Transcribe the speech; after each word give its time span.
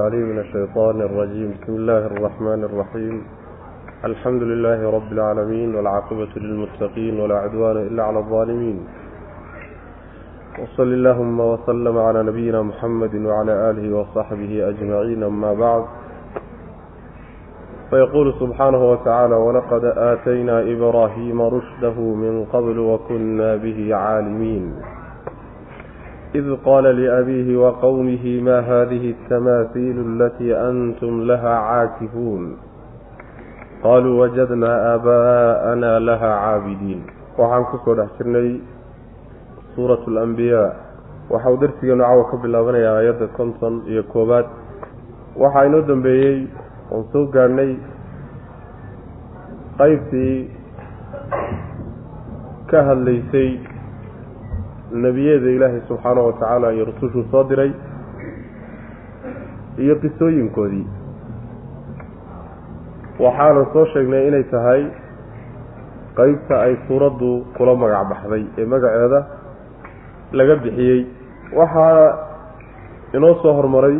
العليم 0.00 0.28
من 0.28 0.38
الشيطان 0.38 1.00
الرجيم 1.00 1.54
بسم 1.62 1.72
الله 1.72 2.06
الرحمن 2.06 2.64
الرحيم 2.64 3.24
الحمد 4.04 4.42
لله 4.42 4.90
رب 4.90 5.12
العالمين 5.12 5.74
والعاقبة 5.74 6.28
للمتقين 6.36 7.20
ولا 7.20 7.36
عدوان 7.38 7.76
إلا 7.76 8.02
على 8.04 8.18
الظالمين 8.18 8.78
وصل 10.62 10.82
اللهم 10.82 11.40
وسلم 11.40 11.98
على 11.98 12.22
نبينا 12.22 12.62
محمد 12.62 13.14
وعلى 13.14 13.52
آله 13.70 13.96
وصحبه 13.98 14.68
أجمعين 14.68 15.22
أما 15.22 15.52
بعد 15.54 15.84
فيقول 17.90 18.34
سبحانه 18.40 18.90
وتعالى 18.92 19.34
ولقد 19.34 19.84
آتينا 19.84 20.56
إبراهيم 20.72 21.42
رشده 21.42 21.96
من 22.24 22.44
قبل 22.44 22.78
وكنا 22.78 23.56
به 23.56 23.94
عالمين 23.94 24.64
إذ 26.35 26.55
قال 26.67 26.83
لأبيه 26.83 27.57
وقومه 27.57 28.25
ما 28.47 28.59
هذه 28.59 29.03
التماثيل 29.15 29.97
التي 30.07 30.49
أنتم 30.69 31.21
لها 31.21 31.53
عاكفون 31.55 32.57
قالوا 33.83 34.15
وجدنا 34.21 34.71
آباءنا 34.95 35.91
لها 35.99 36.31
عابدين 36.43 37.01
waxaan 37.39 37.63
kusoo 37.71 37.95
dhex 37.99 38.09
jirnay 38.19 38.49
suurat 39.75 40.03
alambiyaa 40.07 40.71
waxau 41.31 41.55
darsigeenu 41.63 42.03
cawa 42.03 42.23
ka 42.31 42.35
bilaabanayaa 42.43 42.95
aayadda 42.99 43.27
konton 43.37 43.73
iyo 43.91 44.03
koowaad 44.13 44.47
waxaa 45.43 45.65
inoo 45.67 45.81
dambeeyey 45.89 46.37
oon 46.91 47.03
soo 47.11 47.25
gaadhnay 47.35 47.71
qaybtii 49.79 50.35
ka 52.71 52.83
hadlaysay 52.89 53.49
nebiyada 54.92 55.50
ilaahay 55.56 55.80
subxaanahu 55.88 56.26
wa 56.26 56.32
tacaala 56.32 56.72
iyo 56.72 56.84
rusushuu 56.90 57.24
soo 57.30 57.44
diray 57.44 57.72
iyo 59.78 59.94
qisooyinkoodii. 60.02 60.86
Waxaana 63.20 63.64
soo 63.72 63.86
sheegnay 63.92 64.28
inay 64.28 64.44
tahay 64.50 64.82
qeybta 66.16 66.54
ay 66.66 66.74
suuraddu 66.88 67.44
kula 67.56 67.74
magac 67.76 68.08
baxday 68.10 68.44
ee 68.58 68.66
magaceeda 68.66 69.20
laga 70.32 70.56
bixiyey. 70.64 71.06
Waxaa 71.52 72.16
inoo 73.14 73.34
soo 73.42 73.52
hormaray 73.58 73.98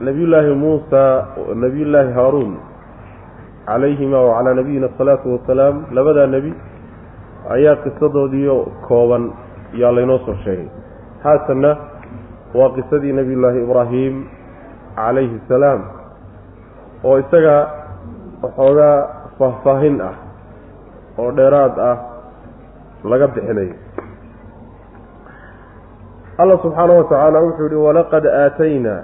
nebiyullaahi 0.00 0.54
muusa 0.54 1.02
nebiyullaahi 1.54 2.12
haaruun 2.12 2.52
calayhima 3.66 4.20
wa 4.20 4.34
calaa 4.38 4.54
nabiyina 4.60 4.86
asalaatu 4.92 5.32
wasalaam 5.34 5.76
labadaa 5.96 6.26
nebi 6.26 6.52
ayaa 7.56 7.76
qisadoodiio 7.84 8.56
kooban 8.88 9.32
yaa 9.80 9.92
laynoo 9.96 10.18
soo 10.26 10.34
sheegay. 10.44 10.68
Haatanna 11.24 11.70
waa 12.54 12.70
qisadii 12.76 13.12
nebiyullaahi 13.12 13.62
ibraahim 13.66 14.14
calayhi 14.96 15.40
asalaam 15.44 15.80
oo 17.04 17.16
isaga 17.22 17.56
waxoogaa 18.42 18.96
faahfaahin 19.38 19.96
ah 20.08 20.14
oo 21.18 21.30
dheeraad 21.38 21.78
ah 21.90 21.96
laga 23.04 23.26
bixinayo 23.34 23.74
allah 26.38 26.56
subxaanahu 26.62 26.98
wa 26.98 27.04
tacaala 27.10 27.40
wuxuu 27.46 27.66
yihi 27.70 27.82
walaqad 27.86 28.24
aataynaa. 28.26 29.02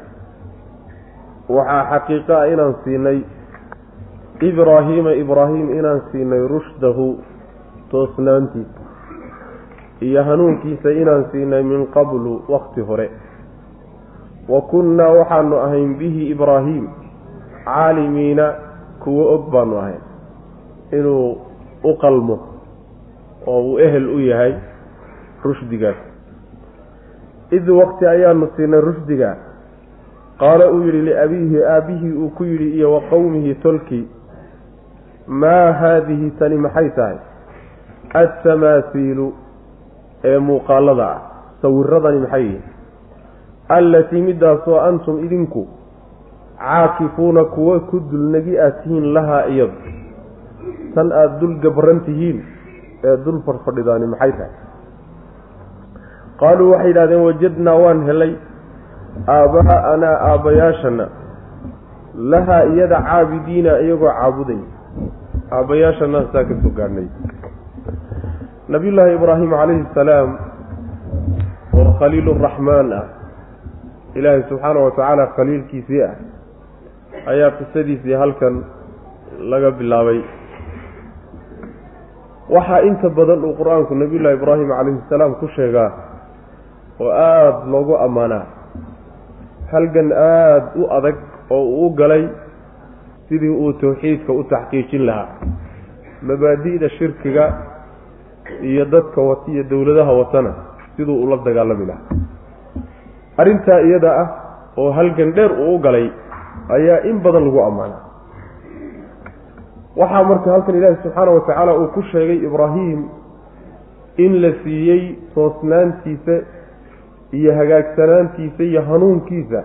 Waxaa 1.56 1.82
xaqiiqo 1.90 2.32
ah 2.34 2.46
inaan 2.52 2.74
siinay 2.84 3.18
ibraahiima 4.50 5.12
ibraahim 5.22 5.66
inaan 5.78 6.00
siinay 6.12 6.42
rushdahu 6.54 7.06
toosnaantiisa 7.90 8.79
iyo 10.00 10.22
hanuunkiisa 10.24 10.90
inaan 10.92 11.24
siinay 11.32 11.62
min 11.62 11.86
qablu 11.86 12.42
wakti 12.48 12.80
hore. 12.80 13.10
Wa 14.48 14.60
kunnaa 14.62 15.08
waxaanu 15.18 15.56
ahayn 15.56 15.94
bihi 15.98 16.30
ibraahim 16.30 16.88
caalimiina 17.64 18.54
kuwo 19.04 19.24
og 19.34 19.50
baanu 19.52 19.76
ahayn. 19.78 20.00
Inuu 20.92 21.36
u 21.84 21.94
qalmo 22.00 22.38
oo 23.46 23.60
uu 23.62 23.78
ehel 23.78 24.08
u 24.08 24.20
yahay 24.20 24.54
rushdigaas. 25.44 25.96
Id 27.50 27.68
waqti 27.68 28.06
ayaanu 28.06 28.48
siinay 28.56 28.80
rushdiga 28.80 29.36
qaala 30.40 30.70
uu 30.72 30.82
yidhi 30.82 31.02
liabiihi 31.02 31.64
aabbihii 31.64 32.12
uu 32.12 32.30
ku 32.30 32.44
yidhi 32.44 32.70
iyo 32.76 32.92
wa 32.92 33.00
qowmihi 33.10 33.54
tolkii 33.54 34.08
maa 35.26 35.72
haadihi 35.72 36.30
tani 36.38 36.56
maxay 36.56 36.90
tahay? 36.90 37.16
Altamaasiilu 38.14 39.32
ee 40.24 40.38
muuqaalada 40.38 41.06
ah 41.14 41.20
sawiradani 41.62 42.18
maxay 42.24 42.44
yihiin 42.44 42.62
allatii 43.76 44.22
midaasoo 44.28 44.78
antum 44.88 45.24
idinku 45.24 45.62
caakifuuna 46.60 47.44
kuwo 47.44 47.80
ku 47.90 48.00
dulnagi 48.10 48.58
aad 48.58 48.82
tihiin 48.82 49.12
lahaa 49.14 49.44
iyadu. 49.48 49.76
Tan 50.94 51.12
aada 51.12 51.38
dul 51.40 51.54
gabran 51.64 52.00
tihiin 52.08 52.38
ee 53.04 53.16
dul 53.24 53.38
fadhfadhidaani 53.46 54.06
maxay 54.12 54.32
tahay? 54.32 54.52
Qaaluu 56.40 56.70
waxay 56.72 56.88
yidhahdeen 56.92 57.22
wajadnaa 57.28 57.78
waan 57.84 58.02
helay 58.08 58.32
aabbaa'anaa 59.36 60.16
aabbayaashana 60.30 61.06
lahaa 62.32 62.62
iyada 62.74 62.98
caabidiina 63.08 63.78
iyagoo 63.86 64.12
caabudaya 64.18 64.66
aabbayaashana 65.58 66.24
saa 66.32 66.44
ka 66.48 66.54
soo 66.62 66.72
gaadhnay 66.78 67.08
nabiyullaahi 68.70 69.14
ibraahim 69.18 69.50
calayhi 69.50 69.84
asalaam 69.90 70.30
oo 71.74 71.90
khaliiluraxmaan 71.98 72.92
ah. 72.92 73.04
Ilaahay 74.14 74.42
subxaana 74.50 74.78
wa 74.84 74.90
tacaala 74.94 75.24
khaliilkiisii 75.36 76.02
ah 76.06 76.14
ayaa 77.32 77.50
qisadiisii 77.58 78.14
halkan 78.22 78.62
laga 79.52 79.70
bilaabay. 79.78 80.20
Waxaa 82.50 82.82
inta 82.90 83.10
badan 83.10 83.42
uu 83.44 83.54
qur'aanku 83.58 83.94
nabiyullahi 83.94 84.38
ibraahim 84.38 84.68
calayhi 84.70 85.02
salaam 85.10 85.34
ku 85.42 85.48
sheegaa 85.56 85.90
oo 87.02 87.10
aada 87.10 87.66
loogu 87.74 87.98
ammaanaa. 88.06 88.46
Halgan 89.72 90.12
aada 90.14 90.78
u 90.78 90.86
adag 90.98 91.18
oo 91.50 91.64
uu 91.64 91.86
u 91.86 91.94
galay 91.98 92.28
sidii 93.28 93.50
uu 93.50 93.72
tawxiidka 93.82 94.32
u 94.32 94.46
taxqiijin 94.46 95.06
lahaa. 95.10 95.28
Mabaadi'da 96.22 96.88
shirkiga 96.98 97.44
iyo 98.62 98.84
dadka 98.84 99.20
wata 99.20 99.50
iyo 99.52 99.62
dowladaha 99.70 100.12
watana 100.12 100.52
siduu 100.96 101.22
ula 101.24 101.36
dagaalami 101.44 101.86
lahaa. 101.86 102.16
Arrintaa 103.36 103.80
iyada 103.80 104.10
ah 104.22 104.28
oo 104.76 104.90
halgan 104.92 105.32
dheer 105.32 105.52
uu 105.52 105.74
u 105.74 105.78
galay 105.78 106.10
ayaa 106.76 106.98
in 107.10 107.20
badan 107.24 107.44
lagu 107.44 107.60
ammaanaa. 107.64 108.02
Waxaa 109.96 110.24
marka 110.24 110.50
halkan 110.52 110.74
ilaahi 110.78 110.96
subxaana 111.02 111.30
wa 111.30 111.40
tacaala 111.46 111.72
uu 111.78 111.88
ku 111.94 112.02
sheegay 112.12 112.38
ibraahim 112.46 113.08
in 114.16 114.32
la 114.42 114.52
siiyey 114.62 115.02
toosnaantiisa 115.34 116.36
iyo 117.32 117.54
hagaagsanaantiisa 117.58 118.62
iyo 118.62 118.82
hanuunkiisa 118.82 119.62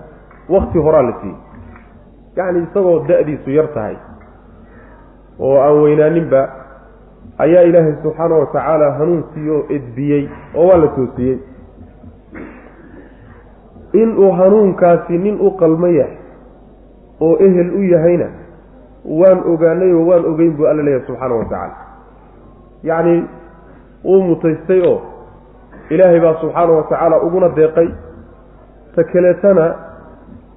wakti 0.50 0.79
horaa 0.79 1.02
la 1.02 1.13
siiyey. 1.22 1.38
Yacni 2.35 2.63
isagoo 2.67 3.00
da-diisu 3.07 3.50
yar 3.52 3.67
tahay 3.73 3.96
oo 5.40 5.57
aan 5.62 5.81
weynaaninba 5.84 6.41
ayaa 7.38 7.62
ilaahay 7.69 7.94
subxaana 8.03 8.35
wa 8.35 8.46
tacaala 8.46 8.91
hanuun 8.91 9.23
siiyoo 9.34 9.63
edbiyey 9.69 10.23
oo 10.56 10.68
waa 10.68 10.78
la 10.78 10.88
toosiyey. 10.88 11.38
Inuu 13.94 14.31
hanuunkaasi 14.31 15.18
nin 15.18 15.38
u 15.41 15.51
qalmo 15.51 15.88
yahay 15.88 16.18
oo 17.22 17.38
ehel 17.40 17.69
u 17.79 17.81
yahayna 17.94 18.28
waan 19.19 19.40
ogaanay 19.53 19.91
oo 19.94 20.06
waan 20.09 20.25
ogeyn 20.25 20.53
buu 20.57 20.68
alla 20.68 20.84
leeyahay 20.84 21.07
subxaana 21.07 21.35
wa 21.35 21.46
tacaala. 21.46 21.75
Yacni 22.84 23.23
wuu 24.03 24.22
mutaystay 24.23 24.81
oo 24.88 25.02
ilaahay 25.90 26.19
baa 26.19 26.35
subxaana 26.41 26.72
wa 26.73 26.84
tacaala 26.84 27.22
uguna 27.22 27.50
deeqay 27.50 27.88
ta 28.96 29.03
kaleetana 29.03 29.66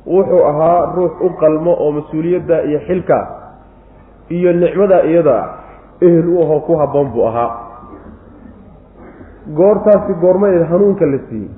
wuxuu 0.06 0.43
ahaa 0.50 0.93
ruux 0.97 1.12
u 1.21 1.31
qalmo 1.41 1.72
oo 1.84 1.91
mas'uuliyadda 1.92 2.63
iyo 2.63 2.81
xilka 2.86 3.19
iyo 4.28 4.53
nicmada 4.53 5.03
iyada 5.04 5.36
ehel 6.00 6.28
u 6.28 6.42
ahoo 6.42 6.60
ku 6.60 6.77
habboon 6.77 7.09
buu 7.12 7.27
ahaa. 7.27 7.50
Goortaasi 9.56 10.15
goormaeed 10.21 10.62
hanuunka 10.71 11.06
la 11.06 11.18
siiyey. 11.28 11.50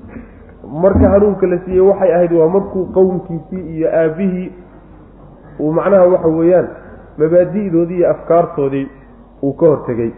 Marka 0.82 1.08
hanuunka 1.10 1.46
la 1.46 1.58
siiyey 1.64 1.80
waxay 1.80 2.12
ahayd 2.14 2.32
waa 2.32 2.48
markuu 2.48 2.86
qowmkiisii 2.94 3.76
iyo 3.76 3.88
aabbihii 4.00 4.52
uu 5.60 5.72
macnaha 5.72 6.04
waxa 6.06 6.28
weeyaan 6.28 6.68
mabaadi'doodii 7.18 7.96
iyo 7.98 8.10
afkaartoodii 8.10 8.88
uu 9.42 9.52
ka 9.52 9.66
hortegey 9.66 10.12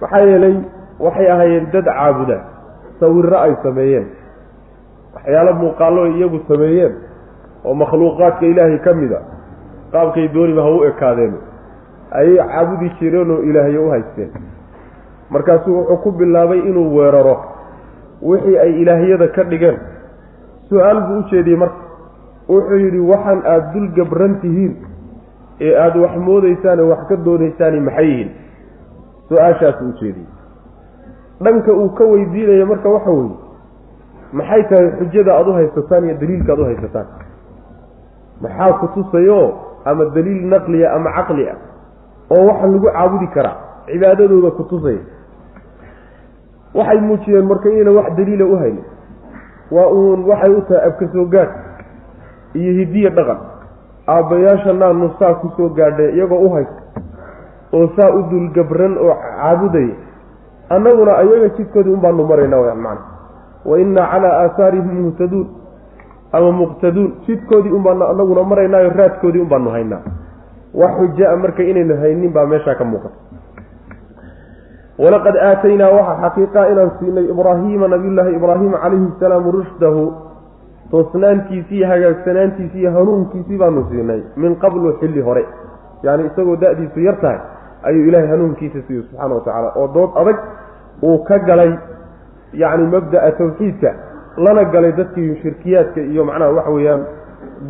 maxaa 0.00 0.20
yeelay 0.26 0.56
waxay 1.00 1.30
ahaayeen 1.32 1.66
dad 1.72 1.84
caabuda 1.84 2.38
sawirro 3.00 3.38
ay 3.38 3.54
sameeyeen 3.62 4.06
waxyaalo 5.14 5.52
muuqaallo 5.62 6.02
ay 6.04 6.12
iyagu 6.18 6.40
sameeyeen 6.48 6.94
oo 7.64 7.74
makhluuqaadka 7.74 8.46
ilaahay 8.46 8.78
ka 8.78 8.94
mid 8.94 9.12
a 9.12 9.20
qaabkay 9.92 10.28
dooniba 10.28 10.62
ha 10.62 10.70
u 10.70 10.84
ekaadeen 10.84 11.34
ayay 12.10 12.36
caabudi 12.36 12.90
jireen 13.00 13.30
oo 13.30 13.42
ilaahyo 13.42 13.86
u 13.86 13.90
haysteen. 13.90 14.30
Markaasuu 15.30 15.76
wuxuu 15.78 15.96
ku 15.96 16.10
bilaabay 16.12 16.58
inuu 16.58 16.96
weeraro. 16.96 17.36
Wixii 18.22 18.58
ay 18.58 18.72
ilaahyada 18.82 19.28
ka 19.28 19.42
dhigeen. 19.44 19.78
Su'aal 20.68 21.00
buu 21.08 21.18
u 21.18 21.22
jeediyey 21.30 21.56
marka. 21.58 21.80
Wuxuu 22.48 22.76
yidhi 22.78 22.98
waxaan 23.00 23.42
aada 23.46 23.72
dul 23.74 23.88
gabran 23.96 24.40
tihiin. 24.40 24.76
Ee 25.60 25.74
aada 25.76 26.00
wax 26.00 26.16
moodaysaan 26.16 26.80
oo 26.80 26.88
wax 26.88 27.08
ka 27.08 27.16
doonaysaani 27.16 27.80
maxay 27.80 28.06
yihiin? 28.08 28.30
Su'aashaas 29.28 29.80
u 29.80 29.92
jeediyey 30.00 30.28
dhanka 31.44 31.72
uu 31.72 31.88
ka 31.98 32.04
weydiinayo 32.04 32.66
marka 32.66 32.88
waxa 32.88 33.10
weeye 33.10 33.36
maxay 34.32 34.62
tahay 34.68 34.90
xujada 34.98 35.32
aada 35.34 35.50
u 35.50 35.54
haysataan 35.54 36.04
iyo 36.04 36.14
daliilka 36.20 36.52
aada 36.52 36.62
u 36.62 36.64
haysataan? 36.66 37.06
Maxaa 38.42 38.72
ku 38.80 38.86
tusayo 38.94 39.40
ama 39.84 40.04
daliil 40.14 40.46
naqliya 40.52 40.92
ama 40.94 41.10
caqli 41.16 41.48
ah 41.48 41.56
oo 42.30 42.46
waxa 42.48 42.66
lagu 42.66 42.88
caabudi 42.92 43.26
karaa 43.34 43.56
cibaadadooda 43.86 44.50
ku 44.56 44.62
tusaya 44.70 45.02
waxay 46.74 47.00
muujiyeen 47.00 47.46
marka 47.46 47.68
inayna 47.70 47.90
wax 47.98 48.08
daliila 48.16 48.44
u 48.44 48.56
haynin 48.56 48.84
waa 49.70 49.88
uun 49.88 50.24
waxay 50.30 50.50
u 50.54 50.60
tahay 50.68 50.86
abka 50.88 51.08
soo 51.12 51.24
gaadh 51.24 51.52
iyo 52.54 52.72
hidiya 52.72 53.10
dhaqan. 53.10 53.38
Aabbayaashanaanu 54.08 55.10
saa 55.18 55.34
ku 55.42 55.48
soo 55.56 55.68
gaadhee 55.74 56.12
iyagoo 56.14 56.38
u 56.46 56.48
haysta 56.54 56.82
oo 57.72 57.88
saa 57.96 58.10
u 58.14 58.22
dulgabran 58.30 58.94
oo 58.98 59.14
caabudaya. 59.14 59.94
Annaguna 60.70 61.16
ayaga 61.18 61.48
jidkoodii 61.56 61.92
un 61.92 62.00
baanu 62.00 62.24
maraynaa 62.28 62.60
wayaan 62.60 62.78
macna. 62.78 63.06
Wa 63.64 63.78
innaa 63.80 64.06
calaa 64.12 64.34
aahaarihim 64.44 65.02
muhtaduun 65.08 65.46
ama 66.32 66.52
muqtaduun. 66.52 67.10
Jidkoodii 67.26 67.72
un 67.72 67.82
baanu 67.82 68.04
annaguna 68.06 68.42
maraynaayo 68.42 68.90
raadkoodii 68.90 69.40
un 69.42 69.48
baanu 69.48 69.70
haynaa 69.70 70.02
wax 70.80 70.92
xuja-a 71.00 71.36
marka 71.36 71.62
inaynu 71.70 71.94
haynin 72.02 72.32
baa 72.36 72.46
meeshaa 72.52 72.74
ka 72.80 72.84
muuqata 72.84 73.16
walaqad 74.98 75.36
aataynaa 75.48 75.90
waxaa 75.98 76.20
xaqiiqaa 76.24 76.66
inaan 76.72 76.90
siinay 76.98 77.24
ibraahiima 77.34 77.88
nabiyullaahi 77.94 78.36
ibraahima 78.38 78.78
calayhi 78.84 79.08
salaam 79.20 79.50
rushdahu 79.56 80.04
toosnaantiisii 80.90 81.82
hagaagsanaantiisii 81.90 82.80
iyo 82.80 82.90
hanuunkiisii 82.98 83.58
baanu 83.58 83.86
siinay 83.90 84.20
min 84.36 84.56
qablu 84.56 84.92
xilli 85.00 85.20
hore. 85.28 85.44
Yacni 86.02 86.26
isagoo 86.30 86.56
da-diisu 86.62 87.00
yar 87.00 87.16
tahay 87.20 87.38
ayuu 87.82 88.06
ilaahay 88.08 88.28
hanuunkiisa 88.28 88.78
siiye 88.86 89.02
subxaana 89.02 89.34
wa 89.34 89.40
tacaala 89.40 89.72
oo 89.80 89.88
dood 89.94 90.10
adag 90.22 90.38
uu 91.02 91.18
ka 91.28 91.38
galay 91.38 91.72
yacni 92.62 92.86
mabda'a 92.94 93.30
tawxiidka 93.38 93.90
lana 94.36 94.64
galay 94.74 94.92
dadkii 94.92 95.36
shirkiyaadka 95.42 96.00
iyo 96.00 96.24
macnaha 96.24 96.52
waxa 96.58 96.70
weeyaan 96.76 97.02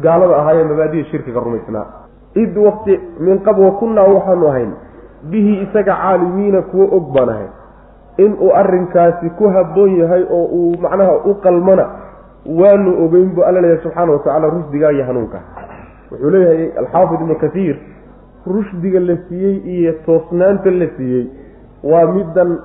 gaalada 0.05 0.37
ahaayee 0.41 0.65
mabaadihi 0.71 1.05
shirkiga 1.11 1.41
rumaysnaa 1.47 1.87
id 2.43 2.57
waqti 2.67 3.01
min 3.21 3.39
qab 3.47 3.59
wa 3.59 3.71
kunnaa 3.81 4.05
waxaanu 4.15 4.49
ahayn 4.49 4.73
bihi 5.31 5.53
isaga 5.65 5.95
caalimiina 6.03 6.63
kuwo 6.63 6.85
og 6.97 7.13
baan 7.15 7.29
ahayn 7.29 7.53
inuu 8.19 8.51
arrinkaasi 8.55 9.31
ku 9.39 9.49
habboon 9.57 9.97
yahay 10.01 10.23
oo 10.31 10.45
uu 10.59 10.75
macnaha 10.83 11.15
u 11.31 11.35
qalmana 11.45 11.87
waanu 12.61 12.91
ogeyn 13.05 13.31
buu 13.35 13.43
alla 13.49 13.61
leeyahay 13.61 13.83
subxaana 13.83 14.13
wa 14.13 14.19
tacaala 14.19 14.49
rushdigaa 14.57 14.91
iyo 14.93 15.05
hanuunka. 15.05 15.39
Wuxuu 16.11 16.31
leeyahay 16.31 16.69
alxaafid 16.79 17.21
ibnu 17.21 17.35
kasiir 17.35 17.77
rushdiga 18.47 19.01
la 19.01 19.17
siiyey 19.29 19.57
iyo 19.77 19.93
toosnaanta 20.07 20.71
la 20.71 20.87
siiyey 20.97 21.27
waa 21.83 22.07
middan 22.13 22.59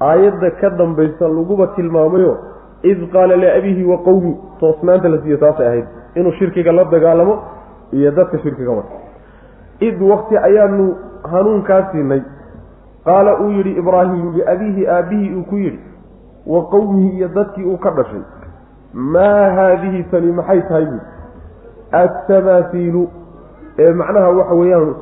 aayadda 0.00 0.50
ka 0.60 0.70
dambaysa 0.70 1.28
laguba 1.28 1.66
tilmaamayo 1.76 2.36
id 2.82 3.00
qaala 3.12 3.36
liabihi 3.36 3.84
wa 3.84 3.98
qowmi 3.98 4.34
toosnaanta 4.60 5.08
la 5.08 5.18
siiyo 5.22 5.36
taasay 5.36 5.66
ahayd. 5.66 5.84
Inuu 6.14 6.32
shirkiga 6.32 6.72
la 6.72 6.84
dagaalamo 6.84 7.38
iyo 7.92 8.10
dadka 8.10 8.38
shirkiga 8.38 8.70
wata 8.70 8.96
id 9.80 10.02
wakti 10.02 10.36
ayaanu 10.38 10.96
hanuunkaa 11.30 11.82
siinay. 11.92 12.22
Qaala 13.04 13.38
uu 13.40 13.50
yidhi 13.50 13.72
ibraahim 13.82 14.32
liabiihi 14.34 14.86
aabbihii 14.88 15.34
uu 15.36 15.44
ku 15.44 15.56
yidhi 15.56 15.80
wa 16.46 16.60
qowmihi 16.70 17.08
iyo 17.16 17.28
dadkii 17.28 17.64
uu 17.64 17.78
ka 17.78 17.90
dhashay 17.90 18.22
maa 18.94 19.50
haadihi 19.56 20.02
tani 20.10 20.32
maxay 20.32 20.60
tahay 20.68 20.84
buui 20.86 21.00
atamaasiilu 22.02 23.02
ee 23.78 23.92
macnaha 23.92 24.28
waxa 24.38 24.54
weeyaan 24.54 24.94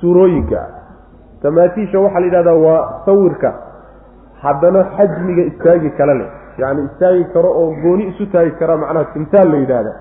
suurooyinka 0.00 0.60
tamaatiisha 1.42 2.00
waxaa 2.00 2.20
la 2.20 2.26
yidhahdaa 2.26 2.54
waa 2.66 3.02
sawirka. 3.06 3.52
Haddana 4.42 4.84
xajmiga 4.96 5.42
istaagi 5.42 5.90
kale 5.90 6.14
leh. 6.14 6.28
Yacni 6.58 6.84
istaagi 6.84 7.24
karo 7.32 7.50
oo 7.60 7.74
gooni 7.82 8.04
isu 8.12 8.26
taagi 8.32 8.50
kara 8.60 8.76
macnaha 8.76 9.04
timtaal 9.14 9.50
la 9.52 9.56
yidhaahda. 9.56 9.92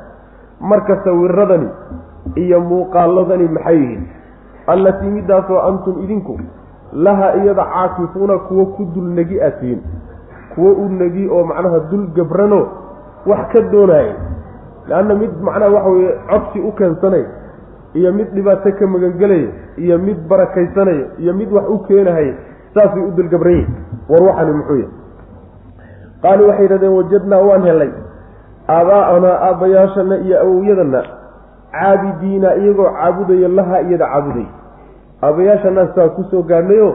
Marka 0.62 1.02
sawiradani 1.04 1.70
iyo 2.36 2.60
muuqaaladani 2.62 3.48
maxay 3.48 3.78
yihiin? 3.78 4.04
Allatii 4.68 5.10
middaasoo 5.10 5.60
antum 5.60 6.04
idinku 6.04 6.40
laha 6.94 7.36
iyada 7.36 7.64
caakifuuna 7.74 8.38
kuwo 8.38 8.66
ku 8.66 8.86
dul 8.94 9.10
negi 9.18 9.42
atiin 9.42 9.82
kuwo 10.56 10.72
u 10.72 10.90
negi 10.90 11.30
oo 11.30 11.44
macnaha 11.44 11.80
dul 11.92 12.08
gabrano 12.16 12.68
wax 13.26 13.50
ka 13.54 13.62
doonaaya 13.72 14.14
leanna 14.88 15.16
mid 15.16 15.30
macnaha 15.42 15.72
waxa 15.74 15.90
weye 15.90 16.12
codsi 16.30 16.60
u 16.60 16.72
keensanaya 16.72 17.26
iyo 17.94 18.14
mid 18.14 18.28
dhibaato 18.34 18.72
ka 18.72 18.88
magangelaya 18.88 19.50
iyo 19.78 19.98
mid 19.98 20.18
barakaysanaya 20.30 21.06
iyo 21.18 21.34
mid 21.34 21.52
wax 21.52 21.66
u 21.70 21.78
keenahaya 21.88 22.34
saasay 22.74 23.02
u 23.04 23.12
dulgabran 23.18 23.54
yihiin 23.54 23.74
war 24.10 24.24
waxani 24.24 24.52
muxuu 24.54 24.76
yahay? 24.78 24.90
Qaaluu 26.22 26.48
waxay 26.48 26.64
yidhahdeen 26.66 26.94
wajadnaa 26.94 27.42
waan 27.42 27.64
helay. 27.64 27.92
Aabaa'anaa 28.70 29.38
aabbayaashana 29.48 30.18
iyo 30.18 30.42
awowyadana 30.42 31.02
caabidiina 31.72 32.56
iyagoo 32.56 32.90
caabudaya 32.98 33.48
laha 33.48 33.82
iyada 33.82 34.06
caabuday. 34.06 34.48
Aabayaashanaa 35.24 35.88
saa 35.96 36.10
ku 36.16 36.24
soo 36.32 36.44
gaadhnayoo 36.44 36.94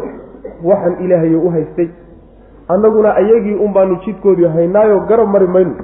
waxaan 0.64 0.96
ilaahayo 1.04 1.40
u 1.40 1.50
haystay. 1.50 1.88
Annaguna 2.68 3.14
ayagii 3.14 3.54
un 3.54 3.72
baanu 3.72 3.96
jidkoodii 4.04 4.48
haynaayo 4.48 5.00
garab 5.00 5.28
mari 5.28 5.46
mayno 5.46 5.74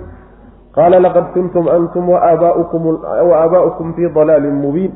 qaala 0.74 1.00
laqad 1.00 1.32
kuntum 1.34 1.68
antum 1.68 2.08
wa 2.08 2.20
aabaa'ukum 2.22 3.92
fii 3.94 4.08
dalaalin 4.14 4.54
mubiin. 4.64 4.92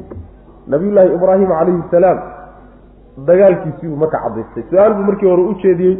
Nabiyullaahi 0.67 1.15
ibraahim 1.15 1.49
calayhi 1.49 1.83
salaam 1.91 2.19
dagaalkiisii 3.27 3.89
buu 3.89 3.97
marka 3.97 4.19
cadaystay 4.25 4.63
su'aal 4.71 4.95
buu 4.95 5.03
markii 5.11 5.29
hore 5.31 5.43
u 5.43 5.55
jeediyey. 5.63 5.97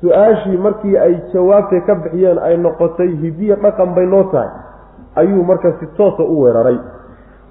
Su'aashii 0.00 0.56
markii 0.58 0.96
ay 0.98 1.14
jawaabtay 1.32 1.80
ka 1.86 1.94
bixiyeen 1.94 2.38
ay 2.38 2.56
noqotay 2.56 3.10
hidiya 3.22 3.56
dhaqan 3.56 3.94
bay 3.94 4.06
noo 4.06 4.22
tahay 4.32 4.48
ayuu 5.16 5.44
marka 5.44 5.72
si 5.80 5.86
toosa 5.96 6.22
u 6.22 6.40
weeraray 6.42 6.78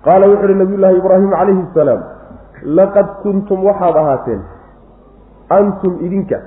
qaala 0.06 0.28
wuxu 0.28 0.46
uhi 0.46 0.56
nabiyullaahi 0.62 0.98
ibraahim 0.98 1.30
calayhi 1.32 1.66
salaam 1.74 2.02
laqad 2.80 3.08
kuntum 3.24 3.66
waxaad 3.66 3.96
ahaateen 4.04 4.42
antum 5.50 5.94
idinka 6.06 6.38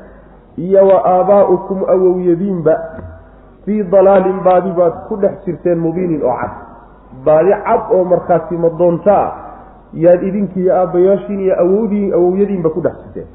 iyo 0.56 0.82
wa 0.88 0.98
aabaa'ukum 1.14 1.78
awowyadiinba 1.94 2.74
fii 3.64 3.82
dalaalin 3.94 4.40
baadi 4.44 4.70
baad 4.78 4.94
ku 5.08 5.16
dhex 5.16 5.44
jirteen 5.46 5.78
mubiinin 5.78 6.22
oo 6.22 6.36
cad. 6.40 6.52
Baadi 7.24 7.52
cad 7.66 7.82
oo 7.96 8.04
markhaati 8.04 8.56
madoonta 8.56 9.14
ah 9.22 9.30
yaad 9.92 10.22
idinkiiyo 10.22 10.74
aabbayaashiin 10.80 11.40
iyo 11.40 11.54
awowdiin 11.64 12.14
awowyadiinba 12.14 12.70
ku 12.70 12.80
dhex 12.80 12.94
jirteen. 13.04 13.28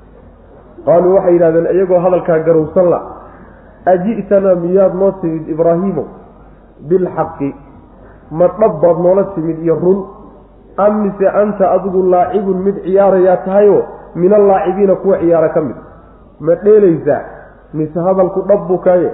Qaaluu 0.85 1.15
waxay 1.15 1.33
yidhahdeen 1.33 1.67
iyagoo 1.75 1.99
hadalkaa 2.05 2.39
garowsan 2.47 2.89
la 2.89 2.99
aji'tanaa 3.85 4.55
miyaad 4.55 4.93
noo 5.01 5.11
timid 5.21 5.49
ibraahiimow 5.49 6.07
bilxaqi 6.89 7.55
ma 8.31 8.47
dhab 8.59 8.73
baad 8.81 8.97
noola 9.05 9.23
timid 9.35 9.59
iyo 9.63 9.75
run. 9.75 9.99
Am 10.77 11.03
mise 11.03 11.27
anta 11.41 11.71
adigu 11.75 12.03
laacibun 12.11 12.57
mid 12.65 12.75
ciyaarayaa 12.83 13.37
tahayoo 13.45 13.81
min 14.15 14.33
allaacibiina 14.33 14.95
kuwa 14.95 15.17
ciyaara 15.19 15.49
ka 15.49 15.61
mid. 15.61 15.75
Ma 16.39 16.55
dheelaysaa 16.55 17.21
mise 17.73 17.99
hadalku 17.99 18.41
dhab 18.47 18.67
buu 18.67 18.77
kaaye? 18.77 19.11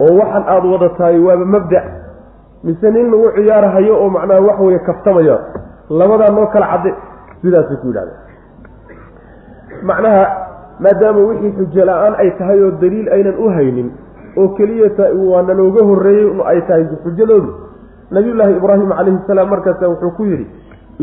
Oo 0.00 0.12
waxan 0.18 0.44
aada 0.48 0.66
wada 0.68 0.88
tahay 0.98 1.18
waaba 1.26 1.44
mabda' 1.44 1.84
mise 2.64 2.90
nin 2.90 3.10
lagu 3.12 3.28
ciyaarahayo 3.36 3.94
oo 4.02 4.08
macnaha 4.10 4.40
wax 4.48 4.58
weeye 4.60 4.78
kaftamaya 4.78 5.36
labadaa 5.90 6.30
noo 6.36 6.46
kala 6.46 6.66
cadde 6.72 6.90
sidaasay 7.42 7.76
ku 7.82 7.86
yidhahdeen. 7.86 8.18
Macnaha 9.82 10.24
maadaama 10.80 11.20
wixii 11.28 11.52
xujo 11.58 11.84
la'aan 11.84 12.14
ay 12.18 12.30
tahay 12.38 12.58
oo 12.64 12.70
daliil 12.82 13.08
aynan 13.14 13.36
u 13.38 13.48
haynin 13.56 13.88
oo 14.36 14.48
keliyata 14.58 15.04
waa 15.30 15.42
nalooga 15.42 15.84
horreeyey 15.84 16.34
ay 16.50 16.60
tahay 16.68 16.84
xujadoodu 17.04 17.50
nabiyullaahi 18.14 18.54
ibraahim 18.60 18.90
calayhi 18.98 19.18
salaam 19.26 19.48
markaasa 19.54 19.88
wuxuu 19.92 20.10
ku 20.18 20.24
yidhi 20.30 20.46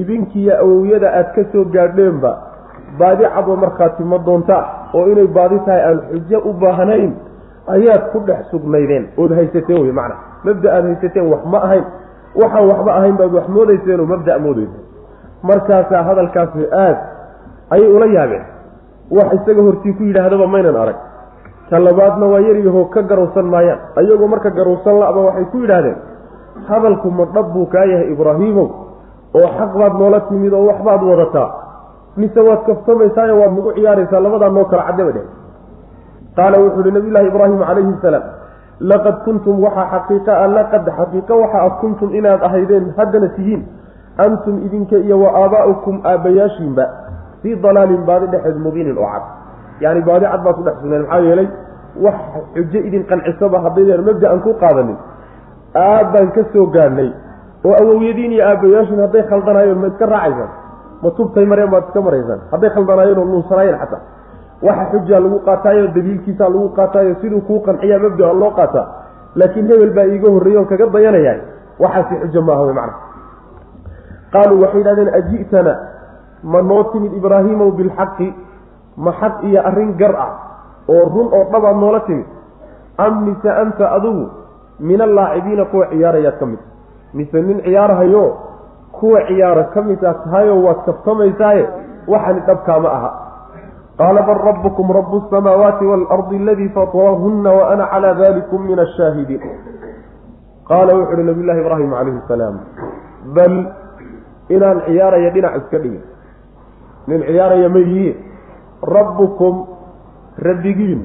idinkiiyo 0.02 0.54
awowyada 0.64 1.08
aad 1.20 1.30
ka 1.36 1.44
soo 1.52 1.66
gaadheenba 1.76 2.32
baadi 3.00 3.24
cadwa 3.36 3.56
markhaati 3.64 4.04
ma 4.04 4.18
doontaa 4.28 4.64
oo 4.94 5.06
inay 5.12 5.28
baadi 5.38 5.60
tahay 5.66 5.82
aan 5.90 6.00
xujo 6.12 6.40
u 6.50 6.54
baahnayn 6.64 7.12
ayaad 7.76 8.04
ku 8.12 8.20
dhex 8.28 8.42
sugnaydeen. 8.52 9.04
Ood 9.18 9.32
haysateen 9.38 9.80
wey 9.84 9.92
macna. 9.92 10.16
Mabda 10.44 10.68
aad 10.76 10.86
haysateen 10.90 11.28
wax 11.32 11.42
ma 11.54 11.60
ahayn. 11.68 11.86
Waxaan 12.36 12.68
waxba 12.72 12.92
ahayn 13.00 13.16
baad 13.20 13.32
wax 13.38 13.48
moodayseenoo 13.56 14.06
mabda 14.14 14.40
moodayseen 14.40 14.84
markaasaa 15.50 16.04
hadalkaasi 16.04 16.66
aad 16.86 16.98
ayay 17.70 17.88
ula 17.96 18.06
yaabeen. 18.18 18.44
Wax 19.12 19.30
isaga 19.40 19.62
hortii 19.68 19.94
ku 19.94 20.04
yidhaahdaba 20.04 20.48
maynan 20.48 20.76
arag. 20.84 20.96
Ta 21.70 21.80
labaadna 21.80 22.26
waa 22.34 22.40
yaryaho 22.48 22.86
ka 22.94 23.02
garowsan 23.04 23.46
maayaan. 23.54 23.80
Ayagoo 23.96 24.28
marka 24.28 24.50
garowsan 24.50 25.00
la'ba 25.00 25.20
waxay 25.28 25.46
ku 25.52 25.58
yidhaahdeen 25.64 25.96
hadalku 26.70 27.08
ma 27.12 27.26
dhab 27.36 27.48
buu 27.54 27.66
kaa 27.74 27.86
yahay 27.86 28.12
ibraahiimow? 28.14 28.68
oo 29.38 29.48
xaq 29.58 29.72
baad 29.80 29.94
noola 30.00 30.20
timid 30.30 30.54
oo 30.54 30.66
waxbaad 30.70 31.02
wadataa? 31.04 31.50
mise 32.18 32.40
waad 32.48 32.62
kafsamaysaayo 32.68 33.40
waad 33.42 33.54
nagu 33.58 33.72
ciyaaraysaa? 33.78 34.20
labadaa 34.26 34.50
noo 34.50 34.66
kala 34.66 34.84
cadde 34.88 35.04
ba 35.04 35.12
dheh. 35.12 35.26
Qaala 36.36 36.58
wuxuu 36.64 36.80
uhi 36.82 36.92
nabiyullaahi 36.92 37.28
ibraahim 37.28 37.60
calayhi 37.68 37.94
salaam 38.02 38.24
laqad 38.92 39.16
kuntum 39.26 39.56
waxaa 39.64 39.88
xaqiiqa 39.94 40.32
a 40.44 40.48
laqad 40.48 40.86
xaqiiqo 40.98 41.34
waxa 41.44 41.60
ad 41.68 41.74
kuntum 41.82 42.10
inaad 42.20 42.42
ahaydeen 42.48 42.86
haddana 42.98 43.28
tihiin 43.36 43.62
antum 44.26 44.56
idinka 44.66 44.96
iyo 45.06 45.20
wa 45.24 45.30
aabaa'ukum 45.44 45.96
aabbayaashiinba 46.12 46.86
fii 47.42 47.56
dalaalin 47.64 48.04
baadi 48.10 48.28
dhexeed 48.34 48.58
mubiinin 48.66 48.98
oo 48.98 49.06
cad. 49.14 49.24
Yacni 49.84 50.02
baadi 50.10 50.26
cad 50.32 50.42
baad 50.46 50.56
ku 50.56 50.64
dhex 50.68 50.76
sugneen 50.82 51.02
maxaa 51.04 51.20
yeelay 51.28 51.48
wax 52.06 52.16
xujo 52.56 52.80
idin 52.88 53.04
qancisaba 53.12 53.58
haddaydeen 53.66 54.02
mabda-an 54.08 54.40
ku 54.46 54.52
qaadanin 54.64 54.98
aabbaan 55.76 56.32
ka 56.36 56.42
soo 56.54 56.66
gaadhnay 56.76 57.10
oo 57.66 57.74
awowyadiin 57.82 58.32
iyo 58.32 58.44
aabbayaashiin 58.50 59.00
hadday 59.06 59.24
khaldanaayeen 59.30 59.78
ma 59.82 59.88
iska 59.88 60.06
raacaysaan? 60.06 60.50
Ma 61.04 61.10
tubtay 61.18 61.46
mareen 61.46 61.70
baad 61.74 61.84
iska 61.88 62.02
maraysaan 62.02 62.40
hadday 62.52 62.70
khaldanaayeen 62.76 63.18
oo 63.20 63.26
nuunsanaayeen 63.26 63.78
xataa? 63.80 64.02
Waxa 64.62 64.86
xujaa 64.92 65.20
lagu 65.24 65.40
qaataayo 65.48 65.88
daliilkiisaa 65.96 66.50
lagu 66.50 66.70
qaataayo 66.78 67.16
siduu 67.22 67.42
kuu 67.48 67.60
qanciyaa 67.66 68.00
mabda-a 68.00 68.34
loo 68.42 68.52
qaataa. 68.60 68.86
Laakiin 69.36 69.68
hebel 69.72 69.94
baa 69.96 70.06
iiga 70.14 70.30
horreeyey 70.36 70.58
oon 70.58 70.68
kaga 70.72 70.86
dayanayaa. 70.96 71.38
Waxaasi 71.80 72.16
xujo 72.22 72.42
maaha 72.42 72.62
wey 72.68 72.74
macna 72.80 72.94
qaaluu 74.34 74.62
waxay 74.64 74.80
yidhahdeen 74.82 75.10
aji'tana 75.20 75.74
ma 76.44 76.62
noo 76.62 76.84
timid 76.92 77.14
ibraahiimow 77.20 77.72
bilxaqi? 77.80 78.28
Ma 78.98 79.12
xaq 79.22 79.36
iyo 79.50 79.62
arrin 79.70 79.92
gar 79.98 80.14
ah 80.26 80.32
oo 80.88 81.04
run 81.14 81.28
oo 81.38 81.44
dhabaad 81.52 81.78
noola 81.82 82.00
timid? 82.08 82.26
Am 82.98 83.24
mise 83.26 83.50
anta 83.50 83.86
adugu 83.98 84.26
min 84.82 85.02
allaacibiina 85.02 85.66
kuwa 85.70 85.86
ciyaarayaad 85.94 86.38
ka 86.42 86.46
mid. 86.46 86.60
Mise 87.14 87.42
nin 87.42 87.62
ciyaarahayo 87.62 88.24
kuwa 88.98 89.22
ciyaara 89.30 89.64
ka 89.74 89.82
mid 89.82 90.02
aad 90.04 90.24
tahayoo 90.26 90.64
waad 90.66 90.80
kabsamaysaaye 90.86 91.64
waxani 92.08 92.42
dhabkaama 92.48 92.90
aha. 92.98 93.12
Qaala 93.98 94.22
bal 94.26 94.40
rabbukum 94.50 94.92
rabu 94.98 95.18
asamaawaati 95.28 95.86
waalardi 95.86 96.36
aladii 96.42 96.70
fatarahunna 96.74 97.52
wa 97.54 97.70
ana 97.70 97.86
calaa 97.92 98.14
dalikum 98.14 98.66
min 98.66 98.80
ashaahidiin 98.80 99.42
qaala 100.70 100.96
wuxu 100.98 101.14
uhi 101.14 101.24
nabiy 101.30 101.46
llahi 101.46 101.62
ibraahim 101.62 101.92
calayhi 101.92 102.22
salaam 102.28 102.56
bal 103.36 103.54
inaan 104.50 104.82
ciyaaraya 104.88 105.30
dhinac 105.36 105.54
iska 105.62 105.78
dhigin. 105.84 106.02
Nin 107.08 107.22
ciyaaraya 107.28 107.70
ma 107.70 107.80
yihiin. 107.80 108.16
Rabbukum 108.82 109.54
rabbigiin 110.42 111.02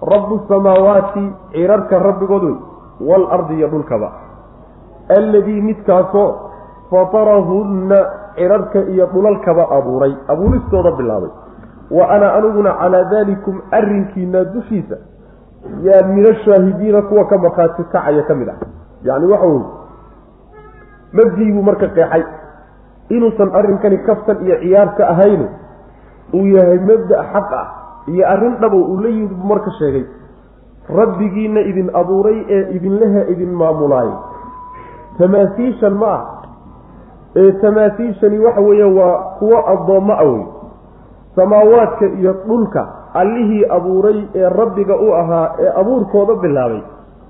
rabu 0.00 0.40
samaawaati 0.48 1.24
cirarka 1.52 1.98
rabbigood 1.98 2.42
wey 2.48 2.56
waalardi 3.00 3.54
iyo 3.58 3.68
dhulkaba. 3.68 4.12
Alladii 5.08 5.60
midkaasoo 5.60 6.28
fatarahunna 6.90 7.98
cirarka 8.36 8.78
iyo 8.92 9.06
dhulalkaba 9.06 9.68
abuuray. 9.70 10.14
Abuuristooda 10.28 10.90
bilaabay. 10.98 11.30
Wa 11.90 12.08
ana 12.10 12.34
aniguna 12.34 12.72
calaa 12.80 13.04
daalikum 13.10 13.62
arrinkiina 13.70 14.44
dushiisa. 14.44 14.96
Yaa 15.82 16.02
min 16.06 16.26
ashaahidiina 16.26 17.02
kuwa 17.02 17.24
ka 17.26 17.38
markhaati 17.38 17.84
kacaya 17.92 18.22
ka 18.22 18.34
mid 18.34 18.48
ah. 18.48 18.58
Yacni 19.04 19.26
waxa 19.26 19.48
mabdii 21.12 21.52
buu 21.52 21.62
marka 21.62 21.88
qeexay. 21.88 22.24
Inuusan 23.10 23.50
arrinkani 23.54 23.98
kaftan 24.06 24.46
iyo 24.46 24.56
ciyaar 24.62 24.94
ka 24.96 25.08
ahayn 25.10 25.48
uu 26.34 26.46
yahay 26.46 26.78
mabda' 26.78 27.24
xaq 27.34 27.50
ah 27.52 27.66
iyo 28.06 28.22
arrin 28.28 28.54
dhabow 28.62 28.82
uu 28.94 29.00
la 29.02 29.08
yimid 29.08 29.34
buu 29.34 29.46
marka 29.50 29.70
sheegay 29.78 30.06
rabbigiina 30.98 31.60
idin 31.60 31.90
abuuray 31.94 32.38
ee 32.48 32.62
idinlehe 32.76 33.22
idin 33.32 33.52
maamulaayay 33.54 34.14
tamaasiishan 35.18 35.94
ma 35.94 36.12
ah. 36.14 36.22
Ee 37.36 37.52
tamaasiishani 37.62 38.38
waxa 38.38 38.60
weeye 38.60 38.84
waa 38.84 39.38
kuwo 39.38 39.58
addoommo 39.72 40.12
ah 40.12 40.24
wey 40.24 40.44
samaawaadka 41.36 42.06
iyo 42.18 42.32
dhulka 42.46 42.88
allihii 43.14 43.64
abuuray 43.70 44.28
ee 44.34 44.48
rabbiga 44.48 44.96
u 44.96 45.14
ahaa 45.14 45.54
ee 45.58 45.70
abuurkooda 45.80 46.34
bilaabay. 46.34 46.82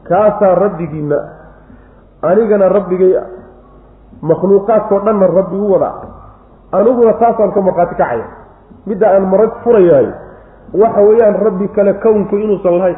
Kaasaa 0.08 0.54
rabbigiina 0.54 1.18
anigana 2.22 2.68
rabbigay 2.68 3.12
makhluuqaadkao 4.22 5.00
dhanna 5.04 5.26
rabbi 5.26 5.56
u 5.56 5.72
wada 5.72 5.92
aniguna 6.72 7.12
taasaan 7.12 7.52
ka 7.52 7.60
markhaati 7.60 7.94
kacaya. 7.94 8.24
Midda 8.86 9.12
aan 9.12 9.28
marag 9.28 9.52
furayaayo 9.64 10.12
waxa 10.74 11.00
weeyaan 11.00 11.36
rabbi 11.44 11.68
kale 11.68 11.92
kownku 12.00 12.36
inuusan 12.36 12.78
lahayn 12.78 12.96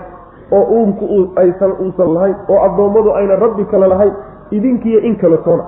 oo 0.51 0.65
uunku 0.77 1.05
aysan 1.37 1.73
uusan 1.81 2.11
lahayn 2.15 2.37
oo 2.49 2.59
addoommadu 2.67 3.15
ayna 3.15 3.37
rabbi 3.37 3.65
kale 3.71 3.87
lahayn 3.87 4.13
idinkiiyo 4.51 5.01
in 5.01 5.17
kale 5.17 5.37
toona. 5.47 5.65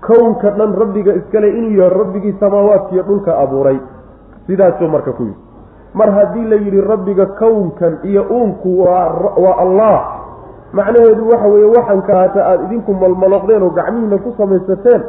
Kownka 0.00 0.50
dhan 0.50 0.74
rabbiga 0.78 1.12
iskale 1.14 1.48
inuu 1.50 1.74
yahay 1.78 1.90
rabbigii 1.98 2.34
samaawaadkiiyo 2.40 3.02
dhulka 3.02 3.38
abuuray. 3.38 3.78
Sidaasuu 4.46 4.88
marka 4.88 5.12
ku 5.12 5.22
yidhi. 5.22 5.38
Mar 5.94 6.10
haddii 6.12 6.44
la 6.48 6.56
yidhi 6.56 6.80
rabbiga 6.80 7.26
kownkan 7.40 7.98
iyo 8.04 8.22
uunku 8.30 8.84
waa 8.84 9.56
allah 9.58 9.96
macnaheedu 10.72 11.24
waxa 11.32 11.48
weeye 11.48 11.68
waxan 11.76 12.02
kaata 12.04 12.40
aada 12.44 12.62
idinku 12.68 12.92
malmaloqdeen 12.94 13.62
oo 13.62 13.70
gacmihiina 13.72 14.18
ku 14.20 14.34
samaysateen 14.36 15.02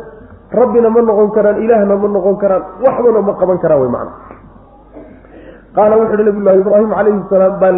rabbina 0.55 0.89
ma 0.89 1.01
noqon 1.03 1.29
karaan 1.35 1.59
ilaahna 1.63 1.95
ma 1.99 2.07
noqon 2.07 2.35
karaan 2.39 2.63
waxbana 2.79 3.21
ma 3.21 3.33
qaban 3.35 3.57
karaan 3.59 3.81
wey 3.83 3.91
macna. 3.91 4.11
Qaala 5.75 5.95
wuxu 5.99 6.13
uhi 6.15 6.23
nabiyullahi 6.25 6.59
ibraahim 6.63 6.89
calayhi 6.95 7.21
salaam 7.29 7.53
bal 7.61 7.77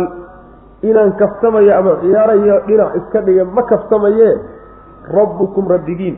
inaan 0.82 1.12
kaftamayo 1.22 1.72
ama 1.78 1.92
ciyaarayo 2.02 2.60
dhinac 2.68 2.96
iska 3.00 3.22
dhiga 3.22 3.46
ma 3.46 3.64
kaftamaye. 3.64 4.30
Rabbukum 5.14 5.68
rabbigiin. 5.68 6.18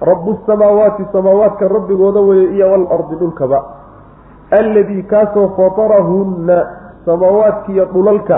Rabu 0.00 0.38
samaawaati 0.46 1.04
samaawaadka 1.12 1.68
rabbigooda 1.68 2.20
weeye 2.20 2.54
iyo 2.56 2.70
walardi 2.70 3.16
dhulkaba. 3.16 3.64
Alladii 4.50 5.02
kaasoo 5.02 5.48
fatarahunna 5.56 6.58
samaawaadkiiyo 7.04 7.84
dhulalka 7.84 8.36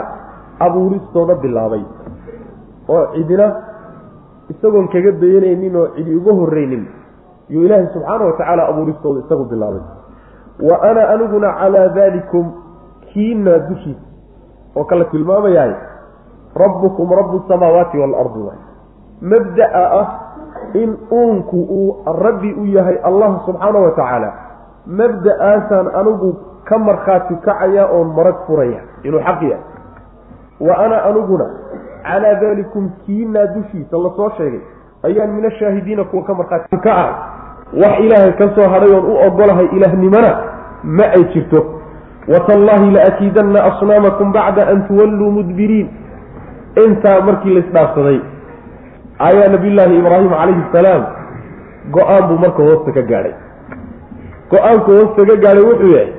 abuuristooda 0.58 1.34
bilaabay. 1.34 1.82
Oo 2.88 3.06
cidina 3.14 3.46
isagoon 4.48 4.88
kaga 4.88 5.12
dayanaynin 5.12 5.76
oo 5.76 5.88
cidi 5.96 6.14
uga 6.14 6.32
horreynin 6.32 6.86
yuu 7.50 7.64
ilaahay 7.66 7.86
subxaana 7.92 8.24
wa 8.24 8.32
tacaala 8.38 8.68
abuuristooda 8.68 9.20
isagu 9.26 9.44
bilaabay. 9.44 9.82
Wa 10.62 10.82
ana 10.82 11.08
aniguna 11.08 11.52
calaa 11.58 11.88
daalikum 11.88 12.52
kiinaa 13.12 13.58
dushiisa 13.58 14.05
oo 14.76 14.84
kala 14.84 15.04
tilmaamayahay 15.04 15.74
rabbukum 16.56 17.10
rabu 17.12 17.42
samaawaati 17.48 17.98
waalardi 17.98 18.40
waay 18.48 18.60
mabda'a 19.20 19.84
ah 20.00 20.06
in 20.74 20.96
uunku 21.12 21.56
uu 21.56 21.96
rabbi 22.22 22.52
u 22.52 22.66
yahay 22.66 22.96
allah 23.04 23.40
subxaana 23.46 23.78
wa 23.78 23.90
tacaala 23.90 24.32
mabda-aasaan 24.86 25.88
anigu 25.94 26.36
ka 26.64 26.78
markhaati 26.78 27.34
kacaya 27.44 27.86
oon 27.92 28.14
marag 28.16 28.36
furaya 28.46 28.80
inuu 29.02 29.20
xaq 29.20 29.42
yahay. 29.42 29.62
Wa 30.60 30.78
ana 30.78 31.04
aniguna 31.04 31.46
calaa 32.02 32.34
daalikum 32.40 32.90
kiinaa 33.06 33.46
dushiisa 33.46 33.96
la 33.98 34.10
soo 34.16 34.30
sheegay 34.36 34.60
ayaan 35.04 35.30
min 35.32 35.44
ashaahidiina 35.46 36.04
kuwa 36.04 36.22
ka 36.24 36.34
markhaati 36.34 36.76
ka 36.78 36.92
ah. 36.96 37.12
Wax 37.74 37.98
ilaahay 38.00 38.32
ka 38.32 38.46
soo 38.54 38.68
hadhay 38.68 38.90
oon 38.94 39.04
u 39.04 39.14
ogolahay 39.26 39.66
ilaahnimana 39.76 40.30
ma 40.84 41.04
ay 41.04 41.24
jirto 41.34 41.64
watallaahi 42.32 42.90
laakiidanna 42.96 43.64
asnaamakum 43.70 44.32
bacda 44.32 44.66
an 44.72 44.86
tuwalluu 44.88 45.30
mudbiriin. 45.38 45.88
Intaa 46.86 47.20
markii 47.20 47.54
laisdhaafsaday 47.54 48.18
ayaa 49.18 49.48
nabiyullaahi 49.54 49.98
ibraahim 49.98 50.30
calayhi 50.30 50.64
salaam 50.72 51.02
go'aan 51.96 52.24
buu 52.28 52.38
marka 52.44 52.62
hoosta 52.68 52.92
ka 52.96 53.02
gaadhay. 53.10 53.34
Go'aanku 54.50 54.90
hoostaga 54.98 55.36
gaadhay 55.44 55.64
wuxuu 55.68 55.92
yahay 55.96 56.12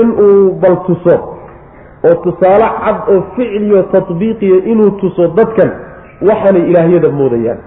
inuu 0.00 0.52
bal 0.62 0.76
tuso 0.86 1.16
oo 2.08 2.14
tusaale 2.24 2.66
cad 2.84 2.98
oo 3.14 3.20
ficliyo 3.36 3.82
tatbiiqiya 3.92 4.58
inuu 4.72 4.90
tuso 5.00 5.28
dadkan 5.38 5.70
waxaanay 6.28 6.64
ilaahyada 6.70 7.08
moodayaan. 7.20 7.58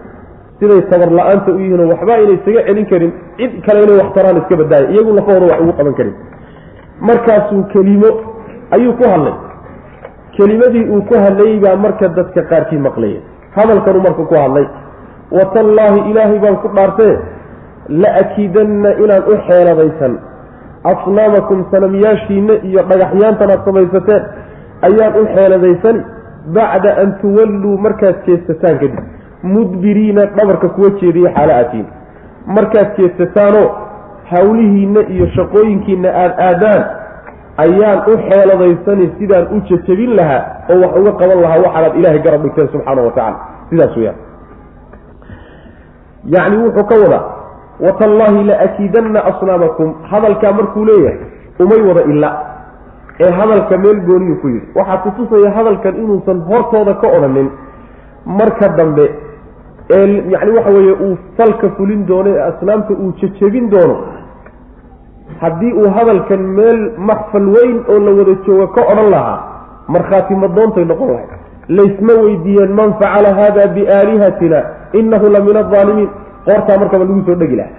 Siday 0.60 0.82
tabar 0.92 1.10
la'aanta 1.20 1.52
u 1.52 1.60
yihiinoo 1.60 1.88
waxba 1.94 2.18
inay 2.24 2.36
isaga 2.40 2.62
celin 2.68 2.86
karin 2.92 3.12
cid 3.38 3.52
kale 3.66 3.80
inay 3.84 3.98
wax 4.02 4.10
taraan 4.16 4.38
iska 4.42 4.56
badaaya 4.62 4.90
iyagu 4.94 5.12
lafahooda 5.18 5.46
wax 5.52 5.60
ugu 5.62 5.74
qaban 5.80 5.94
karin 6.00 6.16
markaasuu 7.00 7.64
kelimo 7.74 8.10
ayuu 8.72 8.94
ku 8.94 9.04
hadlay. 9.10 9.34
Kelimadii 10.38 10.86
uu 10.90 11.02
ku 11.02 11.14
hadlayay 11.24 11.60
baa 11.60 11.76
marka 11.76 12.08
dadka 12.08 12.42
qaarkii 12.52 12.78
maqlaya 12.88 13.20
hadalkanuu 13.56 14.02
marka 14.08 14.24
ku 14.32 14.36
hadlay 14.36 14.66
watallaahi 15.32 16.00
ilaahay 16.12 16.40
baan 16.40 16.58
ku 16.64 16.68
dhaartee 16.76 17.14
la 17.90 18.10
akiidanna 18.22 18.90
inaan 19.04 19.24
u 19.34 19.36
xeeladaysan. 19.48 20.14
Asnaamakum 20.92 21.66
sanamyaashiinna 21.72 22.54
iyo 22.70 22.82
dhagaxyaantan 22.90 23.52
aad 23.52 23.62
samaysateen 23.66 24.24
ayaan 24.88 25.14
u 25.22 25.26
xeeladaysani 25.36 26.02
bacda 26.56 26.92
an 27.04 27.10
tuwalluu 27.22 27.78
markaad 27.86 28.16
jeestataan 28.28 28.80
kadib. 28.80 28.96
Mudbiriina 29.44 30.26
dhabarka 30.38 30.70
kuwa 30.76 30.90
jeediya 31.02 31.32
xaalo 31.36 31.54
aatiin 31.60 31.86
markaad 32.58 32.90
jeestataanoo 32.98 33.68
hawlihiinna 34.32 35.02
iyo 35.14 35.28
shaqooyinkiinna 35.36 36.10
aada 36.24 36.36
aadaan 36.50 36.84
ayaan 37.66 38.00
u 38.12 38.14
xeeladaysani 38.28 39.06
sidaan 39.20 39.48
u 39.56 39.62
jajabin 39.70 40.16
lahaa 40.20 40.42
oo 40.74 40.78
wax 40.84 40.94
uga 41.02 41.12
qaban 41.22 41.42
lahaa 41.46 41.60
waxaanaad 41.66 41.96
ilaahay 42.00 42.20
garab 42.26 42.42
dhigteen 42.46 42.68
subxaana 42.74 43.02
wa 43.08 43.12
tacala 43.18 43.38
sidaas 43.70 43.98
weyaan 43.98 44.18
yacni 46.36 46.58
wuxuu 46.64 46.84
ka 46.92 46.96
wadaa 47.04 47.24
watallaahi 47.80 48.44
la 48.44 48.60
akiidanna 48.60 49.20
asnaamakum. 49.26 49.94
Hadalkaa 50.12 50.52
markuu 50.52 50.86
leeyahay 50.86 51.18
umay 51.60 51.82
wada 51.88 52.02
ila 52.12 52.30
ee 53.20 53.32
hadalka 53.32 53.78
meel 53.78 54.00
gooniyuu 54.08 54.36
ku 54.42 54.48
yidhi. 54.50 54.68
Waxaa 54.76 54.98
kutusaya 54.98 55.52
hadalkan 55.52 55.96
inuusan 55.96 56.42
hortooda 56.50 56.94
ka 56.94 57.08
odhanin 57.18 57.50
marka 58.26 58.70
dambe 58.78 59.06
ee 59.90 60.24
yacni 60.34 60.52
waxa 60.58 60.72
weeye 60.72 60.92
uu 61.06 61.18
falka 61.38 61.70
fulin 61.78 62.06
doono 62.08 62.30
ee 62.36 62.42
asnaamta 62.50 62.94
uu 62.94 63.12
jejebin 63.22 63.70
doono. 63.70 63.96
Haddii 65.42 65.74
uu 65.74 65.90
hadalkan 65.98 66.42
meel 66.58 66.80
maxfal 66.98 67.48
weyn 67.56 67.78
oo 67.90 68.00
la 68.00 68.12
wada 68.20 68.34
jooga 68.46 68.68
ka 68.76 68.82
odhan 68.92 69.10
lahaa 69.12 69.40
markhaati 69.88 70.36
madoontay 70.36 70.86
noqon 70.86 71.08
lahay 71.14 71.28
laysma 71.78 72.14
weydiiyeen 72.24 72.72
man 72.80 72.94
facala 73.02 73.34
hada 73.40 73.68
biaalihatina 73.76 74.60
inahu 75.00 75.30
la 75.36 75.40
min 75.48 75.58
aldaalimiin 75.64 76.10
qoortaa 76.46 76.78
markaba 76.82 77.04
lagu 77.06 77.24
soo 77.26 77.36
dhegi 77.42 77.56
laha 77.56 77.70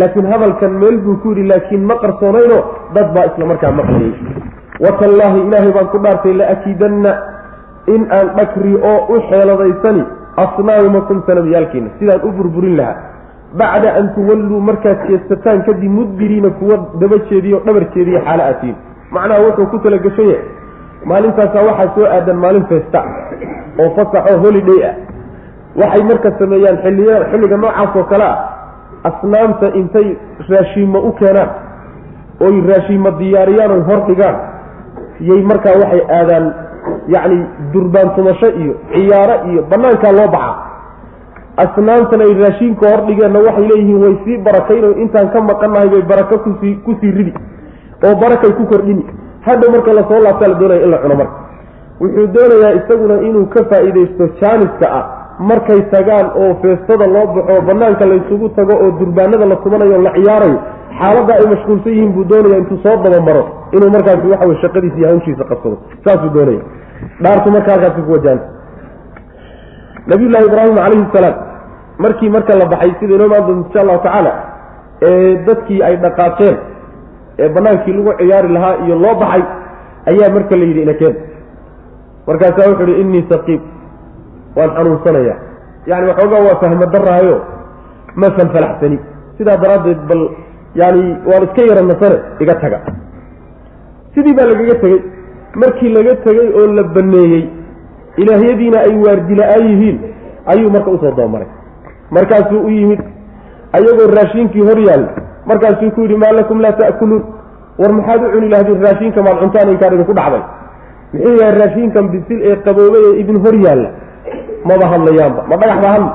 laakiin 0.00 0.26
hadalkan 0.32 0.72
meel 0.82 0.96
buu 1.04 1.16
ku 1.22 1.28
yidhi 1.30 1.44
laakiin 1.52 1.84
ma 1.90 1.94
qarsoonayno 2.02 2.58
dad 2.94 3.08
baa 3.14 3.24
isla 3.30 3.46
markaa 3.52 3.72
maqliyey 3.80 4.12
watallaahi 4.84 5.40
ilaahay 5.46 5.72
baan 5.76 5.88
ku 5.94 5.98
dhaartay 6.04 6.34
laakiidanna 6.42 7.12
in 7.94 8.02
aan 8.18 8.28
dhakri 8.38 8.74
oo 8.92 8.98
u 9.14 9.20
xeeladaysani 9.30 10.04
asnaamimakum 10.36 11.22
sanadiyaalkiina 11.26 11.90
sidaan 11.98 12.20
u 12.24 12.32
burburin 12.32 12.76
lahaa. 12.76 12.96
Bacda 13.58 13.94
an 14.00 14.14
tuwalluu 14.14 14.60
markaad 14.60 14.98
jeesataan 15.08 15.62
kadib 15.66 15.90
mudbiriina 15.98 16.50
kuwa 16.50 16.76
daba 17.00 17.16
jeediyo 17.30 17.60
dhabar 17.66 17.84
jeediya 17.94 18.20
xaalo 18.26 18.42
aatiin 18.42 18.76
macnaha 19.10 19.40
wuxuu 19.46 19.66
ku 19.66 19.78
talagashan 19.78 20.28
yahay. 20.28 20.48
Maalintaasaa 21.04 21.64
waxaa 21.68 21.94
soo 21.94 22.06
aadan 22.06 22.36
maalin 22.44 22.64
feesta 22.70 23.00
oo 23.78 23.90
fasaxoo 23.96 24.38
holiday 24.44 24.80
ah. 24.88 24.94
Waxay 25.80 26.02
marka 26.10 26.32
sameeyaan 26.38 26.78
xilliya 26.84 27.16
xilliga 27.32 27.56
noocaas 27.56 27.96
oo 27.96 28.04
kale 28.04 28.24
ah. 28.24 28.38
Asnaamta 29.10 29.66
intay 29.80 30.16
raashiima 30.48 30.98
u 30.98 31.12
keenaan? 31.20 31.50
Oy 32.40 32.56
raashiima 32.70 33.10
diyaariyaan 33.18 33.70
oy 33.76 33.82
hor 33.88 34.00
dhigaan? 34.08 34.36
Yay 35.20 35.42
markaa 35.50 35.74
waxay 35.82 36.02
aadaan 36.18 36.44
yacni 37.14 37.38
durbaantumasho 37.72 38.48
iyo 38.62 38.74
ciyaaro 38.92 39.36
iyo 39.52 39.62
banaankaa 39.70 40.12
loo 40.18 40.28
baxaa 40.34 40.56
asnaamtan 41.64 42.20
ay 42.26 42.32
raashiinka 42.42 42.84
hor 42.90 43.00
dhigeenna 43.06 43.38
waxay 43.46 43.66
leeyihiin 43.70 44.02
way 44.04 44.14
sii 44.24 44.38
barakayno 44.46 44.90
intaan 45.04 45.28
ka 45.34 45.40
maqannahay 45.50 45.88
bay 45.94 46.02
barako 46.12 46.38
ku 46.44 46.50
sii 46.60 46.74
ku 46.84 46.94
sii 47.00 47.10
ridi 47.18 47.32
oo 48.06 48.14
barakay 48.22 48.52
ku 48.58 48.64
kordhini 48.72 49.04
hadha 49.46 49.70
marka 49.74 49.92
la 49.98 50.02
soo 50.10 50.20
laabtaa 50.26 50.48
la 50.48 50.54
doonaya 50.60 50.84
in 50.84 50.90
la 50.90 50.98
cuno 50.98 51.14
marka. 51.20 51.36
Wuxuu 52.00 52.26
doonayaa 52.34 52.72
isaguna 52.78 53.14
inuu 53.28 53.46
ka 53.54 53.64
faa'iidaysto 53.70 54.24
jaaniska 54.40 54.86
ah 54.98 55.04
markay 55.38 55.80
tagaan 55.94 56.26
oo 56.42 56.54
feestada 56.62 57.06
loo 57.14 57.26
baxo 57.34 57.60
banaanka 57.68 58.06
laysugu 58.06 58.48
tago 58.58 58.74
oo 58.84 58.90
durbaanada 59.00 59.46
la 59.52 59.56
tumanayo 59.64 59.98
la 60.06 60.12
ciyaarayo 60.16 60.58
xaaladda 61.00 61.32
ay 61.40 61.46
mashquulsan 61.52 61.92
yihiin 61.92 62.12
buu 62.16 62.24
doonaya 62.24 62.58
intuu 62.62 62.78
soo 62.84 62.96
dabamaro 63.04 63.42
inuu 63.76 63.90
markaasi 63.96 64.26
waxa 64.32 64.46
wey 64.48 64.56
shaqadiisa 64.62 64.96
iyo 64.98 65.08
hawshiisa 65.08 65.44
qabsado. 65.50 65.76
Saasuu 66.04 66.30
doonaya. 66.36 66.60
Dhaartu 67.22 67.50
marka 67.50 67.70
halkaasi 67.72 68.02
ku 68.06 68.12
wajaanta 68.16 68.46
nabiyullaahi 70.10 70.46
ibraahim 70.50 70.74
calayhi 70.76 71.06
salaam 71.14 71.34
markii 72.04 72.30
marka 72.36 72.54
la 72.60 72.66
baxay 72.72 72.92
sida 73.00 73.14
inoo 73.14 73.26
imaan 73.26 73.46
doonto 73.46 73.66
insha 73.68 73.80
allahu 73.84 74.00
tacaala 74.06 74.32
ee 75.08 75.36
dadkii 75.48 75.80
ay 75.88 75.96
dhaqaaqeen 76.04 76.56
ee 77.42 77.48
banaankii 77.56 77.92
lagu 77.98 78.12
ciyaari 78.20 78.48
lahaa 78.56 78.74
iyo 78.86 78.94
loo 79.04 79.14
baxay 79.22 79.42
ayaa 80.10 80.30
marka 80.36 80.56
la 80.60 80.64
yidhi 80.70 80.82
inakeen 80.86 81.14
markaasaa 82.28 82.68
wuxu 82.70 82.84
uhi 82.86 83.00
innii 83.02 83.24
saqiib 83.32 83.60
waan 84.56 84.70
xanuunsanaya 84.76 85.34
yani 85.86 86.06
waxoogaa 86.10 86.42
waa 86.46 86.56
fahma 86.62 86.86
daraayo 86.94 87.36
ma 88.20 88.30
falfalaxsani 88.36 88.98
sidaa 89.38 89.56
daraaddeed 89.64 90.00
bal 90.10 90.22
yani 90.80 91.04
waan 91.30 91.42
iska 91.48 91.62
yara 91.70 91.82
nasane 91.90 92.18
iga 92.40 92.54
taga. 92.62 92.78
Sidii 94.14 94.34
baa 94.36 94.46
lagaga 94.50 94.74
tegey. 94.82 95.00
Markii 95.54 95.90
laga 95.96 96.14
tegey 96.24 96.48
oo 96.60 96.66
la 96.76 96.82
baneeyey 96.94 97.44
ilaahyadiina 98.22 98.78
ay 98.86 98.94
waardila-aan 99.04 99.64
yihiin 99.70 99.98
ayuu 100.52 100.70
marka 100.70 100.90
u 100.90 100.98
soo 100.98 101.12
doomaray. 101.16 101.46
Markaasuu 102.10 102.60
u 102.66 102.70
yimid 102.70 103.00
ayagoo 103.72 104.08
raashiinkii 104.16 104.64
hor 104.68 104.78
yaalla 104.88 105.08
markaasuu 105.46 105.90
ku 105.90 106.00
yidhi 106.04 106.16
maa 106.16 106.32
lakum 106.32 106.60
laa 106.60 106.72
ta'kuluun. 106.72 107.22
War 107.78 107.92
maxaad 107.92 108.22
u 108.26 108.30
cuni 108.32 108.48
lahdin 108.48 108.82
raashiinka 108.84 109.22
maad 109.22 109.38
cuntaan 109.42 109.70
inkaan 109.72 109.94
idinku 109.94 110.14
dhacday? 110.18 110.42
Muxuu 111.12 111.34
yahay 111.40 111.54
raashiinkan 111.60 112.08
bisil 112.12 112.40
ee 112.50 112.56
qaboobay 112.66 113.02
ee 113.10 113.20
idin 113.20 113.38
hor 113.44 113.54
yaalla 113.66 113.88
maba 114.64 114.86
hadlayaanba. 114.92 115.42
Ma 115.50 115.56
dhagax 115.56 115.80
ba 115.84 115.88
hadla 115.94 116.12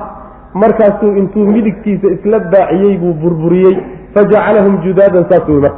markaasuu 0.54 1.16
intuu 1.22 1.46
midigtiisa 1.46 2.08
isla 2.16 2.40
baaciyey 2.40 2.98
buu 2.98 3.14
burburiyey. 3.14 3.78
Fajacalahum 4.14 4.78
judaadan 4.84 5.26
saasuu 5.30 5.62
marka. 5.62 5.78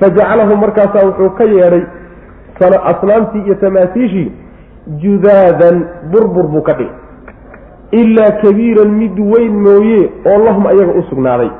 Fajacalahum 0.00 0.58
markaasaa 0.60 1.06
wuxuu 1.06 1.30
ka 1.38 1.44
yeedhay 1.44 1.84
asnaamtii 2.90 3.42
iyo 3.46 3.54
tamaasiishii 3.54 4.32
judaadan 5.02 5.84
burbur 6.12 6.46
buu 6.52 6.62
ka 6.62 6.72
dhigay. 6.72 6.92
Ilaa 7.92 8.30
kabiiran 8.42 8.90
mid 9.00 9.18
weyn 9.18 9.54
mooye 9.62 10.10
oo 10.26 10.38
lahum 10.44 10.66
ayaga 10.66 10.92
u 10.98 11.02
sugnaaday. 11.10 11.50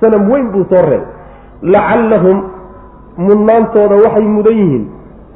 Sanam 0.00 0.30
weyn 0.30 0.50
buu 0.50 0.64
soo 0.70 0.82
reebay. 0.82 1.06
Lacallahum 1.62 2.38
mudnaantooda 3.18 3.96
waxay 4.04 4.26
mudan 4.36 4.56
yihiin. 4.60 4.84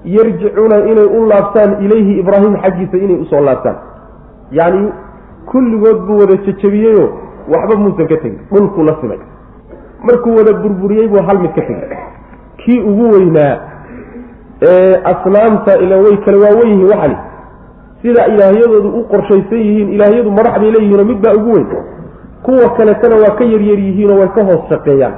Yarjicuuna 0.04 0.76
inay 0.90 1.06
u 1.18 1.26
laabtaan 1.28 1.70
ilayhi 1.84 2.18
ibraahim 2.20 2.56
xaggiisa 2.62 2.96
inay 2.96 3.16
u 3.22 3.24
soo 3.30 3.40
laabtaan 3.40 3.76
yacni 4.58 4.88
kulligood 5.50 5.98
buu 6.06 6.18
wada 6.20 6.36
jejabiyeyoo 6.46 7.08
waxba 7.52 7.76
muusan 7.76 8.06
ka 8.08 8.16
tegin. 8.16 8.38
Dhulkuu 8.52 8.84
la 8.84 8.96
simay. 9.00 9.18
Markuu 10.04 10.36
wada 10.36 10.52
burburiyey 10.52 11.08
buu 11.08 11.22
hal 11.28 11.38
mid 11.38 11.52
ka 11.54 11.62
tegay 11.62 11.98
kii 12.64 12.80
ugu 12.80 13.10
weynaa 13.12 13.54
ee 14.62 14.94
asnaamta 15.12 15.78
ila 15.84 15.96
way 15.96 16.16
kala 16.24 16.38
waawen 16.44 16.68
yihiin 16.68 16.88
waxani 16.90 17.16
sida 18.02 18.26
ilaahyadoodu 18.26 18.88
u 19.00 19.02
qorshaysan 19.12 19.58
yihiin 19.58 19.88
ilaahyadu 19.92 20.30
madax 20.30 20.60
bay 20.60 20.70
leeyihiinoo 20.70 21.04
mid 21.04 21.18
baa 21.24 21.32
ugu 21.34 21.52
weyn. 21.52 21.66
Kuwa 22.42 22.70
kaletana 22.76 23.16
waa 23.16 23.34
ka 23.38 23.44
yaryar 23.44 23.78
yihiinoo 23.78 24.18
way 24.18 24.28
ka 24.28 24.44
hoos 24.44 24.68
shaqeeyaan. 24.68 25.14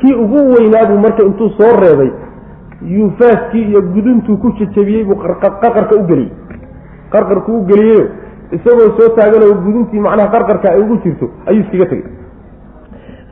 Kii 0.00 0.14
ugu 0.14 0.38
weynaabuu 0.54 0.98
marka 0.98 1.22
intuu 1.22 1.48
soo 1.58 1.72
reebay 1.80 2.10
yuufaaskii 2.82 3.62
iyo 3.62 3.80
guduntuu 3.82 4.36
ku 4.36 4.50
jejabiyey 4.58 5.04
buu 5.04 5.16
qarqarka 5.16 5.94
u 5.96 6.02
geliyey. 6.06 6.30
Qarqarku 7.12 7.52
u 7.58 7.64
geliyeyo 7.66 8.06
isagoo 8.56 8.90
soo 8.98 9.08
taaganoo 9.16 9.54
guduntii 9.64 10.00
macnaha 10.06 10.28
qarqarka 10.34 10.70
ay 10.72 10.80
ugu 10.80 10.96
jirto 11.04 11.26
ayuu 11.46 11.62
iskaga 11.64 11.86
tegey. 11.86 12.06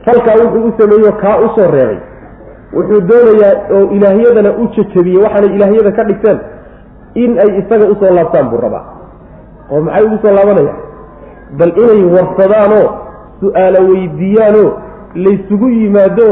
Falkaa 0.05 0.35
wuxuu 0.43 0.67
u 0.67 0.73
sameeyo 0.79 1.11
kaa 1.21 1.37
u 1.45 1.49
soo 1.55 1.71
reebay. 1.71 1.97
Wuxuu 2.73 3.01
doonayaa 3.09 3.53
oo 3.75 3.91
ilaahyadana 3.95 4.51
u 4.61 4.67
jejabiyey 4.75 5.23
waxaanay 5.23 5.55
ilaahyada 5.55 5.91
ka 5.97 6.03
dhigteen 6.03 6.39
in 7.23 7.39
ay 7.39 7.49
isaga 7.61 7.85
u 7.91 7.95
soo 7.99 8.13
laabtaan 8.15 8.49
buu 8.49 8.61
rabaa. 8.65 8.83
Oo 9.71 9.81
maxay 9.81 10.05
ugu 10.05 10.17
soo 10.23 10.33
laabanaya? 10.37 10.73
Bal 11.59 11.71
inay 11.83 12.03
warsadaanoo 12.15 12.85
su'aalo 13.41 13.79
weydiiyaanoo 13.89 14.69
laysugu 15.15 15.67
yimaado 15.69 16.29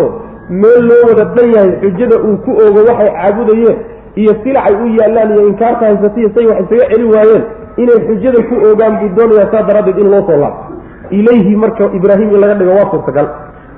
meel 0.50 0.82
loo 0.90 1.02
wada 1.10 1.26
dhan 1.36 1.52
yahay 1.56 1.72
xujada 1.82 2.16
uu 2.28 2.38
ku 2.46 2.52
oogo 2.64 2.80
waxay 2.90 3.10
caabudayeen 3.18 3.78
iyo 4.16 4.34
silacay 4.44 4.76
u 4.84 4.88
yaallaan 5.00 5.32
iyo 5.32 5.48
inkaarta 5.48 5.86
haysatiyo 5.86 6.30
say 6.36 6.46
wax 6.48 6.60
isaga 6.66 6.86
celin 6.92 7.10
waayeen 7.16 7.44
inay 7.84 8.00
xujada 8.08 8.40
ku 8.50 8.56
oogaan 8.68 8.94
buu 9.02 9.10
doonayaa 9.18 9.52
saa 9.54 9.64
daraaddeed 9.70 9.98
in 10.04 10.10
loo 10.14 10.24
soo 10.30 10.38
laabto. 10.44 10.74
Ilayhi 11.12 11.56
marka 11.56 11.90
ibraahim 11.98 12.30
in 12.36 12.40
laga 12.44 12.56
dhigo 12.60 12.72
waa 12.80 12.90
suurtagal. 12.92 13.28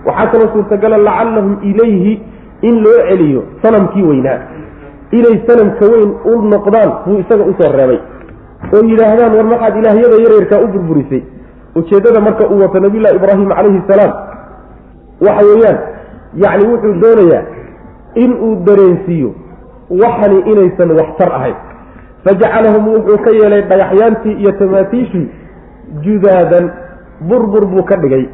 Waxaa 0.08 0.28
kaloo 0.32 0.50
suurtagala 0.54 0.98
lacallahum 1.08 1.58
ilayhi 1.70 2.14
in 2.62 2.76
loo 2.84 3.00
celiyo 3.10 3.42
sanamkii 3.64 4.04
weynaa. 4.10 4.40
Inay 5.12 5.36
sanamka 5.48 5.86
weyn 5.94 6.12
u 6.32 6.42
noqdaan 6.54 6.92
buu 7.06 7.18
isaga 7.24 7.44
u 7.44 7.54
soo 7.60 7.72
reebay. 7.78 8.00
Oo 8.74 8.84
yidhaahdaan 8.92 9.34
war 9.38 9.46
maxaad 9.54 9.76
ilaahyada 9.82 10.18
yareerkaa 10.26 10.60
u 10.64 10.68
burburisay? 10.74 11.22
Ujeeddada 11.76 12.20
marka 12.22 12.48
uu 12.50 12.60
wato 12.62 12.80
nabiyullahi 12.80 13.16
ibraahim 13.16 13.50
calayhi 13.50 13.82
salaam 13.90 14.12
waxa 15.28 15.44
weeyaan 15.50 15.78
yacni 16.44 16.64
wuxuu 16.72 16.94
doonayaa 17.04 17.44
in 18.24 18.32
uu 18.46 18.56
dareensiiyo 18.68 19.30
waxani 20.04 20.38
inaysan 20.52 20.90
waxtar 21.00 21.30
ahayn 21.38 21.56
fajacalahum 22.28 22.88
wuxuu 22.94 23.18
ka 23.26 23.32
yeelay 23.40 23.62
dhagaxyaantii 23.72 24.36
iyo 24.42 24.52
tamaatiishii 24.62 25.28
judaadan 26.06 26.72
burbur 27.30 27.66
buu 27.66 27.84
ka 27.84 27.96
dhigay 28.04 28.26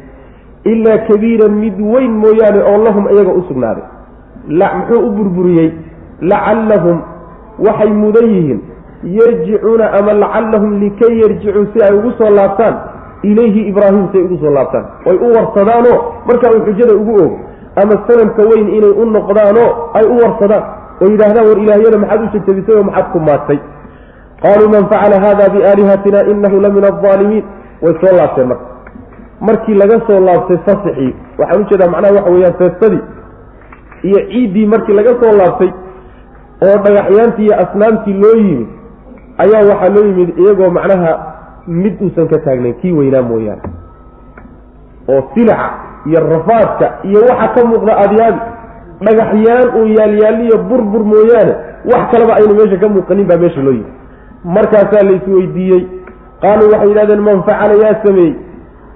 ilaa 0.64 0.98
kabiiran 1.08 1.52
mid 1.64 1.80
weyn 1.80 2.12
mooyaane 2.22 2.60
oo 2.70 2.78
lahum 2.84 3.06
iyaga 3.14 3.32
u 3.40 3.42
sugnaaday 3.48 3.84
muxuu 4.48 5.00
u 5.06 5.10
burburiyey 5.16 5.70
lacallahum 6.20 7.02
waxay 7.66 7.90
mudan 8.02 8.26
yihiin 8.34 8.60
yarjicuuna 9.18 9.92
ama 9.98 10.12
lacallahum 10.12 10.80
likay 10.82 11.14
yarjicuu 11.22 11.66
si 11.72 11.82
ay 11.86 11.94
ugu 11.98 12.12
soo 12.18 12.30
laabtaan 12.30 12.74
ilayhi 13.22 13.68
ibraahim 13.70 14.08
si 14.12 14.18
ay 14.18 14.24
ugu 14.24 14.38
soo 14.42 14.50
laabtaan 14.50 14.84
oy 15.06 15.16
u 15.16 15.28
warsadaanoo 15.36 15.98
markaa 16.28 16.50
uu 16.56 16.64
xujada 16.66 16.94
ugu 16.94 17.14
ogo 17.24 17.38
ama 17.82 17.94
sanamka 18.08 18.42
weyn 18.50 18.68
inay 18.68 18.90
u 19.02 19.04
noqdaanoo 19.16 19.70
ay 19.94 20.04
u 20.14 20.16
warsadaan 20.24 20.64
oo 21.02 21.08
yidhaahdaan 21.12 21.46
war 21.48 21.58
ilaahyada 21.58 21.98
maxaad 21.98 22.22
u 22.24 22.32
jajabisay 22.34 22.76
oo 22.76 22.82
maxaad 22.88 23.06
ku 23.12 23.20
maagtay 23.28 23.58
qaaluu 24.44 24.68
man 24.74 24.86
facala 24.92 25.20
hada 25.26 25.48
biaalihatina 25.54 26.20
inahu 26.32 26.60
la 26.64 26.68
min 26.76 26.84
alaalimiin 26.90 27.44
way 27.82 27.94
soo 28.02 28.16
laabteen 28.18 28.48
marka 28.48 28.66
markii 29.48 29.74
laga 29.82 29.96
soo 30.06 30.20
laabtay 30.28 30.58
fasixii 30.66 31.12
waxaan 31.38 31.62
u 31.62 31.66
jeedaa 31.70 31.90
macnaha 31.94 32.14
waxa 32.18 32.30
weeyaan 32.34 32.54
feestadii 32.60 33.02
iyo 34.08 34.20
ciiddii 34.30 34.66
markii 34.66 34.94
laga 35.00 35.12
soo 35.22 35.32
laabtay 35.40 35.70
oo 36.66 36.76
dhagaxyaantii 36.84 37.44
iyo 37.46 37.56
asnaamtii 37.64 38.14
loo 38.22 38.36
yimid 38.36 38.68
ayaa 39.44 39.62
waxaa 39.70 39.94
loo 39.96 40.04
yimid 40.10 40.38
iyagoo 40.38 40.70
macnaha 40.78 41.12
mid 41.66 41.94
uusan 42.02 42.28
ka 42.28 42.38
taagnayn 42.46 42.74
kii 42.80 42.92
weynaa 42.92 43.22
mooyaane 43.22 43.62
oo 45.08 45.22
silaca 45.34 45.70
iyo 46.06 46.20
rafaadka 46.32 46.86
iyo 47.08 47.20
waxa 47.30 47.48
ka 47.54 47.64
muuqda 47.70 47.96
adyaabi 48.04 48.40
dhagaxyaan 49.06 49.68
uu 49.80 49.86
yaalyaaliyo 49.98 50.58
burbur 50.68 51.04
mooyaane 51.12 51.54
wax 51.92 52.02
kaleba 52.12 52.34
aynu 52.36 52.54
meesha 52.54 52.76
ka 52.82 52.88
muuqanin 52.88 53.26
baa 53.30 53.36
meesha 53.44 53.60
loo 53.66 53.72
yimid 53.72 53.92
markaasaa 54.44 55.02
la 55.08 55.12
isweydiiyey. 55.18 55.82
Qaaluu 56.42 56.70
waxay 56.72 56.88
yidhahdeen 56.88 57.20
man 57.28 57.42
facala 57.48 57.74
yaa 57.84 57.94
sameeyey? 58.04 58.34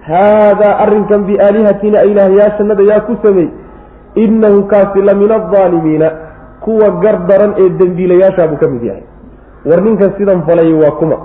Haadaa 0.09 0.75
arrinkan 0.85 1.25
biaalihatina 1.29 2.03
ilaahyaashanada 2.11 2.83
yaa 2.91 3.01
ku 3.01 3.17
sameey 3.23 3.49
innahu 4.15 4.63
kaasi 4.73 5.03
la 5.03 5.15
min 5.15 5.31
aldaalimiina 5.33 6.11
kuwa 6.61 6.91
gar 7.03 7.17
daran 7.29 7.55
ee 7.63 7.69
dembiilayaashaabuu 7.81 8.57
ka 8.63 8.69
mid 8.69 8.83
yahay. 8.83 9.03
War 9.69 9.81
ninkan 9.83 10.13
sidan 10.19 10.43
falay 10.47 10.73
waa 10.83 10.91
kuma. 11.01 11.17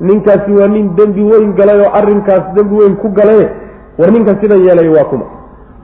Ninkaasi 0.00 0.52
waa 0.58 0.68
nin 0.68 0.94
dembi 0.96 1.22
weyn 1.30 1.52
galay 1.58 1.80
oo 1.80 1.90
arrinkaas 1.98 2.44
dembi 2.54 2.74
weyn 2.74 2.96
ku 2.96 3.08
galaye 3.18 3.48
war 3.98 4.10
ninkan 4.12 4.36
sidan 4.42 4.60
yeelay 4.66 4.88
waa 4.88 5.04
kuma. 5.10 5.26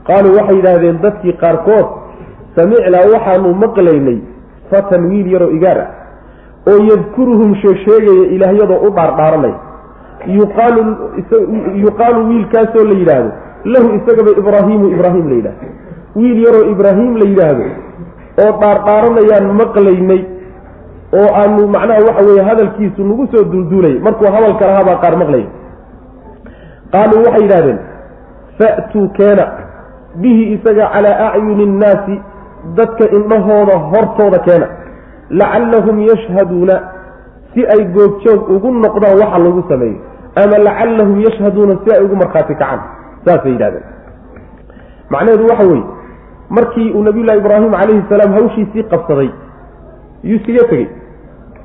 Qaaluu 0.07 0.37
waxay 0.39 0.57
yidhaahdeen 0.57 0.99
dadkii 1.03 1.33
qaarkood 1.43 1.87
samicnaa 2.57 3.05
waxaanu 3.15 3.55
maqlaynay 3.65 4.19
fatan 4.71 5.03
wiil 5.11 5.27
yaroo 5.35 5.51
igaar 5.59 5.79
ah 5.85 5.89
oo 6.71 6.79
yadkuruhum 6.91 7.55
sheegsheegaya 7.63 8.25
ilaahyadoo 8.37 8.81
u 8.87 8.91
dhaardhaaranaya 8.97 9.59
yuqaalu 11.85 12.21
wiilkaasoo 12.29 12.85
la 12.91 12.95
yidhaahdo 13.01 13.31
lahu 13.75 13.89
isagaba 13.99 14.31
ibraahiimu 14.41 14.87
ibraahim 14.95 15.25
la 15.31 15.35
yidhahdo 15.41 15.67
wiil 16.17 16.39
yaroo 16.47 16.65
ibraahim 16.75 17.17
la 17.23 17.27
yidhaahdo 17.31 17.65
oo 18.45 18.53
dhaardhaaranayaan 18.63 19.47
maqlaynay 19.63 20.23
oo 21.21 21.29
aanu 21.41 21.67
macnaha 21.77 22.01
waxa 22.09 22.25
weeye 22.29 22.43
hadalkiisu 22.51 23.01
nagu 23.11 23.27
soo 23.33 23.45
duulduulay 23.53 23.95
markuu 24.07 24.31
hadalka 24.37 24.67
lahaabaa 24.71 25.01
qaar 25.05 25.17
maqlaya 25.23 25.49
qaaluu 26.95 27.25
waxay 27.27 27.43
yidhahdeen 27.47 27.79
fa'tuu 28.61 29.07
keena 29.19 29.45
bihi 30.23 30.43
isaga 30.55 30.85
calaa 30.95 31.17
acyuni 31.33 31.65
innaasi 31.69 32.15
dadka 32.79 33.05
indhahooda 33.19 33.77
hortooda 33.93 34.39
keena 34.49 34.67
lacallahum 35.31 36.01
yashhaduuna 36.11 36.75
si 37.55 37.67
ay 37.75 37.85
googjoog 37.95 38.51
ugu 38.51 38.71
noqdaan 38.85 39.19
waxa 39.23 39.39
lagu 39.39 39.63
sameeyo 39.69 39.99
ama 40.43 40.59
lacallahum 40.59 41.21
yashhaduuna 41.27 41.75
si 41.85 41.95
ay 41.95 42.05
ugu 42.05 42.17
markhaati 42.17 42.55
kacaan. 42.55 42.81
Saasay 43.25 43.53
yidhahdeen 43.53 43.85
macnaheedu 45.11 45.47
waxa 45.51 45.65
weeye 45.71 45.85
markii 46.51 46.91
uu 46.93 47.03
nabiyullahi 47.03 47.39
ibraahim 47.39 47.71
calayhi 47.73 48.03
salaam 48.09 48.33
hawshiisii 48.39 48.83
qabsaday 48.93 49.31
yuu 50.23 50.37
iskaga 50.37 50.69
tegey. 50.71 50.89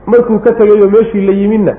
Markuu 0.05 0.39
ka 0.39 0.51
tegayoo 0.59 0.89
meeshii 0.89 1.25
la 1.27 1.33
yimidna 1.33 1.73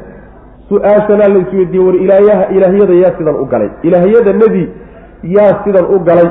su'aashanaa 0.68 1.28
la 1.34 1.38
isweydiiyey 1.44 1.86
war 1.86 1.96
ilaahyaha 1.96 2.44
ilaahyada 2.56 2.94
yaa 2.94 3.12
sidan 3.18 3.36
u 3.42 3.44
galay. 3.52 3.70
Ilaahyada 3.82 4.32
nebi 4.32 4.64
yaa 5.22 5.64
sidan 5.64 5.84
u 5.94 5.98
galay. 6.08 6.28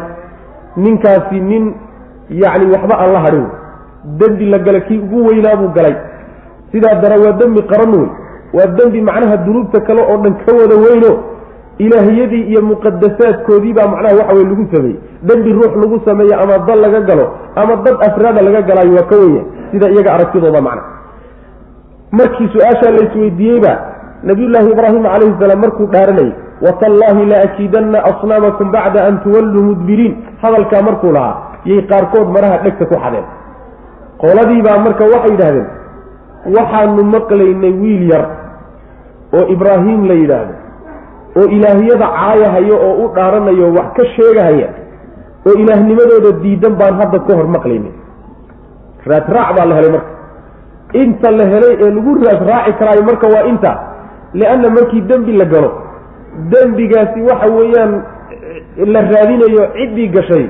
Ninkaasi 0.77 1.39
nin 1.39 1.73
yacni 2.29 2.71
waxba 2.73 2.95
aan 3.01 3.13
la 3.13 3.19
hadhin 3.25 3.47
dembi 4.19 4.45
la 4.49 4.59
gala 4.59 4.79
kii 4.87 4.97
ugu 4.99 5.25
weynaa 5.27 5.55
buu 5.55 5.71
galay. 5.77 5.95
Sidaa 6.71 6.95
dara 7.01 7.17
waa 7.23 7.31
dembi 7.41 7.61
qaran 7.71 7.91
wey 7.99 8.09
waa 8.57 8.67
dembi 8.77 9.01
macnaha 9.01 9.37
dunuubta 9.45 9.79
kale 9.87 10.01
oo 10.01 10.17
dhan 10.23 10.35
ka 10.45 10.51
wada 10.59 10.75
weyno. 10.85 11.11
Ilaahiyadii 11.85 12.43
iyo 12.51 12.61
muqadasaadkoodii 12.61 13.73
baa 13.77 13.87
macnaha 13.87 14.15
waxa 14.19 14.33
weye 14.35 14.45
lagu 14.49 14.65
sameeyey 14.73 14.99
dembi 15.29 15.51
ruux 15.53 15.73
lagu 15.81 15.97
sameeyo 16.05 16.35
ama 16.43 16.57
dal 16.67 16.79
laga 16.81 17.01
galo 17.09 17.25
ama 17.55 17.75
dad 17.85 17.95
afraada 18.07 18.41
laga 18.41 18.61
galaayo 18.69 18.93
waa 18.97 19.05
ka 19.11 19.15
wenya 19.15 19.43
sida 19.71 19.89
iyaga 19.89 20.13
aragtidooda 20.13 20.61
macna. 20.61 20.83
Markii 22.11 22.49
su'aashaa 22.53 22.91
la 22.95 23.01
isweydiiyeyba 23.07 23.73
nabiyullaahi 24.23 24.69
ibraahim 24.73 25.03
calayhi 25.03 25.35
salaam 25.41 25.59
markuu 25.65 25.85
dhaaranayay 25.93 26.31
watallaahi 26.65 27.25
la 27.31 27.37
akiidanna 27.47 27.99
asnaamakum 28.09 28.71
bacda 28.71 29.05
an 29.07 29.19
tuwalluu 29.23 29.63
mudbiriin. 29.69 30.15
Hadalkaa 30.41 30.81
markuu 30.81 31.11
lahaa 31.11 31.35
yay 31.65 31.81
qaarkood 31.91 32.27
maraha 32.35 32.57
dhegta 32.65 32.85
ku 32.85 32.95
xadeen 33.03 33.25
qoladiibaa 34.23 34.77
marka 34.85 35.03
waxay 35.13 35.31
yidhahdeen 35.35 35.67
waxaanu 36.57 37.03
maqlaynay 37.15 37.73
wiil 37.83 38.03
yar 38.13 38.25
oo 39.37 39.45
ibraahim 39.55 40.01
la 40.09 40.15
yidhaahdo 40.21 40.53
oo 41.39 41.47
ilaahiyada 41.55 42.07
caayahayo 42.17 42.75
oo 42.87 42.93
u 43.03 43.07
dhaaranayo 43.15 43.67
wax 43.77 43.87
ka 43.97 44.03
sheegahaya 44.15 44.69
oo 45.47 45.53
ilaahnimadooda 45.63 46.31
diidan 46.43 46.73
baan 46.79 46.95
hadda 47.01 47.19
ka 47.27 47.33
hor 47.39 47.47
maqlaynay. 47.57 47.93
Raadraac 49.09 49.49
baa 49.57 49.65
la 49.69 49.75
helay 49.77 49.91
marka. 49.95 50.11
Inta 51.01 51.29
la 51.39 51.45
helay 51.51 51.73
ee 51.83 51.91
lagu 51.97 52.11
raadraaci 52.27 52.71
karaayo 52.79 53.03
marka 53.09 53.27
waa 53.33 53.43
inta 53.51 53.71
lianna 54.39 54.69
markii 54.77 55.01
dembi 55.09 55.33
la 55.41 55.45
galo 55.53 55.69
dembigaasi 56.53 57.19
waxa 57.29 57.47
weeyaan 57.57 57.93
la 58.93 59.01
raadinayo 59.13 59.63
ciddii 59.77 60.07
gashay 60.15 60.45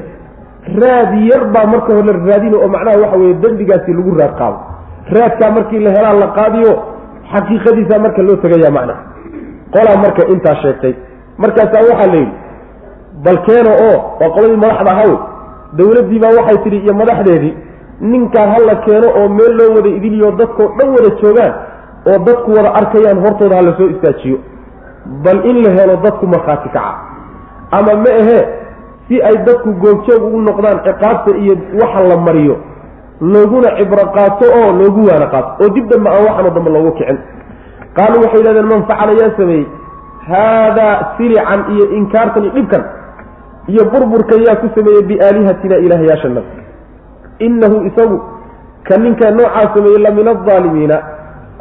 raad 0.82 1.12
yar 1.30 1.44
baa 1.54 1.66
marka 1.74 1.94
hore 1.94 2.06
la 2.08 2.14
raadinayo 2.30 2.62
oo 2.64 2.68
macnaha 2.76 2.98
waxa 3.04 3.18
weeye 3.18 3.34
dembigaasi 3.44 3.94
lagu 3.94 4.12
raad 4.20 4.34
qaado. 4.40 4.58
Raadkaa 5.16 5.52
markii 5.52 5.80
la 5.86 5.92
helaa 5.96 6.14
la 6.24 6.28
qaadiyo 6.38 6.72
xaqiiqadiisa 7.34 8.00
marka 8.06 8.22
loo 8.28 8.36
tegaya 8.44 8.72
macnaha. 8.72 9.02
Qolaa 9.74 9.98
marka 10.04 10.22
intaa 10.34 10.56
sheegtay. 10.62 10.94
Markaasaa 11.38 11.84
waxaa 11.90 12.08
la 12.14 12.18
yidhi 12.20 12.34
bal 13.24 13.38
keeno 13.48 13.72
oo 13.88 13.98
waa 14.20 14.30
qoladii 14.36 14.58
madaxda 14.64 14.92
ahaw 14.96 15.12
dawladdii 15.78 16.20
baa 16.24 16.34
waxay 16.40 16.58
tidhi 16.64 16.78
iyo 16.86 16.94
madaxdeedii 17.02 17.54
ninkaa 18.12 18.48
ha 18.52 18.58
la 18.70 18.76
keeno 18.86 19.08
oo 19.20 19.28
meel 19.38 19.54
loo 19.60 19.70
wada 19.76 19.90
idiliyo 19.90 20.32
dadkoo 20.32 20.68
dhan 20.78 20.90
wada 20.96 21.10
joogaan 21.22 21.54
oo 22.12 22.18
dadku 22.28 22.50
wada 22.58 22.70
arkayaan 22.80 23.20
hortooda 23.26 23.56
ha 23.56 23.62
la 23.62 23.74
soo 23.78 23.88
istaajiyo. 23.96 24.38
Bal 25.24 25.40
in 25.50 25.58
la 25.64 25.70
helo 25.78 25.96
dadku 26.06 26.28
markhaati 26.28 26.70
kaca. 26.70 26.94
Ama 27.72 27.94
ma 28.04 28.12
ahee 28.22 28.44
si 29.08 29.16
ay 29.30 29.36
dadku 29.48 29.70
googjoog 29.84 30.24
ugu 30.28 30.42
noqdaan 30.48 30.80
ciqaabta 30.88 31.32
iyo 31.44 31.54
waxa 31.82 32.02
la 32.10 32.18
mariyo 32.28 32.56
looguna 33.34 33.70
cibro 33.78 34.04
qaato 34.16 34.46
oo 34.60 34.70
loogu 34.80 35.02
waana 35.10 35.28
qaato. 35.34 35.50
Oo 35.64 35.70
dib 35.76 35.86
dambe 35.92 36.08
aan 36.10 36.24
waxaanoo 36.28 36.54
dambe 36.58 36.70
loogu 36.76 36.92
kicin. 36.98 37.18
Qaaluu 37.98 38.22
waxay 38.24 38.40
yidhahdeen 38.42 38.68
man 38.72 38.82
facala 38.90 39.12
yaa 39.22 39.32
sameeyey 39.38 39.66
haadaa 40.30 40.96
silican 41.18 41.62
iyo 41.74 41.86
inkaartan 41.98 42.44
iyo 42.44 42.52
dhibkan 42.58 42.84
iyo 43.72 43.84
burburkan 43.92 44.40
yaa 44.48 44.56
ku 44.62 44.68
sameeyey 44.76 45.04
biaalihatina 45.10 45.76
ilaahyaashana 45.86 46.42
innahu 47.48 47.78
isagu 47.90 48.18
ka 48.88 48.98
ninkaa 49.04 49.32
noocaa 49.38 49.68
sameeyey 49.76 50.00
la 50.06 50.12
min 50.18 50.28
aldaalimiina 50.34 50.98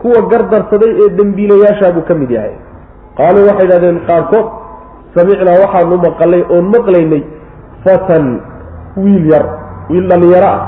kuwa 0.00 0.20
gardarsaday 0.30 0.92
ee 1.02 1.09
dembiilayaashaabuu 1.18 2.04
ka 2.09 2.14
mid 2.20 2.30
yahay. 2.37 2.54
Qaaluu 3.18 3.46
waxay 3.48 3.64
yidhahdeen 3.66 3.98
qaarkood 4.11 4.46
samicnaa 5.16 5.56
waxaanu 5.64 5.96
maqalay 6.06 6.42
oon 6.54 6.66
maqlaynay 6.74 7.22
fatan 7.87 8.27
wiil 8.96 9.27
yar 9.33 9.44
wiil 9.90 10.07
dhallinyaro 10.11 10.49
ah 10.57 10.62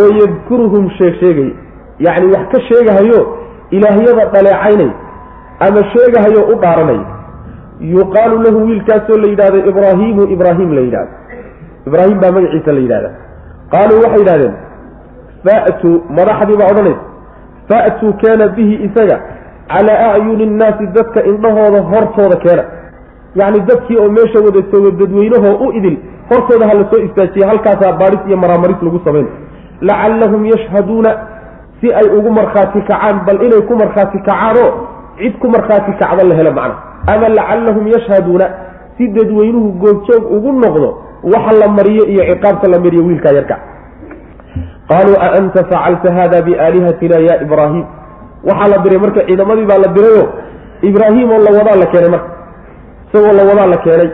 oo 0.00 0.08
yadkuruhum 0.20 0.90
sheeg 0.98 1.14
sheegay. 1.22 1.50
Yacni 2.06 2.32
wax 2.34 2.44
ka 2.52 2.60
sheegahayo 2.68 3.20
ilaahyada 3.76 4.24
dhaleecaynay 4.34 4.90
ama 5.66 5.80
sheegahayo 5.94 6.40
u 6.52 6.54
dhaaranay. 6.62 7.00
Yuqaalu 7.94 8.42
lahu 8.44 8.58
wiilkaasoo 8.68 9.16
la 9.22 9.28
yidhahdo 9.32 9.58
ibraahiimu 9.70 10.22
ibraahim 10.34 10.72
la 10.78 10.80
yidhahdo. 10.86 11.12
Ibraahim 11.88 12.20
baa 12.22 12.32
magaciisa 12.36 12.72
la 12.76 12.80
yidhahda 12.84 13.10
qaaluu 13.72 14.00
waxay 14.04 14.20
yidhahdeen 14.22 14.54
fa'tuu 15.46 15.94
madaxdii 16.18 16.56
baa 16.60 16.68
odhanaysa 16.72 17.02
fa'tuu 17.70 18.12
keena 18.22 18.48
bihi 18.56 18.74
isaga 18.86 19.16
calaa 19.72 20.08
acyuni 20.16 20.44
innaasi 20.48 20.86
dadka 20.96 21.20
indhahooda 21.30 21.80
hortooda 21.92 22.36
keena 22.44 22.64
yacni 23.34 23.60
dadkii 23.70 23.98
oo 23.98 24.08
meesha 24.16 24.38
wada 24.46 24.60
jooga 24.72 24.90
dadweynahoo 25.00 25.54
u 25.66 25.72
idil 25.78 25.96
hortooda 26.30 26.66
ha 26.68 26.74
la 26.74 26.84
soo 26.90 27.46
halkaasaa 27.50 27.92
baadhis 28.00 28.22
iyo 28.28 28.36
maraamaris 28.36 28.82
lagu 28.82 29.00
samayn 29.04 29.28
lacallahum 29.80 30.44
yashhaduuna 30.52 31.10
si 31.80 31.88
ay 32.00 32.06
ugu 32.18 32.30
markhaati 32.30 32.80
kacaan 32.88 33.24
bal 33.26 33.38
inay 33.46 33.62
ku 33.68 33.74
markhaati 33.82 34.18
kacaanoo 34.18 34.70
cid 35.20 35.34
ku 35.40 35.48
markhaati 35.48 35.92
kacda 36.00 36.24
la 36.24 36.34
helo 36.34 36.52
macna. 36.52 36.76
Ama 37.12 37.28
lacallahum 37.28 37.86
yashhaduuna 37.88 38.46
si 38.96 39.08
dadweynuhu 39.08 39.68
googjoog 39.82 40.24
ugu 40.36 40.52
noqdo 40.52 40.88
waxa 41.24 41.52
la 41.60 41.68
mariyo 41.68 42.04
iyo 42.12 42.22
ciqaabta 42.30 42.68
la 42.68 42.78
mariyo 42.78 43.02
wiilkaa 43.04 43.32
yarka. 43.38 43.56
Qaaluu 44.90 45.16
a 45.20 45.28
anta 45.38 45.64
facalta 45.70 46.12
hada 46.12 46.42
biaalihatina 46.42 47.16
ya 47.28 47.34
ibraahim? 47.42 47.84
Waxaa 48.44 48.68
la 48.72 48.78
diray 48.84 48.98
marka 48.98 49.20
ciidamadii 49.28 49.66
baa 49.70 49.78
la 49.84 49.88
dirayo 49.96 50.24
ibraahim 50.82 51.28
oo 51.30 51.40
la 51.46 51.50
wadaa 51.58 51.76
la 51.82 51.86
keenay 51.92 52.10
marka 52.10 52.39
isagoo 53.10 53.32
la 53.38 53.44
wadaa 53.50 53.66
la 53.66 53.76
keenay. 53.84 54.10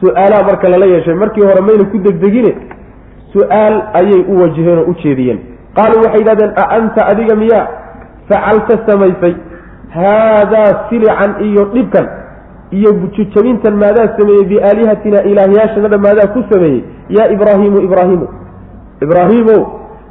Su'aalaha 0.00 0.42
marka 0.48 0.68
lala 0.68 0.86
yeeshay 0.86 1.14
markii 1.14 1.42
hore 1.48 1.60
mayna 1.60 1.84
ku 1.92 1.98
degdegine 1.98 2.52
su'aal 3.32 3.74
ayay 4.00 4.20
u 4.28 4.40
wajaheen 4.40 4.78
oo 4.78 4.90
u 4.90 4.94
jeediyeen. 5.02 5.38
Qaaluu 5.76 6.02
waxay 6.04 6.20
yidhahdeen 6.20 6.52
a 6.56 6.64
anta 6.76 7.06
adiga 7.12 7.34
miyaa? 7.36 7.66
Facalta 8.28 8.74
samaysay. 8.88 9.34
Haadaa 9.94 10.88
silican 10.88 11.32
iyo 11.46 11.64
dhibkan 11.74 12.06
iyo 12.70 12.90
jujabintan 13.16 13.74
maadaa 13.82 14.16
sameeyey 14.18 14.44
biaalihatina 14.44 15.22
ilaahyaashanada 15.22 15.98
maadaa 15.98 16.26
ku 16.34 16.42
sameeyey. 16.52 16.84
Yaa 17.08 17.28
ibraahiimu 17.34 17.78
ibraahimu 17.86 18.26
ibraahiimow 19.02 19.60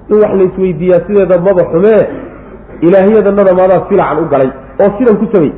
in 0.10 0.16
wax 0.22 0.32
laisweydiiyaa 0.40 1.02
sideeda 1.08 1.38
maba 1.48 1.64
xumee 1.72 2.02
ilaahyadanada 2.82 3.54
maadaa 3.60 3.86
filacan 3.90 4.18
u 4.24 4.26
galay 4.34 4.50
oo 4.84 4.90
sidan 4.98 5.18
ku 5.22 5.26
samey 5.34 5.52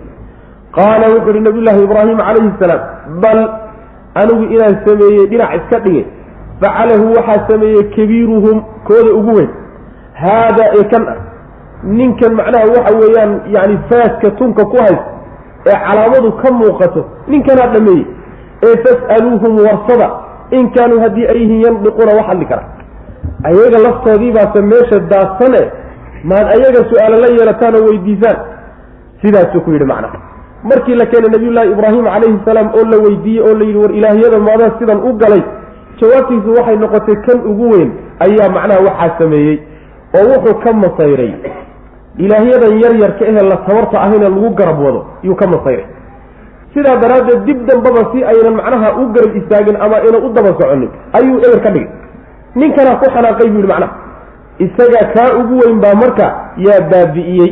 qaala 0.78 1.06
wuxuu 1.14 1.32
uhi 1.34 1.42
nabiyullaahi 1.48 1.84
ibraahim 1.88 2.18
calayhi 2.28 2.52
salaam 2.62 2.82
bal 3.24 3.40
anigu 4.22 4.44
inaan 4.56 4.76
sameeyey 4.88 5.26
dhinac 5.32 5.52
iska 5.60 5.80
dhigay 5.86 6.06
facalahu 6.62 7.06
waxaa 7.18 7.48
sameeyey 7.50 7.84
kabiiruhum 7.96 8.58
kooda 8.88 9.12
ugu 9.20 9.32
weyn. 9.38 9.50
Haadaa 10.22 10.70
ee 10.80 10.84
kan 10.92 11.04
ah 11.14 11.18
ninkan 12.00 12.32
macnaha 12.40 12.66
waxa 12.76 12.94
weeyaan 13.02 13.32
yani 13.56 13.76
faaska 13.90 14.32
tunka 14.40 14.64
ku 14.72 14.78
haysta 14.84 15.12
ee 15.70 15.78
calaamadu 15.88 16.32
ka 16.42 16.52
muuqato 16.60 17.02
ninkanaa 17.32 17.68
dhameeyey 17.74 18.06
ee 18.68 18.76
fas'aluuhum 18.86 19.54
warsada 19.68 20.08
in 20.58 20.66
kaanuu 20.76 21.00
haddii 21.06 21.28
ay 21.34 21.38
yihiin 21.42 21.62
yandiquuna 21.66 22.12
wax 22.18 22.26
hadli 22.32 22.46
kara. 22.52 22.64
Ayaga 23.50 23.78
laftoodiibaase 23.86 24.62
meesha 24.72 25.00
daadsane 25.12 25.62
maad 26.30 26.48
ayaga 26.56 26.80
su'aalo 26.92 27.18
la 27.24 27.30
yeelataan 27.38 27.76
oo 27.80 27.86
weydiisaan 27.90 28.38
sidaasuu 29.22 29.62
ku 29.66 29.72
yidhi 29.76 29.86
macnaha 29.92 30.18
markii 30.64 30.96
la 30.96 31.06
keenay 31.06 31.30
nabiyullaahi 31.36 31.72
ibraahim 31.72 32.06
calayhi 32.06 32.40
salaam 32.46 32.68
oo 32.80 32.86
la 32.92 32.98
weydiiyey 33.06 33.42
oo 33.50 33.54
la 33.60 33.66
yidhi 33.66 33.80
war 33.80 33.92
ilaahyada 33.92 34.40
maadaa 34.40 34.72
sidan 34.80 35.00
u 35.10 35.14
galay 35.22 35.44
jawaabtiisu 36.02 36.50
waxay 36.58 36.78
noqotay 36.78 37.16
kan 37.28 37.40
ugu 37.52 37.70
weyn 37.74 37.92
ayaa 38.26 38.50
macnaha 38.50 38.80
waxaa 38.88 39.18
sameeyey 39.20 39.58
oo 40.18 40.26
wuxuu 40.34 40.60
ka 40.64 40.74
masayray. 40.74 41.34
Ilaahyadan 42.18 42.80
yar 42.82 42.94
yarka 43.02 43.26
ehe 43.26 43.42
la 43.50 43.58
tabarta 43.68 44.02
ahayna 44.02 44.30
lagu 44.30 44.50
garab 44.56 44.80
wado 44.82 45.06
yuu 45.24 45.36
ka 45.36 45.48
masayray. 45.48 45.86
Sidaa 46.74 46.96
daraaddeed 46.98 47.46
dib 47.46 47.60
dambaba 47.68 48.10
si 48.14 48.24
aynan 48.24 48.56
macnaha 48.58 48.90
u 49.02 49.06
garab 49.14 49.36
istaagin 49.38 49.78
ama 49.82 49.96
aynan 50.02 50.24
u 50.26 50.30
daba 50.34 50.50
soconin 50.58 50.90
ayuu 51.14 51.38
eber 51.46 51.62
ka 51.66 51.70
dhigay. 51.72 51.90
Ninkanaa 52.56 52.96
ku 53.02 53.06
xanaaqay 53.16 53.50
buu 53.54 53.62
yihi 53.62 53.68
macnaha 53.68 53.94
isaga 54.66 55.02
kaa 55.14 55.30
ugu 55.40 55.60
weyn 55.62 55.80
baa 55.84 55.94
marka 56.02 56.28
yaa 56.58 56.82
baabi'iyey 56.92 57.50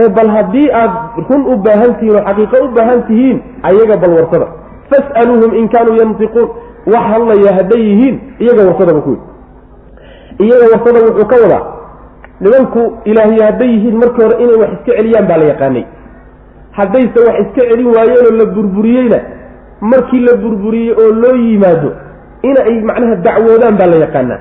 ee 0.00 0.08
bal 0.16 0.28
haddii 0.36 0.68
aad 0.80 0.92
run 1.28 1.42
u 1.52 1.56
baahan 1.66 1.92
tihiin 2.00 2.16
oo 2.18 2.24
xaqiiqo 2.28 2.56
u 2.64 2.68
baahan 2.76 3.00
tihiin 3.08 3.38
ayaga 3.68 3.96
bal 4.02 4.12
warsada. 4.18 4.46
Fas'aluuhum 4.90 5.52
in 5.60 5.68
kaanuu 5.74 5.96
yantiquun. 6.00 6.48
Wax 6.92 7.04
hadlaya 7.12 7.50
hadday 7.58 7.80
yihiin 7.90 8.16
iyaga 8.44 8.62
warsadaba 8.68 9.00
ku 9.06 9.10
yidhi. 9.10 9.26
Iyaga 10.44 10.66
warsada 10.72 10.98
wuxuu 11.06 11.26
ka 11.32 11.36
wadaa 11.44 11.62
nimanku 12.40 12.80
ilaahiye 13.10 13.42
hadday 13.48 13.68
yihiin 13.74 13.96
markii 14.02 14.22
hore 14.24 14.36
inay 14.44 14.56
wax 14.62 14.70
iska 14.76 14.92
celiyaan 14.98 15.26
baa 15.30 15.36
la 15.42 15.44
yaqaanay. 15.52 15.84
Haddayse 16.78 17.18
wax 17.26 17.36
iska 17.44 17.62
celin 17.70 17.88
waayeenoo 17.96 18.34
la 18.40 18.44
burburiyeyna 18.54 19.18
markii 19.80 20.20
la 20.28 20.34
burburiyey 20.42 20.92
oo 21.02 21.10
loo 21.22 21.36
yimaado 21.46 21.90
in 22.48 22.56
ay 22.66 22.76
macnaha 22.88 23.14
dacwoodaan 23.26 23.74
baa 23.80 23.86
la 23.92 23.96
yaqaanaa. 24.04 24.38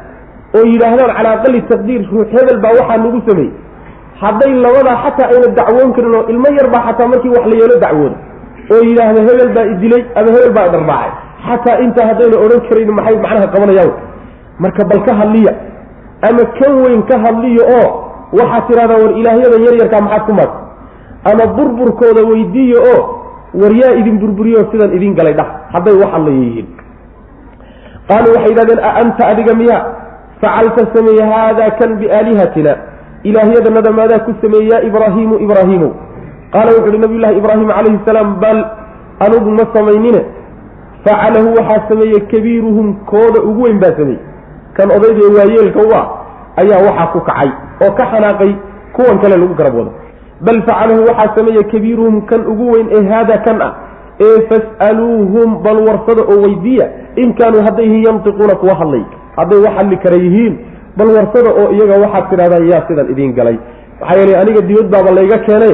Oo 0.58 0.66
yidhaahdaan 0.72 1.12
calaa 1.18 1.34
aqali 1.40 1.62
taqdiir 1.72 2.02
ruux 2.12 2.28
hebel 2.36 2.60
baa 2.66 2.74
waxaa 2.80 2.98
nagu 3.04 3.22
sameeyey 3.28 3.54
hadday 4.22 4.52
labadaa 4.66 4.98
xataa 5.04 5.28
ayna 5.34 5.48
dacwoon 5.60 5.92
karin 5.96 6.16
oo 6.20 6.24
ilmo 6.34 6.50
yar 6.60 6.68
baa 6.74 6.84
xataa 6.88 7.08
markii 7.14 7.32
wax 7.36 7.46
la 7.52 7.56
yeelo 7.62 7.76
dacwooda 7.86 8.18
oo 8.74 8.82
yidhaahda 8.90 9.22
hebel 9.28 9.50
baa 9.58 9.66
idilay 9.74 10.04
ama 10.20 10.30
hebel 10.36 10.54
baa 10.58 10.66
idharbaacay 10.70 11.12
xataa 11.48 11.78
intaa 11.86 12.06
haddayna 12.10 12.38
odhan 12.46 12.62
karayn 12.70 12.92
maxay 12.98 13.16
macnaha 13.26 13.48
qabanayaan? 13.56 13.92
marka 14.64 14.82
bal 14.92 15.00
ka 15.08 15.14
hadliya. 15.22 15.54
ama 16.28 16.44
kan 16.60 16.74
weyn 16.84 17.02
ka 17.10 17.16
hadliyo 17.26 17.64
oo 17.80 17.88
waxaad 18.40 18.64
tidhahdaa 18.70 19.00
war 19.04 19.12
ilaahyadan 19.22 19.62
yar 19.68 19.76
yarkaa 19.82 20.02
maxaad 20.08 20.24
ku 20.28 20.34
maad. 20.40 20.52
ama 21.30 21.44
burburkooda 21.58 22.22
weydiiyo 22.32 22.80
oo 22.94 23.02
war 23.62 23.74
yaa 23.82 23.94
idin 24.00 24.16
burburiyo 24.24 24.62
sidan 24.72 24.92
idin 24.98 25.14
galay 25.20 25.34
dhah. 25.40 25.48
hadday 25.76 25.96
wax 26.02 26.10
hadlaya 26.16 26.40
yihiin 26.46 26.68
qaaluu 28.10 28.32
waxay 28.36 28.52
yidhahdeen 28.54 28.80
a 28.88 28.90
anta 29.02 29.24
adiga 29.32 29.54
miya 29.62 29.78
facalta 30.42 30.82
sameeye 30.96 31.24
haadaa 31.34 31.72
kan 31.80 31.92
biaalihatina 32.02 32.74
ilaahyadanada 33.30 33.92
maadaa 34.00 34.20
ku 34.28 34.32
sameeyey 34.42 34.70
yaa 34.74 34.82
ibraahiimu 34.90 35.36
ibraahiimow 35.46 35.92
qaala 36.56 36.72
wuxu 36.78 36.98
nabiy 37.04 37.20
llahi 37.24 37.38
ibraahim 37.42 37.70
calayhi 37.78 38.00
salaam 38.10 38.30
bal 38.44 38.60
anugu 39.26 39.50
ma 39.60 39.66
samaynine 39.76 40.22
facalahu 41.06 41.50
waxaa 41.58 41.88
sameeyey 41.90 42.22
kabiiruhum 42.34 42.88
kooda 43.12 43.40
ugu 43.50 43.62
weyn 43.68 43.80
baa 43.84 43.94
sameeyey 44.00 44.22
kan 44.78 44.92
odayda 44.98 45.30
waayeelka 45.38 45.80
u 45.88 45.92
ah 46.02 46.06
ayaa 46.64 46.82
waxaa 46.88 47.08
ku 47.16 47.20
kacay 47.30 47.50
oo 47.86 47.92
ka 48.00 48.06
xanaaqay 48.14 48.52
kuwan 48.96 49.20
kale 49.24 49.36
lagu 49.42 49.56
garab 49.62 49.76
wado 49.80 49.92
bal 50.48 50.60
facalahu 50.70 51.02
waxaa 51.10 51.36
sameeyey 51.40 51.64
kabiiruhum 51.74 52.22
kan 52.32 52.42
ugu 52.54 52.66
weyn 52.74 52.88
ee 52.98 53.04
haada 53.12 53.38
kan 53.48 53.62
ah 53.68 53.72
ee 54.28 54.38
fas'aluuhum 54.52 55.50
bal 55.66 55.80
warsada 55.88 56.24
oo 56.34 56.38
weydiiya 56.46 56.86
in 57.24 57.34
kaanuu 57.40 57.64
hadday 57.68 57.86
yihiin 57.90 58.06
yantiquuna 58.10 58.56
kuwa 58.62 58.76
hadlay 58.82 59.04
hadday 59.38 59.60
wax 59.66 59.74
hadli 59.80 59.98
kara 60.06 60.18
yihiin 60.26 60.54
bal 60.98 61.10
warsada 61.18 61.50
oo 61.62 61.68
iyaga 61.76 61.96
waxaad 62.04 62.26
tidhahdaa 62.32 62.64
yaa 62.72 62.84
sidan 62.88 63.08
idiin 63.14 63.34
galay. 63.40 63.58
Maxaa 64.02 64.18
yeelay 64.20 64.36
aniga 64.42 64.62
dibad 64.70 64.88
baaba 64.94 65.12
layga 65.18 65.38
keenay. 65.48 65.74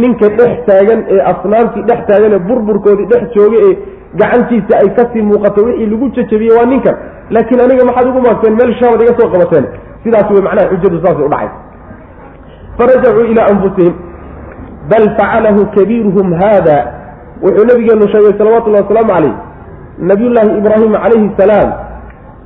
Ninka 0.00 0.28
dhex 0.38 0.52
taagan 0.68 1.00
ee 1.14 1.20
asnaamtii 1.32 1.82
dhex 1.90 2.00
taagan 2.10 2.32
ee 2.36 2.42
burburkoodii 2.48 3.06
dhex 3.12 3.22
jooga 3.36 3.58
ee 3.68 3.74
gacantiisa 4.20 4.74
ay 4.82 4.88
ka 4.96 5.02
sii 5.12 5.22
muuqato 5.30 5.60
wixii 5.66 5.86
lagu 5.92 6.06
jajabiyey 6.16 6.54
waa 6.58 6.66
ninkan. 6.72 6.96
Laakiin 7.34 7.60
aniga 7.66 7.84
maxaad 7.88 8.06
ugu 8.10 8.20
maagteen 8.26 8.54
meel 8.60 8.72
shaabad 8.80 9.00
iga 9.04 9.12
soo 9.20 9.28
qabateen. 9.34 9.64
Sidaas 10.04 10.28
wey 10.34 10.42
macnaha 10.46 10.68
xujadu 10.72 10.96
saasay 11.04 11.24
udhacay 11.28 11.48
farajacuu 12.78 13.24
ilaa 13.32 13.46
anfusihim 13.52 13.94
bal 14.90 15.06
facalahu 15.18 15.60
kabiiruhum 15.76 16.26
haada 16.40 16.76
wuxuu 17.42 17.64
nabigeenu 17.70 18.08
sheegay 18.12 18.32
salawatullahi 18.38 18.84
wasalaamu 18.86 19.10
calayh 19.14 19.34
nabiyullaahi 20.10 20.50
ibraahim 20.60 20.92
calayhi 21.02 21.30
salaam 21.40 21.68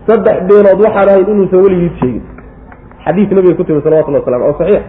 saddex 0.07 0.37
beenood 0.49 0.79
waxaan 0.85 1.09
ahayn 1.13 1.27
inuusan 1.33 1.59
weligiis 1.65 1.95
sheegin. 2.01 2.23
Xadiis 3.05 3.31
nabiga 3.37 3.55
ku 3.59 3.65
timi 3.65 3.81
salawatullah 3.85 4.21
waslam 4.23 4.43
oo 4.49 4.55
saxiix. 4.61 4.85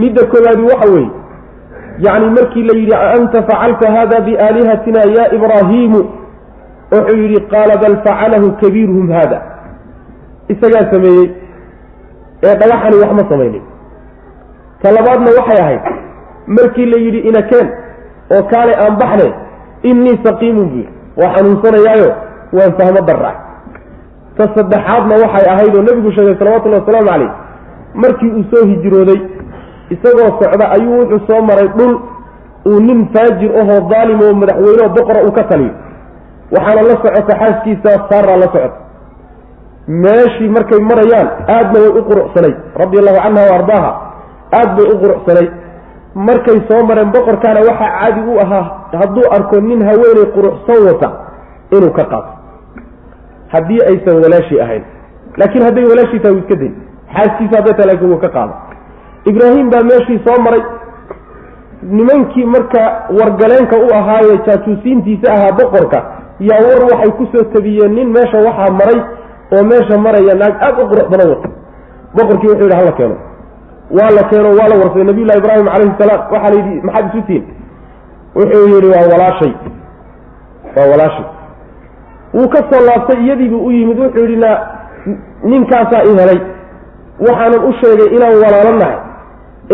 Midda 0.00 0.22
koowaadi 0.32 0.62
waxa 0.70 0.88
weeye 0.94 1.10
yacni 2.04 2.28
markii 2.36 2.62
la 2.68 2.74
yidhi 2.80 2.94
anta 3.16 3.42
facalta 3.48 3.86
hada 3.96 4.20
biaalihatina 4.26 5.00
ya 5.16 5.24
ibraahiimu? 5.36 6.00
Wuxuu 6.92 7.16
yidhi 7.22 7.40
qaala 7.52 7.74
bal 7.82 7.96
facalahu 8.06 8.48
kabiiruhum 8.60 9.10
haada 9.16 9.38
isagaa 10.52 10.90
sameeyey. 10.92 11.28
Ee 12.42 12.54
dhagaxani 12.60 12.96
wax 13.02 13.10
ma 13.18 13.24
samaynin. 13.30 13.62
Ta 14.82 14.88
labaadna 14.96 15.30
waxay 15.38 15.58
ahayd 15.64 15.82
markii 16.46 16.86
la 16.92 16.98
yidhi 17.04 17.20
inakeen 17.28 17.68
oo 18.34 18.42
kaale 18.52 18.72
aan 18.84 18.96
baxne 19.02 19.28
innii 19.90 20.18
saqiimun 20.24 20.66
buu 20.72 20.76
yidhi. 20.82 20.92
Waa 21.20 21.32
xanuunsanayaayo 21.36 22.10
waan 22.56 22.72
fahmo 22.78 23.00
darraa 23.08 23.34
ta 24.36 24.44
saddexaadna 24.56 25.14
waxay 25.24 25.46
ahayd 25.54 25.72
oo 25.76 25.82
nebigu 25.88 26.10
sheegay 26.16 26.36
salawatullahi 26.40 26.82
wasalaamu 26.82 27.08
calayh 27.10 27.30
markii 28.02 28.30
uu 28.38 28.44
soo 28.52 28.64
hijrooday 28.72 29.20
isagoo 29.94 30.30
socda 30.40 30.66
ayuu 30.76 30.98
wuxuu 31.00 31.26
soo 31.28 31.40
maray 31.50 31.68
dhul 31.78 31.94
uu 32.70 32.80
nin 32.88 33.00
faajir 33.14 33.50
ahoo 33.62 33.80
daalim 33.92 34.20
oo 34.26 34.34
madaxweyne 34.42 34.82
oo 34.86 34.92
boqora 34.96 35.20
uu 35.26 35.32
ka 35.38 35.44
taliyo 35.50 35.72
waxaana 36.54 36.82
la 36.88 36.94
socota 37.02 37.34
xaaskiisa 37.42 37.90
saaraa 38.10 38.36
la 38.42 38.48
socota. 38.54 38.78
Meeshii 40.02 40.48
markay 40.56 40.78
marayaan 40.90 41.28
aadna 41.54 41.78
way 41.84 41.92
u 41.98 42.02
quruxsanay 42.08 42.54
radi 42.80 42.96
allahu 43.00 43.18
canha 43.24 43.42
wa 43.50 43.54
ardaaha 43.58 43.90
aad 44.58 44.70
bay 44.76 44.86
u 44.94 44.96
quruxsanay. 45.02 45.46
Markay 46.14 46.58
soo 46.68 46.80
mareen 46.88 47.10
boqorkaana 47.14 47.60
waxaa 47.68 47.90
caadi 47.98 48.20
u 48.32 48.38
ahaa 48.44 48.64
hadduu 49.00 49.26
arko 49.36 49.60
nin 49.68 49.80
haweeney 49.88 50.26
quruxsan 50.36 50.80
wata 50.88 51.08
inuu 51.76 51.92
ka 51.98 52.04
qaato 52.12 52.32
haddii 53.52 53.80
aysan 53.90 54.22
walaashii 54.24 54.60
ahayn. 54.60 54.82
Laakiin 55.36 55.64
hadday 55.64 55.84
walaashii 55.84 56.18
tahay 56.20 56.34
wuu 56.36 56.42
iska 56.44 56.56
day 56.62 56.70
xaaskiisa 57.14 57.56
hadday 57.58 57.74
tahay 57.74 57.88
laakiin 57.90 58.10
wuu 58.12 58.18
ka 58.24 58.28
qaado 58.28 58.54
ibraahim 59.30 59.70
baa 59.70 59.82
meeshii 59.90 60.20
soo 60.26 60.38
maray. 60.46 60.62
Nimankii 61.82 62.44
marka 62.44 62.82
wargaleenka 63.20 63.76
u 63.76 63.94
ahaaye 63.94 64.36
jaajuusiintiisa 64.46 65.32
ahaa 65.34 65.52
boqorka 65.52 65.98
yaa 66.40 66.60
war 66.66 66.82
waxay 66.92 67.10
ku 67.18 67.26
soo 67.32 67.44
tabiyeen 67.54 67.94
nin 67.94 68.08
meesha 68.16 68.38
waxaa 68.46 68.70
maray 68.80 69.00
oo 69.56 69.62
meesha 69.70 69.98
maraya 69.98 70.34
naag 70.34 70.54
aada 70.66 70.84
u 70.84 70.88
qurux 70.90 71.08
badan 71.12 71.28
wata. 71.30 71.48
Boqorkii 72.16 72.48
wuxuu 72.48 72.64
yidhi 72.64 72.76
hala 72.76 72.92
keeno. 72.92 73.16
Waa 73.98 74.10
la 74.16 74.22
keeno 74.30 74.48
waa 74.58 74.68
la 74.68 74.76
warsaday 74.82 75.04
nabiyullahi 75.10 75.38
ibraahim 75.38 75.66
calayhi 75.66 75.94
salaam. 75.98 76.20
Waxaa 76.32 76.50
la 76.50 76.56
yidhi 76.60 76.80
maxaad 76.86 77.06
isu 77.14 77.22
tihin 77.26 77.44
wuxuu 78.36 78.66
yidhi 78.74 78.88
waa 78.94 79.04
walaashay. 79.12 79.52
Waa 80.76 80.86
walaashay 80.92 81.24
wuu 82.34 82.48
ka 82.48 82.58
soo 82.70 82.80
laabtay 82.86 83.18
iyadiibuu 83.24 83.64
u 83.66 83.70
yimid 83.70 83.98
wuxuu 83.98 84.20
yidhi 84.24 84.36
na 84.36 84.50
ninkaasaa 85.44 86.02
i 86.04 86.12
helay. 86.20 86.40
Waxaanan 87.20 87.64
u 87.68 87.72
sheegay 87.80 88.08
inaan 88.16 88.34
walaalo 88.44 88.72
nahay 88.78 88.96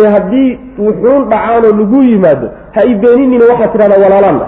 ee 0.00 0.08
haddii 0.14 0.50
wuxuun 0.78 1.28
dhacaanoo 1.30 1.72
lagu 1.80 2.02
yimaado 2.02 2.46
ha 2.74 2.80
i 2.84 2.94
beeninina 2.94 3.44
waxaad 3.50 3.72
tidhahdaa 3.72 4.02
walaalaan 4.04 4.40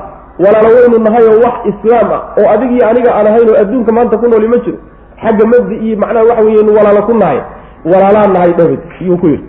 walaalo 0.45 0.69
waynu 0.77 0.99
nahay 1.07 1.25
oo 1.33 1.39
wax 1.45 1.57
islaam 1.73 2.09
ah 2.17 2.21
oo 2.41 2.49
adig 2.55 2.71
iyo 2.77 2.89
aniga 2.91 3.11
aan 3.15 3.27
ahayn 3.27 3.49
oo 3.51 3.57
adduunka 3.63 3.93
maanta 3.93 4.19
ku 4.19 4.29
nooli 4.29 4.49
ma 4.49 4.59
jiro 4.65 4.79
xagga 5.23 5.45
mabdi 5.53 5.75
iyo 5.87 5.97
macnaha 6.03 6.25
waxa 6.31 6.45
weeyenu 6.47 6.75
walaalo 6.79 7.03
ku 7.09 7.15
nahay. 7.23 7.41
Walaalaan 7.85 8.33
nahay 8.33 8.53
dhawid 8.59 8.81
yuu 9.07 9.17
ku 9.19 9.27
yidhi. 9.27 9.45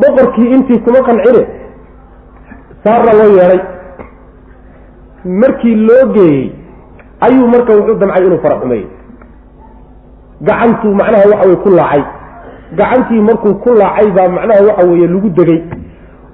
Boqorkii 0.00 0.48
intii 0.54 0.78
kuma 0.84 1.00
qancine 1.08 1.42
saarna 2.84 3.12
loo 3.18 3.30
yeedhay. 3.38 3.60
Markii 5.24 5.74
loo 5.88 6.04
geeyey 6.14 6.52
ayuu 7.24 7.46
marka 7.54 7.72
wuxuu 7.78 7.98
damcay 8.00 8.26
inuu 8.26 8.38
fara 8.44 8.56
gacantuu 10.40 10.94
macnaha 10.94 11.24
waxa 11.30 11.46
weye 11.46 11.56
ku 11.56 11.70
laacay. 11.70 12.02
Gacantii 12.76 13.20
markuu 13.20 13.54
ku 13.54 13.70
laacay 13.74 14.10
baa 14.10 14.28
macnaha 14.28 14.62
waxa 14.68 14.86
weeye 14.86 15.06
lagu 15.06 15.28
degay. 15.30 15.62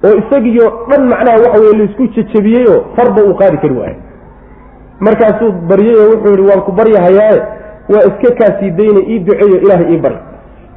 Oo 0.03 0.15
isagiyo 0.21 0.65
dhan 0.89 1.03
macnaha 1.07 1.37
waxa 1.37 1.59
weye 1.61 1.77
la 1.77 1.83
isku 1.83 2.07
jejebiyeyoo 2.15 2.83
farba 2.95 3.21
uu 3.23 3.35
qaadi 3.35 3.57
kari 3.57 3.75
waayo 3.75 3.95
markaasuu 4.99 5.51
baryay 5.69 5.95
oo 5.95 6.09
wuxuu 6.11 6.33
yihi 6.35 6.47
waan 6.49 6.61
ku 6.61 6.71
baryahayaae 6.71 7.39
waa 7.89 8.03
iska 8.09 8.29
kaasii 8.39 8.71
dayna 8.71 9.01
ii 9.07 9.19
duceeyo 9.19 9.57
ilaahay 9.61 9.93
ii 9.93 9.97
bari. 9.97 10.17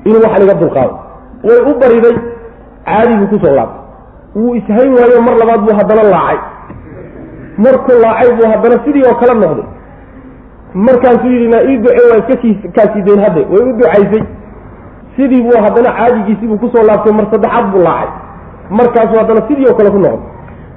Inuu 0.04 0.20
wax 0.24 0.38
laga 0.38 0.54
dulqaado. 0.60 0.98
Way 1.44 1.60
u 1.70 1.74
bariday 1.80 2.16
caadi 2.84 3.14
buu 3.16 3.26
ku 3.32 3.36
soo 3.44 3.54
laabtay. 3.56 3.80
Wuu 4.36 4.54
ishayn 4.54 4.92
waayo 4.94 5.22
mar 5.22 5.34
labaad 5.36 5.60
buu 5.60 5.76
haddana 5.76 6.02
laacay. 6.02 6.38
Markuu 7.58 7.98
laacay 8.04 8.30
buu 8.36 8.46
haddana 8.52 8.84
sidii 8.84 9.04
oo 9.08 9.14
kale 9.14 9.34
noqday 9.40 9.66
markaasuu 10.74 11.30
yidhi 11.30 11.48
naa 11.48 11.62
ii 11.70 11.76
ducee 11.76 12.06
waa 12.10 12.18
iska 12.18 12.70
kaasii 12.76 13.02
dayn 13.02 13.20
hadde 13.24 13.40
way 13.52 13.62
u 13.70 13.72
ducaysay. 13.78 14.22
Sidii 15.16 15.42
buu 15.42 15.58
haddana 15.64 15.92
caadigiisii 15.98 16.46
buu 16.46 16.58
ku 16.58 16.68
soo 16.76 16.82
laabtay 16.86 17.12
mar 17.12 17.26
saddexaad 17.32 17.66
buu 17.72 17.82
laacay. 17.82 18.08
Markaasuu 18.70 19.18
haddana 19.18 19.42
sidii 19.48 19.66
oo 19.70 19.74
kale 19.74 19.90
ku 19.90 19.98
noqday. 19.98 20.28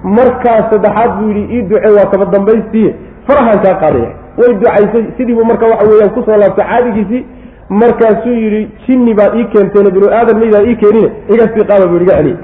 Markaas 0.04 0.70
saddexaad 0.72 1.12
buu 1.20 1.28
yidhi 1.32 1.56
ii 1.58 1.62
ducee 1.62 1.92
waa 1.98 2.06
kaba 2.12 2.26
dambaystiiye 2.26 2.96
farahaan 3.28 3.60
kaa 3.64 3.74
qaadaya. 3.82 4.12
Way 4.38 4.54
ducaysay. 4.54 5.04
Sidiibuu 5.18 5.46
marka 5.46 5.66
waxa 5.66 5.88
weeyaan 5.90 6.10
ku 6.10 6.24
soo 6.26 6.38
laabtay 6.38 6.66
caadigiisii 6.72 7.26
markaasuu 7.70 8.34
yidhi 8.44 8.70
jinni 8.88 9.14
baad 9.14 9.36
ii 9.40 9.46
keenteeno 9.54 9.90
binu 9.92 10.08
aadan 10.14 10.40
maydaa 10.40 10.62
ii 10.70 10.76
keenine. 10.76 11.12
Iga 11.34 11.46
sii 11.54 11.64
qaada 11.70 11.88
buu 11.88 11.98
iga 12.06 12.16
celiye 12.18 12.38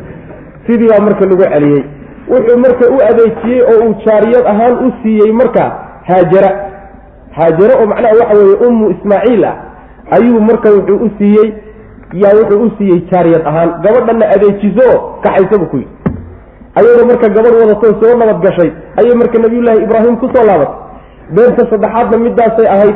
sidii 0.68 0.88
baa 0.90 1.00
marka 1.06 1.26
lagu 1.26 1.44
celiyey. 1.54 1.84
Wuxuu 2.32 2.58
marka 2.66 2.86
u 2.96 2.98
adeejiyey 3.10 3.62
oo 3.62 3.80
uu 3.88 3.94
jaariyad 4.06 4.46
ahaan 4.48 4.74
u 4.88 4.92
siiyey 5.04 5.32
marka 5.34 5.64
haajara 6.08 6.50
haajaro 7.38 7.74
oo 7.82 7.86
macnaha 7.92 8.14
waxa 8.22 8.38
weeye 8.40 8.56
ummu 8.68 8.86
ismaaciil 8.96 9.44
ah 9.46 9.56
ayuu 10.18 10.42
marka 10.50 10.70
wuxuu 10.76 11.00
u 11.06 11.10
siiyey 11.18 11.50
yaa 12.24 12.34
wuxuu 12.40 12.62
u 12.66 12.72
siiyey 12.78 13.00
jaariyad 13.12 13.48
ahaan. 13.48 13.70
Gabadhanna 13.84 14.26
adeejiso 14.36 14.88
kaxaysabu 15.24 15.66
ku 15.72 15.78
yidhi. 15.78 15.92
Ayadoo 16.80 17.06
marka 17.12 17.30
gabadh 17.36 17.56
wadatoo 17.62 17.94
soo 18.02 18.18
nabad 18.18 18.40
gashay 18.46 18.70
ayay 19.00 19.16
marka 19.22 19.38
nabiyullaahi 19.46 19.84
ibraahim 19.86 20.16
ku 20.22 20.28
soo 20.34 20.46
laabatay 20.50 20.82
beenta 21.36 21.64
saddexaadna 21.72 22.18
midaasay 22.26 22.68
ahayd 22.76 22.96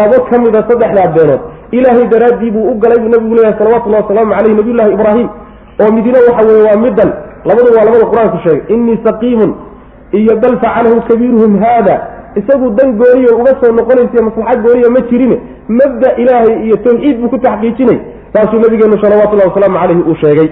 labo 0.00 0.16
ka 0.30 0.38
mida 0.44 0.60
saddexdaa 0.68 1.08
beenood. 1.16 1.40
Ilaahay 1.76 2.06
daraaddii 2.12 2.50
buu 2.50 2.66
u 2.72 2.74
galay 2.82 2.98
buu 3.02 3.08
nabigu 3.14 3.34
leeyahay 3.36 3.58
salawatullahi 3.60 4.02
wasalaamu 4.04 4.32
caleyh 4.36 4.54
nabiyullaahi 4.60 4.92
ibraahim. 4.96 5.28
Oo 5.80 5.90
midina 5.96 6.18
waxa 6.28 6.42
weeye 6.48 6.62
waa 6.68 6.78
middan. 6.84 7.10
Labadu 7.48 7.68
waa 7.76 7.84
labada 7.88 8.04
qur'aanku 8.12 8.38
sheegay. 8.44 8.62
Innii 8.74 8.98
saqiimun 9.06 9.50
iyo 10.20 10.36
bal 10.42 10.54
facalahu 10.64 11.00
kabiiruhum 11.08 11.52
haada 11.64 11.94
isagu 12.36 12.70
dan 12.78 12.92
gooniyo 13.00 13.36
uga 13.40 13.52
soo 13.60 13.72
noqonaysa 13.78 14.22
maslaxa 14.28 14.56
gooniya 14.64 14.90
ma 14.96 15.00
jirine. 15.10 15.36
Mabda 15.68 16.08
ilaahay 16.22 16.54
iyo 16.66 16.76
tawxiid 16.76 17.16
buu 17.20 17.28
ku 17.28 17.38
taxqiijinay. 17.38 17.98
Saasuu 18.34 18.60
nabigeenu 18.60 18.98
salawatullahi 19.02 19.48
wasalaamu 19.50 19.78
caleyhi 19.82 20.02
uu 20.10 20.14
sheegay. 20.22 20.48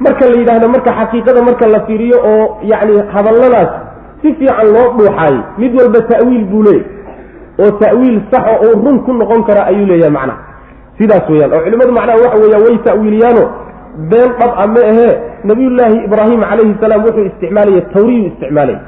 Marka 0.00 0.24
la 0.30 0.36
yidhaahdo 0.40 0.68
marka 0.68 0.90
xaqiiqada 1.00 1.40
marka 1.48 1.66
la 1.74 1.80
fiiriyo 1.86 2.16
oo 2.32 2.58
yacni 2.70 2.96
hadalladaas 3.14 3.70
si 4.22 4.28
fiican 4.38 4.66
loo 4.74 4.86
dhuuxaayey 4.98 5.40
mid 5.58 5.72
walba 5.80 6.00
ta'wiil 6.10 6.44
buu 6.50 6.62
leeyahy 6.62 6.84
oo 7.64 7.70
ta'wiil 7.82 8.18
saxo 8.32 8.54
oo 8.66 8.72
run 8.84 8.98
ku 9.06 9.12
noqon 9.12 9.42
kara 9.48 9.62
ayuu 9.70 9.86
leeyahay 9.90 10.10
macnaha 10.10 10.38
sidaas 10.98 11.24
weeyaan. 11.30 11.52
Oo 11.56 11.60
culimmadu 11.64 11.92
macnaha 11.98 12.18
waxa 12.24 12.38
weeyaan 12.44 12.62
way 12.66 12.76
ta'wiiliyaano. 12.88 13.44
Been 14.10 14.30
dhab 14.40 14.52
a 14.62 14.66
ma 14.74 14.80
ahee. 14.90 15.12
Nabiyullaahi 15.48 15.96
ibraahim 16.06 16.40
calayhi 16.50 16.74
salaam 16.82 17.00
wuxuu 17.06 17.24
isticmaalaya 17.30 17.80
tawriyuu 17.96 18.26
isticmaalaya 18.32 18.78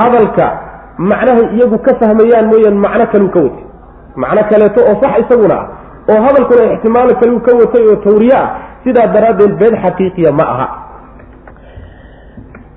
hadalka 0.00 0.46
macnahay 1.10 1.46
iyagu 1.56 1.78
ka 1.86 1.92
fahmayaan 2.00 2.46
mooyaan 2.52 2.78
macno 2.84 3.06
kaluu 3.12 3.30
ka 3.34 3.40
watay 3.46 3.64
macno 4.22 4.42
kaleeto 4.50 4.80
oo 4.90 4.94
sax 5.02 5.12
isaguna 5.24 5.56
ah 5.60 5.66
oo 6.12 6.20
hadalkuna 6.26 6.72
ixtimaalo 6.74 7.12
kaluu 7.22 7.40
ka 7.46 7.52
watay 7.60 7.84
oo 7.90 7.96
tawriye 8.06 8.36
ah 8.42 8.48
sidaa 8.84 9.06
daraaddeed 9.14 9.54
been 9.60 9.74
xaqiiqiya 9.84 10.32
ma 10.40 10.44
aha. 10.54 10.68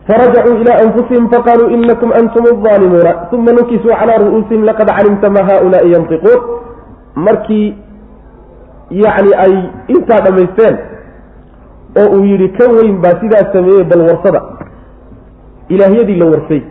Farajacuu 0.07 0.55
ilaa 0.61 0.79
anfusihim 0.83 1.29
faqaaluu 1.33 1.69
inakum 1.77 2.09
antum 2.19 2.45
aalimuuna 2.71 3.11
uma 3.37 3.51
nukisuu 3.57 3.93
calaa 3.99 4.17
ru'uusihim 4.23 4.63
laqad 4.69 4.89
calimta 4.97 5.29
ma 5.35 5.41
haulaai 5.49 5.91
yantiquun. 5.93 6.39
Markii 7.25 7.67
yacni 9.03 9.31
ay 9.43 9.53
intaa 9.93 10.19
dhammaysteen 10.25 10.75
oo 12.01 12.07
uu 12.17 12.23
yidhi 12.31 12.49
ka 12.57 12.65
weyn 12.75 12.97
baa 13.03 13.15
sidaa 13.21 13.45
sameeyey 13.53 13.83
bal 13.91 14.01
warsada 14.09 14.41
ilaahyadii 15.69 16.17
la 16.21 16.25
warsay 16.33 16.61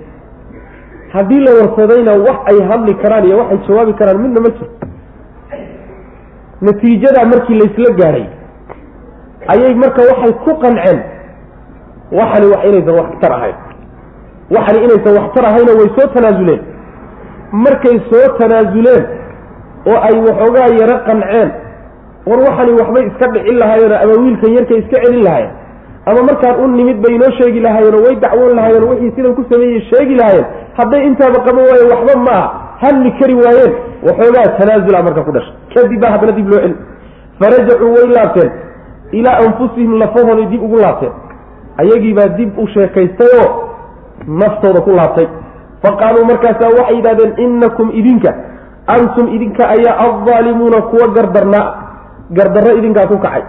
haddii 1.14 1.40
la 1.46 1.52
warsadayna 1.58 2.12
wax 2.26 2.38
ay 2.50 2.58
hadli 2.70 2.94
karaan 3.02 3.24
iyo 3.28 3.36
waxay 3.38 3.58
jawaabi 3.68 3.92
karaan 4.00 4.18
midna 4.24 4.40
ma 4.40 4.48
jiro. 4.56 4.68
Natiijadaa 6.66 7.24
markii 7.32 7.58
laysla 7.60 7.90
gaadhay 8.00 8.26
ayay 9.52 9.74
marka 9.74 10.00
waxay 10.10 10.32
ku 10.44 10.52
qanceen 10.62 10.98
waxani 12.18 12.46
wax 12.52 12.62
inaysan 12.68 12.94
waxtar 13.00 13.32
ahayn. 13.38 13.56
Waxani 14.54 14.78
inaysan 14.86 15.14
waxtar 15.18 15.44
ahayna 15.50 15.72
way 15.78 15.88
soo 15.96 16.06
tanaasuleen 16.14 16.60
markay 17.52 17.96
soo 18.10 18.26
tanaasuleen 18.38 19.04
oo 19.90 19.98
ay 20.08 20.14
waxoogaa 20.28 20.68
yaro 20.80 20.96
qanceen 21.08 21.48
war 22.28 22.40
waxani 22.48 22.72
waxbay 22.80 23.04
iska 23.10 23.26
dhicin 23.34 23.56
lahaayeen 23.62 23.92
ama 24.02 24.14
wiilkan 24.22 24.50
yarkay 24.56 24.78
iska 24.82 24.96
celin 25.04 25.22
lahaayeen 25.24 25.52
ama 26.06 26.22
markaan 26.28 26.54
u 26.64 26.66
nimid 26.68 26.98
bay 27.02 27.14
inoo 27.14 27.30
sheegi 27.38 27.60
lahaayeen 27.60 27.94
oo 27.94 28.02
way 28.06 28.16
dacwoon 28.16 28.54
lahaayeen 28.56 28.84
wixii 28.90 29.12
sidan 29.16 29.34
ku 29.34 29.44
sameeyey 29.50 29.80
sheegi 29.90 30.14
lahaayeen. 30.20 30.46
Hadday 30.78 31.02
intaaba 31.06 31.38
qaban 31.46 31.64
waayen 31.70 31.88
waxba 31.92 32.14
ma 32.26 32.32
aha. 32.32 32.48
Hadli 32.82 33.10
kari 33.20 33.34
waayeen. 33.34 33.72
Waxoogaa 34.06 34.46
tanaasula 34.58 35.02
marka 35.02 35.22
ku 35.24 35.32
dhashay. 35.32 35.54
Kadib 35.74 36.00
baa 36.02 36.10
haddana 36.14 36.32
dib 36.38 36.48
loo 36.52 36.60
celi 36.60 36.76
farajacuu 37.40 37.90
way 37.96 38.06
laabteen. 38.16 38.50
Ilaa 39.18 39.36
anfusihim 39.44 39.92
lafahooday 40.02 40.46
dib 40.52 40.62
ugu 40.62 40.76
laabteen. 40.84 41.12
Ayagiibaa 41.82 42.28
dib 42.38 42.58
u 42.58 42.66
sheekaystay 42.74 43.32
oo 43.40 43.48
naftooda 44.40 44.80
ku 44.80 44.90
laabtay. 44.98 45.28
Fa 45.82 45.90
qaaluu 46.00 46.24
markaasaa 46.30 46.70
waxay 46.78 46.96
yidhahdeen 46.96 47.32
innakum 47.44 47.90
idinka 48.00 48.30
antum 48.96 49.28
idinka 49.36 49.68
ayaa 49.68 49.96
addaalimuuna 50.06 50.82
kuwa 50.90 51.08
gardarnaa 51.16 51.64
gardarro 52.30 52.72
idinkaa 52.78 53.06
ku 53.06 53.18
kacay. 53.18 53.42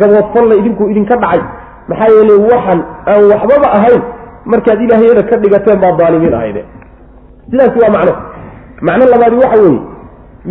Gaboodfalla 0.00 0.54
idinkuu 0.60 0.88
idinka 0.90 1.16
dhacay 1.16 1.42
maxaa 1.90 2.10
yeelay 2.16 2.38
waxan 2.52 2.80
aan 3.12 3.22
waxbaba 3.32 3.68
ahayn 3.78 4.02
markaad 4.52 4.80
ilaahyada 4.86 5.22
ka 5.30 5.36
dhigateen 5.42 5.78
baa 5.84 5.92
daalimiin 6.00 6.34
ahayde 6.38 6.62
sidaasi 7.50 7.78
waa 7.84 7.92
macno. 7.96 8.12
Macno 8.86 9.04
labaadi 9.12 9.36
waxa 9.44 9.58
weeye 9.64 9.80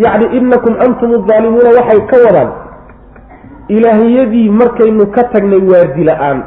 yacni 0.04 0.26
innakum 0.38 0.74
antum 0.86 1.10
addaalimuuna 1.20 1.70
waxay 1.80 2.00
ka 2.12 2.18
wadaan 2.26 2.50
ilaahiyadii 3.76 4.50
markaynu 4.62 5.06
ka 5.16 5.24
tagnay 5.34 5.62
waardi 5.72 6.04
la'aan 6.10 6.40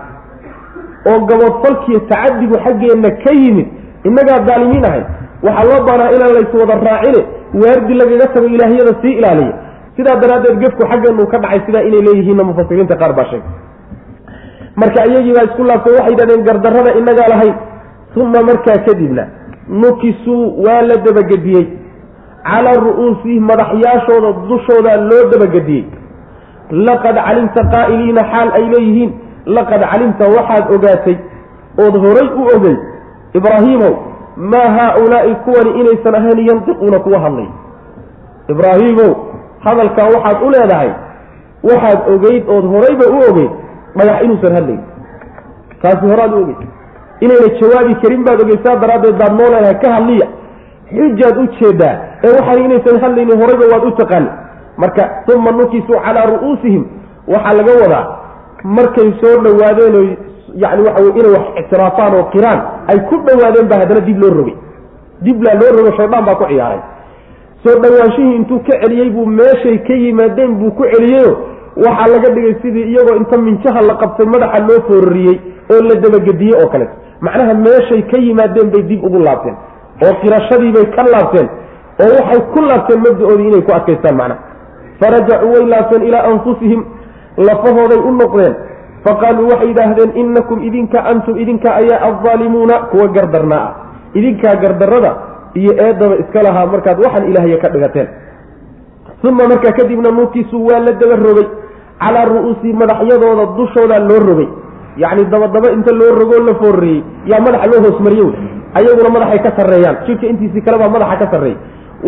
oo 1.11 1.19
gaboodfalkiiyo 1.31 2.01
tacadigu 2.11 2.57
xaggeenna 2.65 3.11
ka 3.25 3.33
yimid 3.41 3.69
innagaa 4.09 4.39
daalimiin 4.49 4.85
ahay 4.89 5.03
waxaa 5.47 5.65
loo 5.71 5.81
baanaa 5.89 6.11
inaan 6.17 6.33
layswada 6.37 6.75
raacine 6.89 7.21
waardi 7.63 7.95
lagaga 8.01 8.27
tago 8.35 8.47
ilaahiyada 8.47 8.93
sii 9.03 9.15
ilaaliya. 9.21 9.55
Sidaa 9.97 10.17
daraaddeed 10.23 10.59
gefku 10.63 10.83
xaggeenu 10.91 11.27
ka 11.33 11.39
dhacay 11.39 11.61
sidaa 11.67 11.83
inay 11.89 12.03
leeyihiinna 12.07 12.45
mufasiriinta 12.51 12.97
qaar 13.03 13.13
baa 13.19 13.25
sheegay 13.31 13.51
marka 14.77 15.07
iyagii 15.11 15.35
baa 15.37 15.45
isku 15.49 15.65
laabtay 15.65 15.93
waxay 15.99 16.11
yidhahdeen 16.13 16.45
gardarrada 16.49 16.95
innagaa 16.99 17.29
lahayn. 17.29 17.55
Uma 18.17 18.43
markaa 18.49 18.79
kadibna 18.87 19.25
nukisuu 19.69 20.63
waa 20.67 20.83
la 20.83 20.97
dabagediyey. 21.07 21.67
Calaa 22.49 22.79
ru'uusihim 22.87 23.43
madaxyaashooda 23.51 24.33
dushooda 24.49 24.97
loo 25.11 25.25
dabagediyey. 25.33 25.85
Laqad 26.87 27.17
calimta 27.27 27.63
qaa'iliina 27.75 28.23
xaal 28.33 28.49
ay 28.59 28.65
leeyihiin. 28.75 29.13
Laqad 29.57 29.83
calimta 29.93 30.25
waxaad 30.37 30.65
ogaatay. 30.75 31.17
Ood 31.85 31.95
horay 32.05 32.29
u 32.41 32.43
ogey 32.57 32.77
ibraahiimow 33.39 33.95
maa 34.37 34.69
haa-ulaa'i 34.77 35.35
kuwani 35.45 35.71
inaysan 35.81 36.15
ahayn 36.15 36.39
yantiquuna 36.49 36.99
kuwa 37.05 37.19
hadlay. 37.25 37.49
Ibraahiimow 38.53 39.13
hadalkaa 39.65 40.07
waxaad 40.15 40.37
u 40.47 40.51
leedahay. 40.55 40.91
Waxaad 41.69 41.99
ogeyd 42.15 42.43
ood 42.57 42.65
horayba 42.73 43.07
u 43.17 43.19
ogeyd 43.31 43.51
dhagax 43.97 44.23
inuusan 44.25 44.53
hadlayn 44.59 44.81
taasi 45.83 46.07
horaad 46.13 46.33
u 46.35 46.39
ogeyd 46.43 46.61
inayna 47.25 47.49
jawaabi 47.61 47.95
karin 48.03 48.25
baad 48.27 48.41
ogeysaa 48.45 48.77
daraaddeed 48.83 49.17
baad 49.23 49.33
noo 49.39 49.49
leedahay 49.53 49.79
ka 49.83 49.93
hadliya. 49.97 50.27
Xujaad 50.97 51.37
u 51.43 51.47
jeedaa 51.61 51.95
ee 52.25 52.33
waxaan 52.37 52.65
inaysan 52.65 53.01
hadlaynin 53.05 53.39
horayba 53.43 53.65
waad 53.73 53.85
u 53.89 53.91
taqaani 54.01 54.29
marka 54.83 55.03
uma 55.35 55.51
nukisuu 55.51 55.99
calaa 56.05 56.27
ru'uusihim. 56.33 56.85
Waxaa 57.33 57.55
laga 57.59 57.73
wadaa 57.83 58.05
markay 58.65 59.09
soo 59.21 59.35
dhowaadeen 59.45 59.95
oy 60.01 60.09
yani 60.63 60.83
waxa 60.87 61.03
inay 61.21 61.31
wax 61.37 61.45
ictiraafaan 61.61 62.15
oo 62.19 62.25
qiraan 62.35 62.61
ay 62.91 62.99
ku 63.09 63.17
dhowaadeen 63.27 63.67
baa 63.71 63.79
haddana 63.83 64.01
dib 64.01 64.19
loo 64.23 64.31
rogay. 64.39 64.57
Dib 65.25 65.43
laa 65.47 65.55
loo 65.61 65.71
rogo 65.79 65.91
shaydaan 65.97 66.25
baa 66.29 66.35
ku 66.41 66.45
ciyaaray. 66.51 66.81
Soo 67.65 67.77
dhowaanshihii 67.83 68.35
intuu 68.37 68.59
ka 68.67 68.75
celiyey 68.83 69.11
buu 69.11 69.27
meeshay 69.27 69.79
ka 69.87 69.95
yimaadeen 69.95 70.55
buu 70.61 70.71
ku 70.71 70.85
celiyeyo 70.93 71.33
waxaa 71.77 72.09
laga 72.15 72.29
dhigay 72.35 72.55
sidii 72.63 72.87
iyagoo 72.93 73.17
inta 73.17 73.39
minjaha 73.39 73.81
la 73.83 73.95
qabtay 74.03 74.27
madaxa 74.27 74.65
loo 74.69 74.81
foorariyey 74.89 75.39
oo 75.73 75.81
la 75.89 75.95
dabagediyey 75.95 76.55
oo 76.63 76.69
kaleeto 76.73 76.95
macnaha 77.21 77.55
meeshay 77.55 78.03
ka 78.11 78.19
yimaadeen 78.19 78.71
bay 78.71 78.83
dib 78.83 79.05
ugu 79.05 79.19
laabteen 79.19 79.57
oo 80.05 80.15
qirashadiibay 80.23 80.87
ka 80.97 81.03
laabteen 81.13 81.49
oo 82.03 82.11
waxay 82.19 82.41
ku 82.55 82.61
laabteen 82.69 83.01
mabda-oodii 83.07 83.49
inay 83.49 83.63
ku 83.63 83.73
adkaystaan 83.79 84.17
macnaha 84.17 84.41
farajacuu 85.01 85.53
way 85.55 85.65
laabteen 85.73 86.03
ilaa 86.09 86.25
anfusihim 86.33 86.85
lafahooday 87.37 87.99
u 87.99 88.11
noqdeen. 88.13 88.55
Faqaaluu 89.05 89.49
waxay 89.53 89.69
yidhaahdeen 89.69 90.11
inakum 90.17 90.63
idinka 90.63 91.05
antum 91.05 91.39
idinka 91.39 91.75
ayaa 91.75 92.01
addaalimuuna 92.09 92.79
kuwa 92.91 93.09
gardarnaa 93.09 93.65
ah. 93.65 93.75
Idinkaa 94.15 94.55
gardarrada 94.57 95.17
iyo 95.55 95.73
eedaba 95.87 96.15
iska 96.23 96.43
lahaa 96.43 96.67
markaad 96.67 96.99
waxaan 97.05 97.29
ilaahya 97.31 97.59
ka 97.59 97.69
dhigateen. 97.69 98.09
Uma 99.25 99.49
markaa 99.49 99.73
kadibna 99.73 100.11
nuutiisu 100.11 100.67
waa 100.67 100.81
la 100.81 100.93
daba 100.93 101.17
rogay 101.17 101.47
calaa 102.03 102.25
ru'uusi 102.33 102.73
madaxyadooda 102.83 103.45
dushooda 103.59 103.99
loo 104.09 104.21
rogay 104.29 104.49
yacni 105.03 105.25
dabadaba 105.35 105.69
inta 105.77 105.93
loo 106.01 106.11
rogoo 106.21 106.43
la 106.49 106.55
foorreeyey 106.63 107.03
yaa 107.31 107.41
madaxa 107.47 107.67
loo 107.73 107.81
hoos 107.87 107.99
mariye 108.07 108.23
wey 108.29 108.37
ayaguna 108.79 109.11
madaxay 109.17 109.41
ka 109.47 109.51
sarreeyaan 109.59 109.97
jidhka 110.07 110.27
intiisii 110.33 110.63
kalebaa 110.67 110.91
madaxa 110.97 111.17
ka 111.23 111.27
sarreeyay 111.35 111.59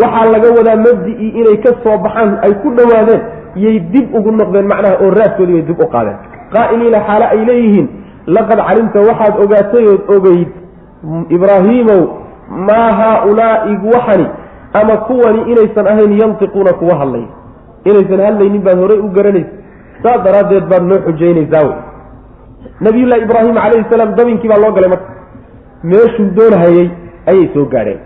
waxaa 0.02 0.26
laga 0.34 0.48
wadaa 0.58 0.76
mabdi-ii 0.86 1.30
inay 1.40 1.56
ka 1.66 1.70
soo 1.84 1.96
baxaan 2.06 2.38
ay 2.46 2.52
ku 2.62 2.68
dhowaadeen 2.78 3.22
yay 3.64 3.76
dib 3.92 4.14
ugu 4.18 4.30
noqdeen 4.40 4.66
macnaha 4.72 4.94
oo 5.04 5.10
raaskoodii 5.18 5.54
bay 5.58 5.64
dib 5.70 5.80
u 5.80 5.88
qaadeen 5.94 6.18
qaa'iliina 6.54 6.98
xaale 7.08 7.26
ay 7.34 7.40
leeyihiin 7.50 7.86
laqad 8.36 8.58
calimta 8.68 9.00
waxaad 9.08 9.34
ogaatay 9.44 9.84
ood 9.94 10.02
ogeyd 10.16 10.50
ibraahiimow 11.36 12.02
maa 12.68 12.90
haa-ulaa'i 13.00 13.74
waxani 13.94 14.26
ama 14.80 14.96
kuwani 15.08 15.40
inaysan 15.52 15.86
ahayn 15.92 16.12
yantiquuna 16.20 16.72
kuwa 16.80 16.94
hadlay 17.00 17.24
inaysan 17.84 18.20
hadlaynin 18.26 18.62
baad 18.66 18.78
horey 18.82 18.98
u 18.98 19.08
garanaysa 19.16 19.50
saas 20.02 20.24
daraaddeed 20.26 20.64
baad 20.70 20.82
noo 20.90 20.98
xujaynaysaa 21.06 21.64
wey 21.68 21.76
nabiyullaahi 22.86 23.22
ibraahim 23.28 23.54
calayhi 23.62 23.86
salaam 23.90 24.14
dabinkii 24.18 24.48
baa 24.52 24.58
loo 24.64 24.72
galay 24.76 24.90
marka. 24.94 25.10
Meeshuu 25.90 26.28
doonhayey 26.36 26.90
ayay 27.30 27.46
soo 27.54 27.64
gaadheen. 27.74 28.00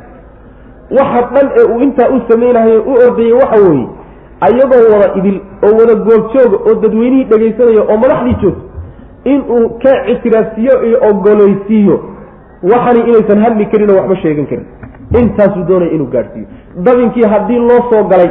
Waxa 0.99 1.20
dhan 1.34 1.49
ee 1.61 1.64
uu 1.72 1.80
intaa 1.86 2.09
u 2.16 2.20
samaynahaye 2.30 2.76
u 2.91 2.93
ordayay 3.07 3.32
waxa 3.43 3.59
weeye 3.66 3.86
ayagoo 4.47 4.82
wada 4.93 5.09
idil 5.18 5.38
oo 5.66 5.72
wada 5.80 5.95
goobjooga 6.07 6.57
oo 6.68 6.74
dadweynihii 6.82 7.24
dhegaysanaya 7.30 7.82
oo 7.91 7.97
madaxdii 8.05 8.36
joogto 8.43 8.64
inuu 9.32 9.68
ka 9.82 9.93
ictiraafsiiyo 10.12 10.74
iyo 10.88 10.99
ogolaysiiyo 11.11 11.97
waxani 12.72 13.01
inaysan 13.11 13.43
hadli 13.45 13.66
karin 13.72 13.91
oo 13.91 13.97
waxba 14.01 14.16
sheegan 14.22 14.47
karin. 14.53 14.66
Intaasuu 15.20 15.64
doonaya 15.68 15.93
inuu 15.97 16.07
gaadhsiiyo. 16.14 16.47
Dabinkii 16.86 17.26
haddii 17.32 17.59
loo 17.68 17.80
soo 17.91 18.03
galay 18.12 18.30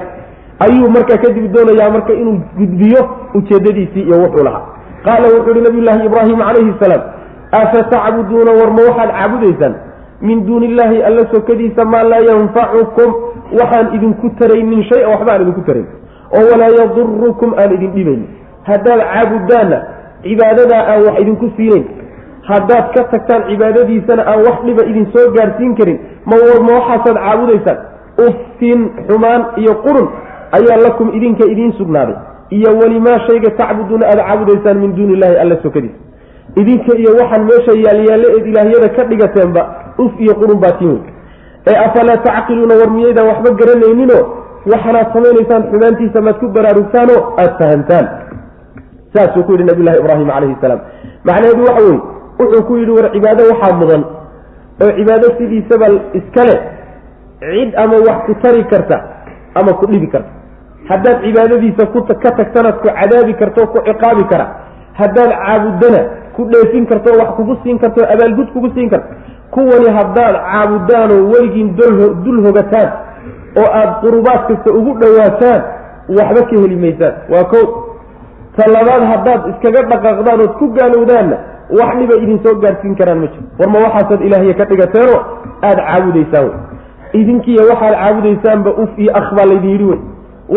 ayuu 0.66 0.90
markaa 0.96 1.18
kadib 1.24 1.46
doonayaa 1.56 1.90
marka 1.96 2.14
inuu 2.14 2.38
gudbiyo 2.58 3.02
ujeedadiisii 3.34 4.02
iyo 4.08 4.18
wuxuu 4.24 4.44
lahaa. 4.44 4.66
Qaala 5.06 5.28
wuxuu 5.36 5.52
ihi 5.56 5.62
nabiyullaahi 5.68 6.06
ibraahim 6.06 6.38
calayhi 6.48 6.74
salaam 6.84 7.02
afa 7.62 7.84
tacbuduuna 7.94 8.52
war 8.60 8.72
ma 8.78 8.82
waxaad 8.90 9.12
caabudaysaan 9.20 9.76
min 10.22 10.46
duuni 10.48 10.66
illaahi 10.72 11.04
alla 11.04 11.24
sokadiisa 11.34 11.86
maa 11.86 12.04
laa 12.12 12.20
yanfacukum 12.30 13.10
waxaan 13.60 13.96
idinku 13.96 14.30
taraynin 14.40 14.84
shay 14.90 15.04
a 15.04 15.10
waxba 15.14 15.32
aan 15.34 15.42
idinku 15.46 15.62
tarayn 15.70 15.88
oo 16.38 16.44
walaa 16.52 16.72
yadurukum 16.80 17.54
aan 17.62 17.72
idin 17.78 17.92
dhibayn 17.98 18.22
haddaad 18.70 19.00
caabudaanna 19.14 19.78
cibaadadaa 20.24 20.82
aan 20.92 21.02
wax 21.08 21.16
idinku 21.24 21.48
siinayn. 21.58 21.86
Haddaad 22.50 22.86
ka 22.96 23.02
tagtaan 23.14 23.44
cibaadadiisana 23.50 24.24
aan 24.32 24.40
wax 24.48 24.58
dhiba 24.68 24.84
idin 24.92 25.06
soo 25.16 25.26
gaadhsiin 25.38 25.74
karin 25.80 25.98
ma 26.30 26.36
ma 26.68 26.72
waxaasaad 26.80 27.18
caabudaysaan? 27.26 27.78
Uftin 28.28 28.80
xumaan 29.08 29.42
iyo 29.62 29.74
qurun 29.86 30.08
ayaa 30.58 30.78
lakum 30.86 31.08
idinka 31.18 31.46
idiin 31.54 31.74
sugnaaday. 31.80 32.16
Iyo 32.50 32.70
welimaa 32.82 33.20
shayga 33.28 33.50
tacbuduuna 33.60 34.06
aada 34.08 34.24
caabudaysaan 34.28 34.78
min 34.84 34.96
duuni 34.96 35.14
illahi 35.14 35.36
alla 35.44 35.56
sokadiisa 35.64 35.96
idinka 36.62 36.92
iyo 37.02 37.12
waxaan 37.20 37.44
meesha 37.50 37.74
yaalyaalle 37.86 38.28
eed 38.38 38.46
ilaahyada 38.52 38.90
ka 38.96 39.04
dhigateenba 39.12 39.62
uf 40.04 40.12
iyo 40.24 40.34
qurun 40.42 40.60
baa 40.64 40.72
tiin 40.80 40.92
wey 40.92 41.02
ee 41.70 41.76
afalaa 41.86 42.18
tacqiluuna 42.28 42.76
war 42.82 42.90
miyaydaan 42.96 43.28
waxba 43.32 43.50
garanayninoo 43.62 44.24
waxanaad 44.72 45.08
samaynaysaan 45.16 45.64
xumaantiisa 45.72 46.22
maad 46.28 46.38
ku 46.42 46.48
baraarugtaanoo? 46.58 47.20
Aada 47.42 47.54
fahamtaan 47.60 48.06
saasuu 49.14 49.44
ku 49.44 49.52
yidhi 49.54 49.66
nabiyullahi 49.70 50.00
ibraahim 50.02 50.28
calayhi 50.34 50.56
salaam. 50.62 50.80
Macnaheedu 51.28 51.62
waxa 51.70 51.84
weye 51.86 52.00
wuxuu 52.40 52.64
ku 52.68 52.74
yidhi 52.82 52.92
war 52.98 53.08
cibaado 53.16 53.44
waxaa 53.52 53.76
mudan 53.82 54.04
oo 54.84 54.92
cibaado 54.98 55.28
sidiisaba 55.38 55.88
iskale 56.20 56.56
cid 57.46 57.72
ama 57.84 57.98
wax 58.08 58.18
ku 58.28 58.34
tari 58.44 58.64
karta 58.74 58.98
ama 59.60 59.72
ku 59.80 59.86
dhibi 59.92 60.08
karta 60.14 60.32
haddaad 60.88 61.18
cibaadadiisa 61.24 61.86
ka 62.24 62.32
tagtanaad 62.38 62.76
ku 62.82 62.88
cadaabi 62.88 63.34
karta 63.34 63.62
oo 63.64 63.68
ku 63.74 63.80
ciqaabi 63.88 64.24
kara. 64.32 64.46
Haddaad 65.00 65.32
caabudana 65.32 66.02
ku 66.36 66.46
dheefin 66.52 66.86
karto 66.86 67.10
wax 67.20 67.30
kugu 67.38 67.58
siin 67.64 67.80
karto 67.80 68.02
abaalgud 68.14 68.48
kugu 68.54 68.70
siin 68.76 68.90
karto. 68.90 69.08
Kuwani 69.52 69.90
haddaad 69.98 70.36
caabudaanoo 70.52 71.30
weligiin 71.32 71.76
dul 72.24 72.40
hogataan 72.46 72.90
oo 73.58 73.70
aada 73.74 73.94
qurubaad 74.02 74.42
kasta 74.48 74.70
ugu 74.74 74.94
dhowaataan 75.00 75.62
waxba 76.18 76.42
ka 76.50 76.56
heli 76.62 76.76
maysaan. 76.76 77.14
Waa 77.32 77.44
ko 77.44 77.60
ta 78.58 78.64
labaad 78.72 79.04
haddaad 79.12 79.42
iskaga 79.52 79.82
dhaqaaqdaan 79.92 80.40
ood 80.42 80.54
ku 80.60 80.68
gaalowdaanna 80.78 81.38
wax 81.80 81.92
dhiba 82.00 82.16
idin 82.24 82.40
soo 82.44 82.56
gaadhsiin 82.64 82.96
karaan 82.96 83.20
ma 83.24 83.28
jiro. 83.28 83.46
War 83.60 83.70
ma 83.70 83.80
waxaasaad 83.86 84.22
ilaahya 84.28 84.54
ka 84.54 84.66
dhigateenoo 84.66 85.20
aada 85.62 85.82
caabudaysaan. 85.90 86.50
Wey 87.14 87.22
idinkiiyo 87.22 87.62
waxaad 87.72 87.94
caabudaysaanba 88.02 88.70
uf 88.84 88.90
iyo 88.98 89.12
akh 89.20 89.30
baa 89.38 89.46
laydin 89.52 89.70
yidhi 89.70 89.86
wey 89.92 90.00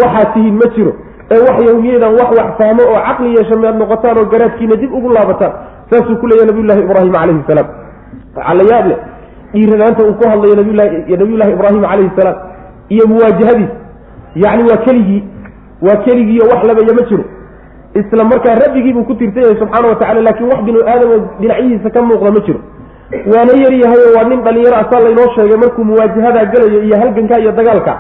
waxaad 0.01 0.29
tihiin 0.35 0.55
ma 0.63 0.67
jiro 0.77 0.93
ee 1.35 1.41
wax 1.49 1.57
yawmiyadan 1.69 2.13
wax 2.21 2.31
wax 2.39 2.49
fahmo 2.61 2.83
oo 2.93 3.01
caqli 3.09 3.29
yeesha 3.37 3.57
miyaad 3.61 3.77
noqotaan 3.83 4.19
oo 4.23 4.25
garaadkiina 4.33 4.77
dib 4.83 4.93
ugu 4.99 5.09
laabataan 5.17 5.53
saasuu 5.91 6.17
ku 6.21 6.27
leeyahy 6.31 6.47
nabiyullahi 6.51 6.81
ibraahim 6.87 7.13
calayhi 7.13 7.43
salaam. 7.51 7.69
Waxaa 8.37 8.55
la 8.61 8.65
yaab 8.73 8.87
leh 8.91 8.99
dhiiranaanta 9.55 10.03
uu 10.09 10.15
ku 10.21 10.25
hadlayo 10.33 10.55
nabiyullahi 10.61 11.53
ibraahim 11.57 11.83
calayhi 11.87 12.11
salaam 12.19 12.37
iyo 12.95 13.05
muwaajahadiis 13.13 13.71
yacni 14.45 14.63
waa 14.71 14.81
keligii 14.87 15.23
waa 15.87 15.97
keligiiyo 16.07 16.45
wax 16.53 16.61
labaya 16.71 16.95
ma 16.99 17.05
jiro. 17.11 17.25
Isla 18.01 18.25
markaa 18.25 18.55
rabbigii 18.65 18.93
buu 18.97 19.05
ku 19.05 19.15
tirsan 19.21 19.43
yahay 19.45 19.57
subxaana 19.63 19.89
wa 19.89 19.97
tacala 20.01 20.21
laakiin 20.27 20.49
wax 20.53 20.61
binu 20.69 20.81
aadamo 20.93 21.17
dhinacyihiisa 21.41 21.91
ka 21.97 22.01
muuqda 22.09 22.31
ma 22.37 22.41
jiro. 22.47 22.61
Waana 23.33 23.53
yar 23.65 23.75
yahay 23.83 24.01
oo 24.07 24.13
waa 24.17 24.25
nin 24.31 24.41
dhalinyaro 24.47 24.77
asaa 24.83 25.01
laynoo 25.07 25.29
sheegay 25.35 25.59
markuu 25.65 25.85
muwaajahadaa 25.91 26.45
gelayo 26.53 26.81
iyo 26.87 26.97
halganka 27.03 27.39
iyo 27.43 27.53
dagaalka 27.59 27.93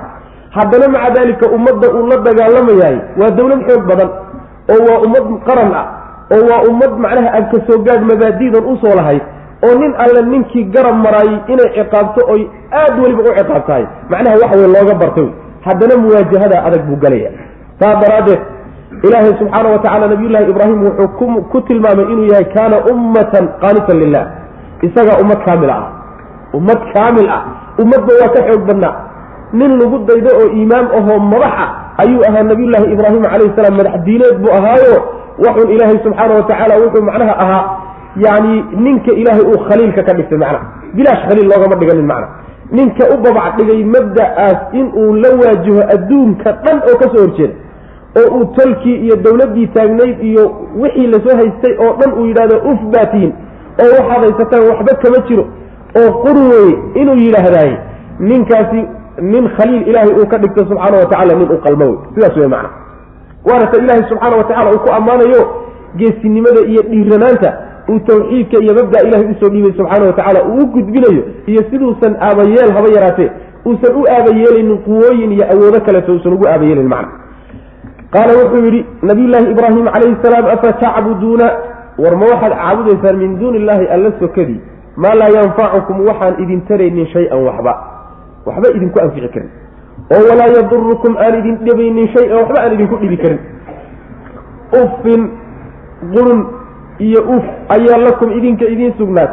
haddana 0.57 0.87
maca 0.95 1.11
daalika 1.17 1.47
ummadda 1.57 1.87
uu 1.97 2.07
la 2.11 2.17
dagaalamayahay 2.29 2.99
waa 3.21 3.31
dawlad 3.39 3.61
xoog 3.69 3.83
badan 3.91 4.11
oo 4.73 4.81
waa 4.89 4.99
ummad 5.07 5.25
qaran 5.49 5.71
ah 5.81 5.87
oo 6.35 6.43
waa 6.51 6.61
ummad 6.71 6.93
macnaha 7.05 7.29
aan 7.37 7.45
ka 7.53 7.59
soo 7.69 7.79
gaadh 7.87 8.03
mabaadiidan 8.11 8.65
u 8.73 8.77
soo 8.83 8.95
lahayd 9.01 9.23
oo 9.67 9.75
nin 9.83 9.93
alle 10.05 10.21
ninkii 10.33 10.65
garab 10.75 10.97
maraayey 11.07 11.39
inay 11.53 11.69
ciqaabto 11.77 12.21
oy 12.35 12.43
aad 12.81 12.95
weliba 13.03 13.23
u 13.31 13.35
ciqaab 13.39 13.65
tahay 13.69 13.85
macnaha 14.13 14.35
waxa 14.43 14.57
weye 14.61 14.71
looga 14.77 14.95
bartay. 15.03 15.29
Haddana 15.67 15.95
muwaajahada 16.03 16.57
adag 16.67 16.83
buu 16.89 16.97
galaya. 17.03 17.31
Saa 17.81 17.95
daraaddeed 18.03 18.41
ilaahay 19.07 19.33
subxaana 19.41 19.69
wa 19.75 19.79
tacala 19.85 20.07
nabiyullaahi 20.13 20.51
ibraahim 20.51 20.79
wuxuu 20.87 21.43
ku 21.53 21.61
tilmaamay 21.69 22.07
inuu 22.13 22.27
yahay 22.33 22.47
kaana 22.55 22.77
ummatan 22.93 23.45
qaanitan 23.63 23.97
lilah 24.03 24.25
isagaa 24.87 25.17
ummad 25.23 25.39
kaamil 25.47 25.71
ah. 25.71 25.83
Ummad 26.59 26.81
kaamil 26.95 27.29
ah. 27.37 27.43
Ummadba 27.83 28.13
waa 28.21 28.31
ka 28.35 28.41
xoog 28.49 28.63
badnaa 28.69 28.95
nin 29.53 29.71
lagu 29.81 29.99
daydo 30.09 30.31
oo 30.41 30.49
iimaam 30.59 30.87
ahoo 30.99 31.19
madax 31.33 31.55
ah 31.65 31.69
ayuu 32.03 32.23
ahaa 32.29 32.43
nabiyullaahi 32.51 32.93
ibraahim 32.95 33.23
calayhi 33.33 33.53
salaam 33.57 33.75
madax 33.81 33.95
diineed 34.07 34.37
buu 34.43 34.53
ahaayo. 34.59 34.95
Waxun 35.45 35.69
ilaahay 35.75 35.99
subxaana 36.05 36.35
wa 36.39 36.43
tacaala 36.49 36.75
wuxuu 36.83 37.03
macnaha 37.09 37.35
ahaa 37.45 37.65
yani 38.25 38.65
ninka 38.85 39.13
ilaahay 39.13 39.45
uu 39.51 39.59
khaliilka 39.69 40.03
ka 40.09 40.13
dhigtay 40.19 40.39
macnaha 40.39 40.65
bilaash 40.97 41.23
khaliil 41.29 41.49
loogama 41.53 41.77
dhiganin 41.81 42.07
macna. 42.13 42.29
Ninka 42.79 43.05
u 43.15 43.17
babac 43.25 43.57
dhigay 43.59 43.81
mabda'aas 43.95 44.59
inuu 44.81 45.15
la 45.23 45.31
waajaho 45.41 45.83
adduunka 45.95 46.53
dhan 46.65 46.79
oo 46.89 46.97
ka 47.03 47.07
soo 47.15 47.23
horjeeda 47.25 47.55
oo 48.21 48.29
uu 48.39 48.45
tolkii 48.57 48.97
iyo 49.05 49.17
dawladdii 49.25 49.67
taagnayd 49.77 50.17
iyo 50.31 50.45
wixii 50.83 51.07
la 51.13 51.19
soo 51.25 51.37
haystay 51.41 51.75
oo 51.85 51.93
dhan 52.01 52.11
uu 52.19 52.27
yidhahdo 52.27 52.57
uf 52.73 52.81
baatiin. 52.95 53.33
Oo 53.83 53.91
waxaad 53.99 54.21
haysataan 54.25 54.63
waxba 54.71 54.93
kama 55.03 55.19
jiro 55.29 55.45
oo 56.01 56.11
quri 56.25 56.43
weye 56.53 56.75
inuu 57.01 57.17
yidhaahdaaye 57.25 57.77
ninkaasi 58.21 58.81
nin 59.21 59.49
khaliil 59.57 59.89
ilaahay 59.89 60.13
uu 60.21 60.27
ka 60.27 60.39
dhigto 60.39 60.65
subxaana 60.71 60.97
wa 61.03 61.07
tacala 61.13 61.35
nin 61.35 61.49
u 61.51 61.59
qalmo 61.67 61.85
wey 61.91 61.99
sidaas 62.15 62.37
wey 62.37 62.49
macna. 62.49 62.71
Waana 63.49 63.67
ilaahay 63.83 64.05
subxaana 64.09 64.37
wa 64.37 64.45
tacala 64.45 64.71
uu 64.75 64.79
ku 64.87 64.93
ammaanayo 64.99 65.43
geesinimada 65.97 66.61
iyo 66.73 66.83
dhiiranaanta 66.83 67.51
uu 67.91 67.99
tawxiidka 68.09 68.57
iyo 68.63 68.75
mabda 68.75 68.99
ilahay 69.09 69.27
u 69.27 69.35
soo 69.41 69.49
dhiibay 69.49 69.73
subxaana 69.79 70.07
wa 70.07 70.13
tacaala 70.13 70.41
uu 70.45 70.63
u 70.63 70.67
gudbinayo 70.67 71.23
iyo 71.47 71.63
siduusan 71.71 72.17
aabayeel 72.21 72.73
haba 72.73 72.89
yaraatee 72.97 73.31
uusan 73.67 73.93
u 74.01 74.05
aabayeelaynin 74.15 74.79
quwooyin 74.87 75.33
iyo 75.33 75.45
awoodo 75.53 75.81
kaleeto 75.87 76.13
uusan 76.13 76.33
ugu 76.33 76.47
aabayeelin 76.49 76.89
macna. 76.89 77.13
Qaala 78.15 78.33
wuxuu 78.41 78.65
yidhi 78.65 78.87
nabiyullaahi 79.03 79.51
ibraahim 79.51 79.85
calayhi 79.95 80.17
salaam 80.23 80.47
afa 80.55 80.73
tacbuduuna 80.73 81.47
war 81.99 82.15
ma 82.17 82.27
waxaad 82.33 82.53
caabudaysaan 82.63 83.17
min 83.23 83.39
duuni 83.39 83.59
illaahi 83.59 83.87
alla 83.95 84.13
sokadii? 84.21 84.61
Maa 84.97 85.15
laa 85.15 85.29
yanfacukum 85.37 86.01
waxaan 86.09 86.35
idin 86.43 86.61
taraynin 86.69 87.07
shay-an 87.13 87.41
waxba 87.49 87.73
waxba 88.47 88.69
idinku 88.77 88.99
anfici 89.05 89.29
karin. 89.35 89.51
Oo 90.15 90.23
walaa 90.31 90.51
yadurukum 90.57 91.17
aan 91.17 91.35
idin 91.41 91.57
dhibaynin 91.67 92.09
shay-an 92.15 92.37
waxba 92.43 92.59
aan 92.65 92.73
idinku 92.77 92.97
dhibi 93.03 93.17
karin. 93.23 93.41
Uffin 94.83 95.23
qurun 96.15 96.41
iyo 96.99 97.21
uf 97.37 97.45
ayaa 97.75 97.99
lakum 98.07 98.33
idinka 98.39 98.65
idiin 98.75 98.95
sugnaat 98.99 99.31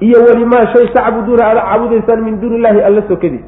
iyo 0.00 0.18
welimaa 0.26 0.66
shay 0.72 0.86
tacbuduuna 0.94 1.42
aada 1.46 1.60
caabudaysaan 1.68 2.20
min 2.24 2.40
duuni 2.40 2.56
illaahi 2.56 2.80
alla 2.88 3.02
sokadiis 3.08 3.44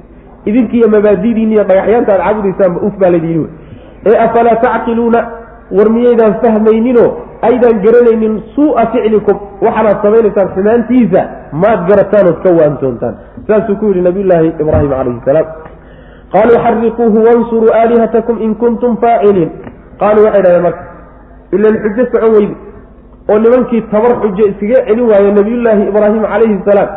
idinkiiyo 0.47 0.89
mabaadidiin 0.95 1.53
iyo 1.53 1.65
dhagaxyaanta 1.65 2.13
aad 2.13 2.23
caabudaysaanba 2.25 2.81
uf 2.87 2.95
baa 3.01 3.11
laydiin 3.15 3.41
wey 3.45 3.51
ee 4.13 4.17
afalaa 4.27 4.57
tacqiluuna 4.67 5.21
war 5.77 5.89
miyaydaan 5.97 6.35
fahmayninoo 6.43 7.09
aydaan 7.49 7.77
garanaynin 7.85 8.35
suu'a 8.57 8.85
ficlikum 8.93 9.37
waxaanaad 9.67 9.99
samaynaysaan 10.05 10.49
xumaantiisa 10.57 11.23
maad 11.63 11.81
garataan 11.91 12.27
ood 12.31 12.39
ka 12.45 12.51
waantoontaan. 12.59 13.15
Saasuu 13.49 13.77
ku 13.81 13.87
yidhi 13.91 14.03
nabiyullaahi 14.09 14.49
ibraahim 14.63 14.91
calayhi 14.97 15.21
salaam. 15.29 15.47
Qaaluu 16.35 16.59
xariquuhu 16.67 17.19
wansuruu 17.29 17.73
aalihatakum 17.81 18.37
in 18.47 18.55
kuntum 18.63 18.93
faaciliin. 19.03 19.51
Qaaluu 20.03 20.25
waxay 20.27 20.43
dhahdeen 20.45 20.63
marka 20.69 20.83
ilan 21.57 21.75
xujo 21.85 22.05
socon 22.13 22.33
weyde 22.37 22.55
oo 23.33 23.39
nimankii 23.45 23.83
tabar 23.93 24.13
xujo 24.23 24.45
iskaga 24.51 24.79
celin 24.89 25.07
waaye 25.11 25.31
nabiyullaahi 25.41 25.83
ibraahim 25.91 26.23
calayhi 26.33 26.57
salaam 26.69 26.91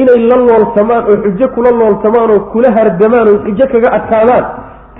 inay 0.00 0.20
la 0.30 0.36
loolsamaan 0.48 1.02
oo 1.10 1.16
xujo 1.24 1.46
kula 1.54 1.70
loolsamaan 1.80 2.30
oo 2.34 2.40
kula 2.52 2.68
hardamaan 2.76 3.26
oo 3.32 3.38
xujo 3.46 3.64
kaga 3.72 3.88
adkaadaan 3.98 4.44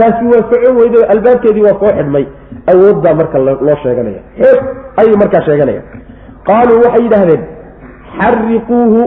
taasi 0.00 0.24
waa 0.32 0.42
socon 0.50 0.76
weyde 0.80 1.04
albaabkeedii 1.14 1.62
waa 1.68 1.78
soo 1.80 1.92
xidhmay. 1.98 2.24
Awood 2.72 2.96
baa 3.04 3.14
marka 3.20 3.38
loo 3.38 3.76
sheeganaya. 3.82 4.20
Xoog 4.40 4.64
ayay 5.00 5.16
markaa 5.22 5.42
sheeganaya. 5.48 5.82
Qaaluu 6.48 6.82
waxay 6.84 7.02
yidhaahdeen 7.04 7.42
xariquuhu 8.18 9.00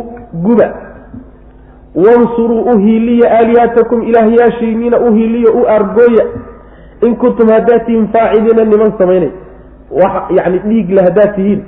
guba. 0.46 0.68
Wansuruu 1.96 2.62
u 2.62 2.78
hiiliya 2.78 3.32
aalihatakum 3.38 4.02
ilaahyaashiinina 4.02 5.00
u 5.00 5.14
hiiliyo 5.14 5.52
u 5.54 5.68
argooya. 5.68 6.26
In 7.02 7.16
kuntum 7.16 7.50
haddaad 7.50 7.86
tihiin 7.86 8.08
faaciliina 8.14 8.64
niman 8.66 8.94
samaynay. 8.98 9.30
Wax 9.92 10.32
yacni 10.38 10.60
dhiigle 10.60 11.02
haddaad 11.02 11.36
tihiin 11.36 11.64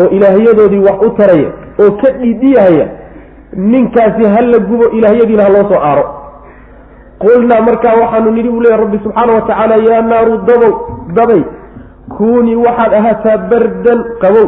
oo 0.00 0.08
ilaahyadoodii 0.16 0.78
wax 0.78 1.06
u 1.06 1.10
taraya 1.10 1.50
oo 1.82 1.90
ka 1.90 2.10
dhiidhiyahaya 2.18 2.88
ninkaasi 3.56 4.24
ha 4.34 4.40
la 4.42 4.58
gubo 4.58 4.88
ilaahyadiina 4.98 5.42
ha 5.42 5.48
loo 5.48 5.64
soo 5.72 5.80
aaro 5.82 6.04
qulnaa 7.24 7.60
markaa 7.68 7.94
waxaanu 8.02 8.30
nidhi 8.36 8.50
buu 8.54 8.60
leeya 8.64 8.76
rabbi 8.82 8.98
subxaana 9.04 9.32
wa 9.38 9.42
tacaala 9.48 9.76
yaa 9.88 10.02
naaru 10.12 10.34
dabow 10.50 10.72
dabay 11.18 11.42
kuunii 12.16 12.56
waxaad 12.66 12.92
ahaataa 13.00 13.38
bardan 13.50 13.98
qabow 14.22 14.46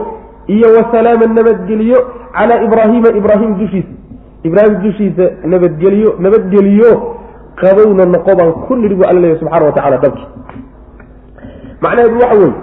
iyo 0.55 0.69
wasalaaman 0.77 1.35
nabadgeliyo 1.39 1.99
calaa 2.37 2.63
ibraahiima 2.67 3.09
ibraahim 3.21 3.51
dushiisa 3.61 3.93
ibraahim 4.49 4.75
dushiisa 4.85 5.25
nabadgeliyo 5.53 6.11
nabadgeliyo 6.25 6.91
qabowna 7.63 8.05
noqo 8.15 8.33
baan 8.39 8.53
ku 8.67 8.73
nidhi 8.83 8.95
buu 8.99 9.07
alla 9.11 9.21
leeya 9.25 9.39
subxana 9.41 9.67
wa 9.69 9.73
tacala 9.79 9.97
dabki. 10.05 10.25
Macnaheedu 11.85 12.17
waxa 12.23 12.37
weeye 12.41 12.55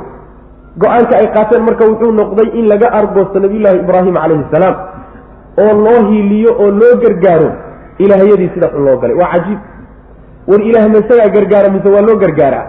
go'aanka 0.82 1.14
ay 1.22 1.28
qaateen 1.36 1.62
marka 1.68 1.84
wuxuu 1.92 2.12
noqday 2.20 2.48
in 2.60 2.66
laga 2.72 2.88
argoosto 3.00 3.40
nabiyullaahi 3.46 3.80
ibraahim 3.86 4.16
calayhi 4.24 4.46
salaam 4.54 4.76
oo 5.64 5.74
loo 5.86 6.00
hiiliyo 6.10 6.52
oo 6.64 6.70
loo 6.82 6.94
gargaaro 7.04 7.50
ilaahyadii 8.04 8.50
sida 8.54 8.68
xun 8.74 8.84
loo 8.88 8.98
galay. 9.02 9.16
Waa 9.22 9.32
cajiib 9.34 9.60
war 10.50 10.62
ilaah 10.70 10.86
masagaa 10.96 11.30
gargaara 11.36 11.70
mise 11.76 11.90
waa 11.96 12.02
loo 12.08 12.18
gargaaraa? 12.24 12.66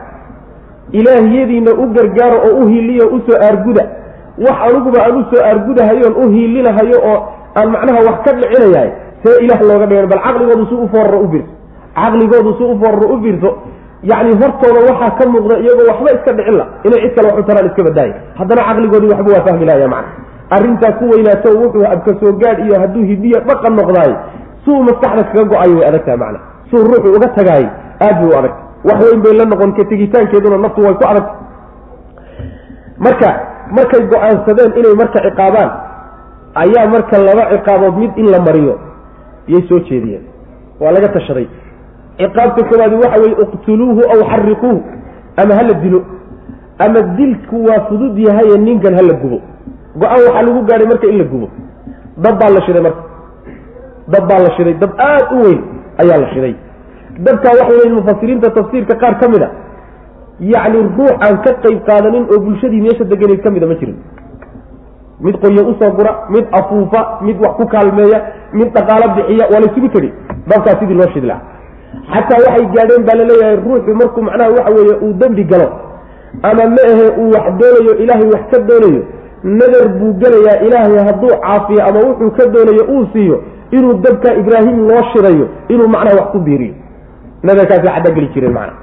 Ilaahyadiina 0.99 1.71
u 1.83 1.85
gargaaro 1.97 2.37
oo 2.49 2.55
u 2.63 2.67
hiiliyo 2.69 3.07
u 3.09 3.19
soo 3.27 3.39
aarguda. 3.47 3.85
Wax 4.45 4.57
aniguba 4.67 4.99
aan 5.07 5.17
u 5.21 5.25
soo 5.31 5.43
aargudahayoon 5.49 6.15
u 6.23 6.31
hiilinahayo 6.35 6.99
oo 7.11 7.19
aan 7.59 7.69
macnaha 7.75 8.01
wax 8.09 8.17
ka 8.27 8.33
dhicinayahay 8.39 8.91
see 9.23 9.37
ilaah 9.45 9.61
looga 9.69 9.87
dhigan. 9.91 10.07
Bal 10.13 10.21
caqligoodu 10.27 10.65
si 10.71 10.75
u 10.75 10.89
fooraro 10.93 11.19
u 11.25 11.29
fiirso 11.33 11.53
caqligoodu 12.01 12.51
si 12.59 12.63
u 12.65 12.75
fooraro 12.83 13.07
u 13.15 13.17
fiirso 13.23 13.51
yacni 14.11 14.33
hortooda 14.43 14.81
waxaa 14.91 15.11
ka 15.19 15.25
muuqda 15.33 15.55
iyagoo 15.65 15.87
waxba 15.91 16.11
iska 16.17 16.33
dhicin 16.39 16.57
la. 16.61 16.67
Inay 16.87 17.01
cid 17.05 17.13
kale 17.17 17.27
wax 17.29 17.39
u 17.39 17.43
taraan 17.49 17.67
iska 17.71 17.83
badaaya 17.89 18.15
haddana 18.39 18.63
caqligoodii 18.69 19.11
waxba 19.15 19.31
waa 19.37 19.45
fahmi 19.47 19.65
lahaya 19.71 19.89
macna. 19.95 20.11
Arrintaa 20.57 20.93
ku 20.99 21.05
weynaato 21.13 21.49
wuxuu 21.61 21.85
abka 21.95 22.11
soo 22.21 22.33
gaadh 22.43 22.61
iyo 22.67 22.75
hadduu 22.83 23.03
hidiyo 23.11 23.39
dhaqan 23.49 23.73
noqdaay 23.79 24.13
suu 24.65 24.83
maskaxda 24.89 25.23
kaga 25.31 25.45
go'ayo 25.53 25.75
way 25.79 25.87
adagtaha 25.91 26.17
macna 26.23 26.41
suu 26.71 26.83
ruuxu 26.89 27.09
uga 27.17 27.29
tagaay 27.39 27.65
aad 28.07 28.17
bay 28.21 28.29
u 28.33 28.35
adag 28.41 28.55
wax 28.89 28.99
weyn 29.07 29.21
bay 29.25 29.33
la 29.39 29.45
noqon 29.53 29.73
ka 29.79 29.85
tegitaankeeduna 29.93 30.59
naftu 30.65 30.81
way 30.87 30.95
ku 30.95 31.05
adagta 31.11 31.35
marka 33.07 33.29
markay 33.77 34.03
go'aansadeen 34.13 34.73
inay 34.81 34.95
marka 35.03 35.19
ciqaabaan 35.27 35.71
ayaa 36.63 36.87
marka 36.95 37.19
laba 37.29 37.45
ciqaabood 37.53 37.95
mid 38.03 38.13
in 38.23 38.27
la 38.35 38.41
mariyo 38.41 38.75
yay 39.49 39.63
soo 39.69 39.81
jeediyeen. 39.89 40.23
Waa 40.81 40.93
laga 40.97 41.09
tashaday. 41.17 41.47
Ciqaabta 42.19 42.63
koowaadi 42.71 42.95
waxa 43.03 43.21
weye 43.23 43.35
iqtuluuhu 43.45 44.01
aw 44.15 44.21
xariquuhu 44.31 44.79
ama 45.37 45.55
hala 45.59 45.73
dilo. 45.83 46.01
Ama 46.79 47.01
dilku 47.19 47.57
waa 47.69 47.81
fudud 47.89 48.19
yahaye 48.19 48.59
ninkan 48.59 48.95
hala 48.99 49.13
gubo. 49.23 49.39
Go'aan 50.01 50.21
waxaa 50.27 50.43
lagu 50.47 50.61
gaadhay 50.69 50.87
marka 50.93 51.07
in 51.13 51.19
la 51.19 51.25
gubo. 51.25 51.49
Dab 52.25 52.39
baa 52.41 52.51
la 52.57 52.61
shiday 52.67 52.83
marka. 52.83 53.03
Dab 54.09 54.25
baa 54.29 54.39
la 54.45 54.51
shiday. 54.57 54.75
Dab 54.83 54.93
aad 54.99 55.27
u 55.33 55.39
weyn 55.45 55.61
ayaa 56.03 56.19
la 56.23 56.29
shiday 56.35 56.55
dabkaa 57.29 57.53
waxay 57.61 57.77
leeyiin 57.79 57.95
mufasiriinta 58.01 58.51
tafsiirka 58.59 58.95
qaar 59.03 59.15
ka 59.23 59.29
mid 59.35 59.43
a 59.43 59.51
yacni 60.53 60.79
ruux 60.97 61.13
aan 61.27 61.37
ka 61.47 61.53
qayb 61.65 61.79
qaadanin 61.89 62.25
oo 62.35 62.39
bulshadii 62.47 62.81
meesha 62.87 63.05
deganeyd 63.05 63.41
ka 63.45 63.51
mida 63.51 63.67
ma 63.67 63.75
jirin. 63.81 63.97
Mid 65.21 65.35
qoryo 65.43 65.63
u 65.71 65.75
soo 65.81 65.91
gura 65.97 66.13
mid 66.35 66.47
afuufa 66.59 67.01
mid 67.27 67.37
wax 67.45 67.53
ku 67.57 67.67
kaalmeeya 67.75 68.19
mid 68.59 68.69
dhaqaalo 68.77 69.07
bixiya 69.17 69.45
waa 69.53 69.61
laysugu 69.65 69.89
tegi. 69.97 70.11
Dabkaa 70.51 70.79
sidii 70.81 70.95
loo 71.01 71.09
shidi 71.15 71.27
lahaa 71.27 71.43
xataa 72.13 72.39
waxay 72.47 72.67
gaadheen 72.77 73.05
baa 73.09 73.17
la 73.21 73.25
leeyahay 73.31 73.57
ruuxu 73.65 73.95
markuu 74.01 74.23
macnaha 74.29 74.51
waxa 74.57 74.71
weeye 74.77 74.95
uu 75.07 75.13
dembi 75.21 75.45
galo 75.45 75.69
ama 76.43 76.65
ma 76.77 76.83
ahe 76.93 77.07
uu 77.21 77.29
wax 77.35 77.47
doonayo 77.61 77.93
ilaahay 78.03 78.29
wax 78.35 78.43
ka 78.53 78.59
doonayo 78.69 79.03
nadar 79.61 79.89
buu 79.99 80.13
gelayaa 80.23 80.57
ilaahay 80.67 80.99
hadduu 81.09 81.33
caafiyo 81.45 81.81
ama 81.89 82.01
wuxuu 82.09 82.31
ka 82.39 82.47
doonayo 82.55 82.83
uu 82.95 83.07
siiyo 83.13 83.43
inuu 83.71 83.95
dabka 84.05 84.35
ibraahim 84.35 84.79
loo 84.89 85.03
shirayo 85.13 85.49
inuu 85.69 85.89
macnaha 85.89 86.17
wax 86.21 86.29
ku 86.33 86.39
biiriyo. 86.39 86.75
Nadarkaasi 87.43 87.87
caddaa 87.87 88.15
geli 88.15 88.29
jireen 88.35 88.53
macna 88.53 88.75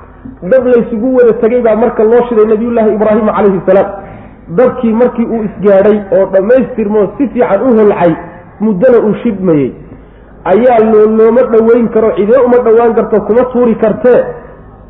dab 0.52 0.66
laysugu 0.68 1.16
wada 1.18 1.34
tegay 1.42 1.62
baa 1.62 1.76
marka 1.76 2.04
loo 2.04 2.22
shiday 2.30 2.46
nabiyullaahi 2.46 2.94
ibraahim 2.96 3.28
calayhi 3.36 3.62
salaam. 3.68 3.90
Dabkii 4.58 4.94
markii 4.94 5.26
uu 5.26 5.44
isgaadhay 5.48 5.98
oo 6.18 6.26
dhammaystirmoo 6.34 7.06
si 7.18 7.28
fiican 7.34 7.62
u 7.62 7.76
holcay 7.80 8.14
muddana 8.60 8.98
uu 9.08 9.14
shidmayey 9.24 9.72
ayaa 10.52 10.80
loo 10.92 11.06
looma 11.18 11.42
dhoweyn 11.54 11.88
karo 11.96 12.12
cidee 12.18 12.42
uma 12.46 12.58
dhowaan 12.66 12.96
karto 12.96 13.22
kuma 13.28 13.44
tuuri 13.54 13.76
kartee? 13.76 14.24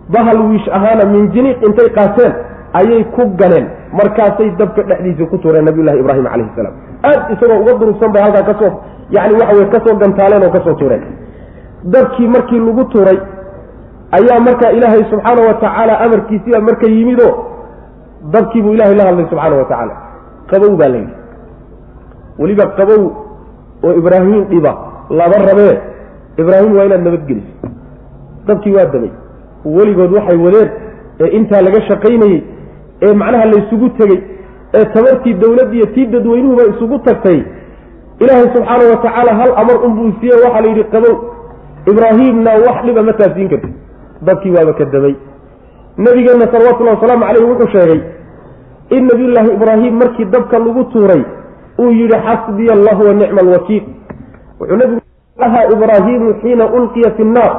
Bahal 0.10 0.40
wiish 0.50 0.68
ahaana 0.72 1.06
minjiniiq 1.14 1.58
intay 1.68 1.90
qaateen 1.98 2.34
ayay 2.74 3.04
ku 3.16 3.24
galeen. 3.40 3.68
Markaasay 3.94 4.50
dabka 4.60 4.82
dhexdiisa 4.90 5.26
ku 5.32 5.38
tuureen 5.38 5.66
nabiyullahi 5.66 6.00
ibraahim 6.00 6.26
calayhi 6.32 6.52
salaam. 6.56 6.74
Aad 7.04 7.22
isagoo 7.34 7.60
uga 7.64 7.74
durugsan 7.80 8.12
bay 8.14 8.22
halkaa 8.22 8.44
ka 8.50 8.54
soo 8.60 8.72
yani 9.16 9.34
waxa 9.40 9.56
weye 9.56 9.70
ka 9.74 9.80
soo 9.86 9.96
gantaaleen 10.02 10.44
oo 10.44 10.52
ka 10.56 10.62
soo 10.66 10.74
tuureen. 10.80 11.04
Dabkii 11.94 12.28
markii 12.28 12.60
lagu 12.60 12.84
tuuray 12.94 13.20
ayaa 14.18 14.40
markaa 14.48 14.72
ilaahay 14.78 15.04
subxaana 15.12 15.42
wa 15.48 15.54
tacaala 15.64 15.94
amarkiisiibaa 16.06 16.62
marka 16.70 16.88
yimidoo 16.96 17.34
dabkiibuu 18.34 18.74
ilahay 18.74 18.96
la 18.96 19.06
hadlay 19.10 19.26
subxaana 19.30 19.56
wa 19.56 19.66
tacaala. 19.72 19.94
Qabow 20.52 20.76
baa 20.80 20.88
la 20.94 20.98
yidhi. 20.98 21.14
Weliba 22.40 22.66
qabow 22.78 23.02
oo 23.86 23.94
ibraahim 24.02 24.44
dhiba 24.52 24.72
laba 25.20 25.38
rabee 25.50 25.76
ibraahim 26.42 26.76
waa 26.78 26.86
inaad 26.86 27.04
nabadgeliso 27.08 27.54
dabkii 28.48 28.74
waa 28.78 28.86
damay. 28.94 29.12
Weligood 29.66 30.12
waxay 30.18 30.38
wadeen 30.46 30.70
ee 31.20 31.30
intaa 31.38 31.62
laga 31.62 31.82
shaqaynayey 31.90 32.44
ee 33.02 33.14
macnaha 33.22 33.46
laysugu 33.54 33.90
tegey 34.00 34.20
ee 34.78 34.86
tabartii 34.96 35.34
dowladdiiyo 35.44 35.86
tii 35.96 36.06
dadweynuhuba 36.14 36.64
isugu 36.74 37.00
tagtay 37.08 37.40
ilaahay 38.20 38.48
subxaana 38.56 38.84
wa 38.92 38.98
tacaala 39.06 39.34
hal 39.40 39.52
amar 39.62 39.78
unbuu 39.88 40.12
siiye 40.20 40.36
waxaa 40.44 40.62
la 40.62 40.68
yidhi 40.72 40.84
qabow 40.94 41.16
ibraahimna 41.92 42.52
wax 42.66 42.78
dhiba 42.86 43.02
ma 43.10 43.14
taasiin 43.14 43.50
karti 43.50 43.70
dabkii 44.28 44.52
waaba 44.52 44.74
ka 44.74 44.86
damay. 44.86 45.16
Nabigeenna 45.98 46.48
salawatullahi 46.54 46.96
wasalaamu 46.98 47.26
caleyhi 47.26 47.50
wuxuu 47.52 47.70
sheegay 47.76 48.02
in 48.90 49.04
nabiyullaahi 49.10 49.54
ibraahim 49.58 49.94
markii 50.02 50.26
dabka 50.26 50.60
lagu 50.60 50.84
tuuray 50.94 51.22
uu 51.80 51.92
yidhi 51.92 52.18
xasbiya 52.28 52.74
allahu 52.74 53.02
wa 53.08 53.14
nicma 53.14 53.42
alwakiil. 53.42 53.84
Wuxuu 54.60 54.78
nabigu 54.78 55.02
laha 55.38 55.62
ibraahimu 55.74 56.34
xiina 56.42 56.66
ulqiya 56.78 57.12
fi 57.18 57.24
nnaar 57.24 57.54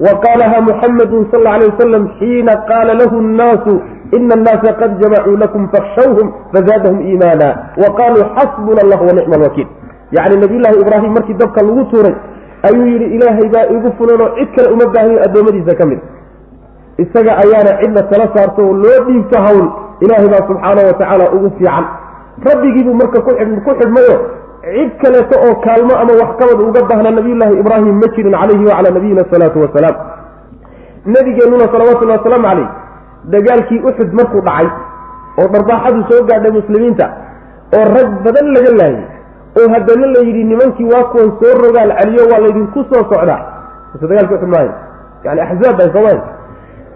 wa 0.00 0.12
qaalaha 0.24 0.60
muxamedun 0.68 1.26
sal 1.30 1.40
alla 1.40 1.52
alay 1.54 1.68
wasalam 1.68 2.08
xiina 2.18 2.56
qaala 2.70 2.94
lahu 2.94 3.20
nnaasu 3.20 3.74
ina 4.16 4.34
annaasa 4.38 4.72
qad 4.80 4.90
jamacuu 5.02 5.36
lakum 5.42 5.68
fakhshawhum 5.74 6.26
fazaadahum 6.52 7.00
iimaana 7.10 7.48
wa 7.82 7.88
qaaluu 7.98 8.24
xasbuna 8.36 8.80
allah 8.84 9.00
wa 9.08 9.12
nicma 9.18 9.34
alwakiil 9.36 9.66
yacni 10.16 10.36
nabiyullaahi 10.44 10.80
ibraahim 10.84 11.12
markii 11.16 11.34
dabka 11.42 11.62
lagu 11.62 11.84
tuuray 11.92 12.14
ayuu 12.68 12.86
yidhi 12.92 13.06
ilaahay 13.16 13.48
baa 13.54 13.66
igu 13.76 13.92
fulanoo 13.98 14.28
cid 14.38 14.48
kale 14.56 14.68
uma 14.74 14.86
baahayo 14.94 15.18
addoommadiisa 15.26 15.74
ka 15.80 15.86
mid 15.90 16.00
isaga 17.04 17.32
ayaana 17.44 17.72
cidna 17.80 18.02
tala 18.12 18.26
saarto 18.36 18.62
oo 18.68 18.72
loo 18.84 18.98
dhiibto 19.08 19.38
hawl 19.46 19.66
ilaahay 20.04 20.28
baa 20.34 20.42
subxaana 20.48 20.80
wa 20.88 20.94
tacaala 21.00 21.24
ugu 21.36 21.50
fiican 21.58 21.84
rabbigiibuu 22.48 22.94
marka 23.02 23.20
ku 23.26 23.30
xidhmayo 23.80 24.16
cid 24.74 24.90
kaleeto 25.02 25.36
oo 25.46 25.54
kaalmo 25.66 25.94
ama 26.02 26.12
waxqabad 26.22 26.58
uga 26.68 26.80
baahna 26.90 27.10
nabiyullaahi 27.18 27.54
ibraahim 27.62 27.94
ma 28.02 28.08
jirin 28.16 28.34
calayhi 28.40 28.64
wacalaa 28.70 28.94
nabiyina 28.98 29.22
asalaatu 29.26 29.58
wasalaam 29.64 29.96
nabigeennuna 31.14 31.66
salawatullahi 31.74 32.18
wasalaamu 32.20 32.48
caleyh 32.48 32.68
dagaalkii 33.24 33.80
uxud 33.88 34.10
markuu 34.12 34.40
dhacay 34.48 34.68
oo 35.40 35.48
dharbaaxadu 35.54 36.00
soo 36.10 36.22
gaadhay 36.30 36.52
muslimiinta 36.58 37.06
oo 37.78 37.84
rag 37.96 38.08
badan 38.24 38.46
laga 38.56 38.70
laayay 38.80 39.04
oo 39.60 39.68
haddana 39.74 40.06
la 40.14 40.20
yidhi 40.26 40.44
nimankii 40.44 40.84
waa 40.92 41.04
kuwan 41.12 41.30
soo 41.40 41.52
rogaal 41.64 41.90
celiyo 42.00 42.24
waa 42.32 42.40
laydinku 42.44 42.84
soo 42.90 43.02
socdaa 43.10 43.40
dagaalki 44.02 44.34
uxud 44.34 44.48
maayo 44.54 44.72
yani 45.24 45.40
axzaab 45.40 45.76
bay 45.78 45.88
soomaali 45.94 46.20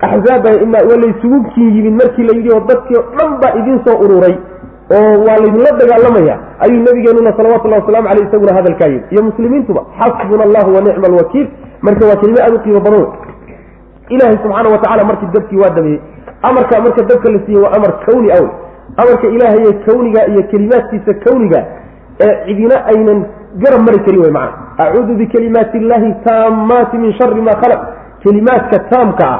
axzaaba 0.07 0.51
waa 0.91 0.97
laysugu 1.05 1.39
kin 1.55 1.69
yimid 1.77 1.95
markii 2.03 2.25
la 2.29 2.33
yidhi 2.39 2.51
oo 2.57 2.61
dadkii 2.71 2.97
o 2.97 3.03
dhan 3.19 3.31
baa 3.43 3.53
idiin 3.61 3.81
soo 3.87 3.97
ururay 4.05 4.35
oo 4.97 5.13
waa 5.27 5.37
laydinla 5.43 5.71
dagaalamaya. 5.81 6.35
Ayuu 6.65 6.83
nabigeenuna 6.85 7.33
salawatullahi 7.37 7.81
waslamu 7.83 8.09
aleyh 8.09 8.27
isaguna 8.29 8.53
hadalkaa 8.55 8.89
yidhi. 8.93 9.05
Iyo 9.11 9.23
muslimiintuba 9.23 9.81
xasbuna 9.99 10.43
allahu 10.45 10.75
wa 10.75 10.81
nicma 10.81 11.07
alwakiil 11.07 11.47
marka 11.83 12.07
waa 12.07 12.17
kelimo 12.21 12.39
aada 12.43 12.55
u 12.55 12.59
qiimo 12.65 12.81
badan 12.81 13.07
ilaahay 14.15 14.37
subxaana 14.45 14.69
wa 14.75 14.79
tacala 14.85 15.05
markii 15.11 15.31
dabkii 15.37 15.61
waa 15.63 15.71
damiyey 15.79 16.01
amarka 16.49 16.81
marka 16.87 17.03
dabka 17.11 17.29
la 17.35 17.39
siiyey 17.47 17.63
waa 17.65 17.73
amar 17.79 17.93
kawni 18.07 18.29
awl 18.39 18.49
amarka 19.03 19.27
ilaahaye 19.37 19.73
kawniga 19.87 20.21
iyo 20.33 20.43
kelimaadkiisa 20.51 21.13
kawniga 21.25 21.61
ee 22.27 22.35
cidina 22.47 22.77
aynan 22.93 23.25
garab 23.63 23.81
mari 23.87 23.99
karin 24.07 24.21
wey 24.25 24.31
macana 24.31 24.53
acuudu 24.85 25.15
bikalimaati 25.21 25.77
illahi 25.83 26.15
taammaati 26.27 26.99
min 26.99 27.13
shari 27.19 27.43
ma 27.49 27.55
khalaq. 27.63 27.81
Kelimaadka 28.23 28.79
taamka 28.91 29.25
ah 29.35 29.39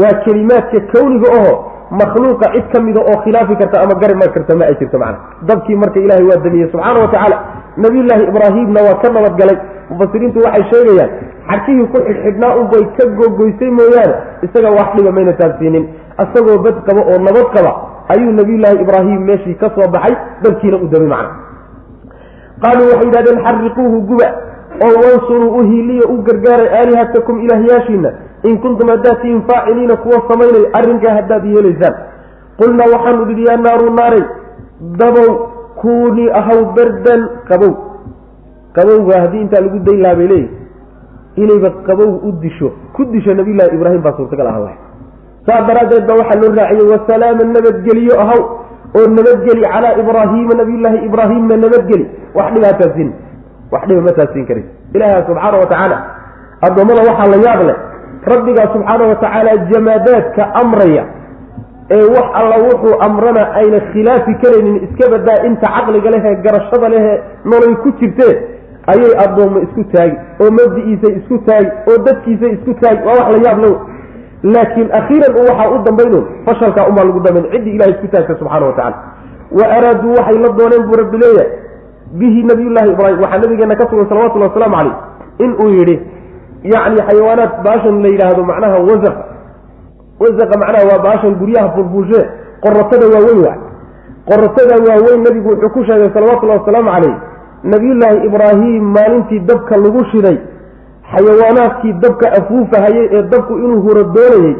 waa 0.00 0.14
kelimaadka 0.24 0.80
kawniga 0.92 1.28
oho 1.38 1.54
makhluuqa 2.00 2.46
cid 2.54 2.66
ka 2.72 2.80
mida 2.86 3.00
oo 3.10 3.16
khilaafi 3.24 3.56
karta 3.60 3.82
ama 3.84 3.94
garab 4.02 4.16
mari 4.22 4.32
karta 4.36 4.56
ma 4.60 4.64
ay 4.70 4.74
jirto 4.80 4.98
macana 4.98 5.18
dabkii 5.50 5.76
marka 5.82 6.00
ilahay 6.04 6.24
waa 6.30 6.40
damiyey 6.46 6.68
subxaana 6.72 7.00
wa 7.04 7.08
tacaala 7.12 7.36
nabiyullaahi 7.84 8.24
ibraahimna 8.30 8.80
waa 8.86 8.98
ka 9.02 9.08
nabadgalay 9.16 9.58
mufasiriintu 9.90 10.38
waxay 10.46 10.64
sheegayaan 10.72 11.10
xarkihii 11.50 11.86
ku 11.92 11.98
xidhxidhnaa 12.06 12.54
unbay 12.60 12.84
ka 12.98 13.04
gogoysay 13.20 13.70
mooyaane 13.78 14.14
isaga 14.46 14.70
wax 14.78 14.88
dhiba 14.96 15.12
mayna 15.18 15.32
taabsiinin 15.40 15.84
isagoo 16.24 16.58
bad 16.66 16.76
qaba 16.88 17.02
oo 17.12 17.18
nabad 17.28 17.46
qaba 17.56 17.72
ayuu 18.14 18.32
nabiyullaahi 18.40 18.80
ibraahim 18.84 19.20
meeshii 19.30 19.54
ka 19.62 19.70
soo 19.76 19.88
baxay 19.96 20.14
dalkiina 20.42 20.76
u 20.76 20.86
damay 20.92 21.08
macna. 21.14 21.30
Qaaluu 22.62 22.88
waxay 22.92 23.06
yidhahdeen 23.08 23.38
xariquuhu 23.46 23.96
guba 24.10 24.28
oo 24.86 24.94
wansuruu 25.04 25.50
u 25.58 25.62
hiiliya 25.70 26.06
u 26.14 26.16
gargaaray 26.28 26.68
aalihatakum 26.78 27.40
ilaahyaashiina 27.44 28.10
in 28.48 28.58
kuntum 28.64 28.88
haddaad 28.88 29.20
tihiin 29.22 29.42
faaciliina 29.50 29.96
kuwa 29.96 30.18
samaynay 30.30 30.64
arrinkaa 30.78 31.14
haddaad 31.18 31.44
yeelaysaan. 31.54 31.94
Qulnaa 32.60 32.90
waxaanu 32.94 33.24
dhidhi 33.28 33.44
yaa 33.48 33.56
naaru 33.66 33.90
naaray 33.98 34.24
dabow 35.00 35.28
kuunii 35.80 36.30
ahaw 36.40 36.60
bardan 36.76 37.28
qabow 37.48 37.72
qabowga 38.76 39.20
haddii 39.24 39.40
intaa 39.46 39.60
lagu 39.66 39.78
dayn 39.86 40.00
lahaa 40.04 40.16
bay 40.20 40.28
leeyihi 40.32 40.50
inayba 41.42 41.70
qabow 41.88 42.10
u 42.28 42.32
disho 42.44 42.68
ku 42.96 43.04
disho 43.14 43.34
nabiyullaahi 43.40 43.74
ibraahim 43.78 44.02
baa 44.06 44.14
suurtagal 44.18 44.46
aha 44.52 44.60
waay. 44.66 44.76
Saas 45.46 45.62
daraaddeed 45.68 46.04
baa 46.08 46.16
waxaa 46.20 46.40
loo 46.42 46.52
raaciyey 46.60 46.86
wasalaama 46.92 47.44
nabadgeliyo 47.56 48.14
ahaw 48.24 48.40
oo 48.98 49.06
nabadgeli 49.18 49.62
calaa 49.74 49.94
ibraahiima 50.02 50.54
nabiyullaahi 50.60 50.98
ibraahimna 51.08 51.56
nabadgeli. 51.64 52.04
Wax 52.38 52.48
dhibaa 52.54 52.74
taasiin 52.80 53.10
wax 53.72 53.82
dhiba 53.88 54.00
ma 54.08 54.12
taasiin 54.18 54.46
karin. 54.48 54.66
Ilaaha 54.94 55.18
subxaana 55.28 55.56
wa 55.62 55.66
tacaala 55.72 55.96
addoommada 56.66 57.00
waxaa 57.10 57.28
la 57.34 57.38
yaab 57.46 57.60
leh 57.68 57.76
rabbigaa 58.32 58.66
subxaana 58.74 59.04
wa 59.10 59.16
tacaala 59.22 59.52
jamaadaadka 59.72 60.42
amraya 60.62 61.04
ee 61.96 62.04
wax 62.16 62.26
alla 62.40 62.56
wuxuu 62.66 62.94
amrana 63.08 63.42
ayna 63.60 63.78
khilaafi 63.92 64.32
karaynin 64.42 64.76
iska 64.86 65.04
badaa 65.14 65.38
inta 65.48 65.66
caqliga 65.76 66.10
lehee 66.14 66.34
garashada 66.46 66.88
lehee 66.94 67.16
noloy 67.50 67.74
ku 67.84 67.90
jirtee 68.00 68.32
ayay 68.92 69.12
addoommo 69.24 69.58
isku 69.66 69.82
taagi 69.94 70.16
oo 70.42 70.50
mabdi'iisay 70.58 71.12
isku 71.20 71.38
taagi 71.48 71.70
oo 71.90 71.98
dadkiisay 72.06 72.50
isku 72.58 72.72
taagi 72.82 73.00
waa 73.08 73.16
wax 73.20 73.28
la 73.36 73.38
yaab 73.48 73.58
low 73.64 73.74
laakiin 74.54 74.88
akhiiran 75.00 75.32
u 75.38 75.42
waxaa 75.48 75.68
u 75.74 75.78
dambayno 75.86 76.20
fashalkaa 76.46 76.86
umaa 76.90 77.04
lagu 77.08 77.20
dambayn 77.26 77.46
ciddii 77.52 77.74
ilahay 77.76 77.92
isku 77.96 78.08
taagta 78.14 78.38
subxana 78.40 78.66
wa 78.66 78.72
tacala 78.72 78.96
wa 79.58 79.64
araaduu 79.76 80.12
waxay 80.18 80.38
la 80.44 80.48
dooneen 80.58 80.82
buu 80.88 80.96
rabbi 81.02 81.16
leeyahay 81.24 81.50
bihi 82.20 82.42
nabiyullaahi 82.50 82.90
ibraahim 82.94 83.20
waxaa 83.24 83.38
nabigeena 83.44 83.76
ka 83.80 83.84
sugan 83.90 84.06
salawatullahi 84.08 84.50
wasalaamu 84.50 84.76
caleyh 84.76 84.96
inuu 85.44 85.68
yidhi 85.78 85.96
yacni 86.72 87.00
xayawaanaad 87.08 87.52
baashan 87.66 88.02
la 88.02 88.08
yidhaahdo 88.08 88.42
macnaha 88.50 88.78
wasaqa. 88.88 89.22
Wasaqa 90.20 90.54
macnaha 90.62 90.84
waa 90.90 91.02
baashan 91.06 91.34
guryaha 91.40 91.68
fulfuushee 91.76 92.24
qoratada 92.64 93.06
waaweyn 93.14 93.40
waa 93.46 93.56
qoratada 94.30 94.74
waaweyn 94.86 95.20
nabigu 95.26 95.48
wuxuu 95.50 95.70
ku 95.74 95.84
sheegay 95.88 96.10
salawatullahi 96.14 96.58
wasalaamu 96.60 96.90
caleyh 96.94 97.14
nabiyullaahi 97.72 98.18
ibraahim 98.28 98.82
maalintii 98.96 99.40
dabka 99.50 99.76
lagu 99.84 100.04
shiday 100.12 100.36
xayawaanaadkii 101.12 101.92
dabka 102.04 102.26
afuufahayey 102.38 103.06
ee 103.16 103.22
dabku 103.32 103.52
inuu 103.64 103.80
huro 103.86 104.02
doonayey 104.16 104.56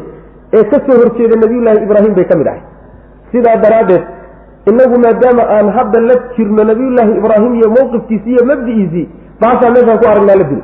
ee 0.57 0.63
ka 0.71 0.77
soo 0.87 0.97
horjeeda 1.01 1.35
nabiyullaahi 1.43 1.83
ibraahim 1.87 2.13
bay 2.17 2.25
ka 2.31 2.37
mid 2.39 2.47
ahay 2.51 2.61
sidaa 3.31 3.55
daraaddeed 3.65 4.03
innagu 4.71 4.99
maadaama 5.05 5.43
aan 5.57 5.69
hadda 5.77 5.99
la 6.09 6.15
jirno 6.37 6.63
nabiyullaahi 6.71 7.17
ibraahim 7.21 7.53
iyo 7.59 7.69
mowqifkiisii 7.77 8.33
iyo 8.35 8.45
mabdi'iisii 8.51 9.05
baashaa 9.41 9.71
meeshaan 9.75 9.99
ku 10.03 10.07
aragnaa 10.13 10.37
la 10.41 10.47
dilo 10.51 10.63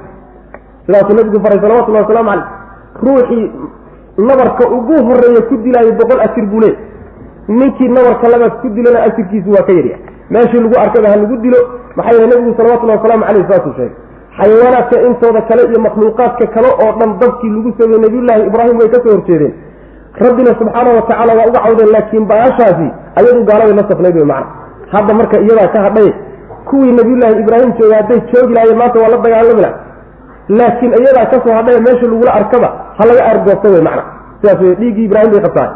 sidaasuu 0.86 1.16
nabigu 1.20 1.44
faray 1.46 1.60
salawatullahi 1.66 2.06
wasalaamu 2.06 2.32
caleyh 2.32 2.48
ruuxii 3.06 3.46
nabarka 4.30 4.64
ugu 4.78 4.96
horreeya 5.08 5.42
ku 5.50 5.56
dilaayo 5.66 5.92
boqol 6.02 6.20
asir 6.28 6.46
buu 6.52 6.60
leey 6.64 6.76
ninkii 7.60 7.90
nabarka 7.98 8.30
labaad 8.34 8.54
ku 8.62 8.70
dilana 8.78 9.00
asirkiisu 9.08 9.50
waa 9.56 9.66
ka 9.70 9.74
yarya 9.80 9.98
meeshii 10.30 10.62
lagu 10.64 10.76
arkaba 10.86 11.08
ha 11.10 11.16
lagu 11.16 11.38
dilo 11.46 11.60
maxaa 11.96 12.14
yeele 12.16 12.28
nabigu 12.36 12.52
salawatullahi 12.58 12.98
wasalaamu 13.00 13.26
caleyh 13.28 13.46
saasuu 13.52 13.74
sheegay 13.78 13.96
xayawaanaadka 14.38 15.02
intooda 15.08 15.42
kale 15.50 15.62
iyo 15.70 15.80
makhluuqaadka 15.88 16.46
kale 16.56 16.70
oo 16.84 16.92
dhan 17.00 17.12
dabkii 17.22 17.50
lagu 17.56 17.70
sameeyey 17.80 18.02
nabiyullaahi 18.06 18.42
ibraahim 18.50 18.76
way 18.80 18.90
ka 18.94 19.00
soo 19.04 19.14
horjeedeen. 19.18 19.54
Rabbina 20.26 20.52
subxaana 20.60 20.90
wa 20.98 21.02
tacaala 21.10 21.34
waa 21.40 21.48
uga 21.50 21.60
cawdeen 21.66 21.90
laakiin 21.96 22.26
baashaasi 22.32 22.88
ayadu 23.20 23.44
gaaladay 23.50 23.76
la 23.80 23.84
safnayd 23.90 24.16
wey 24.20 24.26
macna. 24.32 24.48
Hadda 24.94 25.14
marka 25.20 25.38
iyadaa 25.46 25.68
ka 25.76 25.80
hadhay 25.86 26.10
kuwii 26.70 26.92
nabiyullaahi 27.00 27.40
ibraahim 27.44 27.70
jooga 27.80 27.96
hadday 28.02 28.20
joogi 28.34 28.54
lahayen 28.58 28.78
maanta 28.82 28.98
waa 29.04 29.10
la 29.14 29.18
dagaalami 29.26 29.62
laha 29.66 29.78
laakiin 30.60 30.92
iyadaa 31.02 31.26
ka 31.34 31.38
soo 31.46 31.54
hadhay 31.60 31.78
meesha 31.86 32.06
lagula 32.12 32.32
arkaba 32.40 32.70
ha 32.98 33.04
laga 33.10 33.22
argoosta 33.32 33.68
wey 33.74 33.82
macna. 33.88 34.04
Sidaas 34.42 34.60
wey 34.66 34.76
dhiiggii 34.82 35.06
ibraahim 35.10 35.32
bay 35.36 35.42
qabtaan. 35.48 35.72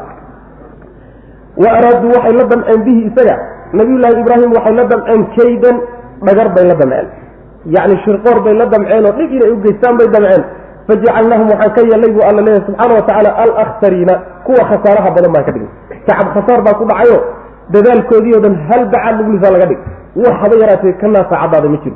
Wa 1.63 1.69
araaduu 1.77 2.09
waxay 2.15 2.33
la 2.39 2.43
damceen 2.51 2.81
bihi 2.87 3.01
isaga 3.09 3.35
nabiyullaahi 3.73 4.19
ibraahim 4.23 4.51
waxay 4.57 4.73
la 4.79 4.83
damceen 4.91 5.21
kaydan 5.37 5.75
dhagar 6.27 6.47
bay 6.55 6.65
la 6.71 6.75
damceen. 6.81 7.07
Yacni 7.75 7.95
shirqoor 8.05 8.37
bay 8.45 8.53
la 8.61 8.65
damceen 8.73 9.05
oo 9.05 9.11
dhib 9.19 9.31
inay 9.37 9.51
u 9.51 9.57
geystaan 9.65 9.97
bay 9.99 10.07
damceen. 10.15 10.43
Fajacalnaahum 10.87 11.47
waxaan 11.53 11.71
ka 11.75 11.81
yeelnay 11.89 12.11
buu 12.15 12.23
alla 12.29 12.41
leeyahy 12.47 12.63
subxaana 12.67 12.93
wa 12.97 13.01
tacaala 13.07 13.29
alakhtariina 13.43 14.13
kuwa 14.45 14.63
khasaaraha 14.69 15.09
badan 15.15 15.31
baan 15.35 15.43
ka 15.47 15.51
dhigay. 15.55 15.69
Tacab 16.07 16.27
khasaar 16.35 16.59
baa 16.67 16.73
ku 16.79 16.85
dhacayo 16.91 17.17
dadaalkoodii 17.73 18.35
o 18.37 18.39
dhan 18.45 18.55
hal 18.69 18.81
bacaad 18.93 19.15
luglisaa 19.21 19.51
laga 19.55 19.65
dhig. 19.71 19.79
Haba 20.41 20.55
yaraatee 20.61 20.93
ka 21.01 21.07
naasacadaada 21.07 21.69
ma 21.73 21.77
jiro 21.83 21.95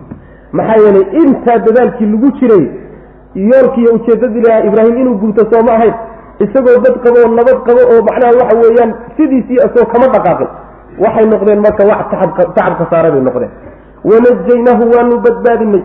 maxaa 0.58 0.78
yeelay 0.84 1.06
intaa 1.22 1.58
dadaalkii 1.68 2.08
lagu 2.14 2.30
jiray 2.40 2.64
yoolkiiyo 3.36 3.92
ujeeddadii 3.98 4.42
lahaa 4.48 4.64
ibraahim 4.70 4.96
inuu 5.02 5.16
guurto 5.22 5.44
soo 5.52 5.64
ma 5.68 5.72
ahayn. 5.78 5.94
Isagoo 6.44 6.78
dad 6.86 6.96
qabo 7.04 7.18
oo 7.26 7.32
nabad 7.38 7.58
qabo 7.68 7.82
oo 7.94 8.02
macnaha 8.08 8.34
waxa 8.42 8.58
weeyaan 8.64 8.92
sidiisii 9.18 9.60
asoo 9.66 9.86
kama 9.94 10.08
dhaqaaqin 10.16 10.50
waxay 11.04 11.26
noqdeen 11.34 11.60
marka 11.66 11.84
wax 11.92 12.02
tacab 12.12 12.74
khasaare 12.80 13.12
bay 13.12 13.22
noqdeen. 13.30 13.52
Wanajaynaahu 14.10 14.84
waanu 14.96 15.16
badbaadinay 15.26 15.84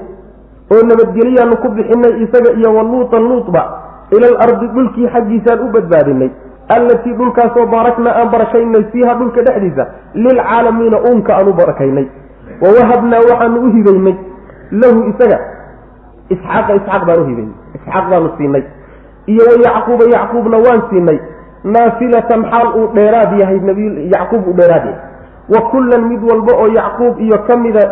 oo 0.75 0.83
nabadgelyaanu 0.91 1.57
ku 1.63 1.69
bixinay 1.77 2.13
isaga 2.25 2.51
iyo 2.59 2.71
waluutan 2.77 3.23
luutba 3.31 3.63
ila 4.17 4.27
alardi 4.35 4.67
dhulkii 4.75 5.09
xaggiisaan 5.15 5.61
u 5.61 5.69
badbaadinay 5.75 6.31
allatii 6.77 7.15
dhulkaasoo 7.19 7.67
baaraknaa 7.75 8.15
aan 8.21 8.29
barakaynay 8.35 8.83
fiiha 8.93 9.15
dhulka 9.21 9.43
dhexdiisa 9.47 9.85
lilcaalamiina 10.15 10.99
uunka 11.09 11.33
aan 11.37 11.49
u 11.49 11.53
barakaynay 11.61 12.07
wawahabnaa 12.63 13.21
waxaanu 13.31 13.59
u 13.67 13.71
hibaynay 13.77 14.17
lahu 14.81 14.99
isaga 15.13 15.39
isxaaqa 16.35 16.73
isxaaq 16.81 17.03
baan 17.09 17.21
u 17.21 17.27
hibaynay 17.31 17.55
isxaaq 17.77 18.05
baanu 18.11 18.29
siinay 18.39 18.65
iyo 19.33 19.45
wayacquuba 19.53 20.05
yacquubna 20.17 20.57
waan 20.67 20.83
siinay 20.91 21.19
naafilatan 21.75 22.43
xaal 22.51 22.69
uu 22.79 22.87
dheeraad 22.97 23.33
yahay 23.41 23.59
nabiy 23.69 24.09
yacquub 24.14 24.43
uu 24.49 24.55
dheeraad 24.61 24.85
yahay. 24.87 25.01
Wa 25.55 25.61
kullan 25.71 26.03
mid 26.11 26.23
walba 26.31 26.53
oo 26.62 26.69
yacquub 26.79 27.14
iyo 27.27 27.39
ka 27.49 27.57
mida 27.64 27.85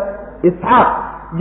isxaaq 0.49 0.89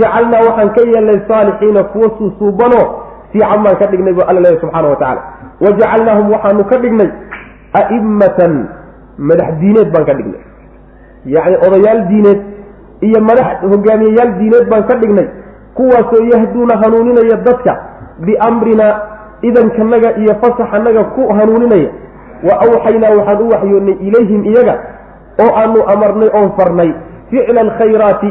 jacalnaa 0.00 0.42
waxaan 0.48 0.70
ka 0.76 0.82
yeelnay 0.92 1.18
saalixiina 1.28 1.82
kuwa 1.92 2.08
suusuubanoo 2.18 2.86
fiican 3.32 3.60
baan 3.64 3.76
ka 3.80 3.86
dhignay 3.92 4.12
buu 4.14 4.26
alla 4.30 4.40
leeyahy 4.40 4.60
subxaana 4.62 4.88
wa 4.88 4.96
tacala 4.96 5.22
wa 5.64 5.70
jacalnaahum 5.80 6.26
waxaanu 6.34 6.64
ka 6.70 6.76
dhignay 6.84 7.10
a'immatan 7.80 8.52
madax 9.18 9.50
diineed 9.60 9.88
baan 9.94 10.04
ka 10.10 10.14
dhignay. 10.18 10.42
Yacni 11.34 11.56
odayaal 11.66 12.00
diineed 12.10 12.40
iyo 13.08 13.20
madax 13.28 13.48
hogaamiyeyaal 13.72 14.32
diineed 14.38 14.66
baan 14.70 14.84
ka 14.90 14.94
dhignay. 15.02 15.28
Kuwaasoo 15.74 16.22
yahduuna 16.32 16.74
hanuuninaya 16.82 17.36
dadka 17.46 17.72
biamrina 18.26 18.86
idankanaga 19.42 20.10
iyo 20.22 20.34
fasaxanaga 20.42 21.04
ku 21.14 21.22
hanuuninaya 21.38 21.90
wa 22.48 22.54
awxaynaa 22.66 23.12
waxaan 23.18 23.42
u 23.42 23.48
waxyoonnay 23.54 23.96
ilayhim 24.08 24.44
iyaga 24.44 24.74
oo 25.44 25.50
aanu 25.62 25.80
amarnay 25.94 26.30
oon 26.38 26.50
farnay 26.58 26.90
ficla 27.30 27.60
alkhayraati 27.60 28.30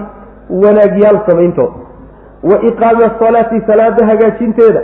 wanaagyaal 0.63 1.19
samayntood 1.29 1.71
wa 2.49 2.57
iqaami 2.69 3.03
asalaati 3.03 3.61
salaada 3.67 4.05
hagaajinteeda. 4.05 4.81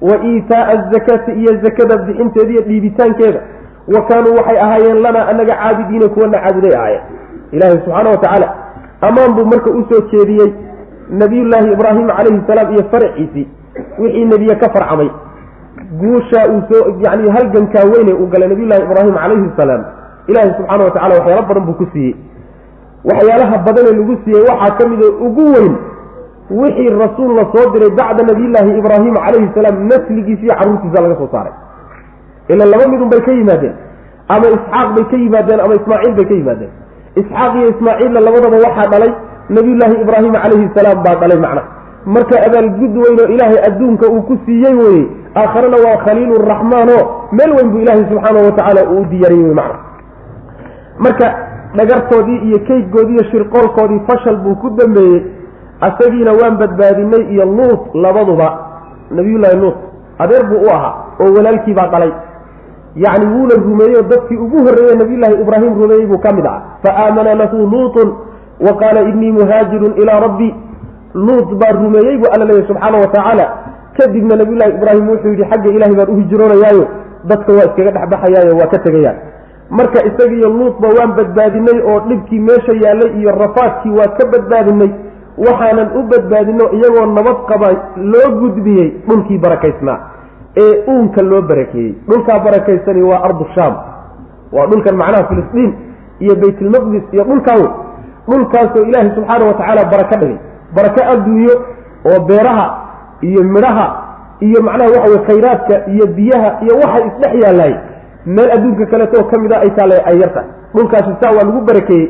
Wa 0.00 0.16
iitaa'a 0.24 0.72
azakaati 0.72 1.32
iyo 1.40 1.52
zakada 1.64 1.96
bixinteeda 1.96 2.50
iyo 2.52 2.60
dhiibitaankeeda. 2.62 3.40
Wa 3.94 4.00
kaanuu 4.08 4.34
waxay 4.38 4.58
ahaayeen 4.60 4.98
lanaa 5.02 5.26
anaga 5.32 5.54
caabidiina 5.56 6.08
kuwana 6.08 6.38
caabuday 6.38 6.74
ahaayeen. 6.76 7.02
Ilaahay 7.52 7.78
subxaana 7.78 8.10
wa 8.10 8.16
tacaala 8.16 8.48
ammaan 9.00 9.34
buu 9.36 9.44
marka 9.52 9.70
u 9.70 9.84
soo 9.90 10.00
jeediyey 10.12 10.52
nabiyullaahi 11.10 11.72
ibraahim 11.72 12.06
calayhi 12.16 12.42
salaam 12.46 12.72
iyo 12.74 12.84
faraciisii 12.90 13.46
wixii 13.98 14.24
nebiye 14.24 14.54
ka 14.56 14.68
farcamay 14.74 15.10
guusha 16.00 16.40
uu 16.52 16.60
soo 16.70 16.84
yani 17.04 17.30
halgankaa 17.36 17.84
weyne 17.92 18.12
uu 18.12 18.26
galay 18.32 18.48
nabiyullahi 18.48 18.82
ibraahim 18.86 19.14
calayhi 19.14 19.50
salaam. 19.56 19.82
Ilaahay 20.30 20.50
subxaana 20.58 20.84
wa 20.84 20.90
tacala 20.90 21.14
waxyaalo 21.18 21.42
badan 21.48 21.64
buu 21.66 21.76
ku 21.80 21.86
siiyey. 21.92 22.14
Waxyaalaha 23.10 23.56
badanee 23.66 23.94
lagu 23.98 24.14
siiyey 24.24 24.42
waxaa 24.50 24.76
ka 24.78 24.88
mida 24.90 25.06
ugu 25.26 25.44
weyn 25.54 25.74
wixii 26.50 26.90
rasuul 27.02 27.34
la 27.38 27.44
soo 27.54 27.64
diray 27.74 27.90
bacda 28.00 28.22
nabiyillaahi 28.30 28.78
ibraahim 28.80 29.14
calayhi 29.24 29.48
salaam 29.54 29.76
nasligiisa 29.90 30.42
iyo 30.46 30.54
carruurtiisa 30.58 31.02
laga 31.04 31.16
soo 31.20 31.28
saaray. 31.34 31.54
Ila 32.48 32.64
laba 32.72 32.84
midun 32.92 33.08
bay 33.12 33.20
ka 33.26 33.32
yimaadeen. 33.32 33.74
Ama 34.34 34.46
isxaaq 34.56 34.88
bay 34.96 35.04
ka 35.10 35.16
yimaadeen 35.22 35.60
ama 35.64 35.74
ismaaciil 35.80 36.14
bay 36.18 36.26
ka 36.30 36.34
yimaadeen. 36.40 36.72
Isxaaq 37.20 37.52
iyo 37.60 37.68
ismaaciilla 37.74 38.20
labadaba 38.26 38.56
waxaa 38.66 38.90
dhalay 38.92 39.12
nabiyullaahi 39.56 39.94
ibraahim 40.04 40.32
calayhi 40.42 40.68
salaam 40.76 40.98
baa 41.06 41.14
dhalay 41.22 41.38
macna. 41.46 41.62
Marka 42.14 42.36
abaalgud 42.46 42.94
weyn 43.02 43.16
oo 43.22 43.28
ilaahay 43.34 43.58
adduunka 43.68 44.06
uu 44.14 44.22
ku 44.28 44.34
siiyey 44.46 44.74
weye 44.80 45.04
aakharena 45.36 45.76
waa 45.86 45.96
khaliilu 46.04 46.38
raxmaan 46.50 46.88
oo 46.96 47.04
meel 47.32 47.50
weyn 47.56 47.70
buu 47.72 47.80
ilaahay 47.84 48.04
subxaana 48.10 48.42
wa 48.46 48.52
tacaala 48.58 48.82
uu 48.92 49.04
diyaariyey 49.10 49.54
macna. 49.54 49.78
Marka 50.98 51.26
dhagartoodii 51.76 52.38
iyo 52.48 52.58
kaydgoodii 52.68 53.14
iyo 53.14 53.24
shirqoolkoodii 53.30 54.00
fashal 54.08 54.36
buu 54.36 54.54
ku 54.62 54.70
dambeeyey 54.70 55.22
asagiina 55.80 56.32
waan 56.32 56.56
badbaadinay 56.56 57.22
iyo 57.32 57.44
luut 57.44 57.94
labaduba 57.94 58.48
nabiyullaahi 59.10 59.56
luut 59.60 59.76
adeer 60.18 60.44
buu 60.50 60.60
u 60.66 60.70
ahaa 60.74 60.94
oo 61.20 61.32
walaalkii 61.36 61.74
baa 61.74 61.86
dhalay. 61.88 62.12
Yacni 63.04 63.26
wuuna 63.26 63.54
rumeeyey 63.64 63.96
oo 63.96 64.02
dadkii 64.12 64.36
ugu 64.36 64.58
horreeye 64.66 64.94
nabiyullaahi 64.98 65.40
ibraahim 65.42 65.74
rumeeyey 65.82 66.06
buu 66.06 66.18
ka 66.18 66.32
mid 66.32 66.46
ahaa. 66.46 66.62
Fa 66.82 66.90
aamana 67.04 67.34
lahu 67.34 67.56
luutun 67.72 68.08
wa 68.66 68.72
qaala 68.80 69.00
innii 69.00 69.32
muhaajirun 69.32 69.92
ilaa 70.02 70.20
rabbi. 70.20 70.54
Luut 71.14 71.48
baa 71.60 71.72
rumeeyey 71.72 72.16
buu 72.18 72.30
alla 72.34 72.44
leeyahy 72.44 72.66
subxaana 72.68 72.98
wa 72.98 73.06
tacaala 73.06 73.46
kadibna 73.98 74.36
nabiyullaahi 74.40 74.72
ibraahim 74.78 75.08
wuxuu 75.10 75.28
yidhi 75.34 75.44
xagga 75.52 75.70
ilaahay 75.76 75.96
baan 76.00 76.10
u 76.14 76.16
hijroonayaayo 76.20 76.84
dadka 77.30 77.52
waa 77.52 77.66
iskaga 77.68 77.90
dhexbaxayaayo 77.96 78.56
waa 78.60 78.66
ka 78.74 78.78
tegayaan. 78.86 79.16
Marka 79.78 79.98
isagiiyo 80.08 80.48
luutba 80.58 80.88
waan 80.98 81.12
badbaadinay 81.18 81.78
oo 81.90 82.00
dhibkii 82.08 82.40
meesha 82.48 82.72
yaallay 82.84 83.10
iyo 83.20 83.30
rafaadkii 83.42 83.90
waa 83.98 84.10
ka 84.18 84.24
badbaadinay 84.32 84.90
waxaanan 85.46 85.88
u 85.98 86.02
badbaadino 86.12 86.64
iyagoo 86.76 87.06
nabad 87.16 87.38
qaba 87.50 87.68
loo 88.12 88.28
gudbiyey 88.40 88.88
dhulkii 89.08 89.38
barakaysnaa 89.38 89.98
ee 90.62 90.72
uunka 90.92 91.22
loo 91.22 91.42
barakeeyey. 91.42 91.94
Dhulkaa 92.08 92.38
barakaysani 92.46 93.02
waa 93.02 93.20
ardu 93.28 93.46
shaam 93.54 93.74
waa 94.52 94.66
dhulkan 94.70 94.96
macnaha 94.96 95.24
filistiin 95.28 95.72
iyo 96.20 96.34
baytulmaqdis 96.42 97.02
iyo 97.12 97.24
dhulkaa 97.24 97.56
wey 97.62 97.70
dhulkaasoo 98.30 98.82
ilaahay 98.88 99.10
subxaana 99.14 99.44
wa 99.46 99.54
tacaala 99.54 99.84
baraka 99.92 100.16
dhigay 100.20 100.38
barako 100.76 101.00
adduunyo 101.12 101.54
oo 102.10 102.20
beeraha 102.28 102.66
iyo 103.22 103.42
midhaha 103.44 103.86
iyo 104.40 104.60
macnaha 104.62 104.90
waxa 104.94 105.08
weye 105.12 105.22
khayraadka 105.28 105.74
iyo 105.94 106.06
biyaha 106.16 106.48
iyo 106.64 106.74
waxa 106.82 106.98
isdhex 107.08 107.32
yaalaay 107.44 107.74
meel 108.26 108.50
adduunka 108.56 108.86
kaleetoo 108.92 109.24
ka 109.30 109.38
mid 109.42 109.52
a 109.52 109.60
ay 109.64 109.70
taale 109.78 109.96
ay 110.10 110.18
yarta. 110.22 110.42
Dhulkaasi 110.74 111.12
saa 111.20 111.32
waa 111.36 111.44
lagu 111.48 111.60
barakeeyey 111.68 112.08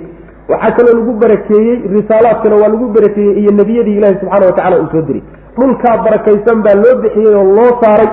waxaa 0.49 0.75
kaloo 0.77 0.95
lagu 0.99 1.13
barakeeyey 1.23 1.75
risaalaadkana 1.95 2.57
waa 2.63 2.69
lagu 2.75 2.87
barakeeyey 2.97 3.35
iyo 3.41 3.51
nebiyadii 3.61 3.97
ilaahi 3.99 4.19
subxaana 4.21 4.47
watacala 4.47 4.77
uu 4.83 4.89
soo 4.93 5.03
diray. 5.09 5.23
Dhulkaa 5.59 5.97
barakaysan 6.05 6.63
baa 6.67 6.75
loo 6.83 6.95
bixiyey 7.03 7.35
oo 7.35 7.45
loo 7.59 7.71
saaray. 7.83 8.09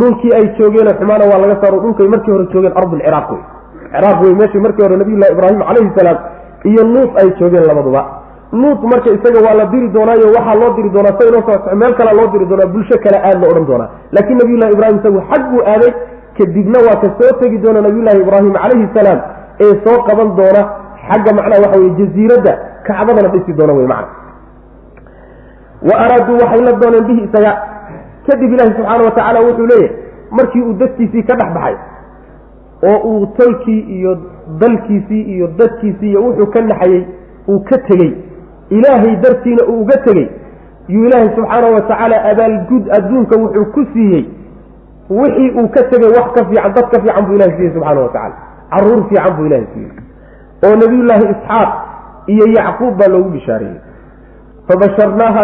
Dhulkii 0.00 0.32
ay 0.38 0.46
joogeen 0.58 0.88
xumaana 1.00 1.24
waa 1.30 1.38
laga 1.42 1.56
saaro. 1.62 1.80
Dhulkay 1.84 2.06
markii 2.08 2.32
hore 2.32 2.46
joogeen 2.52 2.72
ardulciraaq 2.80 3.30
wey 3.32 3.42
ciraaq 3.92 4.22
wey 4.22 4.34
meeshii 4.40 4.60
markii 4.66 4.82
hore 4.86 4.96
nabiyullahi 4.96 5.32
ibraahim 5.34 5.60
calayhi 5.68 5.90
salaam 5.98 6.18
iyo 6.70 6.82
luut 6.94 7.12
ay 7.22 7.28
joogeen 7.40 7.64
labaduba 7.70 8.02
luut 8.52 8.80
marka 8.92 9.10
isaga 9.16 9.40
waa 9.46 9.54
la 9.60 9.66
diri 9.72 9.88
doonaayo 9.96 10.26
waxaa 10.36 10.54
loo 10.60 10.70
diri 10.76 10.90
doonaa 10.90 11.14
sa 11.18 11.26
inoo 11.28 11.42
soo 11.48 11.76
meel 11.80 11.94
kalea 11.98 12.14
loo 12.18 12.26
diri 12.32 12.46
doonaa 12.50 12.66
bulsho 12.74 12.96
kale 13.04 13.18
aad 13.28 13.38
la 13.42 13.48
odhan 13.52 13.66
doonaa. 13.70 13.88
Laakiin 14.12 14.38
nabiyullahi 14.42 14.72
ibraahim 14.76 14.96
isagu 15.00 15.20
xag 15.30 15.42
buu 15.52 15.62
aaday 15.72 15.92
kadibna 16.38 16.78
waa 16.86 16.96
ka 17.02 17.08
soo 17.20 17.32
tegi 17.40 17.58
doona 17.64 17.80
nabiyullaahi 17.86 18.20
ibraahim 18.24 18.52
calayhi 18.62 18.88
salaam 18.96 19.18
ee 19.64 19.72
soo 19.84 19.98
qaban 20.08 20.28
doona 20.40 20.60
xagga 21.08 21.30
macnaha 21.38 21.60
waxa 21.64 21.78
weye 21.82 21.92
jasiiradda 22.00 22.52
kacbadana 22.88 23.28
dhisi 23.34 23.52
doona 23.60 23.72
wey 23.78 23.86
macna. 23.92 24.08
Wa 25.88 25.94
araaduu 26.04 26.36
waxay 26.42 26.60
la 26.68 26.72
dooneen 26.82 27.04
bihi 27.10 27.20
isaga. 27.28 27.52
Kadib 28.26 28.52
ilaahi 28.52 28.72
subxaana 28.76 29.04
wa 29.04 29.10
tacaala 29.16 29.40
wuxuu 29.46 29.66
leeyahay 29.66 29.96
markii 30.38 30.62
uu 30.62 30.72
dadkiisii 30.82 31.22
ka 31.28 31.34
dhex 31.40 31.50
baxay 31.54 31.76
oo 32.90 32.98
uu 33.10 33.26
tolkii 33.38 33.80
iyo 33.96 34.12
dalkiisii 34.60 35.22
iyo 35.34 35.46
dadkiisii 35.58 36.10
iyo 36.10 36.20
wuxuu 36.26 36.46
ka 36.54 36.60
naxayey 36.60 37.02
uu 37.48 37.60
ka 37.70 37.78
tegey 37.88 38.10
ilaahay 38.70 39.16
dartiina 39.24 39.62
uu 39.68 39.80
uga 39.82 39.96
tegey 40.06 40.28
yuu 40.88 41.04
ilaahay 41.06 41.30
subxaana 41.36 41.66
wa 41.74 41.80
tacaala 41.80 42.16
abaalgud 42.30 42.84
adduunka 42.98 43.36
wuxuu 43.42 43.64
ku 43.74 43.84
siiyey. 43.92 44.24
Wixii 45.10 45.50
uu 45.60 45.68
ka 45.74 45.82
tegay 45.90 46.10
wax 46.16 46.26
ka 46.36 46.44
fiican 46.48 46.72
dad 46.76 46.86
ka 46.92 47.00
fiican 47.02 47.24
buu 47.26 47.34
ilahay 47.38 47.54
siiyey 47.56 47.72
subxaana 47.74 48.00
wa 48.00 48.08
tacala 48.14 48.34
carruur 48.72 49.02
fiican 49.08 49.32
buu 49.36 49.46
ilahay 49.46 49.66
siiyey. 49.74 49.92
Oo 50.64 50.74
nabiyullaahi 50.82 51.24
isxaaq 51.34 51.70
iyo 52.34 52.44
yacquub 52.56 52.94
baa 52.98 53.08
loogu 53.14 53.30
bishaareeyey 53.36 53.80
fabasharnaaha 54.68 55.42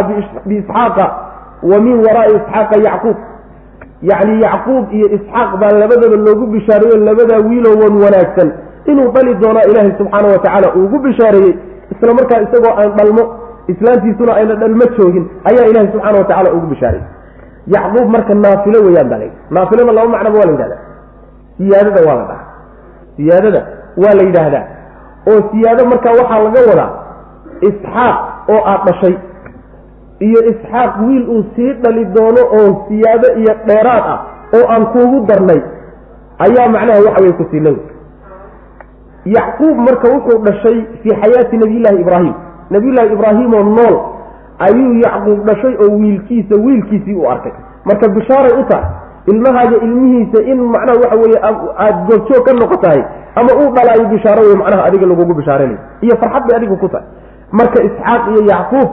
biisxaaqa 0.48 1.06
wa 1.70 1.80
min 1.86 1.96
waraa'i 2.06 2.34
isxaaqa 2.40 2.76
yacquub. 2.88 3.16
Yacni 4.10 4.42
yacquub 4.46 4.84
iyo 4.96 5.06
isxaaq 5.16 5.50
baa 5.60 5.72
labadaba 5.82 6.16
loogu 6.26 6.46
bishaareeyo 6.54 6.96
labadaa 7.08 7.40
wiiloo 7.48 7.76
wan 7.82 7.94
wanaagsan. 8.04 8.48
Inuu 8.90 9.10
dhali 9.14 9.34
doonaa 9.34 9.66
ilaahay 9.70 9.92
subxaana 9.98 10.28
wa 10.32 10.38
tacaala 10.38 10.68
uugu 10.78 10.98
bishaareeyey 11.06 11.54
isla 11.94 12.12
markaa 12.18 12.40
isagoo 12.46 12.74
aan 12.80 12.92
dhalmo 12.98 13.24
islaantiisuna 13.72 14.32
ayna 14.40 14.54
dhalmo 14.62 14.84
joogin 14.98 15.24
ayaa 15.50 15.66
ilaahay 15.70 15.88
subxaana 15.92 16.18
wa 16.22 16.24
tacala 16.30 16.52
ugu 16.56 16.66
bishaareeyey 16.72 17.08
yacquub 17.74 18.08
marka 18.16 18.34
naafilo 18.44 18.78
weyaan 18.86 19.08
baa 19.12 19.18
layidhi 19.22 19.38
naafilada 19.56 19.92
laba 19.98 20.08
macnaba 20.14 20.38
waa 20.38 20.46
la 20.46 20.52
yidhahdaa. 20.52 20.80
Siyaadada 21.58 22.00
waa 22.08 22.16
la 22.20 22.24
dhahaa. 22.30 22.46
Siyaadada 23.16 23.60
waa 24.02 24.14
la 24.18 24.22
yidhaahdaa. 24.28 24.64
Oo 25.30 25.40
siyaado 25.50 25.82
markaa 25.92 26.14
waxaa 26.20 26.42
laga 26.46 26.60
wadaa 26.70 26.90
isxaaq 27.68 28.16
oo 28.54 28.60
aad 28.72 28.80
dhashay 28.88 29.14
iyo 30.26 30.40
isxaaq 30.50 30.92
wiil 31.06 31.24
uu 31.34 31.42
sii 31.56 31.72
dhali 31.82 32.04
doono 32.16 32.42
oo 32.58 32.68
siyaado 32.88 33.28
iyo 33.40 33.52
dheeraad 33.68 34.04
ah 34.14 34.18
oo 34.56 34.64
aan 34.74 34.84
kuugu 34.92 35.18
darnay 35.30 35.60
ayaa 36.46 36.68
macnaha 36.74 37.00
waxa 37.06 37.22
weye 37.24 37.32
ku 37.40 37.44
siinay 37.50 37.76
yacquub 39.34 39.76
marka 39.86 40.06
wuxuu 40.14 40.38
dhashay 40.46 40.78
fii 41.02 41.14
xayaati 41.22 41.56
nabiyillaahi 41.62 42.00
ibraahim. 42.00 42.34
Nabiyullaahi 42.70 43.12
ibraahim 43.16 43.54
oo 43.54 43.62
nool 43.62 43.96
ayuu 44.66 44.92
yacquub 45.04 45.38
dhashay 45.48 45.74
oo 45.84 45.90
wiilkiisa 46.00 46.54
wiilkiisii 46.64 47.14
u 47.14 47.30
arkay. 47.30 47.52
Marka 47.84 48.08
bishaaray 48.08 48.52
u 48.60 48.64
tahay 48.70 48.84
ilmahaaga 49.26 49.76
ilmihiisa 49.86 50.42
in 50.52 50.58
macnaha 50.74 50.98
waxa 51.02 51.16
weeye 51.22 51.38
aada 51.42 51.98
goobjoog 52.08 52.44
ka 52.46 52.52
noqotahay 52.52 53.02
ama 53.34 53.50
uu 53.60 53.70
dhalaayo 53.74 54.04
bishaaro 54.12 54.42
wey 54.48 54.56
macnaha 54.62 54.84
adiga 54.84 55.06
lagugu 55.06 55.34
bishaaranayo 55.34 55.78
iyo 56.00 56.14
farxad 56.20 56.42
bay 56.48 56.56
adigu 56.56 56.76
ku 56.76 56.88
tahay. 56.88 57.06
Marka 57.52 57.82
isxaaq 57.88 58.22
iyo 58.32 58.42
yacquub 58.52 58.88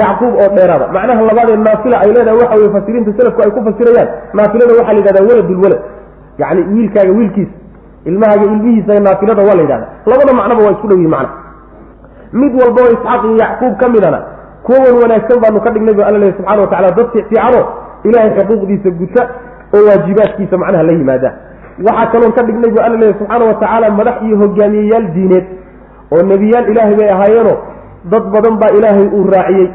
yacquub 0.00 0.32
oo 0.42 0.48
dheeraada. 0.56 0.86
Macnaha 0.96 1.22
labaadee 1.28 1.56
naafila 1.56 2.00
ay 2.00 2.10
leedahay 2.12 2.38
waxa 2.42 2.56
weye 2.60 2.70
fasiriinta 2.76 3.12
selafku 3.18 3.40
ay 3.44 3.50
ku 3.56 3.60
fasirayaan. 3.68 4.08
Naafilada 4.34 4.72
waxaa 4.78 4.92
la 4.92 4.98
yidhahdaa 5.00 5.24
waladulwalad 5.30 5.80
yacni 6.38 6.62
wiilkaaga 6.74 7.12
wiilkiisa 7.18 7.52
ilmahaaga 8.04 8.44
ilmihiisa 8.44 9.00
naafilada 9.00 9.42
waa 9.42 9.54
la 9.54 9.62
yidhahda. 9.62 9.86
Labada 10.06 10.32
macnaba 10.38 10.62
waa 10.64 10.70
isku 10.72 10.86
dhow 10.88 10.98
yihi 10.98 11.08
macna. 11.08 11.28
Mid 12.32 12.52
walba 12.60 12.80
oo 12.82 12.92
isxaaq 12.96 13.24
iyo 13.24 13.36
yacquub 13.36 13.76
ka 13.80 13.88
midana 13.88 14.20
kuwa 14.62 14.78
wan 14.78 14.96
wanaagsan 15.02 15.40
baanu 15.42 15.60
ka 15.60 15.70
dhignay 15.70 15.94
bu 15.94 16.02
alla 16.02 16.18
lehy 16.18 16.32
subxana 16.36 16.60
wa 16.62 16.66
tacala 16.68 16.90
dad 16.96 17.06
fiicfiicano 17.12 17.60
ilaahay 18.04 18.30
xuquuqdiisa 18.38 18.90
guta 19.00 19.22
oo 19.74 19.82
waajibaadkiisa 19.88 20.56
macnaha 20.62 20.82
la 20.82 20.92
yimaada. 20.92 21.30
Waxaa 21.86 22.06
kaloon 22.12 22.32
ka 22.32 22.42
dhignay 22.48 22.70
bu 22.70 22.80
alla 22.86 22.96
lehy 23.02 23.14
subxaana 23.18 23.44
wa 23.44 23.54
tacaala 23.54 23.90
madax 23.90 24.16
iyo 24.26 24.36
hogaamiyeyaal 24.42 25.06
diineed 25.14 25.46
oo 26.12 26.22
nebiyaal 26.30 26.68
ilaahay 26.72 26.94
bay 27.00 27.10
ahaayeeno 27.10 27.54
dad 28.12 28.24
badan 28.34 28.54
baa 28.62 28.72
ilaahay 28.78 29.06
uu 29.18 29.24
raaciyey. 29.34 29.68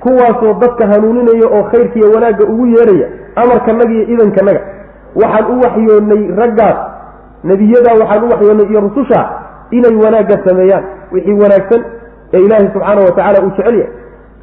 Kuwaasoo 0.00 0.54
dadka 0.60 0.86
hanuuninaya 0.92 1.46
oo 1.56 1.62
khayrkiiyo 1.70 2.08
wanaagga 2.14 2.44
ugu 2.52 2.66
yeedhaya 2.66 3.08
amarkanaga 3.36 3.92
iyo 3.92 4.04
idankanaga 4.14 4.60
waxaan 5.22 5.44
u 5.52 5.60
waxyoonnay 5.64 6.22
raggaas 6.40 6.78
nebiyadaa 7.44 7.94
waxaan 8.00 8.24
u 8.24 8.28
waxyoonnay 8.32 8.66
iyo 8.72 8.80
rususha 8.86 9.20
inay 9.70 9.94
wanaagga 10.04 10.36
sameeyaan 10.46 10.84
wixii 11.12 11.38
wanaagsan 11.42 11.82
ee 12.34 12.40
ilaahay 12.46 12.68
subxaana 12.74 13.00
wa 13.06 13.12
tacaala 13.16 13.38
uu 13.46 13.50
jecel 13.56 13.74
yahay. 13.80 13.92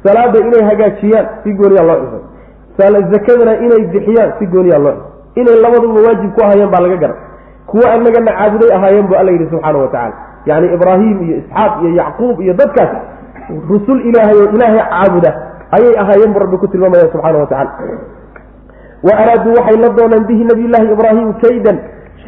Salaada 0.04 0.38
inay 0.48 0.62
hagaajiyaan 0.70 1.26
si 1.44 1.52
gooniyaa 1.60 1.86
loo 1.90 1.98
xusay 2.78 3.02
zakadana 3.12 3.52
inay 3.66 3.82
bixiyaan 3.94 4.30
si 4.38 4.46
gooniyaa 4.54 4.78
loo 4.86 4.94
xusay 4.96 5.40
inay 5.42 5.56
labaduba 5.64 6.00
waajib 6.06 6.30
ku 6.36 6.40
ahayeen 6.46 6.70
baa 6.74 6.80
laga 6.86 6.96
garan. 7.02 7.16
Kuwa 7.70 7.86
annagana 7.94 8.32
caabuday 8.38 8.70
ahaayeen 8.76 9.06
bu 9.10 9.14
alla 9.20 9.30
yidhi 9.34 9.46
subxaana 9.52 9.78
wa 9.78 9.88
tacala 9.94 10.14
yacni 10.46 10.68
ibraahim 10.76 11.16
iyo 11.26 11.36
isxaaq 11.40 11.72
iyo 11.82 11.90
yacquub 12.00 12.36
iyo 12.40 12.52
dadkaas 12.60 12.90
rusul 13.70 13.98
ilaahay 14.08 14.36
oo 14.42 14.48
ilaahay 14.56 14.80
caabuda 14.92 15.30
ayay 15.76 15.94
ahaayeen 16.02 16.32
bu 16.34 16.38
rabbi 16.44 16.56
ku 16.62 16.68
tilmaamaya 16.72 17.10
subxaana 17.12 17.38
wa 17.42 17.46
tacala 17.46 17.70
wa 19.06 19.12
araaduu 19.22 19.52
waxay 19.58 19.76
la 19.84 19.88
dooneen 19.98 20.24
bihi 20.30 20.44
nabiyullaahi 20.50 20.92
ibraahim 20.94 21.28
kaydan 21.44 21.76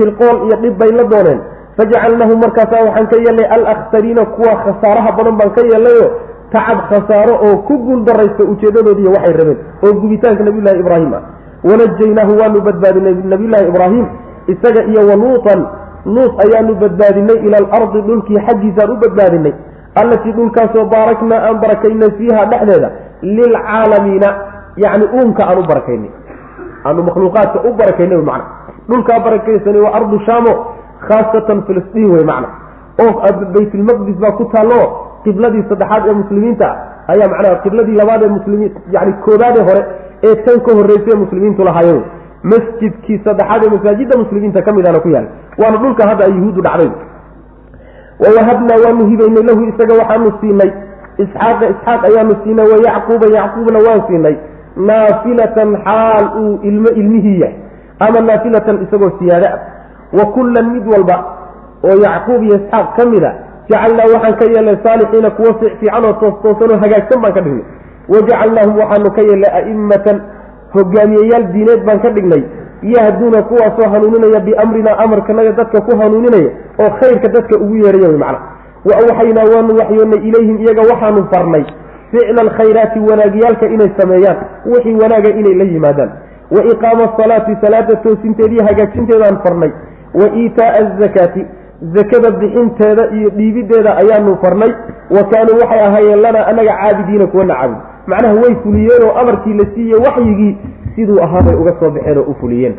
shirqool 0.01 0.37
iyo 0.49 0.57
dhib 0.65 0.75
bay 0.81 0.91
la 0.99 1.05
dooneen. 1.13 1.41
Fajacalnahum 1.77 2.39
markaasaa 2.45 2.83
waxaan 2.89 3.07
ka 3.13 3.17
yeelnay 3.25 3.47
alakhtariina 3.57 4.25
kuwa 4.37 4.55
khasaaraha 4.65 5.11
badan 5.19 5.37
baan 5.41 5.51
ka 5.57 5.63
yeelnayo. 5.71 6.07
Tacab 6.53 6.79
khasaaro 6.91 7.35
oo 7.47 7.57
ku 7.69 7.75
guul 7.87 8.01
daraysta 8.09 8.43
ujeedadoodiiy 8.53 9.11
waxay 9.17 9.35
rabeen 9.41 9.59
oo 9.85 9.93
gubitaanka 10.03 10.43
nabiyullahi 10.49 10.79
ibraahim 10.83 11.13
ah. 11.19 11.23
Wanajaynaahu 11.69 12.33
waanu 12.41 12.61
badbaadinay 12.67 13.15
nabiyullaahi 13.33 13.67
ibraahim 13.73 14.07
isaga 14.53 14.83
iyo 14.91 15.03
waluutan 15.11 15.61
luut 16.15 16.33
ayaanu 16.45 16.75
badbaadinay 16.83 17.39
ila 17.47 17.57
alardi 17.63 18.01
dhulkii 18.09 18.41
xaggiisaan 18.47 18.91
u 18.91 18.97
badbaadinay 19.05 19.53
allatii 20.01 20.33
dhulkaasoo 20.39 20.85
baaraknaa 20.95 21.41
aan 21.49 21.61
barakaynay 21.63 22.11
fiiha 22.19 22.43
dhexdeeda. 22.51 22.89
Lilcaalamiina 23.23 24.29
yacni 24.77 25.07
uunka 25.19 25.43
aan 25.49 25.59
u 25.59 25.65
barakaynay. 25.71 26.11
Aanu 26.87 27.03
makhluuqaadka 27.09 27.59
u 27.69 27.73
barakaynay 27.81 28.19
macna 28.31 28.45
dhulkaa 28.91 29.19
barakaysanay 29.27 29.81
waa 29.87 29.95
ardu 29.99 30.19
shaamo 30.27 30.53
khaasatan 31.09 31.63
filistiin 31.67 32.11
wey 32.15 32.25
macna. 32.31 32.49
Oo 33.03 33.13
baytulmaqdis 33.55 34.17
baa 34.25 34.33
ku 34.39 34.45
taallo 34.55 34.81
qibladii 35.25 35.65
saddexaad 35.71 36.07
ee 36.11 36.17
muslimiinta 36.23 36.69
ayaa 37.13 37.29
macnaha 37.33 37.63
qibladii 37.65 37.97
labaad 38.01 38.23
ee 38.23 38.33
muslimiin 38.39 38.73
yani 38.97 39.13
koobaadee 39.25 39.65
hore 39.69 39.83
ee 40.29 40.35
tan 40.47 40.59
ka 40.67 40.71
horreysay 40.79 41.13
ee 41.15 41.21
muslimiintu 41.25 41.65
lahaayeen. 41.69 42.03
Masjidkii 42.53 43.19
saddexaad 43.25 43.63
ee 43.67 43.71
masaajidda 43.77 44.19
muslimiinta 44.23 44.63
ka 44.67 44.73
midana 44.77 45.01
ku 45.05 45.09
yaalla 45.15 45.31
waana 45.63 45.79
dhulka 45.83 46.09
hadda 46.11 46.25
ay 46.29 46.33
yuhuuddu 46.39 46.63
dhacday. 46.67 46.91
Wawahabnaa 48.25 48.79
waanu 48.85 49.07
hibaynay 49.11 49.43
lahu 49.49 49.63
isaga 49.71 49.95
waxaanu 50.01 50.33
siinay. 50.41 50.71
Isxaaqa 51.25 51.65
isxaaq 51.73 52.01
ayaanu 52.09 52.35
siinay 52.45 52.67
wa 52.73 52.79
yacquuba 52.87 53.27
yacquubna 53.39 53.79
waan 53.87 54.03
siinay. 54.09 54.37
Naafilatan 54.89 55.71
xaal 55.87 56.25
uu 56.43 56.53
ilmo 56.69 56.91
ilmihii 57.01 57.41
yahay 57.41 57.57
ama 58.07 58.21
naafilatan 58.21 58.83
isagoo 58.87 59.13
siyaada 59.19 59.49
ah. 59.55 59.59
Wa 60.19 60.25
kullan 60.35 60.67
mid 60.75 60.87
walba 60.93 61.17
oo 61.89 61.97
yacquub 62.05 62.43
iyo 62.43 62.57
isxaaq 62.61 62.89
ka 62.97 63.05
mid 63.13 63.25
a 63.25 63.33
jacalnaa 63.71 64.09
waxaan 64.15 64.35
ka 64.41 64.45
yeelnay 64.53 64.77
saalixiina 64.85 65.31
kuwo 65.37 65.51
fiican 65.61 66.05
oo 66.09 66.13
toostoosan 66.23 66.71
oo 66.75 66.81
hagaagsan 66.85 67.21
baan 67.23 67.35
ka 67.37 67.41
dhignay. 67.47 67.65
Wajacalnaahum 68.13 68.75
waxaanu 68.83 69.11
ka 69.17 69.23
yeelnay 69.29 69.53
a'immatan 69.61 70.17
hogaamiyeyaal 70.75 71.45
diineed 71.55 71.83
baan 71.89 72.01
ka 72.05 72.11
dhignay. 72.17 72.43
Yahduuna 72.83 73.43
kuwaasoo 73.43 73.89
hanuuninaya 73.93 74.41
biamrinaa 74.41 74.97
amarkanaga 75.05 75.53
dadka 75.53 75.81
ku 75.87 75.93
hanuuninaya 76.01 76.51
oo 76.83 76.91
khayrka 77.01 77.29
dadka 77.37 77.55
ugu 77.65 77.77
yeeraya 77.85 78.09
wy 78.13 78.19
macna. 78.25 78.41
Wa 78.89 78.93
awxaynaa 79.03 79.47
waanu 79.55 79.73
waxyoonnay 79.81 80.21
ilayhim 80.29 80.57
iyaga 80.65 80.83
waxaanu 80.91 81.27
farnay 81.33 81.65
ficla 82.11 82.41
alkhayraati 82.47 82.99
wanaagyaalka 83.11 83.67
inay 83.75 83.91
sameeyaan 84.01 84.39
wixii 84.67 84.97
wanaaga 85.03 85.31
inay 85.41 85.55
la 85.61 85.65
yimaadaan 85.65 86.11
wa 86.57 86.65
iqaama 86.73 87.05
asalaati 87.13 87.57
salaada 87.63 87.97
toosinteediiyo 87.97 88.65
hagaajinteedaan 88.69 89.39
farnay. 89.45 89.71
Wa 90.15 90.27
iitaaa 90.41 90.73
azakaati 90.83 91.47
zakada 91.97 92.31
bixinteeda 92.31 93.05
iyo 93.17 93.29
dhiibideeda 93.31 93.97
ayaanu 93.97 94.37
farnay. 94.43 94.73
Wa 95.17 95.23
kaanuu 95.33 95.59
waxay 95.63 95.81
ahaayeen 95.89 96.21
lanaa 96.21 96.47
anaga 96.47 96.73
caabidiina 96.81 97.27
kuwana 97.27 97.55
caabud. 97.55 97.77
Macnaha 98.07 98.35
way 98.35 98.55
fuliyeen 98.63 99.03
oo 99.09 99.15
amarkii 99.21 99.55
la 99.55 99.65
siiyey 99.75 100.01
waxyigii 100.07 100.59
siduu 100.95 101.23
ahaabay 101.23 101.55
uga 101.55 101.73
soo 101.81 101.91
baxeen 101.91 102.19
oo 102.19 102.27
u 102.33 102.35
fuliyeen. 102.41 102.75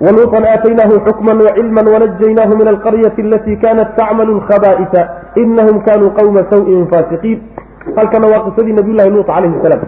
Waluuطan 0.00 0.44
aataynaahu 0.44 1.00
xukman 1.06 1.40
wacilman 1.46 1.86
wanajaynaahu 1.94 2.56
min 2.56 2.68
alqaryati 2.68 3.22
alatii 3.22 3.56
kanat 3.56 3.96
tacmalu 3.96 4.36
lkhaba'isa 4.40 5.08
inahum 5.42 5.80
kanuu 5.86 6.10
qawma 6.18 6.42
saw-in 6.50 6.86
faasiqiin. 6.92 7.38
Halkana 7.96 8.26
waa 8.32 8.42
qisadii 8.50 8.72
nabiyullahi 8.72 9.10
luut 9.10 9.26
calayhi 9.26 9.62
salaam 9.62 9.82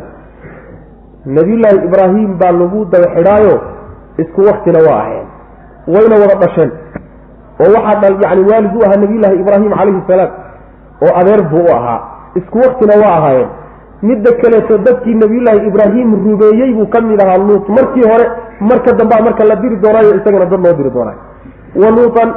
nabiyullaahi 1.27 1.79
ibraahim 1.89 2.39
baa 2.41 2.53
lagu 2.53 2.85
daba 2.93 3.07
xidhaayo 3.17 3.55
isku 4.23 4.41
waktina 4.49 4.79
waa 4.89 4.99
aheen 5.05 5.27
wayna 5.95 6.17
wada 6.23 6.35
dhasheen 6.43 6.71
oo 7.65 7.71
waxaa 7.77 8.11
yani 8.25 8.43
waalid 8.51 8.73
u 8.79 8.83
ahaa 8.87 9.01
nabiyullaahi 9.05 9.37
ibraahim 9.43 9.71
calayhi 9.79 10.03
salaam 10.11 10.31
oo 11.05 11.13
adeer 11.21 11.43
buu 11.51 11.65
u 11.69 11.73
ahaa. 11.77 12.01
Isku 12.39 12.59
waktina 12.59 12.95
waa 13.03 13.15
ahaayeen 13.19 13.49
midda 14.03 14.31
kaleeto 14.43 14.79
dadkii 14.87 15.15
nabiyullaahi 15.23 15.67
ibraahim 15.71 16.09
rubeeyey 16.27 16.71
buu 16.79 16.87
ka 16.95 17.01
mid 17.01 17.21
ahaa 17.25 17.39
luut. 17.39 17.69
Markii 17.69 18.05
hore 18.11 18.27
marka 18.61 18.93
dambaa 18.99 19.21
marka 19.27 19.45
la 19.45 19.57
diri 19.57 19.77
doonaayo 19.85 20.15
isagana 20.19 20.47
dad 20.53 20.61
loo 20.65 20.75
diri 20.81 20.91
doonaayo. 20.97 21.21
Wa 21.83 21.89
luutan 21.97 22.31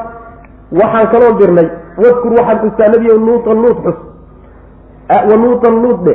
waxaan 0.82 1.08
kaloo 1.14 1.34
dirnay 1.40 1.68
wadkur 2.04 2.32
waxaan 2.40 2.60
xustaa 2.64 2.90
nebiyo 2.94 3.18
luutan 3.28 3.58
luut 3.64 3.78
xus. 3.86 3.98
Wa 5.30 5.36
luutan 5.44 5.76
luut 5.84 6.00
dhe. 6.08 6.14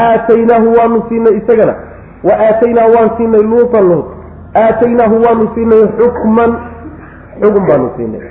Aataynaahu 0.00 0.68
waanu 0.78 1.02
siinay 1.08 1.34
isagana 1.40 1.74
wa 2.28 2.34
aataynaa 2.46 2.88
waan 2.94 3.10
siinay 3.16 3.42
luutan 3.52 3.84
luut 3.90 4.06
aataynaahu 4.64 5.16
waanu 5.24 5.48
siinay 5.54 5.82
xukman 5.98 6.52
xugun 7.42 7.64
baanu 7.68 7.88
siinay 7.96 8.22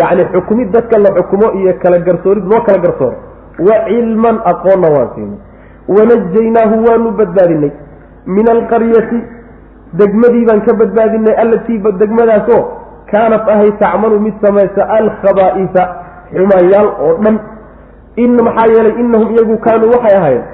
yacni 0.00 0.24
xukumid 0.34 0.68
dadka 0.76 0.98
la 1.04 1.10
xukumo 1.18 1.48
iyo 1.60 1.72
kala 1.82 1.98
garsoorid 2.06 2.44
loo 2.52 2.60
kala 2.66 2.78
garsooro 2.84 3.16
wa 3.68 3.76
cilman 3.88 4.36
aqoonna 4.52 4.88
waan 4.96 5.08
siinay 5.14 5.40
wanajaynaahu 5.96 6.76
waanu 6.88 7.10
badbaadinay 7.20 7.72
min 8.36 8.46
alqaryati 8.56 9.18
degmadii 10.00 10.44
baan 10.48 10.60
ka 10.68 10.72
badbaadinay 10.82 11.34
allatii 11.42 11.78
degmadaasoo 12.02 12.62
kaanat 13.10 13.48
ahay 13.54 13.70
tacmalu 13.82 14.20
mid 14.26 14.34
samaysa 14.44 14.82
alkhabaaisa 14.98 15.82
xumayaal 16.36 16.88
oo 17.06 17.12
dhan 17.24 17.36
in 18.24 18.32
maxaa 18.46 18.66
yeelay 18.74 18.94
inahum 19.02 19.28
iyagu 19.34 19.56
kaanuu 19.66 19.90
waxay 19.94 20.16
ahaayeen 20.20 20.44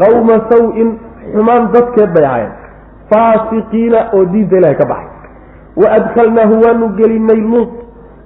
qawma 0.00 0.36
saw-in 0.50 0.88
xumaan 1.34 1.70
dadkeed 1.74 2.10
bay 2.16 2.24
ahaayeen. 2.24 2.52
Faasiqiina 3.12 3.98
oo 4.16 4.24
diinta 4.32 4.56
ilahay 4.60 4.76
ka 4.80 4.86
baxay. 4.92 5.08
Wa 5.80 5.86
adkhalnaahu 5.98 6.54
waanu 6.64 6.86
gelinay 6.98 7.40
luut. 7.52 7.70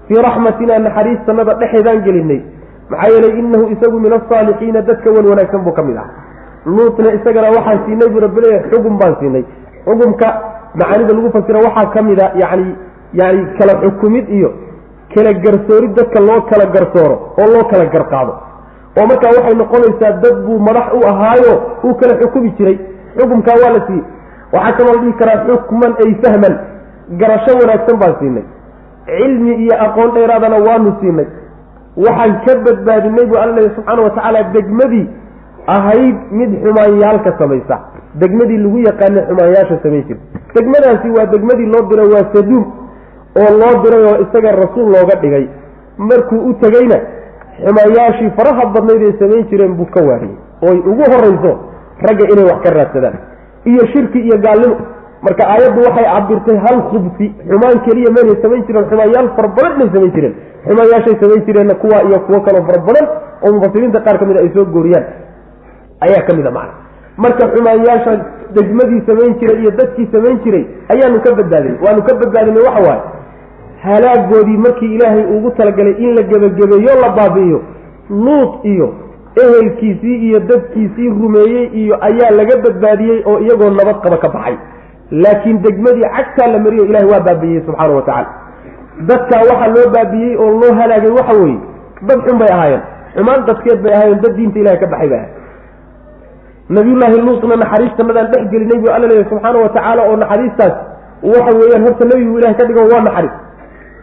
Fii 0.08 0.20
raxmatina 0.26 0.78
naxariistanada 0.86 1.54
dhexeedaan 1.60 2.00
gelinay 2.06 2.40
maxaa 2.90 3.10
yeelay 3.14 3.32
inahu 3.40 3.64
isagu 3.74 3.98
min 4.04 4.12
asaalixiina 4.18 4.80
dadka 4.88 5.08
wan 5.16 5.24
wanaagsan 5.30 5.60
buu 5.64 5.72
ka 5.76 5.82
mid 5.82 5.96
aha 5.96 6.10
luutna 6.66 7.12
isagana 7.18 7.48
waxaan 7.56 7.78
siinay 7.86 8.08
buu 8.12 8.20
rabbileeya 8.26 8.60
xugum 8.70 8.98
baan 9.00 9.14
siinay. 9.20 9.44
Xugumka 9.86 10.28
macaanida 10.80 11.12
lagu 11.16 11.30
fasira 11.36 11.58
waxaa 11.66 11.86
ka 11.94 12.00
mid 12.08 12.20
a 12.20 12.26
yani 12.42 12.66
yani 13.20 13.40
kala 13.58 13.72
xukumid 13.82 14.26
iyo 14.28 14.50
kala 15.14 15.32
garsoorid 15.44 15.92
dadka 15.98 16.20
loo 16.28 16.40
kala 16.50 16.66
garsooro 16.74 17.16
oo 17.40 17.46
loo 17.54 17.64
kala 17.70 17.84
garqaado 17.94 18.32
oo 18.98 19.06
markaa 19.10 19.32
waxay 19.36 19.54
noqonaysaa 19.62 20.12
dad 20.22 20.36
buu 20.46 20.58
madax 20.68 20.86
u 20.98 21.06
ahaayo 21.10 21.52
uu 21.84 21.94
kala 22.00 22.14
xukumi 22.20 22.50
jiray. 22.58 22.78
Xukumkaa 23.18 23.56
waa 23.62 23.72
la 23.76 23.80
siiyey. 23.86 24.04
Waxaa 24.52 24.72
kaloo 24.78 24.94
la 24.94 25.00
dhihi 25.02 25.12
karaa 25.20 25.44
xukman 25.48 25.92
ay 26.04 26.12
fahman. 26.24 26.54
Garasho 27.20 27.52
wanaagsan 27.60 27.96
baan 28.02 28.14
siinay. 28.20 28.44
Cilmi 29.06 29.52
iyo 29.64 29.74
aqoon 29.86 30.10
dheeraadana 30.14 30.58
waanu 30.66 30.92
siinay. 31.00 31.26
Waxaan 32.04 32.32
ka 32.44 32.52
badbaadinay 32.66 33.26
buu 33.30 33.38
alla 33.44 33.62
subxaana 33.76 34.02
watacaala 34.06 34.42
degmadii 34.56 35.06
ahayd 35.76 36.16
mid 36.38 36.50
xumaanyaalka 36.64 37.32
samaysa. 37.38 37.76
Degmadii 38.22 38.58
lagu 38.64 38.78
yaqaanay 38.88 39.24
xumaanyaasha 39.28 39.76
samayn 39.82 40.04
jirta 40.08 40.24
degmadaasi 40.54 41.08
waa 41.16 41.26
degmadii 41.34 41.66
loo 41.74 41.82
diray 41.90 42.08
waa 42.14 42.24
saduum 42.34 42.64
oo 43.42 43.50
loo 43.60 43.74
diray 43.84 44.04
oo 44.10 44.16
isaga 44.24 44.52
rasuul 44.62 44.88
looga 44.94 45.16
dhigay. 45.22 45.46
Markuu 45.98 46.40
u 46.48 46.54
tegeyna 46.60 46.98
xumaanyaashii 47.60 48.30
faraha 48.38 48.64
badnayd 48.74 49.02
ay 49.08 49.12
samayn 49.20 49.44
jireen 49.50 49.74
buu 49.80 49.86
ka 49.94 50.00
waadiyey 50.08 50.36
ooy 50.68 50.78
ugu 50.92 51.04
horayso 51.12 51.52
ragga 52.06 52.24
inay 52.32 52.44
wax 52.50 52.58
ka 52.64 52.70
raadsadaan. 52.76 53.16
Iyo 53.64 53.82
shirki 53.92 54.18
iyo 54.26 54.36
gaalnimo. 54.44 54.76
Marka 55.22 55.44
aayaddu 55.52 55.80
waxay 55.86 56.04
cabirtay 56.14 56.56
hal 56.64 56.78
khubsi 56.90 57.26
xumaan 57.48 57.78
keliya 57.86 58.10
maynay 58.16 58.36
samayn 58.42 58.64
jireen 58.66 58.86
xumaanyaal 58.90 59.28
fara 59.36 59.48
badan 59.56 59.72
inay 59.80 59.90
samayn 59.94 60.12
jireen. 60.16 60.34
Xumaanyaashay 60.66 61.16
samayn 61.22 61.44
jireenna 61.46 61.74
kuwa 61.82 61.98
iyo 62.08 62.18
kuwo 62.26 62.40
kaloo 62.46 62.64
fara 62.68 62.80
badan 62.88 63.06
oo 63.44 63.52
mufasiriinta 63.56 64.00
qaar 64.06 64.18
ka 64.18 64.24
mid 64.26 64.36
a 64.38 64.42
ay 64.42 64.50
soo 64.54 64.64
gooriyaan. 64.64 65.04
Ayaa 66.06 66.22
ka 66.26 66.34
mid 66.36 66.46
a 66.46 66.50
macna. 66.50 66.74
Marka 67.16 67.44
xumaanyaasha 67.54 68.12
degmadii 68.56 69.02
samayn 69.06 69.34
jiray 69.40 69.58
iyo 69.62 69.70
dadkii 69.70 70.08
samayn 70.12 70.38
jiray 70.44 70.64
ayaanu 70.92 71.20
ka 71.24 71.30
badbaadinay 71.38 71.78
waanu 71.84 72.02
ka 72.08 72.14
badbaadinay 72.22 72.62
waxa 72.68 72.82
waaye 72.88 73.02
halaagoodii 73.84 74.56
markii 74.66 74.94
ilaahay 74.96 75.24
ugu 75.36 75.50
talagalay 75.58 75.94
in 76.04 76.14
la 76.16 76.22
gebagabeeyo 76.22 76.94
la 77.02 77.08
baabi'iyo. 77.18 77.60
Luut 78.10 78.64
iyo 78.64 78.88
ehelkiisii 79.44 80.16
iyo 80.28 80.40
dadkiisii 80.40 81.08
rumeeyey 81.08 81.66
iyo 81.82 81.94
ayaa 82.08 82.30
laga 82.38 82.56
badbaadiyey 82.64 83.22
oo 83.26 83.38
iyagoo 83.44 83.70
nabad 83.70 83.98
qaba 84.04 84.16
ka 84.24 84.28
baxay. 84.28 84.56
Laakiin 85.10 85.62
degmadii 85.62 86.08
cagtaa 86.16 86.46
la 86.52 86.58
mariyo 86.58 86.84
ilahay 86.84 87.08
waa 87.12 87.20
baabi'iyey 87.28 87.62
subxaana 87.66 87.94
wa 87.94 88.02
tacaala. 88.02 88.28
Dadkaa 89.10 89.42
waxaa 89.50 89.70
loo 89.76 89.88
baabi'iyey 89.96 90.36
oo 90.36 90.50
loo 90.60 90.72
halaagay 90.80 91.10
waxa 91.18 91.34
weeye 91.42 91.58
dad 92.08 92.18
xun 92.26 92.38
bay 92.38 92.48
ahaayeen. 92.56 92.82
Xumaan 93.14 93.46
dadkeed 93.48 93.78
bay 93.84 93.92
ahaayeen 93.94 94.20
dad 94.24 94.34
diinta 94.36 94.58
ilahay 94.62 94.78
ka 94.82 94.86
baxay 94.94 95.08
bay 95.12 95.18
ahayen 95.18 95.40
nabiyullaahi 96.76 97.20
luutna 97.26 97.56
naxariistanadaan 97.62 98.28
dhex 98.32 98.44
gelinay 98.52 98.78
buu 98.82 98.92
alla 98.96 99.06
leeyahy 99.10 99.28
subxaana 99.30 99.58
wa 99.64 99.68
tacaala 99.76 100.02
oo 100.08 100.16
naxariistaas 100.22 100.74
waxa 101.32 101.52
weeyaan 101.60 101.82
horta 101.86 102.04
nebigu 102.10 102.38
ilahay 102.38 102.54
ka 102.60 102.64
dhigo 102.68 102.82
waa 102.92 103.02
naxariis 103.08 103.34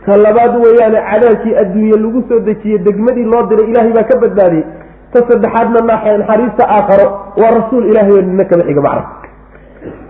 ta 0.06 0.18
labaad 0.26 0.54
weeyaane 0.64 1.00
cadaabkii 1.12 1.56
adduunye 1.62 1.98
lagu 2.04 2.22
soo 2.30 2.40
dejiyey 2.40 2.80
degmadii 2.88 3.26
loo 3.34 3.44
diray 3.50 3.68
ilaahay 3.72 3.94
baa 3.98 4.04
ka 4.12 4.20
badbaadiyey. 4.24 4.66
Ta 5.14 5.20
saddexaadna 5.30 5.80
naxariista 5.92 6.64
aakharo 6.76 7.06
waa 7.42 7.52
rasuul 7.60 7.86
ilahay 7.92 8.12
oo 8.18 8.22
nina 8.22 8.44
kama 8.50 8.64
xiga 8.70 8.82
macna 8.82 9.04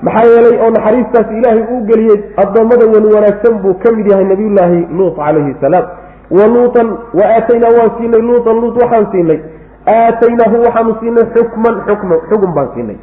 maxaa 0.06 0.26
yeelay 0.32 0.56
oo 0.64 0.70
naxariistaas 0.76 1.28
ilaahay 1.38 1.64
uu 1.74 1.82
geliyey 1.90 2.18
addoommada 2.44 2.86
wan 2.94 3.06
wanaagsan 3.16 3.54
buu 3.64 3.74
ka 3.84 3.92
mid 3.98 4.08
yahay 4.12 4.26
nabiyullaahi 4.32 4.80
luut 4.98 5.16
calayhi 5.16 5.56
salaam. 5.62 5.86
Wa 6.38 6.46
luutan 6.54 6.88
wa 7.20 7.24
aataynaa 7.36 7.72
waan 7.78 7.92
siinay 7.98 8.22
luutan 8.30 8.56
luut 8.62 8.76
waxaan 8.84 9.08
siinay. 9.12 9.40
Aataynaahu 9.96 10.58
waxaanu 10.66 10.96
siinay 11.02 11.26
xukman 11.36 11.76
xukma 11.88 12.16
xugun 12.30 12.52
baan 12.58 12.68
siinay. 12.76 12.98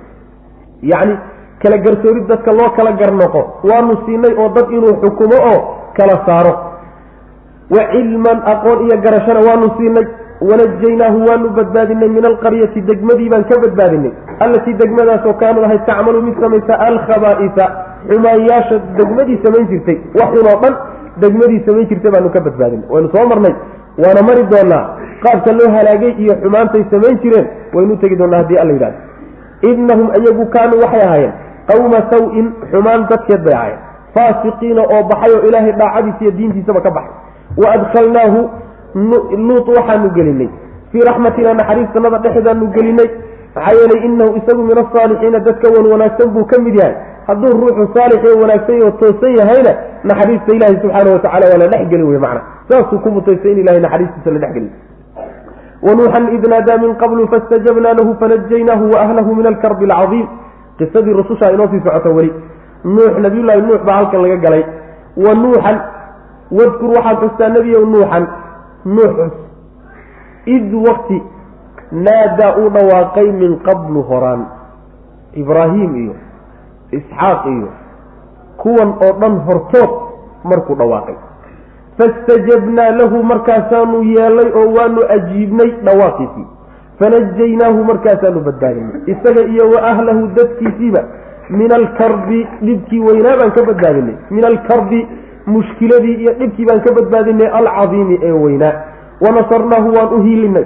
Yacni 0.93 1.15
kala 1.63 1.77
garsoorid 1.85 2.27
dadka 2.31 2.53
loo 2.59 2.69
kala 2.77 2.93
garnoqo 3.01 3.41
waanu 3.71 3.95
siinay 4.07 4.33
oo 4.43 4.49
dad 4.57 4.69
inuu 4.77 4.95
xukumo 5.03 5.39
oo 5.53 5.59
kala 5.99 6.17
saaro 6.27 6.53
wa 7.75 7.83
cilman 7.93 8.39
aqoon 8.53 8.79
iyo 8.87 8.97
garashana 9.05 9.41
waanu 9.49 9.69
siinay. 9.79 10.07
Wanajaynaahu 10.41 11.19
waanu 11.29 11.49
badbaadinay 11.57 12.09
min 12.09 12.25
alqaryati 12.31 12.81
degmadii 12.89 13.29
baan 13.33 13.45
ka 13.51 13.57
badbaadinay 13.65 14.13
allatii 14.45 14.75
degmadaasoo 14.83 15.33
kaanad 15.41 15.65
ahayd 15.65 15.87
tacmalu 15.89 16.23
mid 16.27 16.37
samaysa 16.43 16.75
alkhabaaisa. 16.89 17.65
Xumaanyaasha 18.11 18.77
degmadii 18.99 19.39
samayn 19.45 19.67
jirtay. 19.71 19.97
Waxun 20.21 20.47
oo 20.53 20.59
dhan 20.63 20.75
degmadii 21.25 21.63
samayn 21.67 21.89
jirtay 21.91 22.11
baanu 22.15 22.29
ka 22.37 22.41
badbaadinay 22.47 22.89
waynu 22.93 23.09
soo 23.15 23.25
marnay 23.33 23.55
waana 24.05 24.23
mari 24.29 24.45
doonaa 24.53 24.83
qaabka 25.25 25.53
loo 25.59 25.71
halaagay 25.77 26.13
iyo 26.23 26.35
xumaantay 26.43 26.85
samayn 26.93 27.17
jireen 27.25 27.47
waynu 27.75 27.97
tegi 28.03 28.17
doonaa 28.21 28.41
haddii 28.45 28.59
alla 28.63 28.73
yidhahdo 28.77 28.99
innahum 29.73 30.09
iyagu 30.21 30.45
kaanuu 30.55 30.81
waxay 30.85 31.03
ahaayeen 31.09 31.33
qawma 31.71 31.99
saw-in 32.13 32.47
xumaan 32.71 33.07
dadkeed 33.11 33.41
bay 33.47 33.55
ahaayeen. 33.55 33.81
Faasiqiina 34.15 34.83
oo 34.95 35.03
baxay 35.13 35.33
oo 35.37 35.43
ilaahay 35.49 35.73
dhaacadiisa 35.81 36.21
iyo 36.25 36.31
diintiisaba 36.39 36.81
ka 36.87 36.91
baxay 36.91 37.15
wa 37.63 37.67
adkhalnaahu 37.77 38.41
luut 39.49 39.67
waxaanu 39.79 40.09
gelinay 40.17 40.49
fii 40.93 41.03
raxmatina 41.11 41.55
naxariistanada 41.61 42.19
dhexdaanu 42.25 42.67
gelinay 42.77 43.09
maxaa 43.57 43.75
yeelay 43.79 44.01
inahu 44.09 44.31
isagu 44.41 44.63
min 44.71 44.79
asaalixiina 44.85 45.39
dadka 45.49 45.67
wan 45.77 45.87
wanaagsan 45.93 46.29
buu 46.35 46.45
ka 46.53 46.61
mid 46.67 46.75
yahay 46.81 46.95
hadduu 47.29 47.53
ruuxu 47.63 47.85
saalix 47.95 48.21
iyo 48.25 48.35
wanaagsan 48.43 48.83
oo 48.87 48.91
toosan 49.01 49.33
yahayna 49.41 49.73
naxariista 50.11 50.51
ilaahi 50.57 50.77
subxaana 50.83 51.13
watacala 51.17 51.45
waa 51.53 51.61
la 51.63 51.69
dhexgeli 51.73 52.03
wey 52.11 52.19
macna 52.27 52.41
saasuu 52.69 52.99
ku 53.05 53.11
mutaystay 53.17 53.53
in 53.53 53.59
ilahay 53.65 53.81
naxariistiisa 53.87 54.31
la 54.37 54.41
dhexgeliy 54.45 54.71
wanuuxan 55.87 56.25
id 56.37 56.45
naadaa 56.53 56.79
min 56.85 56.93
qablu 57.03 57.29
fastajabnaa 57.33 57.95
lahu 58.01 58.13
fanajaynaahu 58.21 58.85
waahlahu 58.95 59.35
min 59.39 59.47
alkarbi 59.53 59.85
alcadiim 59.91 60.27
qisadii 60.79 61.17
rusushaa 61.21 61.51
inoo 61.57 61.69
sii 61.73 61.83
socota 61.87 62.11
weli 62.19 62.33
nuux 62.97 63.13
nabiyullaahi 63.27 63.63
nuux 63.69 63.81
baa 63.89 63.97
halkan 64.01 64.23
laga 64.25 64.37
galay 64.47 64.63
wa 65.25 65.35
nuuxan 65.43 65.77
wadkur 66.51 66.91
waxaad 66.97 67.17
xustaa 67.23 67.49
nebiyow 67.49 67.85
nuuxan 67.95 68.27
nuux 68.85 69.13
cus 69.19 69.35
id 70.47 70.75
wakti 70.89 71.23
naadaa 71.93 72.57
uu 72.59 72.69
dhawaaqay 72.71 73.33
min 73.33 73.59
qablu 73.67 74.03
horaan. 74.03 74.47
Ibraahim 75.35 75.91
iyo 76.03 76.15
isxaaq 76.93 77.47
iyo 77.47 77.69
kuwan 78.57 78.91
oo 79.07 79.13
dhan 79.21 79.35
hortood 79.47 79.91
markuu 80.45 80.75
dhawaaqay. 80.81 81.17
Fastajabnaa 81.99 82.91
lahu 82.99 83.23
markaasaanu 83.23 84.03
yeelay 84.03 84.49
oo 84.61 84.69
waanu 84.77 85.01
ajiibnay 85.17 85.71
dhawaaqiisii 85.87 86.47
fanajaynaahu 87.01 87.85
markaasaanu 87.91 88.41
badbaadinay. 88.41 89.01
Isaga 89.13 89.43
iyo 89.53 89.71
wa 89.75 89.81
ahlahu 89.91 90.27
dadkiisiiba 90.37 91.03
min 91.51 91.71
alkarbi 91.73 92.47
dhibkii 92.63 93.01
weynaa 93.01 93.37
baan 93.41 93.53
ka 93.57 93.63
badbaadinay. 93.69 94.17
Min 94.31 94.45
alkarbi 94.45 95.01
mushkiladii 95.47 96.15
iyo 96.23 96.33
dhibkii 96.41 96.67
baan 96.69 96.81
ka 96.87 96.93
badbaadinay 96.99 97.49
alcadiimi 97.59 98.19
ee 98.23 98.33
weynaa. 98.45 98.73
Wanasarnaahu 99.25 99.89
waan 99.97 100.15
u 100.17 100.23
hiilinay 100.23 100.65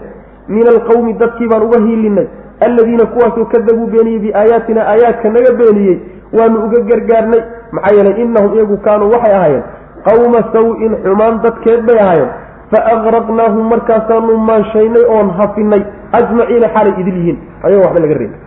min 0.49 0.67
alqowmi 0.75 1.13
dadkii 1.23 1.49
baan 1.49 1.63
uga 1.63 1.79
hiilinay 1.87 2.27
alladiina 2.67 3.07
kuwaasoo 3.07 3.45
kadabuu 3.53 3.87
beeniyey 3.87 4.19
biaayaatina 4.25 4.81
aayaadka 4.93 5.29
naga 5.37 5.53
beeniyey 5.61 5.99
waanu 6.39 6.65
uga 6.67 6.81
gargaarnay. 6.91 7.41
Maxaa 7.73 7.95
yeelay 7.97 8.23
innahum 8.23 8.55
iyagu 8.55 8.77
kaanuu 8.87 9.11
waxay 9.15 9.35
ahaayeen 9.35 9.63
qawma 10.09 10.41
saw-in 10.53 10.93
xumaan 11.05 11.41
dadkeed 11.45 11.81
bay 11.87 11.99
ahaayeen. 12.05 12.31
Fa 12.71 12.79
agraqnaahum 12.95 13.69
markaasaanu 13.73 14.37
maanshaynay 14.49 15.05
oon 15.15 15.31
hafinay 15.39 15.83
ajmaciina 16.19 16.69
xaalay 16.75 16.95
idil 17.01 17.17
yihiin. 17.21 17.39
Ayagoo 17.65 17.85
waxba 17.87 18.01
laga 18.05 18.15
reebay 18.21 18.39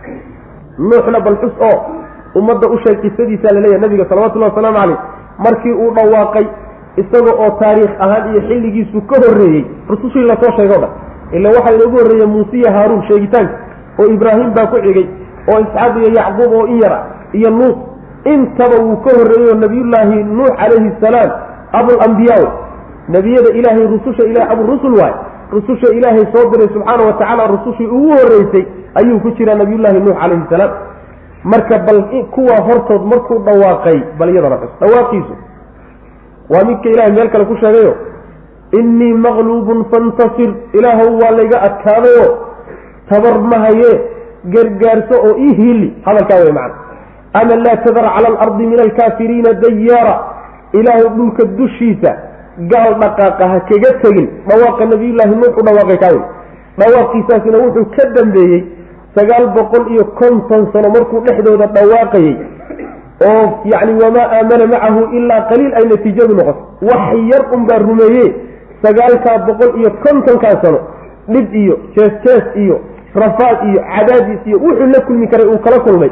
nuuxna 0.78 1.20
bal 1.26 1.36
xus 1.42 1.54
oo 1.68 1.76
ummadda 2.38 2.68
u 2.68 2.78
sheeg 2.84 3.00
qisadiisaa 3.02 3.52
la 3.54 3.60
leeyahay 3.60 3.80
nabiga 3.84 4.04
salawatullahi 4.10 4.50
wasalaamu 4.52 4.78
caleyh 4.78 4.98
markii 5.38 5.72
uu 5.72 5.90
dhawaaqay 5.96 6.46
isaga 7.02 7.32
oo 7.44 7.50
taariikh 7.60 7.94
ahaan 8.04 8.30
iyo 8.32 8.40
xilligiisu 8.48 9.00
ka 9.10 9.16
horreeyey 9.24 9.64
rusushii 9.88 10.24
la 10.30 10.36
soo 10.42 10.52
sheego 10.56 10.74
dhan 10.82 10.92
ila 11.32 11.48
waxaa 11.56 11.74
inoogu 11.76 11.96
horreeyey 11.98 12.26
muusiya 12.26 12.72
haaruun 12.72 13.02
sheegitaanka 13.08 13.54
oo 13.98 14.06
ibraahim 14.16 14.54
baa 14.54 14.66
ku 14.66 14.76
xigay 14.86 15.06
oo 15.52 15.58
isxaaq 15.64 15.96
iyo 16.02 16.10
yacquub 16.18 16.52
oo 16.52 16.66
in 16.66 16.78
yara 16.82 16.98
iyo 17.32 17.50
nuux. 17.50 17.76
Intaba 18.32 18.76
wuu 18.84 18.96
ka 19.04 19.10
horreeyey 19.18 19.48
oo 19.52 19.58
nabiyullaahi 19.64 20.24
nuux 20.24 20.52
calayhi 20.60 20.90
salaam 21.00 21.30
abulambiyaa 21.72 22.48
nebiyada 23.08 23.50
ilaahay 23.58 23.86
rususha 23.86 24.24
ilahay 24.30 24.48
aburusul 24.52 24.94
waay 25.00 25.14
rususha 25.52 25.88
ilaahay 25.98 26.24
soo 26.32 26.44
diray 26.50 26.68
subxaana 26.74 27.02
wa 27.08 27.12
tacaala 27.12 27.46
rusushii 27.54 27.86
ugu 27.86 28.08
horreysay 28.18 28.64
ayuu 29.00 29.20
ku 29.20 29.30
jiraa 29.38 29.54
nabiyullaahi 29.54 30.00
nuux 30.00 30.14
calayhi 30.20 30.46
salaam 30.50 30.70
marka 31.44 31.78
bal 31.86 32.00
kuwa 32.34 32.56
hortood 32.66 33.02
markuu 33.12 33.38
dhawaaqay 33.46 33.98
bal 34.18 34.30
iyadana 34.34 34.56
xus 34.62 34.72
dhawaaqiisu 34.80 35.34
waa 36.52 36.64
midka 36.68 36.88
ilahay 36.90 37.12
meel 37.12 37.30
kale 37.30 37.44
ku 37.44 37.56
sheegayo. 37.56 37.94
Innii 38.78 39.14
maqluubun 39.14 39.84
fantasir. 39.92 40.50
Ilaahow 40.72 41.10
waa 41.22 41.30
layga 41.38 41.58
adkaadayo. 41.66 42.26
Tabar 43.08 43.38
ma 43.50 43.58
haye. 43.64 43.92
Gargaarso 44.54 45.14
oo 45.26 45.36
ii 45.38 45.54
hiili 45.54 45.88
hadalkaa 46.04 46.36
wey 46.44 46.52
macana. 46.52 46.74
Ama 47.32 47.54
laa 47.56 47.76
tadar 47.84 48.04
cala 48.14 48.28
alardi 48.28 48.66
min 48.66 48.80
alkaafiriina 48.80 49.52
dayaara. 49.62 50.16
Ilaahay 50.72 51.08
dhulka 51.16 51.44
dushiisa 51.44 52.12
gaal 52.72 52.94
dhaqaaqa 53.00 53.48
ha 53.52 53.60
kaga 53.70 53.90
tegin. 54.02 54.28
Dhawaaqa 54.48 54.84
nabiyullaahi 54.92 55.34
nuux 55.40 55.54
u 55.60 55.62
dhawaaqay 55.68 55.98
kaa 56.04 56.18
dhawaaqiisaasina 56.78 57.58
wuxuu 57.64 57.84
ka 57.96 58.04
dambeeyey 58.16 58.60
sagaal 59.16 59.46
boqol 59.56 59.84
iyo 59.94 60.04
konton 60.20 60.62
sano 60.72 60.88
markuu 60.96 61.20
dhexdooda 61.26 61.66
dhawaaqayey 61.76 62.34
oo 63.30 63.44
yacni 63.72 63.92
wamaa 64.04 64.26
aamana 64.36 64.66
macahu 64.66 65.02
ilaa 65.18 65.40
qaliil 65.50 65.72
ay 65.78 65.84
natiijadu 65.92 66.34
noqoto. 66.34 66.60
Wax 66.82 67.04
yar 67.32 67.42
unbaa 67.56 67.78
rumeeye 67.78 68.26
sagaalkaa 68.82 69.38
boqol 69.46 69.70
iyo 69.80 69.90
kontonkaa 70.04 70.56
sano 70.62 70.78
dhib 71.28 71.54
iyo 71.54 71.78
jees 71.96 72.12
jees 72.24 72.44
iyo 72.64 72.80
rafaad 73.14 73.58
iyo 73.70 73.80
cadaadis 73.94 74.40
iyo 74.46 74.58
wuxuu 74.58 74.86
la 74.94 75.00
kulmi 75.06 75.26
karay 75.28 75.46
uu 75.46 75.58
kala 75.58 75.78
kulmay. 75.80 76.10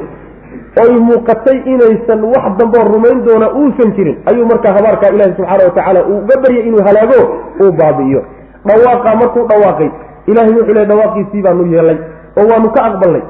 Oy 0.83 0.95
muuqatay 1.09 1.59
inaysan 1.73 2.23
wax 2.25 2.45
damboo 2.59 2.85
rumayn 2.93 3.25
doona 3.27 3.51
uusan 3.53 3.93
jirin 3.97 4.17
ayuu 4.31 4.47
markaa 4.47 4.73
habaarkaa 4.79 5.11
ilaahi 5.15 5.35
subxaana 5.37 5.65
watacaala 5.69 6.01
uu 6.07 6.19
uga 6.23 6.37
baryay 6.43 6.65
inuu 6.69 6.83
halaago 6.87 7.21
uu 7.61 7.73
baabi'iyo. 7.73 8.23
Dhawaaqa 8.67 9.17
markuu 9.21 9.45
dhawaaqay 9.51 9.91
ilahay 10.27 10.53
wuxuu 10.55 10.75
le 10.75 10.85
dhawaaqiisii 10.87 11.43
baanu 11.43 11.67
yeelay 11.75 11.99
oo 12.39 12.47
waanu 12.51 12.69
ka 12.77 12.81
aqbalnay. 12.89 13.23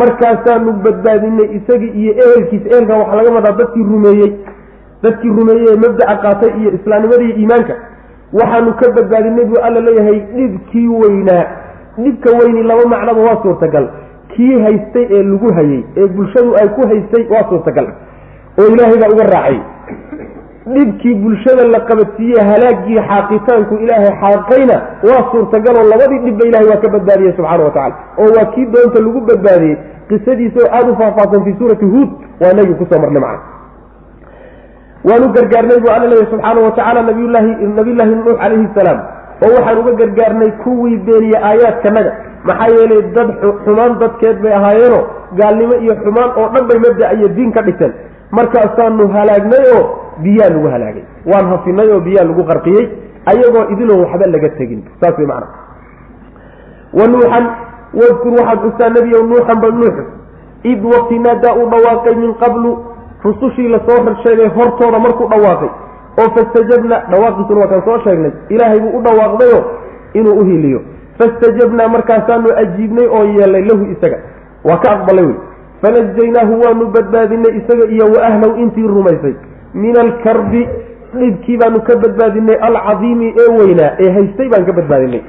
Markaasaanu 0.00 0.72
badbaadinay 0.84 1.48
isagii 1.58 1.92
iyo 2.00 2.12
ehelkiisa 2.24 2.68
ehelkan 2.74 2.98
waxaa 3.00 3.16
laga 3.16 3.30
wadaa 3.36 3.52
dadkii 3.60 3.84
rumeeyey. 3.92 4.30
Dadkii 5.02 5.28
rumeeyey 5.38 5.66
ee 5.72 5.76
mabdaca 5.84 6.16
qaatay 6.24 6.50
iyo 6.60 6.70
islaamnimadii 6.78 7.32
iimaanka. 7.40 7.74
Waxaanu 8.32 8.72
ka 8.80 8.86
badbaadinay 8.96 9.44
buu 9.44 9.60
alla 9.66 9.80
leeyahay 9.80 10.18
dhibkii 10.36 10.88
weynaa. 10.88 11.44
Dhibka 11.98 12.30
weyni 12.38 12.62
laba 12.62 12.84
macnaba 12.92 13.20
waa 13.28 13.42
suurtagal. 13.42 13.86
Kii 14.36 14.60
haystay 14.64 15.06
ee 15.10 15.22
lagu 15.22 15.52
hayey 15.54 15.84
ee 15.96 16.06
bulshadu 16.06 16.54
ay 16.60 16.68
ku 16.68 16.86
haystay 16.90 17.24
waa 17.32 17.44
suurtagal. 17.50 17.86
Oo 18.58 18.66
ilaahay 18.74 18.98
baa 19.02 19.10
uga 19.14 19.24
raacay 19.34 19.58
dhibkii 20.66 21.14
bulshada 21.14 21.64
la 21.74 21.80
qabadsiiyey 21.90 22.42
halaagii 22.50 22.98
xaaqitaanku 23.10 23.74
ilaahay 23.84 24.12
xaaqayna 24.22 24.76
waa 25.08 25.22
suurtagaloo 25.32 25.84
labadii 25.92 26.18
dhibba 26.26 26.44
ilahay 26.48 26.66
waa 26.72 26.80
ka 26.84 26.88
badbaadiyey 26.94 27.32
subxaana 27.36 27.64
wa 27.64 27.70
tacala 27.76 27.94
oo 28.22 28.28
waa 28.36 28.50
kii 28.54 28.66
doonta 28.74 29.00
lagu 29.06 29.20
badbaadiyey 29.30 29.76
qisadiisa 30.10 30.58
oo 30.66 30.70
aada 30.76 30.90
u 30.92 30.96
faahfaahsan 31.00 31.44
fii 31.46 31.56
suurati 31.60 31.84
huud 31.94 32.10
waa 32.42 32.52
inagii 32.54 32.74
ku 32.80 32.86
soo 32.90 33.00
marnay 33.04 33.22
macna. 33.26 33.40
Waanu 35.08 35.28
gargaarnay 35.36 35.78
buu 35.82 35.92
alla 35.96 36.08
leeyahy 36.12 36.30
subxaana 36.32 36.60
wa 36.66 36.70
tacaala 36.76 37.02
nabiyullaahi 37.02 37.66
nabiyullaahi 37.78 38.14
nuux 38.14 38.36
calayhi 38.42 38.68
salaam. 38.78 38.98
Oo 39.44 39.50
waxaan 39.56 39.78
uga 39.82 39.92
gargaarnay 40.00 40.50
kuwii 40.64 40.96
beeniye 41.06 41.38
aayaadkanaga 41.50 42.12
maxaa 42.48 42.68
yeelay 42.76 43.02
dad 43.16 43.28
xumaan 43.64 43.92
dadkeed 44.02 44.36
bay 44.42 44.52
ahaayeenoo 44.58 45.02
gaalnimo 45.40 45.74
iyo 45.84 45.94
xumaan 46.04 46.30
oo 46.40 46.48
dhan 46.54 46.64
bay 46.70 46.78
mabda 46.84 47.12
iyo 47.16 47.28
diin 47.36 47.52
ka 47.56 47.62
dhigteen 47.62 47.92
markaasaanu 48.38 49.08
halaagnay 49.16 49.64
oo 49.78 49.84
biyaa 50.24 50.50
lagu 50.54 50.68
halaagay. 50.74 51.04
Waan 51.26 51.46
hafinay 51.52 51.88
oo 51.92 52.00
biyaa 52.00 52.24
lagu 52.24 52.44
qarqiyey 52.50 52.84
ayagoo 53.32 53.64
idinoo 53.72 53.98
waxba 54.04 54.26
laga 54.34 54.48
tegin. 54.58 54.82
Saas 55.00 55.16
way 55.18 55.26
macana 55.26 55.48
wa 56.98 57.06
nuuxan 57.12 57.44
wadkur 58.00 58.32
waxaad 58.38 58.58
xustaa 58.64 58.90
nebiyow 58.96 59.22
nuuxan 59.30 59.60
bal 59.62 59.72
nuuxu 59.80 60.04
id 60.72 60.84
waqti 60.84 61.18
naadaa 61.18 61.54
uu 61.60 61.68
dhawaaqay 61.72 62.14
min 62.22 62.34
qablu 62.42 62.70
rusushii 63.24 63.68
la 63.68 63.80
soo 63.86 64.14
sheegay 64.24 64.48
hortooda 64.56 64.98
markuu 64.98 65.28
dhawaaqay. 65.28 65.70
Oo 66.20 66.28
fastajabna 66.36 66.96
dhawaaqiisuna 67.10 67.60
waa 67.60 67.68
kaan 67.72 67.82
soo 67.84 67.98
sheegnay. 68.04 68.32
Ilaahay 68.48 68.80
buu 68.80 68.98
u 68.98 69.02
dhawaaqdayo 69.02 69.58
inuu 70.14 70.34
u 70.40 70.44
hiliyo 70.44 70.80
fastajabnaa 71.18 71.88
markaasaanu 71.88 72.48
ajiibnay 72.62 73.06
oo 73.06 73.24
yeelnay 73.24 73.62
lahu 73.70 73.84
isaga. 73.94 74.18
Waa 74.64 74.76
ka 74.82 74.90
aqbalay 74.96 75.24
wey. 75.24 75.36
Fanajaynaahu 75.82 76.60
waanu 76.64 76.86
badbaadinay 76.94 77.52
isaga 77.60 77.84
iyo 77.94 78.06
wa 78.14 78.20
ahlow 78.28 78.56
intii 78.56 78.88
rumaysay 78.88 79.34
min 79.74 79.94
alkarbi 80.04 80.62
dhibkii 81.14 81.56
baanu 81.58 81.80
ka 81.88 81.96
badbaadinay 82.02 82.56
alcadiimi 82.68 83.34
ee 83.42 83.48
weynaa 83.58 83.90
ee 84.04 84.10
haystay 84.16 84.48
baan 84.48 84.64
ka 84.66 84.72
badbaadinay. 84.72 85.22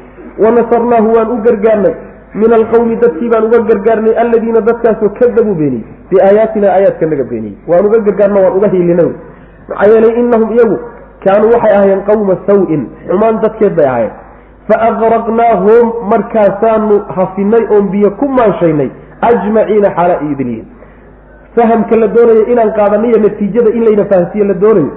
Wanasarnaahu 0.44 1.10
waan 1.18 1.30
u 1.36 1.38
gargaarnay. 1.48 1.94
Min 2.42 2.54
alqawmi 2.60 2.96
dadkii 3.04 3.30
baan 3.34 3.44
uga 3.50 3.60
gargaarnay 3.70 4.14
alladiina 4.24 4.62
dadkaasoo 4.70 5.10
kadabuu 5.20 5.56
beeniyey. 5.56 5.84
Biaayaatina 6.12 6.68
aayaadka 6.76 7.06
naga 7.06 7.24
beeniyey. 7.32 7.56
Waan 7.68 7.86
uga 7.86 8.00
gargaarno 8.08 8.40
waan 8.44 8.58
uga 8.58 8.68
hiilina 8.74 9.04
maxaa 9.70 9.90
yeelay 9.94 10.14
inahum 10.22 10.50
iyagu 10.56 10.78
kaanuu 11.26 11.52
waxay 11.54 11.74
ahaayeen 11.78 12.02
qawma 12.10 12.36
saw-in 12.48 12.84
xumaan 13.08 13.42
dadkeed 13.44 13.76
bay 13.76 13.86
ahaayeen. 13.86 14.14
Fa 14.70 14.76
aqraqnaahum 14.90 15.86
markaasaanu 16.14 16.96
hafinay 17.16 17.64
oon 17.76 17.90
biyo 17.94 18.12
ku 18.20 18.28
maanshaynay 18.38 18.90
ajmaciina 19.30 19.90
xaala 19.98 20.16
idilyihin 20.32 20.66
fahamka 21.56 21.96
la 22.02 22.08
doonayo 22.08 22.44
inaan 22.52 22.72
qaadaniyo 22.80 23.18
natiijada 23.26 23.70
in 23.78 23.84
layna 23.86 24.06
fahamsiiyo 24.06 24.46
la 24.46 24.54
doonayo. 24.54 24.92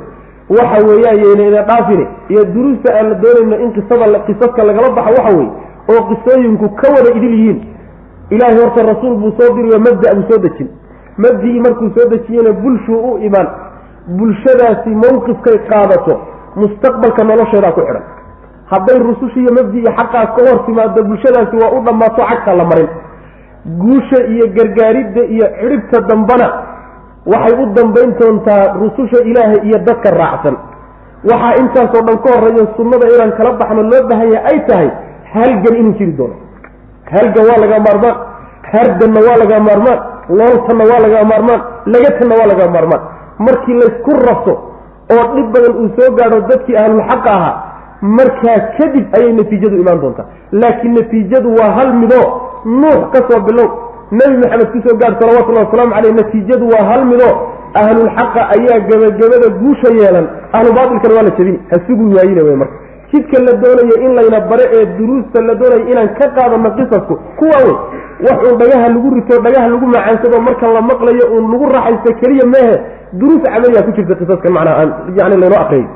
Waxa 0.56 0.86
weeyaan 0.86 1.18
yeynayna 1.24 1.62
dhaafine. 1.68 2.06
Iyo 2.28 2.44
duruusta 2.54 2.94
aan 2.98 3.08
la 3.10 3.14
doonayno 3.24 3.56
in 3.64 3.72
qisada 3.76 4.18
qisaska 4.26 4.64
lagala 4.64 4.90
baxo 4.98 5.12
waxa 5.18 5.36
weye 5.36 5.50
oo 5.92 6.00
qisooyinku 6.10 6.68
ka 6.80 6.88
wada 6.94 7.10
idil 7.18 7.34
yihiin. 7.38 7.58
Ilaahay 8.30 8.56
horta 8.62 8.82
rasuul 8.92 9.16
buu 9.22 9.32
soo 9.38 9.54
diriyo 9.56 9.78
mabda 9.78 10.14
buu 10.14 10.24
soo 10.30 10.38
dejin. 10.38 10.68
Mabdii 11.18 11.60
markuu 11.60 11.90
soo 11.96 12.08
dejiyena 12.10 12.52
bulshuu 12.52 13.00
u 13.14 13.18
imaan. 13.18 13.48
Bulshadaasi 14.08 14.90
mawqifkay 15.02 15.58
qaadato 15.68 16.14
mustaqbalka 16.56 17.24
nolosheedaa 17.24 17.72
ku 17.72 17.80
xidhan 17.80 18.02
hadday 18.72 18.98
rususha 18.98 19.40
iyo 19.40 19.52
mabdi 19.58 19.78
iyo 19.80 19.90
xaqaas 19.98 20.28
ka 20.36 20.40
hor 20.46 20.58
timaado 20.66 21.02
bulshadaasi 21.08 21.56
waa 21.62 21.70
u 21.76 21.80
dhammaato 21.86 22.22
cagta 22.30 22.54
la 22.54 22.64
marin 22.64 22.88
guusha 23.66 24.18
iyo 24.28 24.46
gargaaridda 24.56 25.22
iyo 25.34 25.46
cidhibta 25.60 26.00
dambana 26.08 26.48
waxay 27.26 27.54
u 27.62 27.66
dambayn 27.76 28.10
doontaa 28.20 28.72
rususha 28.80 29.18
ilaahay 29.24 29.60
iyo 29.68 29.78
dadka 29.78 30.10
raacsan. 30.10 30.56
Waxaa 31.30 31.54
intaasoo 31.60 32.02
dhan 32.06 32.18
ka 32.24 32.28
horreeya 32.34 32.66
sunnada 32.76 33.06
inaan 33.14 33.32
kala 33.38 33.52
baxno 33.60 33.82
loo 33.82 34.02
bahanya 34.10 34.38
ay 34.50 34.58
tahay 34.68 34.90
halgan 35.34 35.74
inuu 35.80 35.94
jiri 35.98 36.12
doono. 36.12 36.34
Halgan 37.12 37.44
waa 37.50 37.58
laga 37.64 37.78
maarmaan 37.86 38.16
hardanna 38.72 39.20
waa 39.26 39.36
laga 39.42 39.58
maarmaan 39.68 39.98
looltanna 40.38 40.84
waa 40.90 41.00
laga 41.04 41.24
maarmaan 41.30 41.60
lagatanna 41.86 42.34
waa 42.40 42.46
laga 42.52 42.66
maarmaan. 42.74 43.02
Markii 43.38 43.74
laysku 43.80 44.12
rafto 44.26 44.52
oo 45.14 45.24
dhib 45.34 45.48
badan 45.54 45.74
uu 45.82 45.88
soo 45.96 46.10
gaadho 46.18 46.40
dadkii 46.50 46.76
ahlulxaqa 46.82 47.30
ahaa 47.38 47.54
markaa 48.02 48.58
kadib 48.78 49.06
ayay 49.16 49.32
natiijadu 49.32 49.76
imaan 49.80 50.00
doontaa. 50.00 50.26
Laakiin 50.52 50.94
natiijadu 50.94 51.48
waa 51.58 51.70
hal 51.78 51.92
midoo 52.02 52.26
nuux 52.64 53.00
ka 53.12 53.20
soo 53.28 53.40
bilow. 53.48 53.68
Nebi 54.12 54.36
maxamed 54.42 54.68
ku 54.72 54.78
soo 54.88 54.96
gaadh 55.02 55.16
salawatullahi 55.20 55.66
wasalaamu 55.66 55.94
caleyh 55.96 56.14
natiijadu 56.18 56.64
waa 56.72 56.84
hal 56.90 57.04
midoo 57.10 57.34
ahlulxaqa 57.80 58.40
ayaa 58.56 58.78
gebagabada 58.88 59.48
guusha 59.60 59.88
yeelan. 59.98 60.26
Ahlu 60.52 60.68
baatilkana 60.76 61.14
waa 61.18 61.26
la 61.28 61.32
jebin 61.38 61.56
ha 61.70 61.76
sugu 61.86 62.04
waayina 62.16 62.42
wey 62.48 62.56
marka. 62.62 62.76
Jidka 63.12 63.38
la 63.46 63.52
doonayo 63.62 63.96
in 64.06 64.12
layna 64.18 64.40
bare 64.50 64.64
ee 64.76 64.86
duruusta 64.98 65.40
la 65.48 65.54
doonayo 65.54 65.86
inaan 65.92 66.08
ka 66.18 66.26
qaadano 66.36 66.70
qisasku 66.78 67.14
kuwa 67.38 67.58
wey? 67.66 67.74
Wax 68.26 68.38
uun 68.46 68.58
dhagaha 68.58 68.88
lagu 68.94 69.08
rito 69.14 69.34
dhagaha 69.44 69.68
lagu 69.68 69.86
macaansado 69.86 70.40
marka 70.40 70.66
la 70.76 70.80
maqlayo 70.90 71.24
uun 71.34 71.44
lagu 71.52 71.66
raaxaysto 71.74 72.10
keliya 72.20 72.46
mehe 72.54 72.74
duruus 73.12 73.42
camaliya 73.42 73.82
ku 73.86 73.90
jirta 73.96 74.14
qisaskan 74.20 74.52
macnaha 74.56 74.76
aan 74.82 74.90
yani 75.18 75.36
laynoo 75.42 75.60
aqriyay 75.64 75.86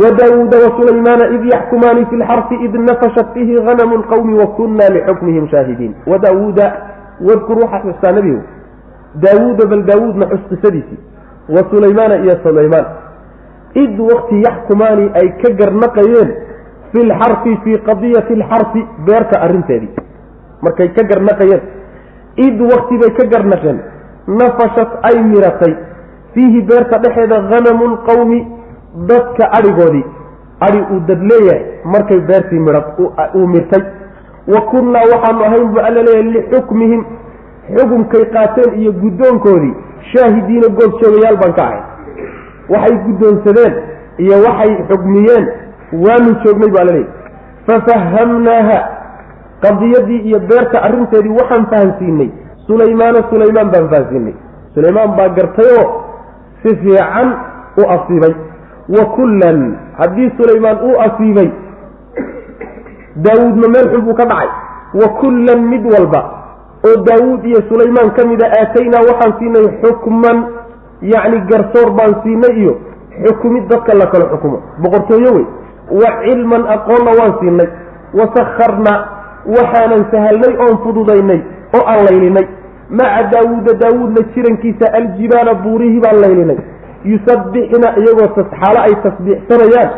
wadaawuuda 0.00 0.56
wasulaymaana 0.64 1.24
id 1.36 1.44
yaxkumaani 1.54 2.06
fi 2.10 2.16
lxarfi 2.16 2.54
id 2.64 2.74
nafashat 2.74 3.26
fihi 3.34 3.54
hanamu 3.66 3.96
lqawmi 3.98 4.34
wakuna 4.38 4.88
lixukmihim 4.88 5.48
shaahidiin 5.48 5.94
wadaawuuda 6.06 6.72
wadkur 7.28 7.58
waxaa 7.62 7.82
xustaa 7.86 8.12
nebigu 8.12 8.42
daawuuda 9.24 9.66
bal 9.66 9.82
daawuudna 9.90 10.26
xus 10.26 10.44
qisadiisii 10.50 10.98
wa 11.48 11.62
sulaymaana 11.70 12.16
iyo 12.24 12.36
sulaymaan 12.42 12.84
id 13.74 14.00
wakti 14.00 14.42
yaxkumaani 14.42 15.10
ay 15.20 15.28
ka 15.42 15.50
garnaqayeen 15.60 16.30
fi 16.92 16.98
lxarfi 17.10 17.56
fii 17.64 17.78
qadiyati 17.88 18.32
alxarfi 18.32 18.86
beerta 19.06 19.40
arrinteedii 19.40 19.92
markay 20.62 20.88
ka 20.88 21.02
garnaqayeen 21.12 21.60
id 22.46 22.60
wakti 22.72 22.98
bay 23.02 23.10
ka 23.20 23.24
garnaqeen 23.34 23.78
nafashat 24.40 24.90
ay 25.10 25.22
miratay 25.22 25.74
fiihi 26.34 26.62
beerta 26.62 26.98
dhexeeda 26.98 27.42
hanamu 27.52 27.86
lqawmi 27.94 28.40
dadka 28.94 29.52
adhigoodii 29.58 30.04
adhi 30.60 30.80
uu 30.94 31.00
dad 31.08 31.22
leeyahay 31.30 31.64
markay 31.84 32.20
beertii 32.20 32.58
uu 33.34 33.46
mirtay. 33.46 33.82
Wa 34.46 34.60
kunnaa 34.70 35.04
waxaanu 35.12 35.44
ahayn 35.44 35.68
buu 35.72 35.80
alla 35.80 36.02
leeyahay 36.02 36.32
lixukmihim 36.32 37.04
xukunkay 37.76 38.24
qaateen 38.34 38.80
iyo 38.80 38.92
guddoonkoodii. 38.92 39.74
Shaahidiina 40.12 40.68
goobjoogayaal 40.68 41.36
baan 41.36 41.52
ka 41.58 41.62
ahay. 41.66 41.80
Waxay 42.68 42.96
guddoonsadeen 43.06 43.74
iyo 44.18 44.36
waxay 44.46 44.72
xugmiyeen 44.88 45.46
waanu 46.04 46.34
joognay 46.44 46.70
baa 46.70 46.84
la 46.84 46.92
leeyahy 46.92 47.10
fafahamnaaha 47.66 48.78
qadiyadii 49.62 50.20
iyo 50.28 50.38
beerta 50.40 50.82
arrinteedii 50.82 51.34
waxaan 51.40 51.66
fahamsiinay 51.70 52.30
sulaymaana 52.66 53.20
sulaymaan 53.30 53.70
baan 53.74 53.88
fahamsiinay 53.92 54.34
sulaymaan 54.74 55.16
baa 55.18 55.28
gartayoo 55.28 55.84
si 56.62 56.76
fiican 56.82 57.28
u 57.80 57.82
asiibay 57.94 58.34
wa 58.88 59.04
kullan. 59.16 59.76
Haddii 59.98 60.30
sulaymaan 60.36 60.78
uu 60.88 60.96
asiibay 61.00 61.50
daawuudna 63.16 63.68
meel 63.68 63.88
xun 63.92 64.02
buu 64.04 64.14
ka 64.14 64.24
dhacay. 64.26 64.48
Wa 64.94 65.08
kullan 65.20 65.60
mid 65.72 65.84
walba 65.94 66.22
oo 66.86 66.96
daawuud 67.06 67.44
iyo 67.44 67.60
sulaymaan 67.68 68.10
ka 68.16 68.24
mida 68.26 68.46
aataynaa 68.60 69.02
waxaan 69.08 69.32
siinay 69.38 69.66
xukman 69.82 70.38
yacni 71.02 71.40
garsoor 71.50 71.90
baan 71.98 72.14
siinay 72.22 72.54
iyo 72.62 72.74
xukumid 73.26 73.68
dadka 73.70 73.94
la 73.94 74.06
kala 74.06 74.24
xukumo. 74.32 74.58
Boqortooyo 74.82 75.30
wey. 75.34 75.46
Wa 75.90 76.10
cilman 76.24 76.62
aqoonna 76.76 77.10
waan 77.20 77.32
siinay. 77.40 77.68
Wasakharna 78.14 78.92
waxaanan 79.46 80.04
sahalnay 80.10 80.52
oon 80.58 80.76
fududaynay 80.84 81.40
oo 81.76 81.84
aan 81.86 82.04
laylinay. 82.08 82.46
Maca 82.90 83.22
daawuuda 83.32 83.72
daawuudna 83.80 84.20
jirankiisa 84.34 84.92
aljibaala 84.92 85.54
buurihii 85.54 86.00
baan 86.00 86.20
laylinay 86.20 86.58
yusabbixna 87.04 87.88
iyagoo 88.00 88.28
xaalo 88.36 88.78
ay 88.86 88.94
tasbiixsanayaan 89.04 89.90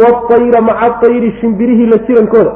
waatayra 0.00 0.60
maca 0.60 0.90
tayri 1.02 1.32
shimbirihii 1.40 1.86
la 1.86 1.98
jirankooda. 2.06 2.52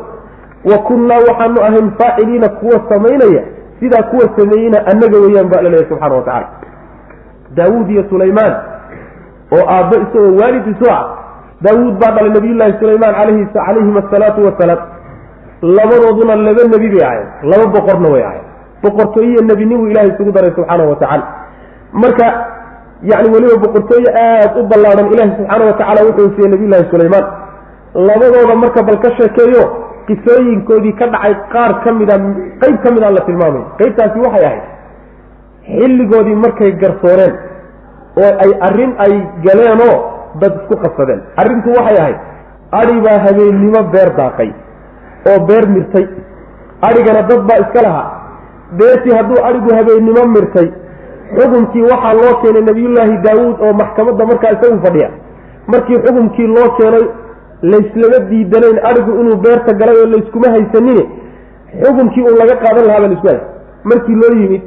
Wa 0.71 0.79
kunnaa 0.89 1.19
waxaanu 1.29 1.61
ahayn 1.69 1.91
faaciliina 1.99 2.49
kuwa 2.49 2.81
samaynaya 2.89 3.43
sidaa 3.81 4.03
kuwa 4.03 4.27
sameeyeyna 4.37 4.87
annaga 4.87 5.19
weeyaan 5.19 5.49
baa 5.49 5.61
la 5.63 5.69
leeyahy 5.71 5.89
subxana 5.89 6.15
wa 6.15 6.23
tacala 6.23 6.49
daawuud 7.57 7.91
iyo 7.91 8.05
sulaymaan 8.11 8.55
oo 9.53 9.65
aabbo 9.75 9.97
isagoo 9.97 10.37
waalid 10.41 10.67
isu 10.67 10.91
ah 10.91 11.03
daawuud 11.63 11.95
baa 12.01 12.11
dhalay 12.17 12.31
nabiyullaahi 12.31 12.75
sulaymaan 12.81 13.15
alayhi 13.15 13.47
calayhim 13.55 13.97
asalaatu 13.97 14.45
wasalaam. 14.45 14.79
Labadooduna 15.63 16.37
laba 16.37 16.63
nebi 16.73 16.89
bay 16.95 17.05
ahayn 17.09 17.27
laba 17.51 17.67
boqorna 17.77 18.09
way 18.15 18.23
ahayn 18.23 18.45
boqortooyiyo 18.83 19.41
nebinimu 19.51 19.89
ilaahay 19.91 20.11
isugu 20.15 20.33
daray 20.33 20.51
subxaana 20.57 20.85
wa 20.85 20.97
tacaala. 20.97 21.27
Marka 21.93 22.27
yacni 23.11 23.29
weliba 23.35 23.57
boqortooye 23.65 24.11
aada 24.25 24.61
u 24.61 24.63
ballaadhan 24.71 25.07
ilaahi 25.13 25.33
subxaana 25.39 25.65
wa 25.71 25.73
tacala 25.81 26.01
wuxuu 26.09 26.31
siiyey 26.35 26.51
nabiyullaahi 26.55 26.91
sulaymaan. 26.93 27.27
Labadooda 28.09 28.55
marka 28.63 28.83
bal 28.89 28.99
ka 29.05 29.11
sheekeeyo 29.19 29.63
qisooyinkoodii 30.09 30.95
ka 31.01 31.07
dhacay 31.15 31.35
qaar 31.53 31.73
ka 31.85 31.93
mida 31.99 32.17
qeyb 32.63 32.77
ka 32.85 32.91
mid 32.95 33.03
a 33.03 33.11
la 33.17 33.21
tilmaamay. 33.29 33.63
Qeybtaasi 33.79 34.19
waxay 34.27 34.45
ahayd 34.49 34.65
xilligoodii 35.79 36.37
markay 36.45 36.71
garsooreen 36.83 37.35
oo 38.25 38.33
ay 38.45 38.51
arrin 38.69 38.93
ay 39.05 39.13
galeenoo 39.47 39.95
dad 40.41 40.53
isku 40.61 40.75
qabsadeen. 40.85 41.21
Arrintu 41.41 41.69
waxay 41.79 41.97
ahayd 42.03 42.19
adhi 42.81 43.01
baa 43.07 43.19
habeennimo 43.27 43.81
beer 43.93 44.11
daaqay 44.21 44.51
oo 45.31 45.39
beer 45.49 45.65
mirtay. 45.75 46.07
Adhigana 46.89 47.23
dad 47.31 47.41
baa 47.49 47.59
iska 47.65 47.81
lahaa. 47.87 48.07
Beertii 48.79 49.15
hadduu 49.19 49.39
adhigu 49.49 49.71
habeennimo 49.79 50.23
mirtay 50.35 50.69
xukunkii 51.35 51.83
waxaa 51.91 52.15
loo 52.21 52.35
keenay 52.43 52.63
nabiyullaahi 52.71 53.17
daawuud 53.27 53.57
oo 53.67 53.73
maxkamadda 53.81 54.27
markaa 54.31 54.53
isagu 54.57 54.79
fadhiya. 54.87 55.09
Markii 55.73 55.99
xukunkii 56.05 56.47
loo 56.57 56.69
keenay 56.79 57.05
layslama 57.73 58.19
diidanayn 58.31 58.79
adhigu 58.91 59.13
inuu 59.21 59.37
beerta 59.45 59.73
galay 59.81 59.97
oo 60.03 60.07
layskuma 60.15 60.49
haysanine 60.55 61.05
xukunkii 61.83 62.23
uu 62.29 62.37
laga 62.41 62.57
qaadan 62.65 62.85
lahaa 62.89 63.01
baa 63.01 63.09
la 63.09 63.15
isku 63.17 63.29
haysa 63.33 63.47
markii 63.91 64.17
loo 64.23 64.33
yimid 64.41 64.63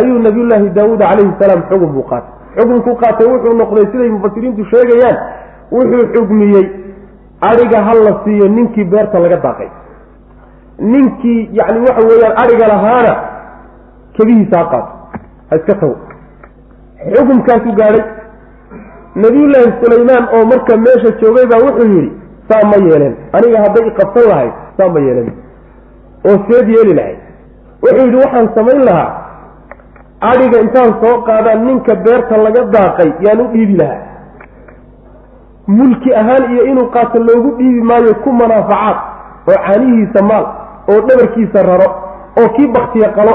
ayuu 0.00 0.18
nabiyullaahi 0.26 0.70
daawuud 0.78 1.00
calayhi 1.10 1.34
salaam 1.40 1.62
xukun 1.70 1.92
buu 1.96 2.06
qaatay. 2.12 2.30
Xukunkuu 2.58 2.94
qaatay 3.02 3.26
wuxuu 3.32 3.54
noqday 3.60 3.86
siday 3.92 4.08
mufasiriintu 4.16 4.64
sheegayaan 4.72 5.16
wuxuu 5.76 6.04
xugmiyey 6.14 6.66
adhiga 7.50 7.78
ha 7.86 7.94
la 8.06 8.12
siiyo 8.24 8.48
ninkii 8.56 8.84
beerta 8.92 9.18
laga 9.24 9.36
daaqay. 9.46 9.68
Ninkii 10.92 11.40
yacni 11.58 11.80
waxa 11.86 12.02
weeyaan 12.08 12.34
adhiga 12.42 12.66
lahaana 12.72 13.12
kebihiisa 14.16 14.58
ha 14.58 14.64
qaato 14.72 14.92
iska 15.60 15.74
tago. 15.80 15.96
Xukumkaasuu 17.14 17.74
gaadhay 17.80 18.02
nabiyullaahi 19.22 19.72
sulaymaan 19.82 20.24
oo 20.36 20.44
marka 20.52 20.76
meesha 20.86 21.10
joogay 21.20 21.46
baa 21.52 21.60
wuxuu 21.66 21.88
yidhi 21.94 22.12
saa 22.48 22.62
ma 22.70 22.76
yeeleen 22.86 23.14
aniga 23.36 23.58
hadday 23.64 23.86
iqabsan 23.90 24.24
lahayd 24.30 24.52
saa 24.78 24.88
ma 24.94 25.00
yeelen. 25.06 25.28
Oo 26.28 26.36
seed 26.48 26.68
yeeli 26.76 26.94
lahayd 27.00 27.18
wuxuu 27.82 28.06
yidhi 28.06 28.16
waxaan 28.24 28.48
samayn 28.54 28.82
lahaa. 28.88 29.10
Adhiga 30.30 30.58
intaan 30.64 30.92
soo 31.02 31.14
qaadaan 31.28 31.64
ninka 31.66 31.94
beerta 32.04 32.36
laga 32.46 32.62
daaqay 32.74 33.10
yaan 33.26 33.40
u 33.44 33.46
dhiibi 33.52 33.76
lahaa. 33.82 34.02
Mulki 35.66 36.10
ahaan 36.20 36.44
iyo 36.52 36.62
inuu 36.70 36.88
qaato 36.94 37.18
loogu 37.18 37.50
dhiibi 37.58 37.80
maayo 37.90 38.14
ku 38.24 38.32
manaafacaad 38.32 38.96
oo 39.48 39.56
caanihiisa 39.66 40.20
maal 40.30 40.44
oo 40.92 41.00
dhabarkiisa 41.08 41.62
raro 41.68 41.88
oo 42.40 42.48
kii 42.56 42.68
baktiya 42.76 43.08
qalo 43.16 43.34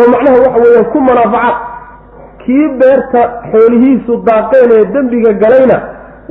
oo 0.00 0.06
macnaha 0.14 0.36
waxa 0.44 0.60
weeyaan 0.64 0.86
ku 0.92 1.00
manaafaca 1.08 1.52
kii 2.44 2.66
beerta 2.80 3.20
xoolihiisu 3.52 4.12
daaqeen 4.28 4.70
ee 4.78 4.84
dembiga 4.94 5.32
galayna 5.42 5.76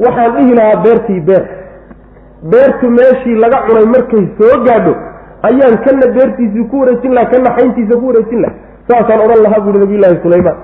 waxaan 0.06 0.32
dhihi 0.36 0.54
lahaa 0.60 0.82
beertii 0.86 1.20
beer. 1.30 1.44
Beertu 2.52 2.90
meeshii 2.98 3.36
laga 3.44 3.58
cunay 3.68 3.86
markay 3.96 4.24
soo 4.38 4.56
gaadho 4.68 4.94
ayaan 5.50 5.76
kana 5.86 6.08
beertiisii 6.18 6.66
ku 6.72 6.80
wareejin 6.82 7.14
laha 7.18 7.28
kana 7.34 7.50
xayntiisa 7.58 7.96
ku 8.02 8.06
wareejin 8.10 8.42
laha 8.44 8.56
saasaan 8.90 9.22
odhan 9.26 9.42
lahaa 9.46 9.60
buuhi 9.66 9.80
nabiyullaahi 9.84 10.20
sulaymaan. 10.24 10.58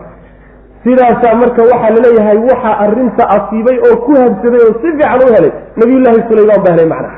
Sidaasaa 0.83 1.35
marka 1.41 1.61
waxaa 1.71 1.89
la 1.95 1.99
leeyahay 2.05 2.37
waxaa 2.49 2.75
arrinta 2.85 3.23
asiibay 3.35 3.77
oo 3.89 3.95
ku 4.05 4.11
habsaday 4.21 4.61
oo 4.67 4.73
si 4.81 4.87
fiican 4.97 5.21
u 5.25 5.27
helay. 5.35 5.51
Nabiyullaahi 5.81 6.23
sulaymaan 6.29 6.61
baa 6.65 6.73
helay 6.75 6.87
macnaha. 6.93 7.17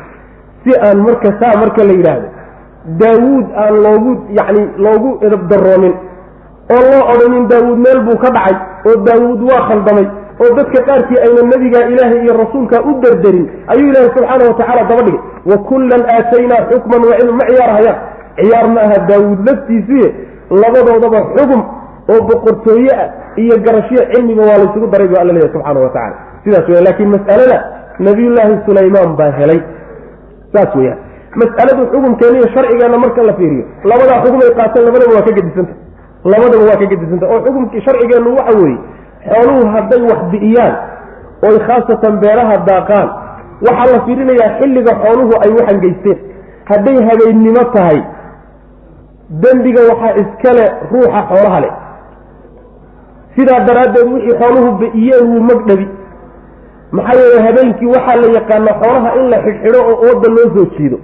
Si 0.63 0.71
aan 0.87 0.97
marka 1.07 1.29
saa 1.41 1.53
marka 1.63 1.83
la 1.89 1.93
yidhaahdo 1.99 2.27
daawuud 3.01 3.45
aan 3.63 3.75
loogu 3.85 4.11
yacni 4.39 4.63
loogu 4.85 5.09
edabdaroonin 5.27 5.95
oo 6.75 6.81
loo 6.91 7.03
odhanin 7.13 7.47
daawuud 7.51 7.79
meel 7.85 7.99
buu 8.07 8.17
ka 8.23 8.29
dhacay 8.37 8.55
oo 8.89 8.95
daawuud 9.07 9.41
waa 9.49 9.61
khaldamay 9.69 10.07
oo 10.43 10.49
dadka 10.57 10.79
qaarkii 10.89 11.19
ayna 11.25 11.41
nebigaa 11.51 11.85
ilaahay 11.93 12.19
iyo 12.23 12.33
rasuulka 12.43 12.77
u 12.89 12.91
derderin 13.03 13.45
ayuu 13.73 13.89
ilaahay 13.91 14.09
subxaana 14.15 14.43
watacaala 14.49 14.83
daba 14.89 15.01
dhigay. 15.07 15.19
Wa 15.49 15.57
kullan 15.69 16.01
aataynaa 16.15 16.61
xukman 16.71 17.01
wa 17.09 17.15
cilm 17.19 17.35
ma 17.39 17.45
ciyaarhayaan 17.49 17.97
ciyaar 18.39 18.67
ma 18.75 18.81
aha 18.87 18.97
daawuud 19.09 19.39
laftiisuye 19.49 20.07
labadoodaba 20.61 21.19
xugum 21.35 21.61
oo 22.13 22.19
boqortooye 22.29 22.91
ah 23.03 23.07
iyo 23.43 23.55
garashyo 23.65 24.01
cilmiba 24.13 24.43
waa 24.49 24.57
laysugu 24.61 24.87
daray 24.93 25.07
bu 25.11 25.15
alla 25.21 25.33
leeyahy 25.33 25.51
subxaana 25.55 25.79
wa 25.85 25.89
tacala 25.95 26.15
sidaas 26.43 26.67
weya 26.69 26.81
laakiin 26.87 27.09
mas'alada 27.15 27.57
nabiyullaahi 28.07 28.55
sulaymaan 28.65 29.09
baa 29.19 29.31
helay. 29.39 29.59
Saas 30.53 30.71
weyaan 30.75 30.99
mas'aladu 31.41 31.81
xukumkeena 31.91 32.37
iyo 32.39 32.47
sharcigeenna 32.55 32.97
marka 33.03 33.21
la 33.29 33.33
fiiriyo 33.39 33.65
labadaa 33.91 34.19
xugum 34.23 34.39
ay 34.45 34.51
qaateen 34.59 34.83
labadaba 34.87 35.13
waa 35.17 35.25
ka 35.27 35.31
gedisanta 35.39 35.73
labadaba 36.33 36.63
waa 36.69 36.79
ka 36.81 36.85
gedisanta 36.93 37.25
oo 37.33 37.39
xukumkii 37.45 37.81
sharcigeennu 37.87 38.29
waxa 38.39 38.53
weeye 38.61 38.77
xooluhu 39.29 39.65
hadday 39.75 40.01
wax 40.11 40.19
bi'iyaan 40.33 40.73
oy 41.47 41.55
khaasatan 41.67 42.13
beeraha 42.23 42.55
daaqaan 42.69 43.07
waxaa 43.67 43.87
la 43.93 43.99
fiirinayaa 44.07 44.51
xilliga 44.59 44.93
xooluhu 45.03 45.33
ay 45.45 45.51
waxan 45.59 45.77
geysteen 45.85 46.17
hadday 46.71 46.97
habeennimo 47.09 47.63
tahay 47.75 47.99
dembiga 49.43 49.81
waxaa 49.91 50.13
iskale 50.23 50.65
ruuxa 50.91 51.21
xoolaha 51.29 51.59
leh. 51.65 51.73
Sidaa 53.35 53.59
daraaddeed 53.67 54.07
wixii 54.13 54.35
xooluhu 54.41 54.69
bi'iyeen 54.81 55.25
wuu 55.31 55.41
magdhabi 55.49 55.87
maxaa 56.97 57.19
yeele 57.21 57.39
habeenkii 57.47 57.89
waxaa 57.95 58.15
la 58.23 58.27
yaqaanaa 58.37 58.75
xoolaha 58.81 59.09
in 59.19 59.25
la 59.33 59.37
xidhxidho 59.45 59.79
oo 59.91 59.95
ooda 60.09 60.27
loo 60.35 60.47
soo 60.55 60.65
jiido 60.77 60.97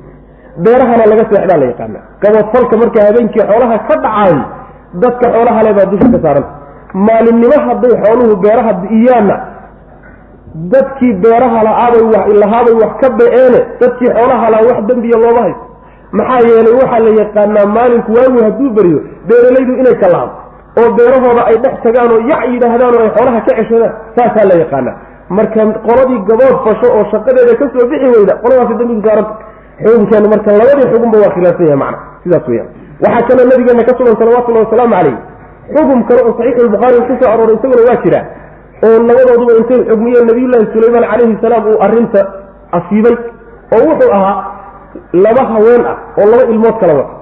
beerahana 0.66 1.06
laga 1.12 1.24
seexdaa 1.32 1.58
la 1.62 1.66
yaqaanaa 1.72 2.04
gabadfalka 2.24 2.76
marka 2.82 3.00
habeenkii 3.08 3.44
xoolaha 3.52 3.78
ka 3.90 3.96
dhacaay 4.04 4.36
dadka 5.04 5.26
xoolaha 5.36 5.60
le 5.68 5.72
baa 5.78 5.86
dusha 5.92 6.08
ka 6.16 6.20
saaranta 6.26 6.52
maalinimo 7.08 7.58
hadday 7.68 7.94
xooluhu 8.04 8.34
beeraha 8.44 8.72
bi'iyaanna 8.82 9.36
dadkii 10.74 11.14
beeraha 11.24 11.60
la'aabay 11.68 12.04
wax 12.14 12.26
lahaabay 12.42 12.76
wax 12.84 12.92
ka 13.02 13.10
ba'eene 13.20 13.60
dadkii 13.82 14.10
xoolaha 14.18 14.46
lahaa 14.54 14.68
wax 14.70 14.80
dembiya 14.90 15.18
looma 15.24 15.42
haysto. 15.46 15.66
Maxaa 16.18 16.42
yeelay 16.50 16.74
waxaa 16.82 17.00
la 17.06 17.12
yaqaanaa 17.22 17.66
maalinku 17.76 18.12
waagu 18.18 18.40
hadduu 18.46 18.70
beriyo 18.78 19.00
beeralaydu 19.30 19.74
inay 19.82 19.96
ka 20.04 20.08
laado 20.14 20.34
oo 20.82 20.90
beerahooda 20.98 21.42
ay 21.50 21.58
dhex 21.64 21.76
tagaan 21.86 22.12
oo 22.16 22.22
yac 22.32 22.42
yidhaahdaan 22.54 22.94
oo 22.98 23.02
ay 23.06 23.12
xoolaha 23.18 23.40
ka 23.48 23.52
ceshadaan 23.60 23.94
saasaa 24.18 24.46
la 24.52 24.56
yaqaanaa. 24.64 24.96
Marka 25.38 25.62
qoladii 25.88 26.20
gabood 26.30 26.56
fasho 26.66 26.88
oo 26.98 27.04
shaqadeeda 27.14 27.54
ka 27.62 27.66
soo 27.74 27.86
bixi 27.92 28.08
weyda 28.16 28.34
qoladaasi 28.44 28.74
dambigu 28.80 29.02
saaranta 29.08 29.34
xukunkeena 29.82 30.28
marka 30.34 30.50
labadii 30.60 30.88
xugunba 30.94 31.18
waa 31.24 31.34
khilaafsan 31.36 31.66
yahay 31.68 31.80
macna 31.84 32.00
sidaas 32.24 32.48
weyaan 32.52 32.70
waxaa 33.04 33.28
kaloo 33.30 33.46
nabigeena 33.52 33.84
ka 33.90 33.94
sugan 33.98 34.16
salawatullahi 34.22 34.66
wasalaamu 34.68 34.94
calayh 34.96 35.18
xukun 35.76 36.00
kale 36.10 36.20
oo 36.28 36.34
saxiixulbukhaari 36.40 36.96
uu 37.00 37.08
ku 37.10 37.14
soo 37.22 37.30
arooray 37.34 37.56
isaguna 37.58 37.84
waa 37.90 37.98
jira 38.06 38.20
oo 38.88 38.98
labadooduba 39.10 39.54
intay 39.62 39.82
xugmiyeen 39.90 40.26
nabiyullaahi 40.32 40.68
sulaymaan 40.74 41.06
calayhi 41.12 41.38
salaam 41.46 41.64
uu 41.72 41.78
arrinta 41.88 42.22
asiibay 42.78 43.16
oo 43.76 43.82
wuxuu 43.90 44.12
ahaa 44.18 44.36
laba 45.26 45.42
haween 45.54 45.84
ah 45.92 45.98
oo 46.20 46.26
laba 46.32 46.44
ilmood 46.54 46.76
kala 46.82 46.94
wata. 47.00 47.14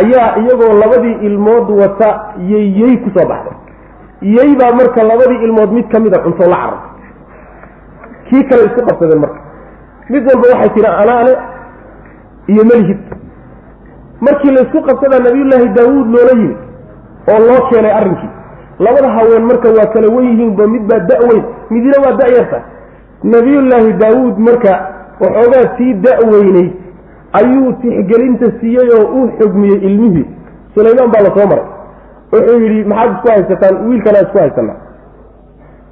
Ayaa 0.00 0.28
iyagoo 0.42 0.72
labadii 0.82 1.16
ilmood 1.28 1.66
wata 1.80 2.08
yeyyey 2.52 2.94
ku 3.04 3.08
soo 3.16 3.26
baxday. 3.30 3.56
Yey 4.36 4.50
baa 4.60 4.72
marka 4.80 5.02
labadii 5.10 5.40
ilmood 5.46 5.70
mid 5.76 5.86
ka 5.92 6.00
mida 6.04 6.18
cunto 6.24 6.42
la 6.52 6.56
carartay 6.62 6.90
kii 8.28 8.42
kale 8.50 8.62
isku 8.68 8.80
qabsadeen 8.88 9.20
marka 9.24 9.38
mid 10.10 10.22
walba 10.28 10.46
waxay 10.52 10.70
tihi 10.74 10.86
anaale 10.86 11.32
iyo 12.46 12.64
melihid. 12.64 12.98
Markii 14.20 14.50
la 14.50 14.60
isku 14.62 14.80
qabsadaa 14.82 15.18
nabiyullaahi 15.28 15.68
daawuud 15.68 16.06
loola 16.14 16.32
yimid 16.40 16.56
oo 17.32 17.38
loo 17.48 17.60
keenay 17.70 17.92
arrinkii 17.92 18.30
labada 18.78 19.08
haween 19.16 19.44
marka 19.50 19.68
waa 19.68 19.86
kala 19.92 20.08
wen 20.16 20.26
yihiinba 20.30 20.66
mid 20.66 20.82
baa 20.90 20.98
da-weyn 21.10 21.42
midina 21.70 21.96
waa 22.04 22.16
da-yarta 22.20 22.58
nabiyullaahi 23.24 23.92
daawuud 23.92 24.38
marka 24.38 24.72
waxoogaa 25.20 25.76
sii 25.76 25.94
da-weynay 25.94 26.68
ayuu 27.40 27.72
tixgelinta 27.82 28.46
siiyey 28.60 28.88
oo 28.98 29.04
uu 29.18 29.28
xugmiyey 29.38 29.78
ilmihii. 29.88 30.26
Sulaymaan 30.74 31.10
baa 31.12 31.22
la 31.26 31.30
soo 31.36 31.46
maray. 31.48 31.64
Wuxuu 32.32 32.60
yidhi 32.60 32.84
maxaad 32.84 33.12
isku 33.16 33.28
haysataan? 33.32 33.88
Wiilkanaa 33.88 34.22
isku 34.26 34.38
haysanaa 34.38 34.76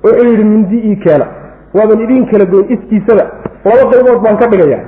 wuxuu 0.04 0.26
yidhi 0.30 0.44
mindi 0.44 0.78
ii 0.90 0.96
keena. 0.96 1.26
Waaban 1.74 2.00
idiin 2.00 2.26
kala 2.30 2.44
goyn 2.44 2.66
iskiisaba 2.74 3.24
laba 3.64 3.84
qaybood 3.92 4.20
baan 4.24 4.36
ka 4.42 4.46
dhigaya. 4.52 4.78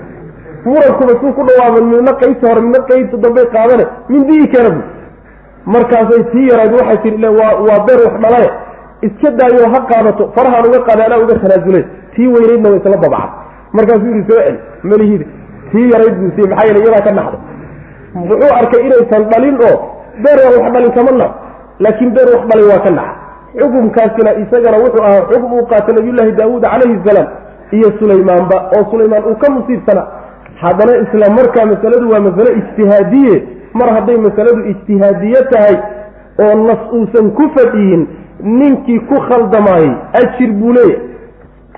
Murankuba 0.66 1.12
suu 1.20 1.32
ku 1.36 1.42
dhawaaba 1.48 1.80
midna 1.90 2.12
qaybta 2.22 2.44
hore 2.50 2.60
midna 2.66 2.80
qaybta 2.90 3.16
dambay 3.24 3.46
qaadane 3.54 3.84
mindi 4.12 4.32
ii 4.42 4.48
keena 4.54 4.70
bu 4.76 4.82
markaasay 5.74 6.22
tii 6.32 6.46
yarayd 6.50 6.72
waxay 6.78 6.98
tii 7.02 7.26
waa 7.38 7.52
waa 7.68 7.78
beer 7.86 8.00
wax 8.06 8.14
dhalaye. 8.24 8.50
Iska 9.06 9.30
daayo 9.38 9.66
ha 9.74 9.80
qaadato 9.90 10.24
farahaan 10.36 10.66
uga 10.68 10.80
qaada 10.88 11.02
anaa 11.06 11.18
uga 11.24 11.34
tanaasulay 11.42 11.84
tii 12.14 12.26
weynaydna 12.34 12.68
way 12.72 12.78
isla 12.80 12.96
babacad. 13.04 13.30
Markaasuu 13.76 14.08
yidhi 14.12 14.24
soo 14.30 14.40
celi 14.44 14.58
malihid 14.90 15.22
tii 15.72 15.86
yarayd 15.92 16.14
buu 16.20 16.30
siiyey 16.34 16.50
maxaa 16.50 16.66
yeele 16.68 16.80
iyadaa 16.84 17.04
ka 17.08 17.12
naxday. 17.18 17.40
Wuxuu 18.16 18.52
arkay 18.60 18.80
inaysan 18.86 19.22
dhalin 19.32 19.56
oo 19.68 19.74
beer 20.24 20.38
wax 20.46 20.72
dhalin 20.74 20.92
kama 20.96 21.12
nax 21.22 21.32
laakiin 21.84 22.10
beer 22.16 22.28
wax 22.34 22.42
dhalay 22.50 22.66
waa 22.72 22.80
ka 22.86 22.90
naxa 22.90 23.14
xukumkaasina 23.60 24.30
isagana 24.42 24.78
wuxuu 24.84 25.04
ahaa 25.08 25.26
xukum 25.30 25.52
uu 25.58 25.66
qaatay 25.72 25.94
nabiyullaahi 25.98 26.32
daawuud 26.40 26.62
calayhi 26.72 26.98
salaam 27.06 27.28
iyo 27.72 27.88
sulaymaanba 27.98 28.56
oo 28.76 28.84
sulaymaan 28.90 29.24
uu 29.30 29.36
ka 29.44 29.50
musiibsana 29.52 30.06
haddana 30.62 30.92
isla 31.04 31.30
markaa 31.38 31.66
masaladu 31.72 32.10
waa 32.12 32.20
masalo 32.20 32.50
ijtihaadiye. 32.60 33.42
Mar 33.74 33.88
hadday 33.94 34.16
masaladu 34.16 34.60
ijtihaadiye 34.72 35.40
tahay 35.52 35.76
oo 36.44 36.54
nas 36.66 36.78
uusan 36.92 37.30
ku 37.30 37.44
fadhiyin 37.56 38.06
ninkii 38.42 38.98
ku 39.00 39.20
khaldamaayey 39.28 39.92
ajir 40.20 40.52
buu 40.52 40.72
leeyahy 40.72 41.00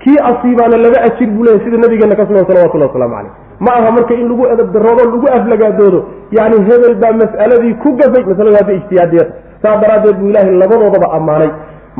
kii 0.03 0.17
asiibaana 0.29 0.77
laba 0.77 0.99
ajir 1.07 1.27
buu 1.35 1.43
leeyahy 1.43 1.65
sida 1.65 1.77
nabigeena 1.77 2.15
ka 2.15 2.25
sugan 2.27 2.45
salawatullahi 2.47 2.91
waslamu 2.91 3.15
caleyh 3.15 3.31
ma 3.59 3.71
aha 3.79 3.91
marka 3.91 4.13
in 4.13 4.27
lagu 4.29 4.45
edabdaroodo 4.53 5.03
lagu 5.11 5.27
aflagaadoodo 5.37 5.99
yacni 6.37 6.59
hebel 6.69 6.95
baa 7.03 7.11
mas'aladii 7.21 7.73
ku 7.83 7.89
gafay 8.01 8.23
masaladu 8.31 8.55
hadday 8.59 8.75
ijtihaadiyata 8.81 9.31
saa 9.63 9.75
daraaddeed 9.83 10.15
buu 10.19 10.29
ilaahay 10.29 10.55
labadoodaba 10.63 11.11
ammaanay 11.17 11.49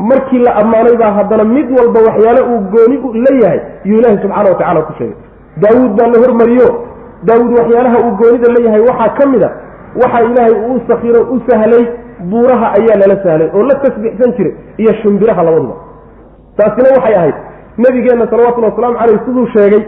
markii 0.08 0.38
la 0.38 0.54
ammaanay 0.56 0.96
baa 0.96 1.12
haddana 1.12 1.44
mid 1.44 1.70
walba 1.78 2.00
waxyaale 2.08 2.40
uu 2.50 2.60
gooni 2.72 2.96
la 3.24 3.32
yahay 3.42 3.60
yuu 3.84 3.98
ilaahay 3.98 4.18
subxaana 4.22 4.48
wa 4.50 4.54
tacala 4.54 4.82
ku 4.82 4.92
sheegay. 4.98 5.16
Daawuud 5.56 5.92
baa 5.98 6.06
la 6.06 6.18
hormariyo. 6.22 6.68
Daawuud 7.24 7.58
waxyaalaha 7.58 7.98
uu 8.04 8.16
goonida 8.16 8.48
la 8.52 8.80
waxaa 8.88 9.08
ka 9.18 9.28
mid 9.28 9.42
a 9.42 9.50
waxaa 10.02 10.22
ilaahay 10.28 10.54
uu 10.70 10.80
sakiro 10.88 11.20
u 11.34 11.40
sahlay 11.48 11.84
buuraha 12.30 12.72
ayaa 12.78 12.96
lala 13.00 13.22
sahlay 13.24 13.48
oo 13.54 13.62
la 13.62 13.74
tasbiixsan 13.74 14.32
jiray 14.36 14.54
iyo 14.76 14.92
shimbiraha 15.02 15.42
labaduba 15.42 15.74
taasina 16.56 16.88
waxay 16.96 17.14
ahayd. 17.14 17.34
Nabigeenna 17.78 18.30
salawatullhi 18.30 18.70
wasalaamu 18.70 18.98
caleyh 18.98 19.20
siduu 19.26 19.46
sheegay 19.46 19.82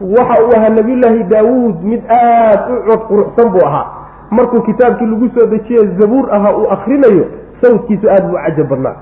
waxa 0.00 0.42
uu 0.44 0.56
ahaa 0.56 0.68
nabiyullaahi 0.68 1.22
daawuud 1.24 1.76
mid 1.82 2.02
aad 2.10 2.60
u 2.70 2.82
cod 2.88 3.00
quruxsan 3.08 3.50
buu 3.50 3.66
ahaa. 3.66 3.86
Markuu 4.30 4.62
kitaabkii 4.62 5.06
lagu 5.06 5.28
soo 5.34 5.46
dejiye 5.46 5.86
zabuur 5.98 6.34
ahaa 6.34 6.56
uu 6.56 6.70
akrinayo 6.70 7.24
sawdkiisu 7.62 8.10
aad 8.10 8.24
buu 8.30 8.38
cajab 8.44 8.68
badnaa 8.68 8.96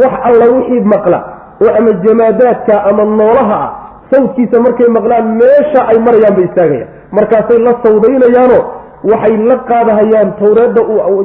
wax 0.00 0.12
alla 0.28 0.46
wixii 0.56 0.80
maqla 0.94 1.18
oo 1.64 1.70
ama 1.78 1.92
jamaadaadka 2.04 2.74
ama 2.90 3.04
noolaha 3.04 3.58
ah 3.64 3.70
sawdkiisa 4.10 4.60
markay 4.66 4.88
maqlaan 4.96 5.26
meesha 5.40 5.80
ay 5.90 5.98
marayaan 6.06 6.34
bay 6.36 6.44
istaagayaan. 6.44 6.88
Markaasay 7.16 7.58
la 7.66 7.72
sawdaynayaanoo 7.84 8.62
waxay 9.10 9.36
la 9.50 9.56
qaadahayaan 9.70 10.32
tawreedda 10.40 10.82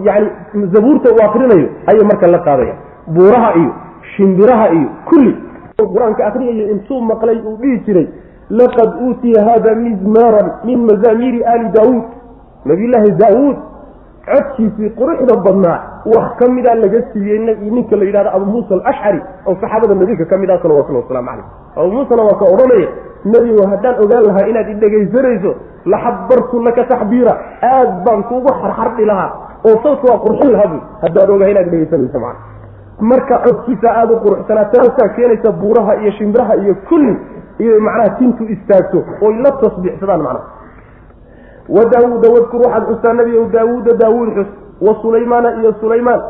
yani 0.07 0.29
zabuurta 0.73 1.09
uu 1.11 1.21
akrinayo 1.27 1.67
ayay 1.89 2.03
marka 2.11 2.27
la 2.27 2.39
qaadayaan. 2.47 2.77
Buuraha 3.07 3.49
iyo 3.61 3.71
shimbiraha 4.15 4.69
iyo 4.77 4.89
kulli. 5.09 5.33
Qur'aanka 5.93 6.25
akriyayo 6.27 6.71
intuu 6.71 7.01
maqlay 7.01 7.37
uu 7.47 7.57
dhihi 7.61 7.77
jiray 7.85 8.07
laqad 8.49 8.89
uutiya 9.05 9.43
hada 9.49 9.75
mizmaaran 9.75 10.47
min 10.65 10.79
mazaamiiri 10.89 11.43
aali 11.45 11.67
daawuud. 11.75 12.03
Nabiyullaahi 12.65 13.11
daawuud 13.21 13.57
codkiisii 14.31 14.89
quruxda 14.99 15.35
badnaa 15.45 15.77
wax 16.15 16.27
ka 16.39 16.47
mida 16.55 16.75
laga 16.75 17.01
siiyey 17.13 17.39
ninka 17.75 17.95
la 17.95 18.05
yidhahdo 18.05 18.29
abu 18.37 18.45
muusa 18.45 18.73
alashcari 18.75 19.21
oo 19.47 19.55
saxaabada 19.61 19.95
nabiga 19.95 20.25
ka 20.25 20.37
mid 20.37 20.49
ah 20.51 20.59
salawatullah 20.63 21.01
waslamu 21.03 21.27
calayh 21.27 21.45
abu 21.77 21.91
muusana 21.95 22.23
waa 22.29 22.37
ka 22.41 22.45
odhanaya 22.53 22.89
nebigo 23.25 23.67
haddaan 23.71 23.95
ogaan 24.03 24.23
lahaa 24.27 24.47
inaad 24.51 24.69
idhegaysanayso 24.75 25.51
laxabartu 25.93 26.61
laka 26.67 26.83
taxbiira 26.91 27.33
aad 27.71 27.89
baan 28.05 28.23
kuugu 28.29 28.49
xarxardhi 28.61 29.05
lahaa 29.11 29.31
oo 29.69 29.75
sawtka 29.83 30.05
waa 30.13 30.19
qurxin 30.25 30.51
lahaa 30.55 30.67
buy 30.73 30.79
haddaan 31.03 31.29
ogahay 31.35 31.51
inaad 31.55 31.69
dhegaysanayso 31.73 32.19
macana 32.19 32.39
marka 33.11 33.35
codkiisa 33.45 33.87
aada 33.99 34.13
u 34.13 34.19
quruxsanaa 34.25 34.65
taasaa 34.75 35.09
keenaysa 35.15 35.51
buuraha 35.61 35.95
iyo 36.01 36.11
shimbiraha 36.11 36.55
iyo 36.63 36.75
kulli 36.89 37.15
iyo 37.63 37.79
macnaha 37.87 38.09
tintu 38.19 38.43
istaagto 38.55 39.03
oy 39.27 39.33
la 39.43 39.51
tasbiixsadaan 39.61 40.21
macnaha 40.27 40.45
wa 41.75 41.85
daawuuda 41.93 42.29
wadkur 42.35 42.61
waxaad 42.65 42.87
xustaa 42.89 43.13
nebigow 43.13 43.45
daawuuda 43.55 43.93
daawuud 44.03 44.29
xus 44.37 44.47
wa 44.87 44.93
sulaymaana 45.01 45.49
iyo 45.61 45.73
sulaymaan 45.81 46.21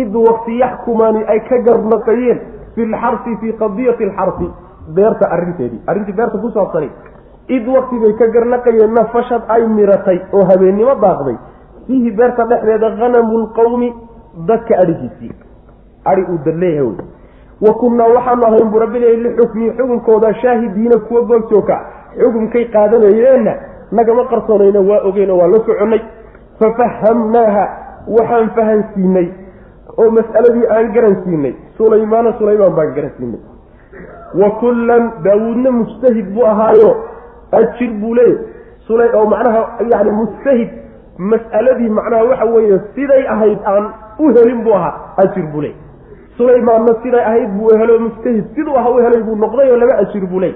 id 0.00 0.14
waqti 0.26 0.58
yaxkumaani 0.58 1.24
ay 1.34 1.40
ka 1.48 1.58
garnaqayeen 1.68 2.38
fi 2.74 2.84
lxarsi 2.86 3.36
fii 3.40 3.52
qadiyati 3.62 4.04
alxarsi 4.04 4.48
beerta 4.96 5.30
arrinteedii 5.36 5.80
arrintii 5.86 6.12
beerta 6.20 6.38
ku 6.38 6.50
saabsanay 6.50 6.90
id 7.48 7.68
waqti 7.76 7.98
bay 8.02 8.12
ka 8.20 8.26
garnaqayeen 8.36 8.92
nafashad 8.98 9.42
ay 9.48 9.66
miratay 9.76 10.18
oo 10.32 10.44
habeennimo 10.50 10.94
daaqday 11.04 11.36
fiihi 11.86 12.10
beerta 12.10 12.44
dhexdeeda 12.50 12.90
hanamu 13.00 13.38
lqawmi 13.44 13.92
dadka 14.48 14.74
adhigiisii 14.82 15.32
ai 16.04 16.22
uu 16.22 16.38
dad 16.44 16.56
leeyahay 16.56 16.86
wey 16.86 17.68
wa 17.68 17.74
kunnaa 17.80 18.08
waxaanu 18.16 18.46
ahayn 18.46 18.70
buu 18.70 18.78
rabbi 18.84 18.98
leeyay 18.98 19.20
lixukmii 19.26 19.70
xukunkooda 19.78 20.34
shaahidiina 20.34 20.98
kuwa 21.08 21.20
goobjooga 21.22 21.76
xukunkay 22.18 22.64
qaadanayeenna 22.74 23.54
nagama 23.92 24.24
qarsoonayna 24.32 24.80
waa 24.80 25.00
ogeyno 25.08 25.38
waa 25.38 25.48
la 25.52 25.58
soconnay. 25.66 26.00
Fafahamnaaha 26.60 27.64
waxaan 28.16 28.50
fahansiinay. 28.56 29.28
Oo 29.98 30.10
mas'aladii 30.10 30.66
aan 30.74 30.92
garansiinay. 30.94 31.54
Sulaymaana 31.76 32.32
sulaymaan 32.38 32.74
baan 32.76 32.94
garansiinay. 32.96 33.40
Wa 34.40 34.50
kullan 34.60 35.12
daawuudna 35.24 35.70
mujtahid 35.70 36.26
buu 36.34 36.46
ahaayo. 36.46 36.90
Ajir 37.52 37.90
buu 38.00 38.14
leeyay 38.14 39.10
oo 39.14 39.26
macnaha 39.26 39.60
yani 39.92 40.10
mujtahid 40.10 40.70
mas'aladii 41.18 41.88
macnaha 41.98 42.24
waxa 42.24 42.44
weeye 42.54 42.80
siday 42.94 43.24
ahayd 43.28 43.58
aan 43.66 43.84
u 44.18 44.28
helin 44.34 44.64
buu 44.64 44.74
ahaa. 44.74 44.94
Ajir 45.16 45.46
buu 45.52 45.60
leey 45.60 45.74
sulaymaanna 46.36 46.94
siday 47.02 47.24
ahayd 47.24 47.50
buu 47.58 47.70
helo 47.78 47.98
mujtahid. 48.00 48.44
Siduu 48.54 48.76
aha 48.76 48.90
u 48.90 48.98
helay 49.04 49.22
buu 49.22 49.36
noqday 49.36 49.70
oo 49.70 49.76
laba 49.76 49.98
ajir 50.02 50.26
buu 50.26 50.40
leey 50.40 50.54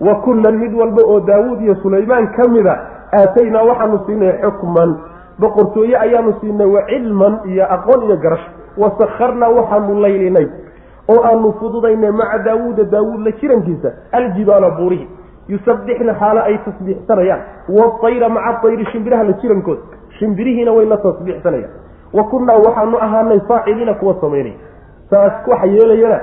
wa 0.00 0.14
kullan 0.24 0.56
mid 0.58 0.74
walba 0.74 1.02
oo 1.04 1.20
daawuud 1.20 1.60
iyo 1.62 1.74
sulaymaan 1.82 2.28
ka 2.36 2.48
mida 2.48 2.74
aataynaa 3.12 3.62
waxaanu 3.62 4.00
siinay 4.06 4.32
xukman. 4.42 4.96
Boqortooye 5.40 5.96
ayaanu 5.98 6.34
siinay 6.40 6.66
wa 6.66 6.82
cilman 6.88 7.40
iyo 7.46 7.64
aqoon 7.74 8.02
iyo 8.06 8.16
garash. 8.16 8.46
Wa 8.76 8.90
sakharnaa 8.98 9.48
waxaanu 9.48 10.00
laylinay 10.00 10.46
oo 11.08 11.20
aanu 11.24 11.52
fududaynay 11.60 12.10
maca 12.10 12.38
daawuuda 12.38 12.84
daawuud 12.84 13.20
la 13.26 13.30
jirankiisa 13.40 13.92
aljibaala 14.12 14.70
buurihi 14.70 15.08
yusabbixna 15.48 16.14
xaalo 16.14 16.40
ay 16.48 16.58
tasbiixsanayaan 16.64 17.40
waayra 17.68 18.28
maca 18.28 18.68
ayri 18.68 18.84
shimbiraha 18.92 19.24
la 19.24 19.32
jirankooda 19.42 19.80
shimbirihiina 20.18 20.72
way 20.72 20.86
la 20.86 20.96
tasbiixsanayaan 20.96 21.70
wa 22.12 22.24
kunnaa 22.24 22.56
waxaanu 22.66 22.96
ahaanay 22.98 23.40
faaciliina 23.48 23.94
kuwa 23.94 24.14
samaynaya. 24.20 24.54
Saas 25.10 25.32
waxa 25.48 25.66
yeelayana 25.66 26.20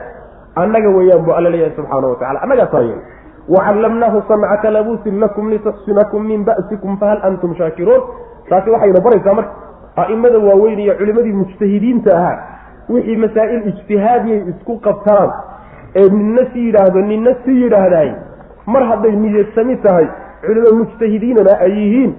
annaga 0.56 0.90
weeyaan 0.90 1.26
bu 1.26 1.32
alla 1.34 1.50
leeyahay 1.50 1.76
subxaana 1.76 2.08
watacala 2.08 2.42
annagaa 2.42 2.68
saa 2.72 2.82
yeelay 2.82 3.04
wacallamnaahu 3.50 4.22
sancata 4.28 4.72
labuusin 4.72 5.20
lakum 5.20 5.50
lituxsinakum 5.50 6.28
min 6.28 6.44
ba'sikum 6.46 6.98
fahal 6.98 7.20
antum 7.24 7.56
shaakiruun 7.56 8.02
taasi 8.50 8.70
waxayna 8.70 9.00
baraysaa 9.00 9.34
marka 9.34 9.52
a'imada 10.04 10.40
waaweyn 10.40 10.80
iyo 10.80 10.96
culimadii 11.00 11.34
mujtahidiinta 11.42 12.18
ahaa 12.18 12.38
wixii 12.90 13.16
masaa'il 13.26 13.68
ijtihaadiyay 13.72 14.42
isku 14.52 14.78
qabtaan 14.88 15.30
ee 15.96 16.10
ninna 16.10 16.46
si 16.54 16.66
yidhaahdo 16.66 17.02
ninna 17.02 17.36
si 17.46 17.62
yidhaahdaay 17.62 18.12
mar 18.68 18.84
hadday 18.92 19.12
niyadsami 19.24 19.76
tahay 19.88 20.08
culimo 20.46 20.72
mujtahidiinana 20.84 21.60
ay 21.66 21.72
yihiin 21.72 22.14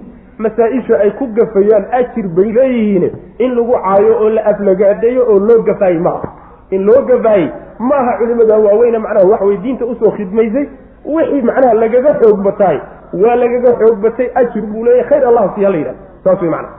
masaa-isha 0.45 0.99
ay 1.05 1.11
ku 1.21 1.27
gafayaan 1.37 1.85
ajir 2.01 2.27
bay 2.37 2.51
leeyihiin 2.57 3.05
in 3.45 3.55
lagu 3.55 3.73
caayo 3.85 4.13
oo 4.23 4.29
la 4.29 4.45
aflagaadeeyo 4.51 5.23
oo 5.31 5.39
loo 5.39 5.61
gafaayey 5.69 5.99
maaha 6.09 6.29
in 6.71 6.85
loo 6.89 7.01
gafaayey 7.11 7.49
maaha 7.79 8.17
culimada 8.19 8.57
waaweyne 8.65 8.97
macnaha 9.05 9.27
waxway 9.33 9.57
diinta 9.57 9.85
u 9.85 9.95
soo 9.95 10.11
khidmaysay 10.17 10.67
wixii 11.05 11.41
macnaha 11.41 11.73
lagaga 11.73 12.13
xoog 12.21 12.43
bataay 12.43 12.79
waa 13.13 13.35
lagaga 13.35 13.71
xoog 13.79 13.97
batay 14.03 14.27
ajir 14.35 14.63
buu 14.71 14.83
leeyahy 14.83 15.09
khayr 15.09 15.27
allah 15.27 15.45
siya 15.55 15.69
la 15.69 15.77
yidhaha 15.77 15.97
saas 16.23 16.41
wey 16.41 16.49
macnaha 16.49 16.77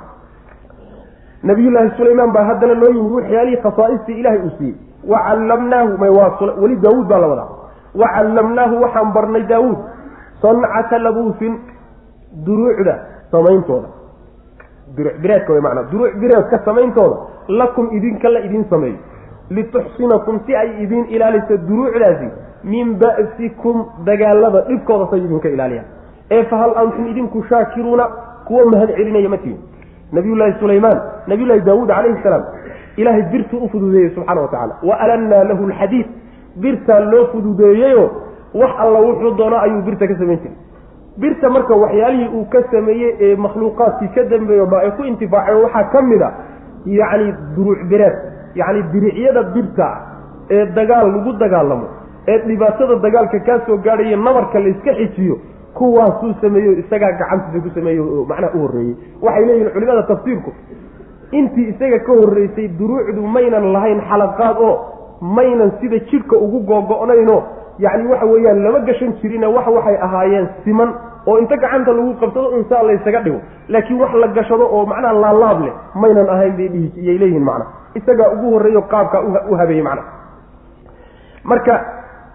nabiyullaahi 1.43 1.91
sulaymaan 1.97 2.33
baa 2.33 2.45
haddana 2.45 2.75
loo 2.75 2.93
yimid 2.97 3.13
waxyaalihii 3.19 3.63
khasaaistii 3.63 4.19
ilaahay 4.21 4.41
uu 4.47 4.51
siiyey. 4.59 4.77
Wacallamnaahu 5.09 5.91
weli 6.63 6.77
daawuud 6.77 7.07
baa 7.09 7.19
la 7.19 7.29
wadaa. 7.33 7.49
Wacallamnaahu 7.95 8.83
waxaan 8.83 9.13
barnay 9.13 9.43
daawuud. 9.53 9.79
Sancata 10.43 10.99
labuusin 10.99 11.55
duruucda 12.47 12.95
samayntooda. 13.31 13.89
Duruuc 14.97 15.17
bireedka 15.23 15.53
way 15.53 15.61
macnaa. 15.61 15.89
Duruuc 15.93 16.15
bireedka 16.21 16.59
samayntooda 16.65 17.17
lakum 17.49 17.89
idinka 17.93 18.29
la 18.29 18.41
idin 18.41 18.65
sameeyo 18.71 18.99
lituxsinakum 19.51 20.41
si 20.47 20.55
ay 20.57 20.83
idin 20.83 21.05
ilaaliso 21.11 21.57
duruucdaasi 21.57 22.29
min 22.65 22.99
ba'sikum 22.99 23.77
dagaalada 24.05 24.61
dhibkooda 24.69 25.07
say 25.11 25.21
idinka 25.25 25.49
ilaaliyaan. 25.49 25.87
Ee 26.31 26.45
fahal 26.45 26.73
antum 26.77 27.07
idinku 27.07 27.43
shaakiruuna 27.49 28.05
kuwa 28.47 28.65
mahad 28.73 28.91
celinaya 28.97 29.29
ma 29.29 29.37
tihin. 29.39 29.59
Nabiyullaahi 30.13 30.55
sulaymaan 30.61 30.99
nabiyullaahi 31.27 31.61
daawuud 31.69 31.89
calayhi 31.89 32.23
salaam 32.23 32.45
ilaahay 32.97 33.23
birtuu 33.33 33.59
u 33.65 33.69
fududeeyey 33.69 34.11
subxana 34.15 34.41
wa 34.41 34.49
tacala 34.49 34.75
wa 34.83 34.95
alannaa 35.05 35.45
lahu 35.45 35.67
lxadiid 35.71 36.07
birtaa 36.63 37.01
loo 37.01 37.27
fududeeyeyo 37.33 38.11
wax 38.55 38.71
alla 38.85 38.99
wuxuu 39.01 39.31
doono 39.39 39.57
ayuu 39.61 39.83
birta 39.83 40.07
ka 40.09 40.15
samayn 40.19 40.39
jiray. 40.43 40.57
Birta 41.19 41.51
marka 41.51 41.75
waxyaalihii 41.75 42.29
uu 42.39 42.45
ka 42.45 42.63
sameeyey 42.71 43.15
ee 43.21 43.37
makhluuqaadkii 43.37 44.09
ka 44.15 44.23
dambeeyo 44.25 44.67
ma 44.67 44.79
ay 44.81 44.91
ku 44.91 45.03
intifaaceen 45.05 45.63
waxaa 45.65 45.85
ka 45.93 46.03
mid 46.03 46.23
a 46.23 46.31
yacni 46.87 47.33
duruuc 47.57 47.81
bireed 47.91 48.17
yacni 48.55 48.83
diricyada 48.93 49.43
birta 49.55 49.89
ee 50.51 50.67
dagaal 50.67 51.13
lagu 51.15 51.33
dagaalamo 51.33 51.87
ee 52.31 52.39
dhibaatada 52.49 52.95
dagaalka 53.07 53.39
kaa 53.49 53.59
soo 53.67 53.77
gaadhayo 53.87 54.17
nabarka 54.27 54.59
la 54.65 54.69
iska 54.75 54.93
xijiyo 55.01 55.37
kuwaasuu 55.79 56.33
sameeyo 56.43 56.73
isagaa 56.83 57.13
gacantiisa 57.21 57.61
ku 57.67 57.71
sameeyo 57.79 58.03
oo 58.15 58.25
macnaha 58.31 58.55
u 58.55 58.61
horreeyey. 58.65 58.95
Waxay 59.23 59.45
leeyihiin 59.49 59.71
culimada 59.75 60.03
tafsiirku 60.11 60.51
intii 61.39 61.67
isaga 61.73 61.99
ka 62.07 62.13
horreysay 62.21 62.67
duruucdu 62.79 63.23
maynan 63.37 63.67
lahayn 63.75 64.01
xalaqaad 64.11 64.57
oo 64.69 64.75
maynan 65.37 65.71
sida 65.81 65.99
jidhka 66.11 66.37
ugu 66.45 66.59
googo'nayno 66.71 67.37
yacni 67.85 68.07
waxa 68.13 68.27
weeyaan 68.33 68.63
lama 68.65 68.81
gashan 68.89 69.13
jirine 69.23 69.47
wax 69.57 69.67
waxay 69.77 69.97
ahaayeen 70.07 70.49
siman 70.65 70.91
oo 71.31 71.37
inta 71.43 71.57
gacanta 71.65 71.93
lagu 71.99 72.13
qabsado 72.23 72.49
unsaa 72.59 72.83
laysaga 72.89 73.21
dhigo. 73.27 73.41
Laakiin 73.73 74.01
wax 74.03 74.13
la 74.23 74.29
gashado 74.39 74.65
oo 74.77 74.83
macnaha 74.93 75.15
laalaab 75.25 75.61
leh 75.67 75.75
maynan 76.03 76.29
ahayn 76.35 76.55
bay 76.59 76.69
dhihi 76.75 76.89
iyay 77.03 77.19
leeyihiin 77.23 77.45
macna 77.51 77.67
isagaa 78.01 78.29
ugu 78.35 78.47
horreeyo 78.55 78.83
qaabkaa 78.93 79.23
u 79.51 79.55
habeeyey 79.61 79.83
macna 79.89 80.03
marka 81.45 81.75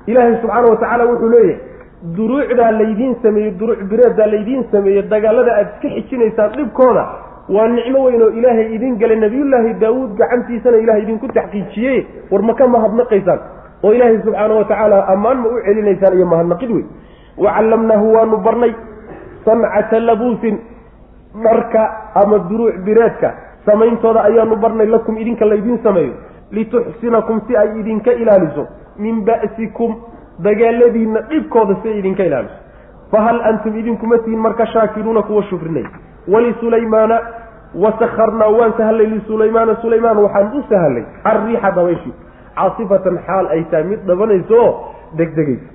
ilaahay 0.07 0.36
subxaana 0.41 0.68
wa 0.72 0.77
tacaala 0.82 1.06
wuxuu 1.11 1.30
leeyahay 1.30 1.60
duruucdaa 2.18 2.72
laydiin 2.80 3.15
sameeyey 3.23 3.52
duruuc 3.60 3.80
bireeddaa 3.91 4.27
laydiin 4.34 4.64
sameeyey 4.72 5.02
dagaalada 5.14 5.52
aada 5.56 5.69
iska 5.76 5.88
xijinaysaan 5.95 6.52
dhibkooda 6.57 7.06
waa 7.56 7.68
nicmo 7.68 8.03
weyn 8.06 8.22
oo 8.22 8.30
ilaahay 8.40 8.68
idin 8.76 8.95
galay. 9.02 9.18
Nabiyullaahi 9.23 9.73
daawuud 9.84 10.11
gacantiisana 10.19 10.77
ilahay 10.77 11.02
idinku 11.06 11.27
taxqiijiyey. 11.27 12.06
War 12.32 12.41
ma 12.41 12.53
ka 12.60 12.68
mahadnaqaysaan? 12.68 13.40
Oo 13.84 13.91
ilaahay 13.94 14.18
subxaana 14.26 14.53
wa 14.60 14.65
tacaala 14.72 14.98
ammaan 15.14 15.38
ma 15.44 15.48
u 15.49 15.60
celinaysaan 15.65 16.14
iyo 16.18 16.26
mahadnaqid 16.34 16.72
wey 16.76 16.86
wacallamnaahu 17.38 18.14
waanu 18.15 18.38
barnay 18.48 18.73
sancata 19.45 19.99
labuusin 19.99 20.57
dharka 21.44 21.82
ama 22.22 22.38
duruuc 22.49 22.76
bireedka. 22.86 23.34
Samayntooda 23.65 24.23
ayaanu 24.30 24.56
barnay 24.56 24.88
lakum 24.88 25.18
idinka 25.18 25.45
laydiin 25.45 25.80
sameeyo. 25.84 26.14
Lituxsinakum 26.52 27.41
si 27.48 27.57
ay 27.57 27.80
idinka 27.80 28.11
ilaaliso 28.14 28.68
min 28.97 29.26
ba'sikum 29.26 29.95
dagaaladiinna 30.39 31.22
dhibkooda 31.30 31.76
si 31.84 31.89
idinka 31.99 32.23
ilaaliso. 32.23 32.55
Fahal 33.11 33.41
antum 33.49 33.76
idinkuma 33.77 34.17
tihin 34.17 34.39
marka 34.39 34.65
shaakiruuna 34.67 35.22
kuwa 35.22 35.43
shukrinay 35.43 35.84
walisulaymaana 36.27 37.19
wasakharnaa 37.76 38.47
waan 38.49 38.73
sahlay 38.77 39.05
lisulaymaana 39.05 39.76
sulaymaan 39.81 40.17
waxaan 40.17 40.51
u 40.57 40.63
sahlay 40.69 41.03
arriixa 41.23 41.72
dabayshi. 41.72 42.13
Caasifatan 42.55 43.19
xaal 43.27 43.47
ay 43.51 43.63
tahay 43.72 43.84
mid 43.84 43.99
dhabanayso 44.07 44.55
oo 44.63 44.72
degdegaysa 45.17 45.69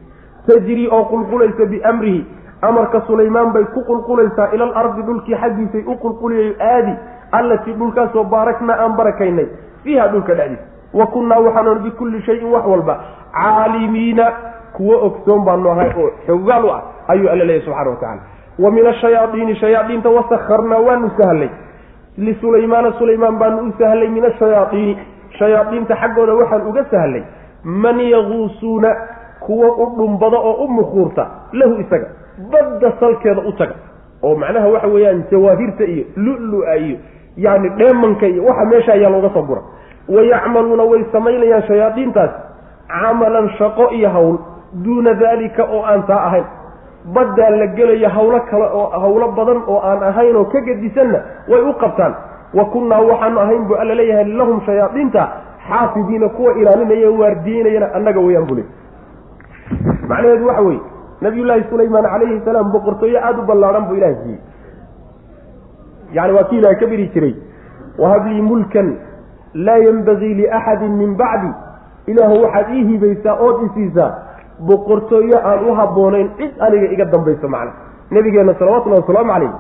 tajrii 0.47 0.89
oo 0.91 1.05
qulqulaysa 1.05 1.67
biamrihi. 1.67 2.25
Amarka 2.63 3.01
sulaymaan 3.07 3.53
bay 3.53 3.65
ku 3.75 3.85
qulqulaysaa 3.85 4.49
ila 4.55 4.65
alardi 4.65 5.03
dhulkii 5.03 5.35
xaggiisay 5.43 5.85
u 5.87 5.97
qulquliyay 5.97 6.55
aadi. 6.61 6.95
Allatii 7.33 7.73
dhulkaasoo 7.79 8.25
baaraknaa 8.25 8.77
aan 8.85 8.97
barakaynay. 8.97 9.47
Fiiha 9.85 10.09
dhulka 10.09 10.35
dhexdiisa 10.35 10.65
wa 10.95 11.07
kunnaa 11.07 11.39
waxaanu 11.39 11.81
bikulli 11.81 12.23
shayin 12.23 12.53
wax 12.53 12.65
walba. 12.67 13.01
Caalimiina 13.33 14.33
kuwo 14.77 15.07
ogsoon 15.07 15.45
baanu 15.45 15.71
ahay 15.71 15.91
oo 15.99 16.11
xogaal 16.27 16.65
u 16.65 16.71
ah 16.71 16.83
ayuu 17.09 17.29
alla 17.29 17.45
leeyahy 17.45 17.65
subxana 17.65 17.91
wa 17.91 17.97
tacala 17.97 18.23
wa 18.59 18.71
min 18.71 18.87
ashayaaiini 18.87 19.55
shayaaiinta 19.57 20.09
wasakharnaa 20.11 20.79
waanu 20.79 21.11
sahlay. 21.19 21.49
Lisulaymaana 22.19 22.93
sulaymaan 22.99 23.39
baanu 23.39 23.69
u 23.69 23.73
sahlay 23.79 24.09
min 24.09 24.25
ashayaaiini 24.25 24.99
shayaadiinta 25.39 25.97
xaggooda 25.97 26.35
waxaan 26.35 26.67
uga 26.67 26.85
sahlay. 26.91 27.23
Man 27.65 28.01
yaguusuuna 28.01 28.97
kuwa 29.41 29.69
u 29.77 29.87
dhumbada 29.97 30.39
oo 30.39 30.65
u 30.65 30.69
mukuurta 30.69 31.27
lahu 31.53 31.75
isaga. 31.81 32.07
Badda 32.51 32.93
salkeeda 33.01 33.41
u 33.49 33.53
taga. 33.53 33.75
Oo 34.23 34.35
macnaha 34.37 34.69
waxa 34.69 34.89
weeyaan 34.89 35.25
jawaahirta 35.31 35.85
iyo 35.85 36.05
lulu-a 36.17 36.77
iyo 36.77 36.99
yani 37.37 37.69
dheemanka 37.69 38.27
iyo 38.27 38.45
waxa 38.45 38.65
meesha 38.65 38.93
ayaa 38.93 39.11
looga 39.11 39.31
soo 39.35 39.43
gura 39.43 39.63
wayacmaluuna 40.17 40.85
way 40.93 41.05
samaynayaan 41.13 41.63
shayaadiintaas 41.71 42.31
camalan 42.89 43.49
shaqo 43.59 43.91
iyo 43.99 44.09
hawl 44.17 44.37
duuna 44.85 45.15
daalika 45.23 45.65
oo 45.65 45.83
aan 45.93 46.03
taa 46.11 46.23
ahayn 46.29 46.45
baddaa 47.15 47.51
la 47.61 47.67
gelayo 47.67 48.09
hawlo 48.17 48.41
kale 48.51 48.65
oo 48.81 48.89
hawlo 49.05 49.29
badan 49.39 49.61
oo 49.67 49.79
aan 49.91 50.03
ahayn 50.11 50.37
oo 50.37 50.45
ka 50.45 50.61
gedisanna 50.69 51.19
way 51.49 51.61
u 51.71 51.73
qabtaan 51.83 52.15
wa 52.59 52.65
kunnaa 52.75 53.01
waxaanu 53.11 53.41
ahayn 53.41 53.65
buu 53.69 53.77
alla 53.83 53.95
leeyahay 54.01 54.25
lahum 54.41 54.61
shayaadiinta 54.67 55.23
xaafidiina 55.69 56.29
kuwa 56.29 56.53
ilaalinaya 56.61 57.11
waardiyeynayana 57.21 57.89
annaga 57.99 58.21
weyaan 58.21 58.47
bule 58.51 58.65
macnaheedu 60.09 60.47
waxa 60.47 60.63
weeye 60.69 60.81
nabiyullaahi 61.21 61.65
sulaymaan 61.71 62.05
calayhi 62.13 62.41
salaam 62.45 62.73
boqortooyo 62.73 63.19
aada 63.27 63.39
u 63.43 63.47
ballaadhan 63.53 63.87
buu 63.89 63.95
ilaha 64.01 64.15
siiyey 64.23 64.41
yani 66.13 66.33
waa 66.33 66.45
kii 66.51 66.59
ilaha 66.59 66.75
ka 66.83 66.87
biri 66.87 67.07
jiray 67.15 67.35
wahablii 67.99 68.43
mulkan 68.43 68.89
laa 69.55 69.79
yenbagii 69.79 70.35
liaxadin 70.35 70.93
min 70.97 71.15
bacdi. 71.17 71.51
Ilaahu 72.07 72.43
waxaad 72.43 72.69
ii 72.75 72.85
hibaysaa 72.91 73.35
ood 73.47 73.63
isiisaa 73.67 74.11
boqortooyo 74.67 75.39
aan 75.45 75.65
u 75.69 75.75
habboonayn 75.75 76.29
cid 76.39 76.53
aniga 76.61 76.87
iga 76.93 77.05
dambayso 77.05 77.49
macna. 77.49 77.73
Nabigeenna 78.11 78.55
salawatullahi 78.59 79.03
wasalaamu 79.03 79.33
calayh 79.33 79.53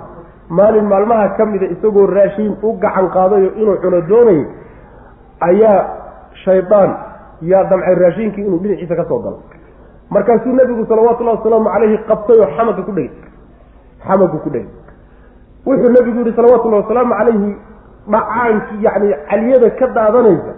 maalin 0.48 0.84
maalmaha 0.84 1.28
ka 1.36 1.46
mida 1.46 1.66
isagoo 1.66 2.06
raashiin 2.06 2.56
u 2.62 2.72
gacan 2.82 3.08
qaadayo 3.14 3.50
inuu 3.60 3.76
cuno 3.82 4.00
doonayay 4.00 4.44
ayaa 5.40 5.78
shaydaan 6.44 6.90
yaa 7.42 7.64
damcay 7.70 7.94
raashiinkii 7.94 8.44
inuu 8.46 8.58
dhinaciisa 8.58 8.96
ka 8.96 9.04
soo 9.08 9.18
galo. 9.18 9.38
Markaasuu 10.10 10.52
nebigu 10.52 10.86
salawatullahi 10.86 11.36
wasalaamu 11.38 11.70
calayhi 11.70 11.98
qabtay 12.08 12.38
oo 12.40 12.48
xamaga 12.56 12.82
ku 12.82 12.92
dhegay. 12.92 13.10
Xamagu 14.06 14.38
ku 14.44 14.50
dhegay. 14.50 14.68
Wuxuu 15.66 15.92
nebigu 15.96 16.18
yihi 16.24 16.36
salawatullahi 16.36 16.82
wasalaamu 16.82 17.14
calayhi 17.14 17.56
dhacaankii 18.14 18.82
yacni 18.86 19.14
caliyada 19.30 19.70
ka 19.80 19.86
daadanaysa 19.98 20.52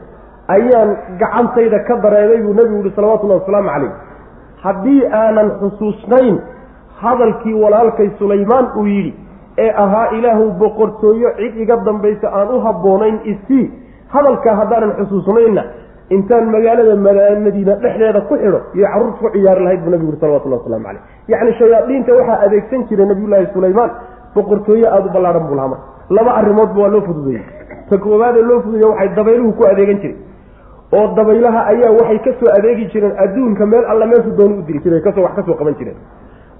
ayaan 0.56 0.90
gacantayda 1.20 1.78
ka 1.88 1.94
dareemay 2.04 2.40
buu 2.46 2.54
nebigu 2.58 2.82
yihi 2.82 2.94
salawatullahi 2.96 3.40
wasalaamu 3.40 3.68
calayh. 3.74 3.92
Haddii 4.64 5.00
aanan 5.20 5.48
xusuusnayn 5.60 6.34
hadalkii 7.02 7.54
walaalkay 7.62 8.10
sulaymaan 8.18 8.66
uu 8.80 8.86
yidhi 8.86 9.12
ee 9.58 9.70
ahaa 9.84 10.08
ilaahu 10.18 10.44
boqortooyo 10.60 11.30
cid 11.38 11.56
iga 11.64 11.76
dambaysa 11.86 12.28
aan 12.38 12.48
u 12.56 12.60
habboonayn 12.66 13.16
isii 13.32 13.64
hadalkaa 14.14 14.54
haddaanan 14.60 14.92
xusuusnaynna 14.98 15.62
intaan 16.16 16.46
magaalada 16.54 16.94
madiina 17.46 17.74
dhexdeeda 17.82 18.20
ku 18.28 18.34
xidho 18.42 18.60
iyo 18.74 18.86
carruurta 18.92 19.18
ku 19.22 19.28
ciyaari 19.34 19.64
lahayd 19.64 19.80
buu 19.84 19.90
nabigu 19.94 20.08
yuri 20.10 20.20
salawatullah 20.22 20.58
waslamu 20.60 20.84
caleyh 20.86 21.02
yacni 21.32 21.52
shayaadiinta 21.60 22.14
waxaa 22.18 22.38
adeegsan 22.46 22.80
jiray 22.88 23.06
nabiyullaahi 23.12 23.46
sulaymaan 23.56 23.90
boqortooye 24.34 24.86
aada 24.94 25.06
u 25.10 25.12
ballaadhan 25.16 25.46
buu 25.48 25.56
lahaa 25.60 25.68
marka 25.74 25.86
laba 26.16 26.30
arrimoodba 26.40 26.80
waa 26.82 26.88
loo 26.94 27.02
fududeeyey. 27.08 27.44
Ta 27.90 27.98
koowaadee 27.98 28.42
loo 28.50 28.60
fududeeye 28.64 28.88
waxay 28.92 29.08
dabayluhu 29.16 29.52
ku 29.58 29.64
adeegan 29.72 29.98
jiray. 30.02 30.16
Oo 30.96 31.06
dabaylaha 31.16 31.60
ayaa 31.72 31.92
waxay 31.98 32.18
ka 32.26 32.30
soo 32.40 32.50
adeegi 32.58 32.84
jireen 32.92 33.14
adduunka 33.24 33.66
meel 33.66 33.84
alla 33.92 34.06
meeshu 34.06 34.30
dooni 34.38 34.58
u 34.58 34.62
diri 34.62 34.78
jiray 34.84 35.00
ka 35.06 35.12
soo 35.12 35.22
wax 35.26 35.34
ka 35.36 35.42
soo 35.46 35.54
qaban 35.60 35.74
jireen. 35.78 35.96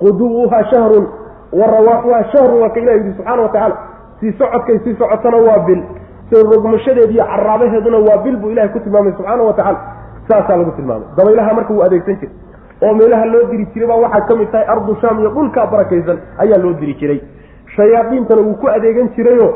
Quduwuhaa 0.01 0.65
shahrun 0.70 1.07
wa 1.53 1.66
rawaaxuhaa 1.74 2.24
shahrun 2.33 2.61
waa 2.62 2.70
ka 2.74 2.81
ilah 2.81 2.95
yidhi 2.97 3.12
subxaana 3.16 3.43
wa 3.43 3.49
tacaala 3.49 3.77
sii 4.20 4.33
socodkay 4.39 4.79
sii 4.85 4.95
socotana 4.99 5.37
waa 5.37 5.59
bil. 5.66 5.83
Soo 6.31 6.43
rogmashadeed 6.53 7.11
iyo 7.11 7.24
caraabaheeduna 7.24 7.99
waa 8.09 8.19
bil 8.24 8.37
buu 8.37 8.51
ilahay 8.51 8.69
ku 8.73 8.81
tilmaamay 8.81 9.12
subxaana 9.16 9.43
wa 9.43 9.53
tacaala 9.53 9.81
saasaa 10.29 10.57
lagu 10.57 10.70
tilmaamay. 10.77 11.07
Dabaylaha 11.16 11.55
marka 11.55 11.73
wuu 11.74 11.83
adeegsan 11.83 12.16
jiray. 12.20 12.35
Oo 12.83 12.95
meelaha 12.95 13.24
loo 13.27 13.45
diri 13.51 13.66
jiray 13.74 13.89
baa 13.89 14.01
waxaa 14.05 14.27
ka 14.29 14.35
mid 14.37 14.51
tahay 14.53 14.66
ardu 14.74 14.97
shaam 15.03 15.20
iyo 15.20 15.31
dhulkaa 15.31 15.66
barakaysan 15.66 16.19
ayaa 16.39 16.59
loo 16.65 16.73
diri 16.81 16.95
jiray 17.01 17.20
shayaadiintana 17.77 18.43
wuu 18.47 18.55
ku 18.62 18.69
adeegan 18.77 19.09
jirayo 19.16 19.49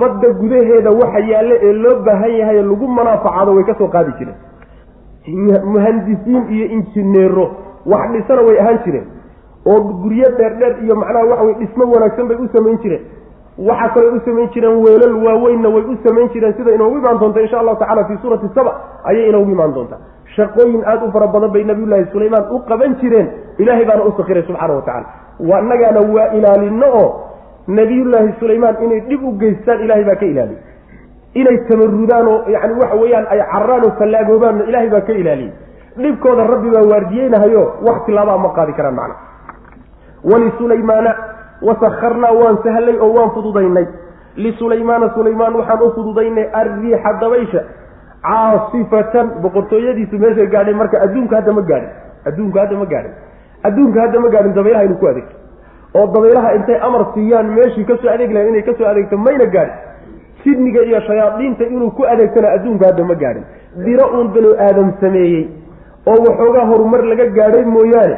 badda 0.00 0.28
gudaheeda 0.40 0.90
waxa 1.00 1.20
yaalle 1.32 1.56
ee 1.68 1.72
loo 1.72 1.96
baahan 2.06 2.32
yahay 2.40 2.62
lagu 2.62 2.88
manaafacaado 2.98 3.54
way 3.56 3.64
ka 3.64 3.74
soo 3.78 3.88
qaadi 3.88 4.12
jireen. 4.18 4.38
Muhandisiin 5.74 6.42
iyo 6.50 6.66
injineero 6.76 7.50
wax 7.86 8.10
dhisana 8.12 8.42
way 8.42 8.58
ahaan 8.60 8.78
jireen. 8.84 9.06
Oo 9.66 9.80
guryo 10.02 10.28
dheerdheer 10.38 10.76
iyo 10.84 10.94
macnaha 10.96 11.24
waxa 11.30 11.44
wey 11.44 11.54
dhismo 11.54 11.84
wanaagsan 11.92 12.28
bay 12.28 12.36
u 12.36 12.48
samayn 12.52 12.78
jireen. 12.82 13.02
Waxaa 13.58 13.88
kaloo 13.94 14.16
u 14.16 14.20
samayn 14.24 14.48
jireen 14.54 14.76
weelal 14.84 15.14
waaweynna 15.24 15.68
way 15.68 15.82
u 15.82 15.96
samayn 16.04 16.28
jireen 16.32 16.54
sida 16.56 16.74
inoogu 16.74 16.96
imaan 16.98 17.18
doonta 17.20 17.40
insha 17.40 17.58
allahu 17.60 17.76
tacala 17.78 18.04
fii 18.04 18.18
suurati 18.22 18.48
saba 18.54 18.72
ayay 19.04 19.28
inoogu 19.28 19.50
imaan 19.50 19.74
doontaa 19.74 19.98
shaqooyin 20.36 20.82
aada 20.86 21.06
u 21.06 21.12
fara 21.12 21.26
badan 21.26 21.50
bay 21.52 21.64
nabiyullaahi 21.64 22.06
sulaymaan 22.12 22.44
u 22.50 22.58
qaban 22.68 22.94
jireen. 23.00 23.28
Ilaahay 23.58 23.84
baana 23.84 24.04
u 24.04 24.12
sakiray 24.16 24.42
subxaana 24.42 24.74
wa 24.74 24.82
tacala 24.82 25.06
annagaana 25.58 26.00
waa 26.14 26.28
ilaalino 26.38 26.86
oo 27.00 27.08
nabiyullaahi 27.78 28.32
sulaymaan 28.40 28.76
inay 28.84 29.00
dhib 29.08 29.22
u 29.24 29.32
geystaan 29.42 29.80
ilahay 29.86 30.04
baa 30.10 30.18
ka 30.22 30.26
ilaaliyey 30.26 30.62
inay 31.40 31.56
tamarudaan 31.68 32.28
oo 32.34 32.38
yani 32.54 32.74
waxa 32.82 32.96
weeyaan 33.02 33.26
ay 33.34 33.40
cararaan 33.52 33.84
oo 33.88 33.92
fallaagoobaanna 34.00 34.64
ilahay 34.70 34.88
baa 34.94 35.00
ka 35.08 35.12
ilaaliyey 35.22 35.52
dhibkooda 36.02 36.46
rabbi 36.52 36.70
baa 36.76 36.84
waardiyeynahayo 36.92 37.62
wax 37.88 37.98
tilaabaa 38.06 38.38
ma 38.44 38.50
qaadi 38.58 38.72
karaan 38.78 38.94
macna. 39.00 39.16
Wlisulaymaana 40.24 41.14
wasakarnaa 41.68 42.32
waan 42.40 42.58
sahlay 42.64 42.96
oo 43.00 43.12
waan 43.16 43.30
fududaynay. 43.36 43.86
Lisulaymaana 44.36 45.10
sulaymaan 45.14 45.54
waxaan 45.60 45.82
u 45.82 45.90
fududaynay 45.96 46.46
arriixa 46.60 47.12
dabaysha. 47.20 47.62
Caasifatan 48.22 49.26
boqortooyadiisu 49.42 50.18
meeshay 50.24 50.46
gaadhay 50.54 50.74
marka 50.74 51.00
adduunka 51.06 51.36
hadda 51.36 51.52
ma 51.58 51.62
gaadhin. 51.70 51.90
Adduunku 52.28 52.58
hadda 52.62 52.76
ma 52.82 52.86
gaadhin. 52.92 53.12
Adduunka 53.68 54.00
hadda 54.04 54.20
ma 54.20 54.28
gaadhin 54.34 54.52
dabaylaha 54.58 54.84
inuu 54.88 54.98
ku 55.02 55.06
adeegto 55.12 55.36
oo 55.98 56.06
dabaylaha 56.14 56.54
intay 56.58 56.78
amar 56.86 57.02
siiyaan 57.14 57.48
meeshii 57.56 57.84
ka 57.90 57.96
soo 58.02 58.10
adeegi 58.14 58.34
lahayn 58.34 58.50
inay 58.54 58.62
ka 58.68 58.72
soo 58.78 58.86
adeegto 58.92 59.16
mayna 59.26 59.46
gaadhin. 59.54 59.76
Sidniga 60.44 60.82
iyo 60.88 61.00
shayaadiinta 61.08 61.64
inuu 61.74 61.90
ku 61.96 62.02
adeegtana 62.12 62.48
adduunka 62.56 62.86
hadda 62.86 63.04
ma 63.04 63.14
gaadhin. 63.22 63.44
Diro 63.84 64.06
uun 64.16 64.28
banu 64.34 64.50
aadam 64.66 64.88
sameeyey 65.00 65.48
oo 66.06 66.18
waxoogaa 66.26 66.66
horumar 66.70 67.02
laga 67.10 67.26
gaadhay 67.38 67.64
mooyaane. 67.64 68.16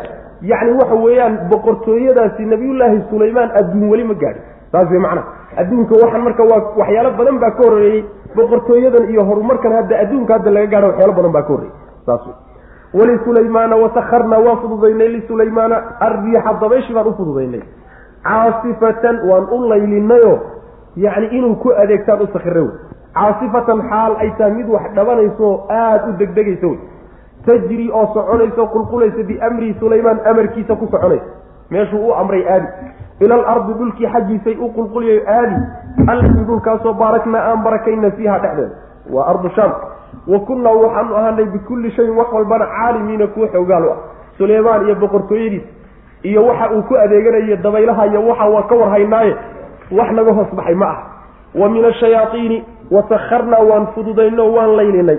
Yacni 0.51 0.73
waxa 0.81 0.95
weeyaan 1.05 1.35
boqortooyadaasi 1.51 2.43
nabiyullaahi 2.53 2.99
sulaymaan 3.11 3.51
adduun 3.61 3.91
weli 3.93 4.05
ma 4.05 4.15
gaadhin. 4.15 4.43
Saas 4.73 4.89
wey 4.91 4.99
macna. 5.07 5.23
Adduunka 5.61 5.95
waxaan 6.03 6.23
marka 6.29 6.43
waa 6.51 6.61
waxyaalo 6.81 7.11
badan 7.19 7.39
baa 7.43 7.51
ka 7.59 7.63
horreeyey. 7.67 8.01
Boqortooyadan 8.37 9.05
iyo 9.13 9.23
horumarkan 9.29 9.73
hadda 9.79 9.95
adduunka 10.03 10.33
hadda 10.37 10.51
laga 10.57 10.67
gaadho 10.75 10.87
waxyaalo 10.93 11.13
badan 11.19 11.33
baa 11.37 11.43
ka 11.43 11.53
horreeyey. 11.55 11.75
Saas 12.07 12.23
wlisulaymaana 12.95 13.77
wasakarnaa 13.77 14.39
waan 14.39 14.59
fududaynay 14.63 15.09
lisulaymaana 15.09 15.77
arriixa 16.01 16.53
dabayshi 16.61 16.95
baan 16.95 17.07
u 17.07 17.15
fududaynay. 17.15 17.63
Caasifatan 18.23 19.21
waan 19.29 19.47
u 19.51 19.69
laylinayoo 19.69 20.39
yacni 20.97 21.27
inuu 21.39 21.55
ku 21.57 21.73
adeegtaan 21.83 22.23
u 22.23 22.27
sakira 22.33 22.61
wey. 22.61 22.71
Caasifatan 23.15 23.83
xaal 23.91 24.17
ay 24.19 24.31
tahay 24.39 24.53
mid 24.55 24.69
wax 24.69 24.93
dhabanayso 24.95 25.49
aada 25.69 26.07
u 26.09 26.13
degdegaysa 26.19 26.67
wey. 26.67 26.79
Tajri 27.47 27.91
oo 27.93 28.07
soconaysa 28.15 28.67
qulqulaysa 28.75 29.23
biamri 29.29 29.75
sulaymaan 29.81 30.21
amarkiisa 30.31 30.77
ku 30.77 30.87
soconaysa 30.87 31.25
meeshuu 31.71 32.09
u 32.09 32.15
amray 32.15 32.45
aadi. 32.49 32.69
Ila 33.21 33.35
alardi 33.35 33.73
dhulkii 33.79 34.07
xaggiisay 34.13 34.57
u 34.61 34.69
qulqulyayo 34.77 35.23
aadi. 35.27 35.57
Allatii 36.13 36.45
dhulkaasoo 36.47 36.95
baaraknaa 36.95 37.43
aan 37.51 37.65
barakayna 37.65 38.11
fiiha 38.11 38.39
dhexdeeda. 38.39 38.77
Waa 39.11 39.27
ardu 39.35 39.49
shaam 39.57 39.73
wa 40.27 40.41
kunnaa 40.41 40.71
waxaanu 40.73 41.17
ahaanay 41.17 41.45
bikulli 41.45 41.91
shayin 41.91 42.11
wax 42.17 42.33
walbana 42.33 42.67
caalimiina 42.67 43.27
kuwa 43.27 43.49
xoogaal 43.49 43.85
ah. 43.91 43.97
Suleymaan 44.39 44.87
iyo 44.87 44.95
boqortooyadiis 44.95 45.63
iyo 46.23 46.47
waxa 46.47 46.71
uu 46.71 46.83
ku 46.83 46.97
adeeganayo 46.97 47.57
dabaylaha 47.57 48.07
iyo 48.07 48.27
waxa 48.29 48.45
waa 48.45 48.63
ka 48.63 48.75
warhaynaaye 48.75 49.37
wax 49.99 50.11
naga 50.13 50.33
hoos 50.33 50.49
baxay 50.55 50.75
ma 50.75 50.87
ah 50.87 50.99
wa 51.55 51.69
min 51.69 51.85
ashayaaiini 51.85 52.65
wasakarnaa 52.91 53.59
waan 53.61 53.87
fududayno 53.95 54.53
waan 54.55 54.77
laylinay. 54.77 55.19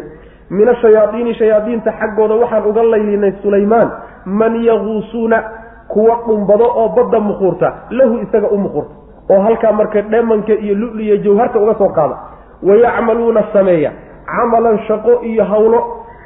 Min 0.50 0.70
ashayaaiini 0.70 1.34
shayaadiinta 1.36 1.92
xaggooda 2.00 2.36
waxaan 2.36 2.66
uga 2.66 2.84
laylinay 2.84 3.34
sulaymaan 3.42 3.92
man 4.26 4.56
yaguusuuna 4.66 5.44
kuwa 5.88 6.18
dhumbado 6.28 6.66
oo 6.66 6.90
badda 6.90 7.20
muquurta 7.20 7.74
lahu 7.90 8.18
isaga 8.18 8.48
u 8.50 8.58
muquurta 8.58 8.94
oo 9.30 9.42
halkaa 9.42 9.72
marka 9.72 10.02
dhemanka 10.02 10.54
iyo 10.54 10.76
luli 10.76 11.20
jawharta 11.20 11.60
uga 11.60 11.76
soo 11.76 11.90
qaada. 11.90 12.18
Wayacmaluuna 12.64 13.44
sameeya 13.54 13.92
camalan 14.26 14.78
shaqo 14.88 15.22
iyo 15.24 15.44
hawlo 15.44 15.80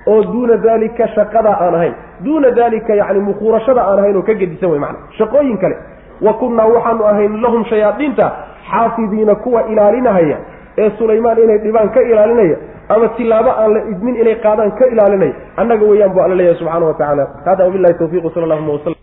oo 0.08 0.24
duuna 0.24 0.58
daalika 0.58 1.08
shaqadaa 1.16 1.58
aan 1.66 1.76
ahayn. 1.76 1.94
Duuna 2.26 2.52
daalika 2.52 2.96
yacni 2.96 3.20
muquurashada 3.20 3.82
aan 3.88 4.00
ahayn 4.00 4.16
oo 4.18 4.22
ka 4.22 4.34
gedisan 4.34 4.70
wey 4.72 4.80
macana 4.80 5.00
shaqooyin 5.18 5.58
kale. 5.58 5.76
Wa 6.22 6.34
kunnaa 6.34 6.66
waxaanu 6.76 7.04
ahayn 7.12 7.42
lahum 7.42 7.66
shayaadiinta 7.66 8.26
xaafidiina 8.72 9.36
kuwa 9.36 9.68
ilaalinahaya 9.72 10.38
ee 10.78 10.90
sulaymaan 10.98 11.40
inay 11.44 11.58
dhibaan 11.66 11.90
ka 11.90 12.02
ilaalinaya 12.02 12.58
ama 12.90 13.08
tilaabo 13.18 13.52
aan 13.62 13.74
la 13.74 13.82
idmin 13.92 14.16
inay 14.16 14.36
qaadaan 14.46 14.72
ka 14.80 14.86
ilaalinaya. 14.94 15.34
Annaga 15.58 15.86
weeyaan 15.92 16.14
bu 16.16 16.22
alla 16.26 16.36
leeyahay 16.36 16.60
subxaana 16.60 16.86
wa 16.86 16.94
tacala 16.94 17.28
hada 17.46 17.64
wabilahi 17.66 17.94
tawfiiq. 18.02 18.34
Sal 18.34 18.44
allahuma 18.48 18.74
waslam 18.78 18.97